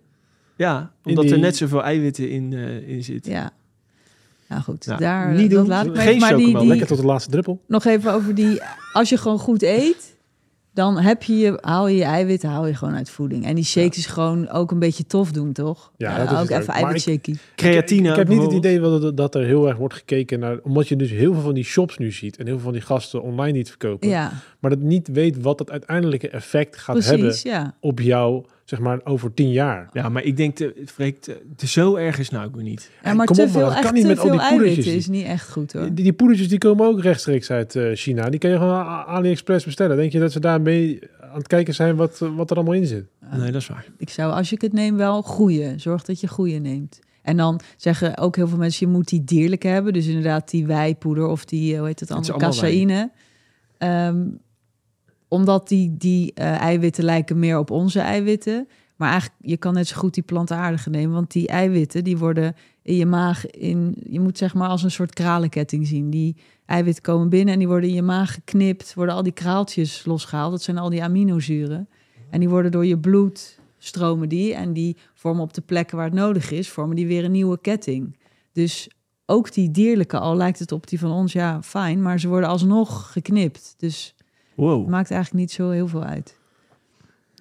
Ja 0.69 0.91
omdat 1.05 1.25
die- 1.25 1.33
er 1.33 1.39
net 1.39 1.57
zoveel 1.57 1.83
eiwitten 1.83 2.31
in, 2.31 2.53
eh, 2.53 2.89
in 2.89 3.05
zitten. 3.05 3.33
ja. 3.33 3.51
Nou 4.49 4.63
goed, 4.63 4.87
Nou, 4.87 5.01
daar, 5.01 5.35
niet 5.35 5.51
dat 5.51 5.59
doen. 5.61 5.69
laat 5.69 5.87
ik 5.87 5.95
Geen 5.97 6.07
even. 6.09 6.21
Maar 6.21 6.37
die, 6.37 6.59
die, 6.59 6.67
Lekker 6.67 6.87
tot 6.87 6.99
de 6.99 7.05
laatste 7.07 7.31
druppel. 7.31 7.61
nog 7.67 7.85
even 7.85 8.13
over 8.13 8.35
die... 8.35 8.61
Als 8.93 9.09
je 9.09 9.17
gewoon 9.17 9.39
goed 9.39 9.63
eet, 9.63 10.17
dan 10.75 10.99
heb 10.99 11.23
je 11.23 11.37
je, 11.39 11.59
haal 11.61 11.89
je 11.89 11.97
je 11.97 12.05
eiwitten 12.05 12.49
haal 12.49 12.67
je 12.67 12.75
gewoon 12.75 12.95
uit 12.95 13.11
voeding. 13.11 13.45
En 13.45 13.55
die 13.55 13.65
shakes 13.65 13.99
is 13.99 14.07
gewoon 14.07 14.49
ook 14.49 14.71
een 14.71 14.79
beetje 14.79 15.07
tof 15.07 15.33
doen, 15.33 15.53
toch? 15.53 15.93
Ja, 15.97 16.19
dat 16.19 16.33
is 16.33 16.39
ook 16.39 16.51
even 16.51 16.67
Maar 16.67 16.77
eiwitshakie. 16.77 17.39
Creatine. 17.57 18.03
Ik, 18.05 18.11
ik 18.11 18.17
heb 18.17 18.29
niet 18.29 18.43
het 18.43 18.53
idee 18.53 18.81
dat, 18.81 19.17
dat 19.17 19.35
er 19.35 19.45
heel 19.45 19.69
erg 19.69 19.77
wordt 19.77 19.95
gekeken 19.95 20.39
naar... 20.41 20.59
Omdat 20.63 20.89
je 20.89 20.97
dus 20.97 21.11
heel 21.11 21.33
veel 21.33 21.43
van 21.43 21.55
die 21.55 21.65
shops 21.65 21.99
nu 21.99 22.13
ziet. 22.13 22.37
En 22.37 22.45
heel 22.47 22.55
veel 22.55 22.65
van 22.65 22.73
die 22.73 22.83
gasten 22.83 23.23
online 23.23 23.57
niet 23.57 23.69
verkopen. 23.69 24.09
Ja, 24.09 24.33
Maar 24.59 24.71
dat 24.71 24.81
niet 24.81 25.09
weet 25.09 25.43
wat 25.43 25.59
het 25.59 25.71
uiteindelijke 25.71 26.29
effect 26.29 26.77
gaat 26.77 27.05
hebben 27.05 27.27
precies, 27.27 27.43
ja. 27.43 27.75
op 27.81 28.01
jou, 28.01 28.45
zeg 28.71 28.79
maar, 28.79 29.01
over 29.05 29.35
tien 29.35 29.53
jaar. 29.53 29.89
Ja, 29.93 30.09
maar 30.09 30.23
ik 30.23 30.37
denk, 30.37 30.57
te, 30.57 30.75
Freek, 30.87 31.21
te, 31.21 31.43
te 31.57 31.67
zo 31.67 31.95
erg 31.95 32.19
is 32.19 32.31
nou 32.31 32.47
ook 32.47 32.55
weer 32.55 32.65
niet. 32.65 32.91
Ja, 33.05 33.15
maar 33.15 33.27
kom 33.27 33.37
te 33.37 33.43
op, 33.43 33.49
veel, 33.49 33.61
dat 33.61 33.73
kan 33.73 33.83
echt 33.83 33.93
niet 33.93 34.03
te 34.03 34.09
met 34.09 34.19
al 34.19 34.27
veel 34.27 34.33
die 34.33 34.49
poedertjes. 34.49 34.87
eiwitten 34.87 34.95
is 34.95 35.19
niet 35.19 35.27
echt 35.27 35.51
goed, 35.51 35.73
hoor. 35.73 35.95
Die, 35.95 36.05
die 36.05 36.13
poedertjes 36.13 36.49
die 36.49 36.59
komen 36.59 36.87
ook 36.87 37.01
rechtstreeks 37.01 37.51
uit 37.51 37.77
eh, 37.77 37.91
China. 37.95 38.31
Die 38.31 38.41
kan 38.41 38.51
je 38.51 38.57
gewoon 38.57 38.85
AliExpress 38.85 39.65
bestellen. 39.65 39.97
Denk 39.97 40.13
je 40.13 40.19
dat 40.19 40.33
ze 40.33 40.41
daarmee 40.41 40.99
aan 41.21 41.39
het 41.39 41.47
kijken 41.47 41.75
zijn 41.75 41.97
wat, 41.97 42.21
eh, 42.21 42.37
wat 42.37 42.51
er 42.51 42.57
allemaal 42.57 42.75
in 42.75 42.87
zit? 42.87 43.05
Nee, 43.31 43.53
dat 43.53 43.61
is 43.61 43.69
waar. 43.69 43.87
Ik 43.97 44.11
zou, 44.11 44.33
als 44.33 44.51
je 44.51 44.57
het 44.61 44.73
neemt, 44.73 44.97
wel 44.97 45.23
goede. 45.23 45.75
Zorg 45.77 46.03
dat 46.03 46.21
je 46.21 46.29
goede 46.29 46.59
neemt. 46.59 47.01
En 47.23 47.37
dan 47.37 47.61
zeggen 47.77 48.19
ook 48.19 48.37
heel 48.37 48.49
veel 48.49 48.59
mensen, 48.59 48.87
je 48.87 48.93
moet 48.93 49.09
die 49.09 49.25
dierlijke 49.25 49.69
hebben. 49.69 49.93
Dus 49.93 50.07
inderdaad 50.07 50.51
die 50.51 50.67
wijpoeder 50.67 51.27
of 51.27 51.45
die, 51.45 51.73
eh, 51.73 51.79
hoe 51.79 51.87
heet 51.87 52.01
het 52.01 52.11
andere, 52.11 52.39
caseïne. 52.39 53.11
Ehm, 53.79 54.27
omdat 55.31 55.69
die, 55.69 55.97
die 55.97 56.33
eh, 56.35 56.61
eiwitten 56.61 57.05
lijken 57.05 57.39
meer 57.39 57.59
op 57.59 57.71
onze 57.71 58.01
eiwitten. 58.01 58.69
Maar 58.97 59.11
eigenlijk, 59.11 59.41
je 59.43 59.57
kan 59.57 59.75
net 59.75 59.89
zo 59.89 59.97
goed 59.97 60.15
die 60.15 60.23
plantaardige 60.23 60.91
nemen, 60.91 61.15
want 61.15 61.31
die 61.31 61.49
eiwitten 61.49 62.05
die 62.05 62.19
worden 62.19 62.55
in 62.83 62.97
je 62.97 63.07
maag 63.07 63.47
in, 63.47 63.97
je 64.09 64.21
moet 64.21 64.39
zeg 64.39 64.55
maar 64.55 64.69
als 64.69 64.83
een 64.83 64.91
soort 64.91 65.13
kralenketting 65.13 65.87
zien. 65.87 66.11
Die 66.11 66.37
eiwitten 66.67 67.03
komen 67.03 67.29
binnen 67.29 67.53
en 67.53 67.59
die 67.59 67.69
worden 67.69 67.89
in 67.89 67.95
je 67.95 68.03
maag 68.03 68.35
geknipt, 68.35 68.95
worden 68.95 69.15
al 69.15 69.23
die 69.23 69.33
kraaltjes 69.33 70.05
losgehaald. 70.05 70.51
Dat 70.51 70.63
zijn 70.63 70.79
al 70.79 70.91
die 70.91 71.03
aminozuren. 71.03 71.89
En 72.31 72.41
die 72.41 72.49
worden 72.49 72.71
door 72.71 72.87
je 72.87 72.99
bloed 72.99 73.59
stromen 73.79 74.29
die 74.29 74.55
en 74.55 74.73
die 74.73 74.97
vormen 75.15 75.43
op 75.43 75.55
de 75.55 75.61
plekken 75.61 75.97
waar 75.97 76.07
het 76.07 76.15
nodig 76.15 76.51
is, 76.51 76.69
vormen 76.69 76.97
die 76.97 77.07
weer 77.07 77.25
een 77.25 77.31
nieuwe 77.31 77.59
ketting. 77.61 78.17
Dus 78.53 78.91
ook 79.27 79.53
die 79.53 79.71
dierlijke, 79.71 80.19
al 80.19 80.37
lijkt 80.37 80.59
het 80.59 80.73
op 80.73 80.89
die 80.89 80.99
van 80.99 81.11
ons, 81.11 81.33
ja, 81.33 81.63
fijn, 81.63 82.03
maar 82.03 82.21
ze 82.21 82.29
worden 82.29 82.49
alsnog 82.49 83.13
geknipt. 83.13 83.75
Dus 83.77 84.15
Wow. 84.61 84.81
het 84.81 84.89
maakt 84.91 85.11
eigenlijk 85.11 85.41
niet 85.41 85.53
zo 85.53 85.71
heel 85.71 85.89
veel 85.89 86.05
uit. 86.05 86.37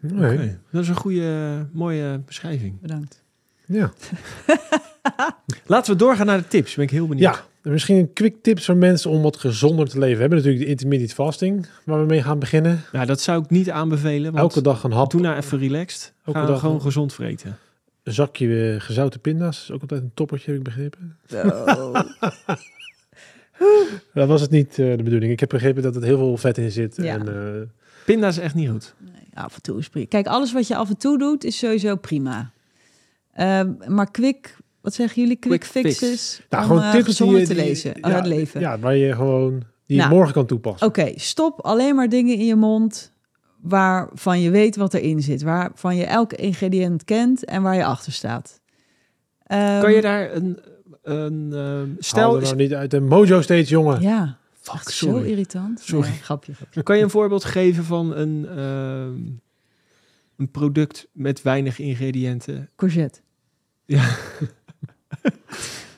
Nee. 0.01 0.33
Oké, 0.33 0.59
Dat 0.71 0.81
is 0.81 0.89
een 0.89 0.95
goede, 0.95 1.65
mooie 1.73 2.21
beschrijving. 2.25 2.81
Bedankt. 2.81 3.23
Ja. 3.65 3.91
Laten 5.65 5.91
we 5.93 5.97
doorgaan 5.99 6.25
naar 6.25 6.37
de 6.37 6.47
tips. 6.47 6.75
Ben 6.75 6.83
ik 6.85 6.91
heel 6.91 7.07
benieuwd. 7.07 7.35
ja, 7.35 7.45
en 7.63 7.71
misschien 7.71 7.95
een 7.97 8.13
quick 8.13 8.35
tips 8.41 8.65
voor 8.65 8.77
mensen 8.77 9.09
om 9.11 9.21
wat 9.21 9.37
gezonder 9.37 9.87
te 9.89 9.97
leven. 9.99 10.13
We 10.15 10.19
hebben 10.21 10.37
natuurlijk 10.37 10.63
de 10.65 10.69
intermittent 10.71 11.13
fasting, 11.13 11.67
waar 11.85 11.99
we 11.99 12.05
mee 12.05 12.21
gaan 12.23 12.39
beginnen. 12.39 12.81
Nou, 12.91 13.05
dat 13.05 13.21
zou 13.21 13.43
ik 13.43 13.49
niet 13.49 13.69
aanbevelen. 13.69 14.23
Want 14.31 14.37
Elke 14.37 14.61
dag 14.61 14.83
een 14.83 14.91
hap, 14.91 15.11
Doe 15.11 15.21
nou 15.21 15.35
even 15.37 15.59
relaxed. 15.59 16.13
Elke 16.25 16.39
Ga 16.39 16.45
dag 16.45 16.59
gewoon 16.59 16.75
een- 16.75 16.81
gezond 16.81 17.13
vreten. 17.13 17.57
een 18.03 18.13
zakje 18.13 18.73
eh, 18.73 18.81
gezouten 18.81 19.19
pinda's. 19.19 19.61
is 19.61 19.71
ook 19.71 19.81
altijd 19.81 20.01
een 20.01 20.11
toppertje, 20.13 20.51
heb 20.51 20.59
ik 20.59 20.65
begrepen. 20.65 21.17
Dat 24.13 24.27
was 24.27 24.41
het 24.41 24.49
niet 24.51 24.69
eh, 24.69 24.97
de 24.97 25.03
bedoeling. 25.03 25.31
Ik 25.31 25.39
heb 25.39 25.49
begrepen 25.49 25.83
dat 25.83 25.95
er 25.95 26.03
heel 26.03 26.17
veel 26.17 26.37
vet 26.37 26.57
in 26.57 26.71
zit. 26.71 26.95
Ja. 26.95 27.13
En, 27.17 27.27
eh, 27.27 27.61
Pinda 28.05 28.27
is 28.27 28.37
echt 28.37 28.55
niet 28.55 28.69
goed. 28.69 28.93
Nee, 28.97 29.13
af 29.33 29.55
en 29.55 29.61
toe 29.61 29.77
is 29.79 29.89
prima. 29.89 30.05
Kijk, 30.07 30.27
alles 30.27 30.53
wat 30.53 30.67
je 30.67 30.75
af 30.75 30.89
en 30.89 30.97
toe 30.97 31.17
doet, 31.17 31.43
is 31.43 31.57
sowieso 31.57 31.95
prima. 31.95 32.51
Ehm, 33.33 33.71
maar 33.87 34.11
quick, 34.11 34.55
wat 34.81 34.93
zeggen 34.93 35.21
jullie? 35.21 35.37
Quick, 35.37 35.59
Quick 35.59 35.71
fix. 35.85 35.97
fixes 35.97 36.41
nou, 36.49 36.63
om 36.63 36.69
gewoon 36.69 36.83
eh, 36.83 36.91
tips 36.91 37.17
die 37.17 37.27
je- 37.31 37.45
te 37.45 37.53
die- 37.53 37.63
lezen, 37.63 37.93
ja, 38.01 38.09
het 38.09 38.25
leven. 38.25 38.59
Ja, 38.61 38.79
waar 38.79 38.95
je 38.95 39.13
gewoon 39.15 39.51
die 39.85 39.95
je 39.97 40.03
Nou. 40.03 40.13
morgen 40.13 40.33
kan 40.33 40.45
toepassen. 40.45 40.87
Oké, 40.87 41.11
stop 41.15 41.61
alleen 41.61 41.95
maar 41.95 42.09
dingen 42.09 42.37
in 42.37 42.45
je 42.45 42.55
mond 42.55 43.11
waarvan 43.61 44.41
je 44.41 44.49
weet 44.49 44.75
wat 44.75 44.93
erin 44.93 45.21
zit. 45.21 45.41
Waarvan 45.41 45.95
je 45.95 46.05
elk 46.05 46.33
ingrediënt 46.33 47.03
kent 47.03 47.45
en 47.45 47.61
waar 47.61 47.75
je 47.75 47.85
achter 47.85 48.11
staat. 48.11 48.59
Ehm, 49.43 49.81
kan 49.81 49.93
je 49.93 50.01
daar 50.01 50.35
een... 50.35 50.59
een 51.01 51.49
ehm, 51.53 51.89
Stel 51.99 52.35
er 52.35 52.41
nou 52.41 52.55
niet 52.55 52.73
uit 52.73 52.91
de 52.91 52.99
mojo 52.99 53.41
steeds, 53.41 53.69
jongen. 53.69 54.01
Ja, 54.01 54.37
Fuck, 54.53 54.73
echt 54.73 54.91
zo 54.91 55.05
sorry. 55.07 55.29
irritant. 55.29 55.79
Sorry. 55.79 56.09
Nee, 56.09 56.17
grapje, 56.17 56.53
grapje. 56.53 56.83
Kan 56.83 56.97
je 56.97 57.03
een 57.03 57.09
voorbeeld 57.09 57.43
geven 57.45 57.83
van 57.83 58.15
een, 58.15 58.45
ehm, 58.49 59.21
een 60.37 60.51
product 60.51 61.07
met 61.11 61.41
weinig 61.41 61.79
ingrediënten? 61.79 62.69
Courgette. 62.75 63.19
Ja. 63.85 64.09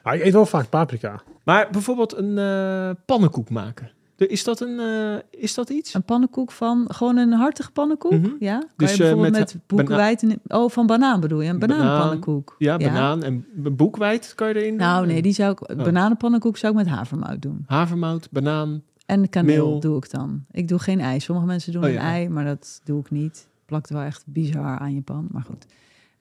Ah, 0.04 0.14
ik 0.16 0.24
eet 0.24 0.34
wel 0.34 0.46
vaak 0.46 0.70
paprika. 0.70 1.22
Maar 1.44 1.70
bijvoorbeeld 1.72 2.18
een 2.18 2.38
eh, 2.38 2.90
pannenkoek 3.06 3.50
maken. 3.50 3.92
Is 4.30 4.44
dat, 4.44 4.60
een, 4.62 4.80
eh, 4.80 5.42
is 5.42 5.54
dat 5.54 5.70
iets? 5.70 5.94
Een 5.94 6.04
pannenkoek 6.04 6.52
van, 6.52 6.86
gewoon 6.88 7.18
een 7.18 7.32
hartige 7.34 7.72
pannenkoek? 7.72 8.12
Mhm. 8.12 8.30
Ja? 8.40 8.58
Kan 8.60 8.70
Dus, 8.76 8.90
je 8.90 8.94
eh, 8.94 9.00
bijvoorbeeld 9.00 9.32
met 9.38 9.54
met, 9.54 9.64
boekenwijd... 9.68 10.24
en- 10.24 10.42
Oh, 10.48 10.70
van 10.70 10.86
banaan 10.88 11.20
bedoel 11.20 11.42
je? 11.42 11.50
Een 11.50 11.60
Banaan. 11.60 11.78
bananenpannenkoek. 11.78 12.56
Ja, 12.58 12.78
banaan 12.78 13.24
en 13.24 13.46
b- 13.64 13.78
boekwijd 13.78 14.36
kan 14.36 14.48
je 14.48 14.56
erin 14.56 14.70
doen? 14.70 14.78
Nou 14.78 15.06
nee, 15.06 15.22
die 15.22 15.34
zou 15.34 15.52
ik, 15.52 15.70
Oh. 15.70 15.84
bananenpannenkoek 15.84 16.58
zou 16.58 16.72
ik 16.74 16.78
met 16.84 16.88
havermout 16.88 17.42
doen. 17.42 17.64
Havermout, 17.68 18.28
banaan. 18.32 18.82
En 19.06 19.30
kaneel 19.30 19.68
Meel. 19.70 19.80
doe 19.80 19.98
ik 19.98 20.10
dan. 20.12 20.46
Ik 20.52 20.68
doe 20.68 20.80
geen 20.80 21.00
ei. 21.00 21.20
Sommige 21.20 21.48
mensen 21.48 21.72
doen 21.74 21.84
Oh, 21.84 21.88
een 21.90 21.96
ja. 21.96 22.02
ei, 22.02 22.30
maar 22.30 22.46
dat 22.46 22.82
doe 22.84 23.00
ik 23.00 23.12
niet. 23.12 23.48
Plakt 23.66 23.90
wel 23.90 24.02
echt 24.02 24.24
bizar 24.26 24.78
aan 24.80 24.94
je 24.96 25.02
pan, 25.02 25.28
maar 25.32 25.44
goed. 25.44 25.66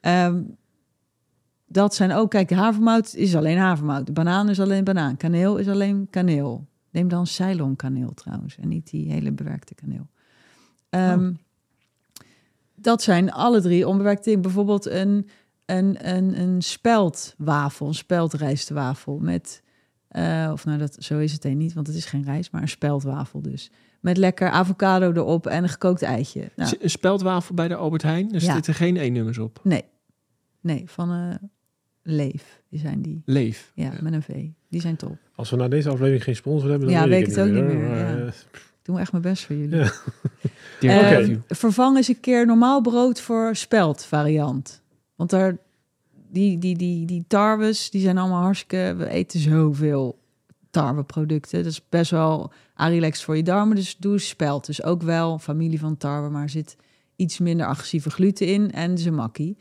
Ehm, 0.00 0.40
dat 1.66 1.94
zijn 1.94 2.12
ook, 2.12 2.30
kijk, 2.30 2.48
de 2.48 2.54
havermout 2.54 3.14
is 3.14 3.36
alleen 3.36 3.58
havermout. 3.58 4.06
De 4.06 4.12
banaan 4.12 4.48
is 4.48 4.60
alleen 4.60 4.84
banaan. 4.84 5.16
Kaneel 5.16 5.56
is 5.56 5.68
alleen 5.68 6.06
kaneel. 6.10 6.66
Neem 6.90 7.08
dan 7.08 7.26
Ceylon 7.26 7.76
kaneel 7.76 8.14
trouwens 8.14 8.56
en 8.56 8.68
niet 8.68 8.90
die 8.90 9.10
hele 9.12 9.32
bewerkte 9.32 9.74
kaneel. 9.74 10.06
Ehm, 10.90 11.32
Dat 12.74 13.02
zijn 13.02 13.32
alle 13.32 13.60
drie 13.60 13.88
onbewerkte 13.88 14.22
dingen. 14.24 14.42
Bijvoorbeeld 14.42 14.86
een, 14.86 15.28
een, 15.66 16.08
een, 16.16 16.40
een 16.40 16.62
speldwafel, 16.62 17.86
een 17.86 17.94
speldrijstwafel 17.94 19.18
met... 19.18 19.62
eh, 20.08 20.50
of 20.52 20.64
nou, 20.64 20.78
dat, 20.78 20.96
zo 20.98 21.18
is 21.18 21.32
het 21.32 21.44
een 21.44 21.56
niet, 21.56 21.72
want 21.72 21.86
het 21.86 21.96
is 21.96 22.04
geen 22.04 22.24
rijst, 22.24 22.52
maar 22.52 22.62
een 22.62 22.68
speldwafel 22.68 23.42
dus. 23.42 23.70
Met 24.00 24.16
lekker 24.16 24.50
avocado 24.50 25.12
erop 25.12 25.46
en 25.46 25.62
een 25.62 25.68
gekookt 25.68 26.02
eitje. 26.02 26.50
Nou, 26.56 26.76
Een 26.80 26.90
speldwafel 26.90 27.54
bij 27.54 27.68
de 27.68 27.74
Albert 27.74 28.02
Heijn. 28.02 28.34
Er 28.34 28.42
Ja. 28.42 28.54
zitten 28.54 28.74
geen 28.74 28.96
E-nummers 28.96 29.38
op. 29.38 29.60
nee, 29.62 29.84
nee, 30.60 30.82
van 30.90 31.10
eh 31.12 31.48
Leef 32.02 32.60
die 32.70 32.80
zijn 32.80 33.02
die. 33.02 33.22
Leef. 33.24 33.72
Ja, 33.74 33.92
met 34.00 34.12
een 34.12 34.22
V. 34.22 34.46
Die 34.68 34.80
zijn 34.80 34.96
top. 34.96 35.16
Als 35.34 35.50
we 35.50 35.56
na 35.56 35.68
deze 35.68 35.88
aflevering 35.88 36.24
geen 36.24 36.36
sponsor 36.36 36.70
hebben, 36.70 36.88
dan 36.88 36.96
Ja, 36.96 37.08
weet, 37.08 37.20
ik 37.20 37.26
het 37.26 37.36
het 37.36 37.48
ook 37.48 37.54
niet 37.54 37.64
meer. 37.64 37.84
ja. 37.84 37.88
Maar, 37.88 38.20
eh, 38.22 38.26
Ik 38.26 38.86
doe 38.86 39.00
echt 39.00 39.10
mijn 39.12 39.22
best 39.24 39.44
voor 39.44 39.56
jullie. 39.56 39.76
Ja. 40.80 41.00
Review. 41.10 41.38
vervang 41.48 41.96
eens 41.96 42.08
een 42.08 42.20
keer 42.20 42.46
normaal 42.46 42.80
brood 42.80 43.20
voor 43.20 43.56
speld 43.56 44.04
variant. 44.04 44.82
Want 45.16 45.30
daar, 45.30 45.56
die, 46.30 46.58
die, 46.58 46.76
die, 46.76 47.06
die 47.06 47.24
tarwes, 47.28 47.90
die 47.90 48.00
zijn 48.00 48.18
allemaal 48.18 48.42
hartstikke... 48.42 48.94
We 48.98 49.08
eten 49.08 49.40
zoveel 49.40 50.18
tarweproducten. 50.70 51.62
Dat 51.62 51.72
is 51.72 51.88
best 51.88 52.10
wel 52.10 52.52
relaxed 52.76 53.24
voor 53.24 53.36
je 53.36 53.42
darmen. 53.42 53.76
Dus 53.76 53.96
doe 53.96 54.18
speld. 54.18 54.66
Dus 54.66 54.82
ook 54.82 55.02
wel 55.02 55.38
familie 55.38 55.78
van 55.78 55.96
tarwe, 55.96 56.28
maar 56.28 56.50
zit 56.50 56.76
iets 57.16 57.38
minder 57.38 57.66
agressieve 57.66 58.10
gluten 58.10 58.46
in. 58.46 58.72
En 58.72 58.98
ze 58.98 59.10
makkie. 59.10 59.56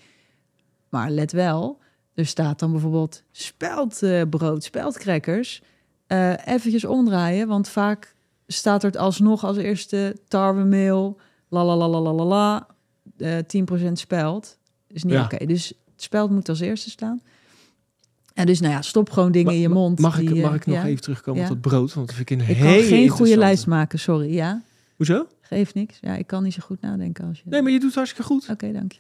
Maar 0.90 1.10
let 1.10 1.32
wel, 1.32 1.80
er 2.20 2.26
staat 2.26 2.60
dan 2.60 2.72
bijvoorbeeld 2.72 3.24
speldbrood, 3.32 4.64
speldcrackers. 4.64 5.62
Eh 6.08 6.34
eventjes 6.46 6.86
omdraaien, 6.86 7.48
want 7.48 7.70
vaak 7.70 8.16
staat 8.48 8.84
er 8.84 8.90
het 8.90 8.98
alsnog 9.00 9.44
als 9.44 9.58
eerste 9.58 10.16
tarwemeel, 10.28 11.18
la 11.50 11.66
la 11.66 11.76
la 11.78 11.88
la 11.88 12.00
la 12.00 12.14
la 12.14 12.24
la, 12.26 12.68
eh 13.18 13.38
10% 13.90 13.92
speld. 13.94 14.58
Is 14.88 15.04
niet 15.04 15.14
Ja. 15.14 15.24
oké. 15.24 15.46
Dus 15.46 15.68
het 15.68 16.04
speld 16.04 16.30
moet 16.32 16.50
als 16.50 16.60
eerste 16.60 16.90
staan. 16.90 17.22
En 18.34 18.46
dus 18.46 18.60
nou 18.60 18.74
ja, 18.74 18.82
stop 18.82 19.10
gewoon 19.10 19.32
dingen 19.32 19.48
Ma- 19.48 19.54
in 19.56 19.60
je 19.62 19.70
mond. 19.70 20.00
Mag 20.00 20.20
ik, 20.20 20.30
mag 20.36 20.50
eh, 20.50 20.56
ik 20.56 20.66
nog 20.66 20.76
ja. 20.76 20.86
even 20.86 21.02
terugkomen 21.02 21.42
Ja. 21.42 21.48
tot 21.48 21.62
brood? 21.62 21.94
Want 21.94 22.08
dat 22.08 22.16
vind 22.16 22.30
ik 22.30 22.40
een 22.40 22.50
Ik 22.50 22.58
kan 22.58 22.66
hele 22.68 22.84
geen 22.88 23.10
goede 23.10 23.38
lijst 23.38 23.68
maken, 23.68 24.00
sorry. 24.00 24.34
Ja, 24.34 24.62
Hoezo? 24.96 25.28
geeft 25.42 25.74
niks. 25.74 25.98
Ja, 26.02 26.16
ik 26.16 26.28
kan 26.28 26.44
niet 26.44 26.54
zo 26.54 26.60
goed 26.66 26.82
nadenken 26.82 27.28
als 27.28 27.38
je... 27.38 27.44
Nee, 27.46 27.62
maar 27.62 27.72
je 27.72 27.78
doet 27.78 27.88
het 27.88 27.96
hartstikke 27.96 28.28
goed. 28.28 28.48
Oké, 28.50 28.72
dank 28.72 28.92
je. 28.92 29.00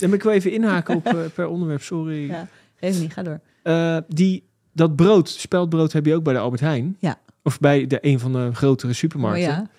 Ik 0.00 0.22
wel 0.22 0.32
even 0.32 0.52
inhaken 0.52 0.96
op 0.96 1.06
eh, 1.14 1.18
per 1.34 1.46
onderwerp, 1.46 1.82
sorry. 1.82 2.26
Ja. 2.28 2.48
Geef 2.74 3.00
niet, 3.00 3.12
ga 3.12 3.22
door. 3.22 3.40
Eh, 3.62 3.96
die, 4.08 4.48
dat 4.72 4.96
brood, 4.96 5.28
speldbrood 5.28 5.92
heb 5.92 6.06
je 6.06 6.14
ook 6.14 6.24
bij 6.24 6.32
de 6.32 6.38
Albert 6.38 6.60
Heijn. 6.60 6.96
Ja. 6.98 7.20
Of 7.42 7.58
bij 7.58 7.86
de, 7.86 7.98
een 8.00 8.18
van 8.18 8.32
de 8.32 8.50
grotere 8.52 8.92
supermarkten. 8.92 9.48
Maar 9.48 9.56
ja, 9.60 9.70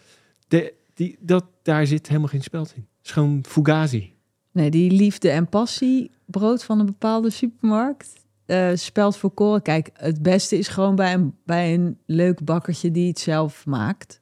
De, 0.47 0.73
die, 0.93 1.17
dat, 1.19 1.45
daar 1.63 1.87
zit 1.87 2.07
helemaal 2.07 2.27
geen 2.29 2.43
speld 2.43 2.73
in. 2.75 2.87
Het 2.97 3.05
is 3.05 3.11
gewoon 3.11 3.43
fugazi. 3.47 4.13
Nee, 4.51 4.69
die 4.71 4.91
liefde 4.91 5.29
en 5.29 5.49
passie 5.49 6.11
brood 6.25 6.63
van 6.63 6.79
een 6.79 6.85
bepaalde 6.85 7.29
supermarkt. 7.29 8.13
eh 8.45 8.69
speld 8.73 9.17
voor 9.17 9.31
koren. 9.31 9.61
Kijk, 9.61 9.89
het 9.93 10.21
beste 10.21 10.57
is 10.57 10.67
gewoon 10.67 10.95
bij 10.95 11.13
een, 11.13 11.35
bij 11.45 11.73
een 11.73 11.97
leuk 12.05 12.43
bakkertje 12.43 12.91
die 12.91 13.07
het 13.07 13.19
zelf 13.19 13.65
maakt. 13.65 14.21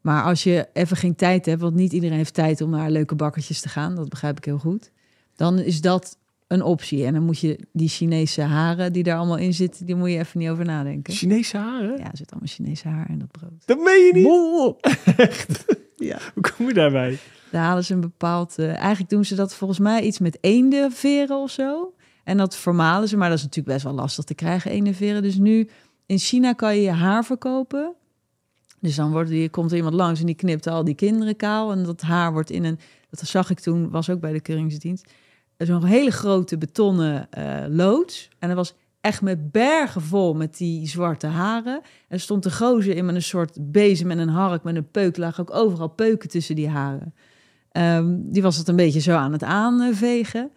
Maar 0.00 0.22
als 0.22 0.42
je 0.42 0.68
even 0.72 0.96
geen 0.96 1.14
tijd 1.14 1.46
hebt, 1.46 1.60
want 1.60 1.74
niet 1.74 1.92
iedereen 1.92 2.16
heeft 2.16 2.34
tijd 2.34 2.60
om 2.60 2.70
naar 2.70 2.90
leuke 2.90 3.14
bakkertjes 3.14 3.60
te 3.60 3.68
gaan, 3.68 3.94
dat 3.94 4.08
begrijp 4.08 4.36
ik 4.36 4.44
heel 4.44 4.58
goed. 4.58 4.90
Dan 5.38 5.58
is 5.58 5.80
dat 5.80 6.18
een 6.46 6.62
optie. 6.62 7.04
En 7.04 7.12
dan 7.12 7.22
moet 7.22 7.38
je 7.38 7.58
die 7.72 7.88
Chinese 7.88 8.42
haren 8.42 8.92
die 8.92 9.02
daar 9.02 9.16
allemaal 9.16 9.36
in 9.36 9.54
zitten, 9.54 9.86
die 9.86 9.94
moet 9.94 10.10
je 10.10 10.18
even 10.18 10.38
niet 10.38 10.48
over 10.48 10.64
nadenken. 10.64 11.14
Chinese 11.14 11.56
haren? 11.56 11.98
Ja, 11.98 12.10
er 12.10 12.16
zit 12.16 12.30
allemaal 12.30 12.48
Chinese 12.48 12.88
haar 12.88 13.10
in 13.10 13.18
dat 13.18 13.30
brood. 13.30 13.66
Dat 13.66 13.78
meen 13.78 14.04
je 14.04 14.12
niet? 14.14 15.16
Echt? 15.16 15.64
Ja. 15.96 16.18
Hoe 16.34 16.42
kom 16.42 16.66
je 16.66 16.74
daarbij? 16.74 17.18
Daar 17.50 17.64
halen 17.64 17.84
ze 17.84 17.94
een 17.94 18.00
bepaald... 18.00 18.58
eh, 18.58 18.76
eigenlijk 18.76 19.10
doen 19.10 19.24
ze 19.24 19.34
dat 19.34 19.54
volgens 19.54 19.78
mij 19.78 20.02
iets 20.02 20.18
met 20.18 20.38
eendenveren 20.40 21.36
of 21.36 21.50
zo. 21.50 21.94
En 22.24 22.36
dat 22.36 22.56
vermalen 22.56 23.08
ze, 23.08 23.16
maar 23.16 23.28
dat 23.28 23.38
is 23.38 23.44
natuurlijk 23.44 23.74
best 23.74 23.84
wel 23.84 23.94
lastig 23.94 24.24
te 24.24 24.34
krijgen, 24.34 24.70
eendenveren. 24.70 25.22
Dus 25.22 25.36
nu, 25.36 25.68
in 26.06 26.18
China 26.18 26.52
kan 26.52 26.76
je 26.76 26.82
je 26.82 26.90
haar 26.90 27.24
verkopen. 27.24 27.94
Dus 28.80 28.94
dan 28.94 29.10
wordt 29.10 29.30
die, 29.30 29.48
komt 29.48 29.70
er 29.70 29.76
iemand 29.76 29.94
langs 29.94 30.20
en 30.20 30.26
die 30.26 30.34
knipt 30.34 30.66
al 30.66 30.84
die 30.84 30.94
kinderen 30.94 31.36
kaal. 31.36 31.72
En 31.72 31.82
dat 31.84 32.00
haar 32.00 32.32
wordt 32.32 32.50
in 32.50 32.64
een... 32.64 32.78
Dat 33.10 33.28
zag 33.28 33.50
ik 33.50 33.60
toen, 33.60 33.90
was 33.90 34.10
ook 34.10 34.20
bij 34.20 34.32
de 34.32 34.40
keuringsdienst. 34.40 35.12
Zo'n 35.58 35.84
hele 35.84 36.10
grote 36.10 36.58
betonnen 36.58 37.30
eh, 37.30 37.64
loods. 37.68 38.28
En 38.38 38.48
dat 38.48 38.56
was 38.56 38.74
echt 39.00 39.22
met 39.22 39.52
bergen 39.52 40.02
vol 40.02 40.34
met 40.34 40.56
die 40.56 40.88
zwarte 40.88 41.26
haren. 41.26 41.80
En 42.08 42.20
stond 42.20 42.44
een 42.44 42.52
gozer 42.52 42.96
in 42.96 43.04
met 43.04 43.14
een 43.14 43.22
soort 43.22 43.58
bezem 43.60 44.10
en 44.10 44.18
een 44.18 44.28
hark 44.28 44.62
met 44.62 44.76
een 44.76 44.90
peuk. 44.90 45.16
Lagen 45.16 45.48
ook 45.48 45.54
overal 45.54 45.88
peuken 45.88 46.28
tussen 46.28 46.54
die 46.54 46.68
haren. 46.68 47.14
Ehm, 47.72 48.16
die 48.18 48.42
was 48.42 48.56
het 48.56 48.68
een 48.68 48.76
beetje 48.76 49.00
zo 49.00 49.14
aan 49.14 49.32
het 49.32 49.42
aanvegen. 49.42 50.50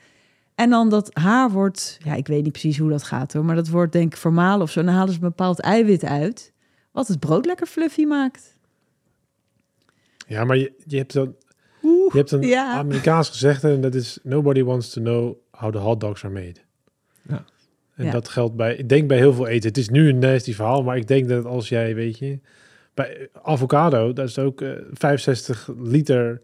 En 0.55 0.69
dan 0.69 0.89
dat 0.89 1.09
haar 1.13 1.51
wordt, 1.51 1.97
ja, 2.03 2.13
ik 2.13 2.27
weet 2.27 2.43
niet 2.43 2.51
precies 2.51 2.77
hoe 2.77 2.89
dat 2.89 3.03
gaat 3.03 3.33
hoor, 3.33 3.45
maar 3.45 3.55
dat 3.55 3.67
wordt 3.67 3.91
denk 3.91 4.13
ik 4.13 4.19
vermalen 4.19 4.61
of 4.61 4.71
zo. 4.71 4.83
Dan 4.83 4.93
halen 4.93 5.13
ze 5.13 5.19
een 5.19 5.27
bepaald 5.27 5.59
eiwit 5.59 6.03
uit, 6.03 6.53
wat 6.91 7.07
het 7.07 7.19
brood 7.19 7.45
lekker 7.45 7.67
fluffy 7.67 8.05
maakt. 8.05 8.55
Ja, 10.27 10.43
maar 10.43 10.57
je, 10.57 10.73
je 10.85 10.97
hebt 10.97 11.13
dan... 11.13 11.35
Je 12.11 12.17
hebt 12.17 12.31
een 12.31 12.41
Ja. 12.41 12.73
Amerikaans 12.73 13.29
gezegde 13.29 13.69
en 13.69 13.81
dat 13.81 13.95
is... 13.95 14.19
Nobody 14.23 14.63
wants 14.63 14.89
to 14.89 15.01
know 15.01 15.35
how 15.51 15.71
the 15.71 15.77
hot 15.77 15.99
dogs 15.99 16.23
are 16.23 16.33
made. 16.33 16.55
Ja. 17.21 17.45
En 17.95 18.05
Ja. 18.05 18.11
dat 18.11 18.29
geldt 18.29 18.55
bij... 18.55 18.75
Ik 18.75 18.89
denk 18.89 19.07
bij 19.07 19.17
heel 19.17 19.33
veel 19.33 19.47
eten. 19.47 19.67
Het 19.69 19.77
is 19.77 19.89
nu 19.89 20.09
een 20.09 20.19
nasty 20.19 20.53
verhaal, 20.53 20.83
maar 20.83 20.97
ik 20.97 21.07
denk 21.07 21.27
dat 21.29 21.45
als 21.45 21.69
jij, 21.69 21.95
weet 21.95 22.17
je... 22.17 22.39
Bij 22.93 23.29
avocado, 23.43 24.13
dat 24.13 24.27
is 24.27 24.39
ook 24.39 24.61
eh 24.61 24.71
65 24.91 25.69
liter... 25.77 26.41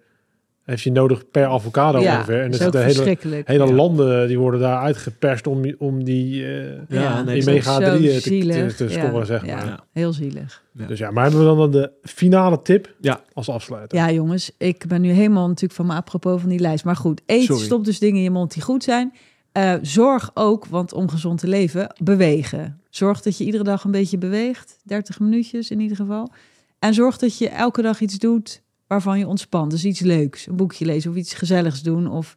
Heeft 0.68 0.84
je 0.84 0.91
nodig 0.91 1.30
per 1.31 1.45
avocado 1.45 1.99
ja, 1.99 2.15
ongeveer. 2.15 2.41
En 2.41 2.52
dat 2.52 2.60
er 2.60 2.68
is 2.68 2.73
hele, 2.73 2.84
verschrikkelijk. 2.84 3.48
hele 3.48 3.65
Ja. 3.65 3.72
landen 3.73 4.27
die 4.27 4.39
worden 4.39 4.60
daar 4.60 4.80
uitgeperst 4.81 5.48
om, 5.48 5.76
om 5.77 6.03
die, 6.03 6.45
eh 6.45 6.72
Ja, 6.88 7.23
die 7.23 7.45
mega 7.45 7.73
zo 7.81 7.98
3 7.98 8.19
te, 8.22 8.22
te, 8.22 8.73
te 8.76 8.84
Ja, 8.94 9.07
scoren, 9.07 9.26
zeg 9.26 9.45
maar. 9.45 9.65
Ja. 9.65 9.80
Heel 9.91 10.14
zielig. 10.14 10.64
Dus 10.88 10.99
ja, 10.99 11.11
maar 11.11 11.23
hebben 11.23 11.49
we 11.49 11.56
dan 11.56 11.72
de 11.72 11.91
finale 12.02 12.61
tip 12.61 12.94
Ja. 13.02 13.22
als 13.34 13.49
afsluiter? 13.49 13.98
Ja, 13.98 14.11
jongens, 14.11 14.52
ik 14.57 14.85
ben 14.88 15.02
nu 15.02 15.10
helemaal 15.11 15.48
natuurlijk 15.48 15.73
van 15.73 15.85
me 15.85 15.94
apropos 15.94 16.41
van 16.41 16.49
die 16.49 16.60
lijst. 16.60 16.85
Maar 16.85 16.95
goed, 16.95 17.22
eet, 17.26 17.44
Sorry. 17.44 17.64
stop 17.64 17.85
dus 17.85 17.99
dingen 17.99 18.18
in 18.18 18.23
je 18.23 18.30
mond 18.31 18.53
die 18.53 18.64
goed 18.64 18.84
zijn. 18.84 19.14
Eh, 19.52 19.73
zorg 19.81 20.31
ook, 20.34 20.65
want 20.65 20.94
om 20.94 21.10
gezond 21.10 21.39
te 21.39 21.48
leven, 21.48 21.95
bewegen. 22.03 22.81
Zorg 22.89 23.22
dat 23.22 23.38
je 23.38 23.44
iedere 23.44 23.64
dag 23.64 23.84
een 23.84 23.91
beetje 23.91 24.18
beweegt. 24.18 24.77
30 24.84 25.19
minuutjes 25.19 25.72
in 25.72 25.80
ieder 25.80 25.98
geval. 25.98 26.31
En 26.80 26.94
zorg 26.94 27.18
dat 27.18 27.38
je 27.38 27.49
elke 27.49 27.81
dag 27.81 27.99
iets 27.99 28.18
doet 28.18 28.61
waarvan 28.88 29.19
je 29.19 29.27
ontspant. 29.27 29.72
Dus 29.72 29.85
iets 29.85 29.99
leuks. 29.99 30.47
Een 30.47 30.55
boekje 30.55 30.85
lezen 30.85 31.11
of 31.11 31.18
iets 31.18 31.34
gezelligs 31.34 31.81
doen. 31.81 32.07
Of 32.11 32.35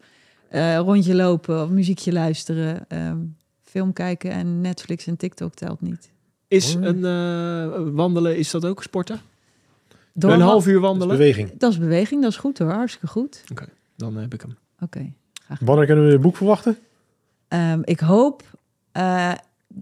eh, 0.49 0.73
een 0.73 0.79
rondje 0.79 1.15
lopen 1.15 1.63
of 1.63 1.69
muziekje 1.69 2.13
luisteren. 2.13 2.85
Ehm, 2.89 3.19
film 3.63 3.93
kijken 3.93 4.31
en 4.31 4.61
Netflix 4.61 5.07
en 5.07 5.17
TikTok 5.17 5.55
telt 5.55 5.81
niet. 5.81 6.11
Is 6.49 6.75
een 6.75 7.05
eh, 7.05 7.89
wandelen, 7.95 8.37
is 8.37 8.51
dat 8.51 8.65
ook 8.65 8.83
sporten? 8.83 9.21
Door 10.13 10.33
een 10.33 10.41
half 10.41 10.67
uur 10.67 10.73
Dat 10.73 10.83
is 10.83 10.89
wandelen? 10.89 11.17
beweging. 11.17 11.51
Dat 11.59 11.73
is 11.73 11.79
beweging, 11.79 12.23
dat 12.23 12.31
is 12.31 12.37
goed 12.37 12.59
hoor. 12.59 12.71
Hartstikke 12.71 13.07
goed. 13.07 13.45
Dan 13.97 14.17
heb 14.17 14.35
ik 14.35 14.41
hem. 14.41 14.57
Oké. 14.81 15.13
Wanneer 15.61 15.87
kunnen 15.87 16.07
we 16.07 16.13
het 16.13 16.21
boek 16.21 16.37
verwachten? 16.37 16.79
Ehm, 17.49 17.81
ik 17.85 18.01
hoop, 18.01 18.43
eh, 18.93 19.33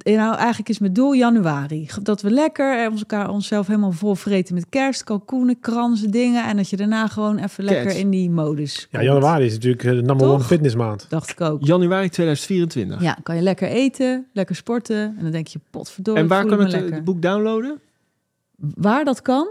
nou 0.05 0.37
eigenlijk 0.37 0.69
is 0.69 0.79
mijn 0.79 0.93
doel 0.93 1.13
januari. 1.13 1.89
Dat 2.03 2.23
we 2.23 2.31
lekker 2.31 2.83
eh, 2.85 2.91
ons 2.91 3.01
elkaar 3.01 3.31
onszelf 3.31 3.67
helemaal 3.67 3.93
vol 3.93 4.15
vreten 4.15 4.55
met 4.55 4.67
kerst, 4.69 5.05
kalkoenen, 5.05 5.61
kransen, 5.61 6.11
dingen. 6.11 6.45
En 6.45 6.57
dat 6.57 6.71
je 6.71 6.77
daarna 6.77 7.07
gewoon 7.07 7.39
even 7.39 7.65
lekker 7.65 7.97
in 7.97 8.11
die 8.11 8.31
modus 8.31 8.89
Ja, 8.91 9.03
januari 9.03 9.45
is 9.47 9.53
natuurlijk 9.53 9.85
eh, 9.85 9.91
de 9.91 9.97
number 9.97 10.17
Toch? 10.27 10.35
one 10.35 10.45
fitnessmaand. 10.45 11.07
Dacht 11.09 11.31
ik 11.31 11.41
ook. 11.41 11.65
Januari 11.67 12.09
2024. 12.09 13.03
Ja, 13.03 13.19
kan 13.23 13.37
je 13.37 13.43
lekker 13.43 13.69
eten, 13.69 14.27
lekker 14.33 14.57
sporten. 14.57 14.97
En 15.17 15.23
dan 15.23 15.31
denk 15.31 15.47
je, 15.47 15.59
potverdorie, 15.71 16.23
en 16.23 16.29
waar 16.29 16.45
kan 16.47 16.61
het, 16.61 16.73
eh, 16.73 16.91
het 16.91 17.05
boek 17.05 17.23
downloaden? 17.23 17.81
Waar 18.57 19.05
dat 19.05 19.23
kan? 19.23 19.49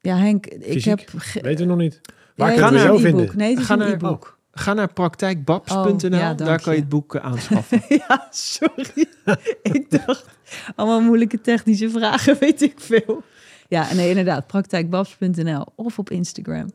Ja, 0.00 0.16
Henk, 0.16 0.46
ik 0.46 0.62
Fysiek? 0.62 0.84
heb... 0.84 1.10
ge- 1.16 1.40
Weten 1.40 1.60
we 1.64 1.70
nog 1.70 1.78
niet. 1.80 2.00
Waar 2.36 2.54
Ja, 2.54 2.62
kunnen 2.68 2.82
we 2.82 2.88
het 2.92 3.00
vinden? 3.00 3.30
Nee, 3.36 3.50
het 3.50 3.58
is 3.58 3.64
Ga 3.64 3.74
een 3.74 3.92
e-book. 3.92 4.33
Ga 4.54 4.72
naar 4.72 4.92
praktijkbabs.nl. 4.92 6.04
Oh, 6.04 6.10
ja, 6.10 6.34
Daar 6.34 6.62
kan 6.62 6.74
je 6.74 6.80
het 6.80 6.88
boek 6.88 7.14
eh, 7.14 7.24
aanschaffen. 7.24 7.82
Ja, 8.08 8.26
sorry. 8.30 9.06
ik 9.62 9.90
dacht, 10.06 10.26
allemaal 10.76 11.00
moeilijke 11.00 11.40
technische 11.40 11.90
vragen, 11.90 12.36
weet 12.38 12.62
ik 12.62 12.80
veel. 12.80 13.22
Ja, 13.68 13.94
nee, 13.94 14.08
inderdaad, 14.08 14.46
praktijkbabs.nl 14.46 15.64
of 15.74 15.98
op 15.98 16.10
Instagram. 16.10 16.70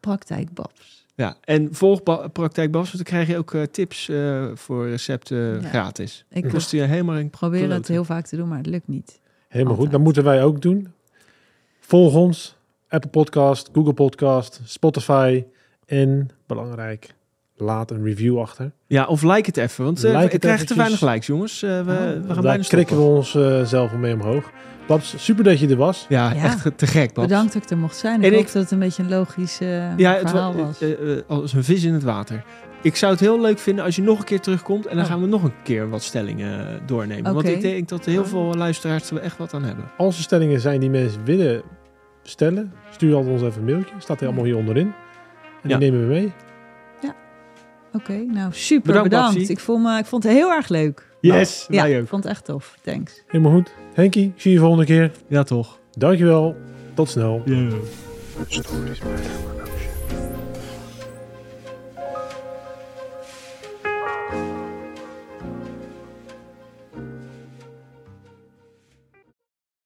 Praktijkbabs. 0.00 1.06
ja, 1.14 1.36
en 1.44 1.68
volg 1.74 2.02
Ba- 2.02 2.28
Praktijk 2.28 2.70
Babs, 2.70 2.92
want 2.92 3.04
dan 3.04 3.12
krijg 3.14 3.28
je 3.28 3.36
ook 3.38 3.54
eh, 3.54 3.62
tips 3.62 4.08
eh, 4.08 4.46
voor 4.54 4.88
recepten 4.88 5.60
Ja. 5.60 5.68
gratis. 5.68 6.24
Ik 6.30 6.48
Kost 6.48 6.70
je 6.70 6.80
helemaal 6.94 7.16
een 7.16 7.30
probeer 7.30 7.60
het 7.62 7.70
klote. 7.70 7.92
heel 7.92 8.04
vaak 8.04 8.26
te 8.26 8.36
doen, 8.36 8.48
maar 8.48 8.58
het 8.58 8.66
lukt 8.66 8.88
niet. 8.88 9.20
Helemaal 9.48 9.76
goed. 9.76 9.90
Dat 9.90 10.00
moeten 10.00 10.24
wij 10.24 10.42
ook 10.44 10.62
doen. 10.62 10.92
Volg 11.80 12.14
ons. 12.14 12.56
Apple 12.88 13.10
Podcast, 13.10 13.68
Google 13.72 13.92
Podcast, 13.92 14.60
Spotify. 14.64 15.44
En, 15.86 16.30
belangrijk, 16.46 17.14
laat 17.60 17.90
een 17.90 18.04
review 18.04 18.38
achter. 18.40 18.72
Ja, 18.86 19.04
of 19.06 19.22
like 19.22 19.42
het 19.46 19.56
even, 19.56 19.84
want 19.84 20.04
eh 20.04 20.12
Like 20.20 20.32
we 20.32 20.38
krijgen 20.38 20.66
te 20.66 20.74
weinig 20.74 21.00
likes, 21.00 21.26
jongens. 21.26 21.62
Eh, 21.62 21.70
we, 21.70 21.84
we 21.84 21.92
gaan 22.26 22.26
Daar 22.34 22.42
bijna 22.42 22.62
krikken 22.62 22.96
we 22.96 23.02
ons 23.02 23.34
eh, 23.34 23.62
zelf 23.64 23.92
al 23.92 23.98
mee 23.98 24.14
omhoog. 24.14 24.50
Babs, 24.86 25.14
super 25.24 25.44
dat 25.44 25.58
je 25.60 25.68
er 25.68 25.76
was. 25.76 26.06
Ja, 26.08 26.32
Ja. 26.32 26.42
echt 26.42 26.78
te 26.78 26.86
gek, 26.86 27.12
Babs. 27.14 27.28
Bedankt 27.28 27.52
dat 27.52 27.62
ik 27.62 27.70
er 27.70 27.78
mocht 27.78 27.96
zijn. 27.96 28.18
Ik 28.18 28.26
En 28.26 28.32
hoop 28.32 28.40
ik- 28.46 28.52
dat 28.52 28.62
het 28.62 28.70
een 28.70 28.78
beetje 28.78 29.02
een 29.02 29.08
logisch 29.08 29.60
eh, 29.60 29.96
Ja, 29.96 30.14
het 30.14 30.30
verhaal 30.30 30.54
wa- 30.54 30.62
was. 30.62 30.82
als 31.26 31.52
een 31.52 31.64
vis 31.64 31.84
in 31.84 31.92
het 31.92 32.02
water. 32.02 32.44
Ik 32.82 32.96
zou 32.96 33.12
het 33.12 33.20
heel 33.20 33.40
leuk 33.40 33.58
vinden 33.58 33.84
als 33.84 33.96
je 33.96 34.02
nog 34.02 34.18
een 34.18 34.24
keer 34.24 34.40
terugkomt 34.40 34.86
en 34.86 34.94
dan 34.96 35.04
Oh. 35.04 35.10
gaan 35.10 35.20
we 35.20 35.26
nog 35.26 35.42
een 35.42 35.52
keer 35.62 35.88
wat 35.88 36.02
stellingen 36.02 36.80
doornemen. 36.86 37.34
Want 37.34 37.48
ik 37.48 37.60
denk 37.60 37.88
dat 37.88 38.04
heel 38.04 38.24
veel 38.24 38.54
luisteraars 38.54 39.10
er 39.10 39.18
echt 39.18 39.38
wat 39.38 39.54
aan 39.54 39.64
hebben. 39.64 39.84
Als 39.96 40.16
er 40.16 40.22
stellingen 40.22 40.60
zijn 40.60 40.80
die 40.80 40.90
mensen 40.90 41.24
willen 41.24 41.62
stellen, 42.22 42.72
stuur 42.90 43.14
altijd 43.14 43.32
ons 43.32 43.42
even 43.42 43.58
een 43.58 43.64
mailtje. 43.72 43.94
Staat 43.98 44.20
er 44.20 44.26
allemaal 44.26 44.44
hier 44.44 44.56
onderin. 44.56 44.92
En 45.62 45.68
Ja. 45.68 45.78
die 45.78 45.90
nemen 45.90 46.06
we 46.08 46.12
mee. 46.14 46.32
Oké, 47.92 48.12
nou 48.12 48.52
super 48.52 49.02
Bedankt. 49.02 49.48
Ik, 49.48 49.58
voel 49.60 49.76
me, 49.78 49.98
ik 49.98 50.04
vond 50.06 50.22
het 50.22 50.32
heel 50.32 50.50
erg 50.50 50.68
leuk. 50.68 51.06
Yes, 51.20 51.66
Ja, 51.68 51.82
wij 51.82 51.92
ik 51.94 52.00
ook. 52.00 52.08
vond 52.08 52.22
het 52.24 52.32
echt 52.32 52.44
tof. 52.44 52.78
Thanks. 52.82 53.22
Helemaal 53.26 53.52
goed. 53.52 53.72
Henkie, 53.94 54.32
zie 54.36 54.52
je 54.52 54.58
volgende 54.58 54.84
keer. 54.84 55.10
Ja, 55.26 55.42
toch. 55.42 55.78
Dankjewel. 55.90 56.56
Tot 56.94 57.08
snel. 57.10 57.42
Ja. 57.44 57.68
Stories, 58.46 59.00
man. 59.02 59.12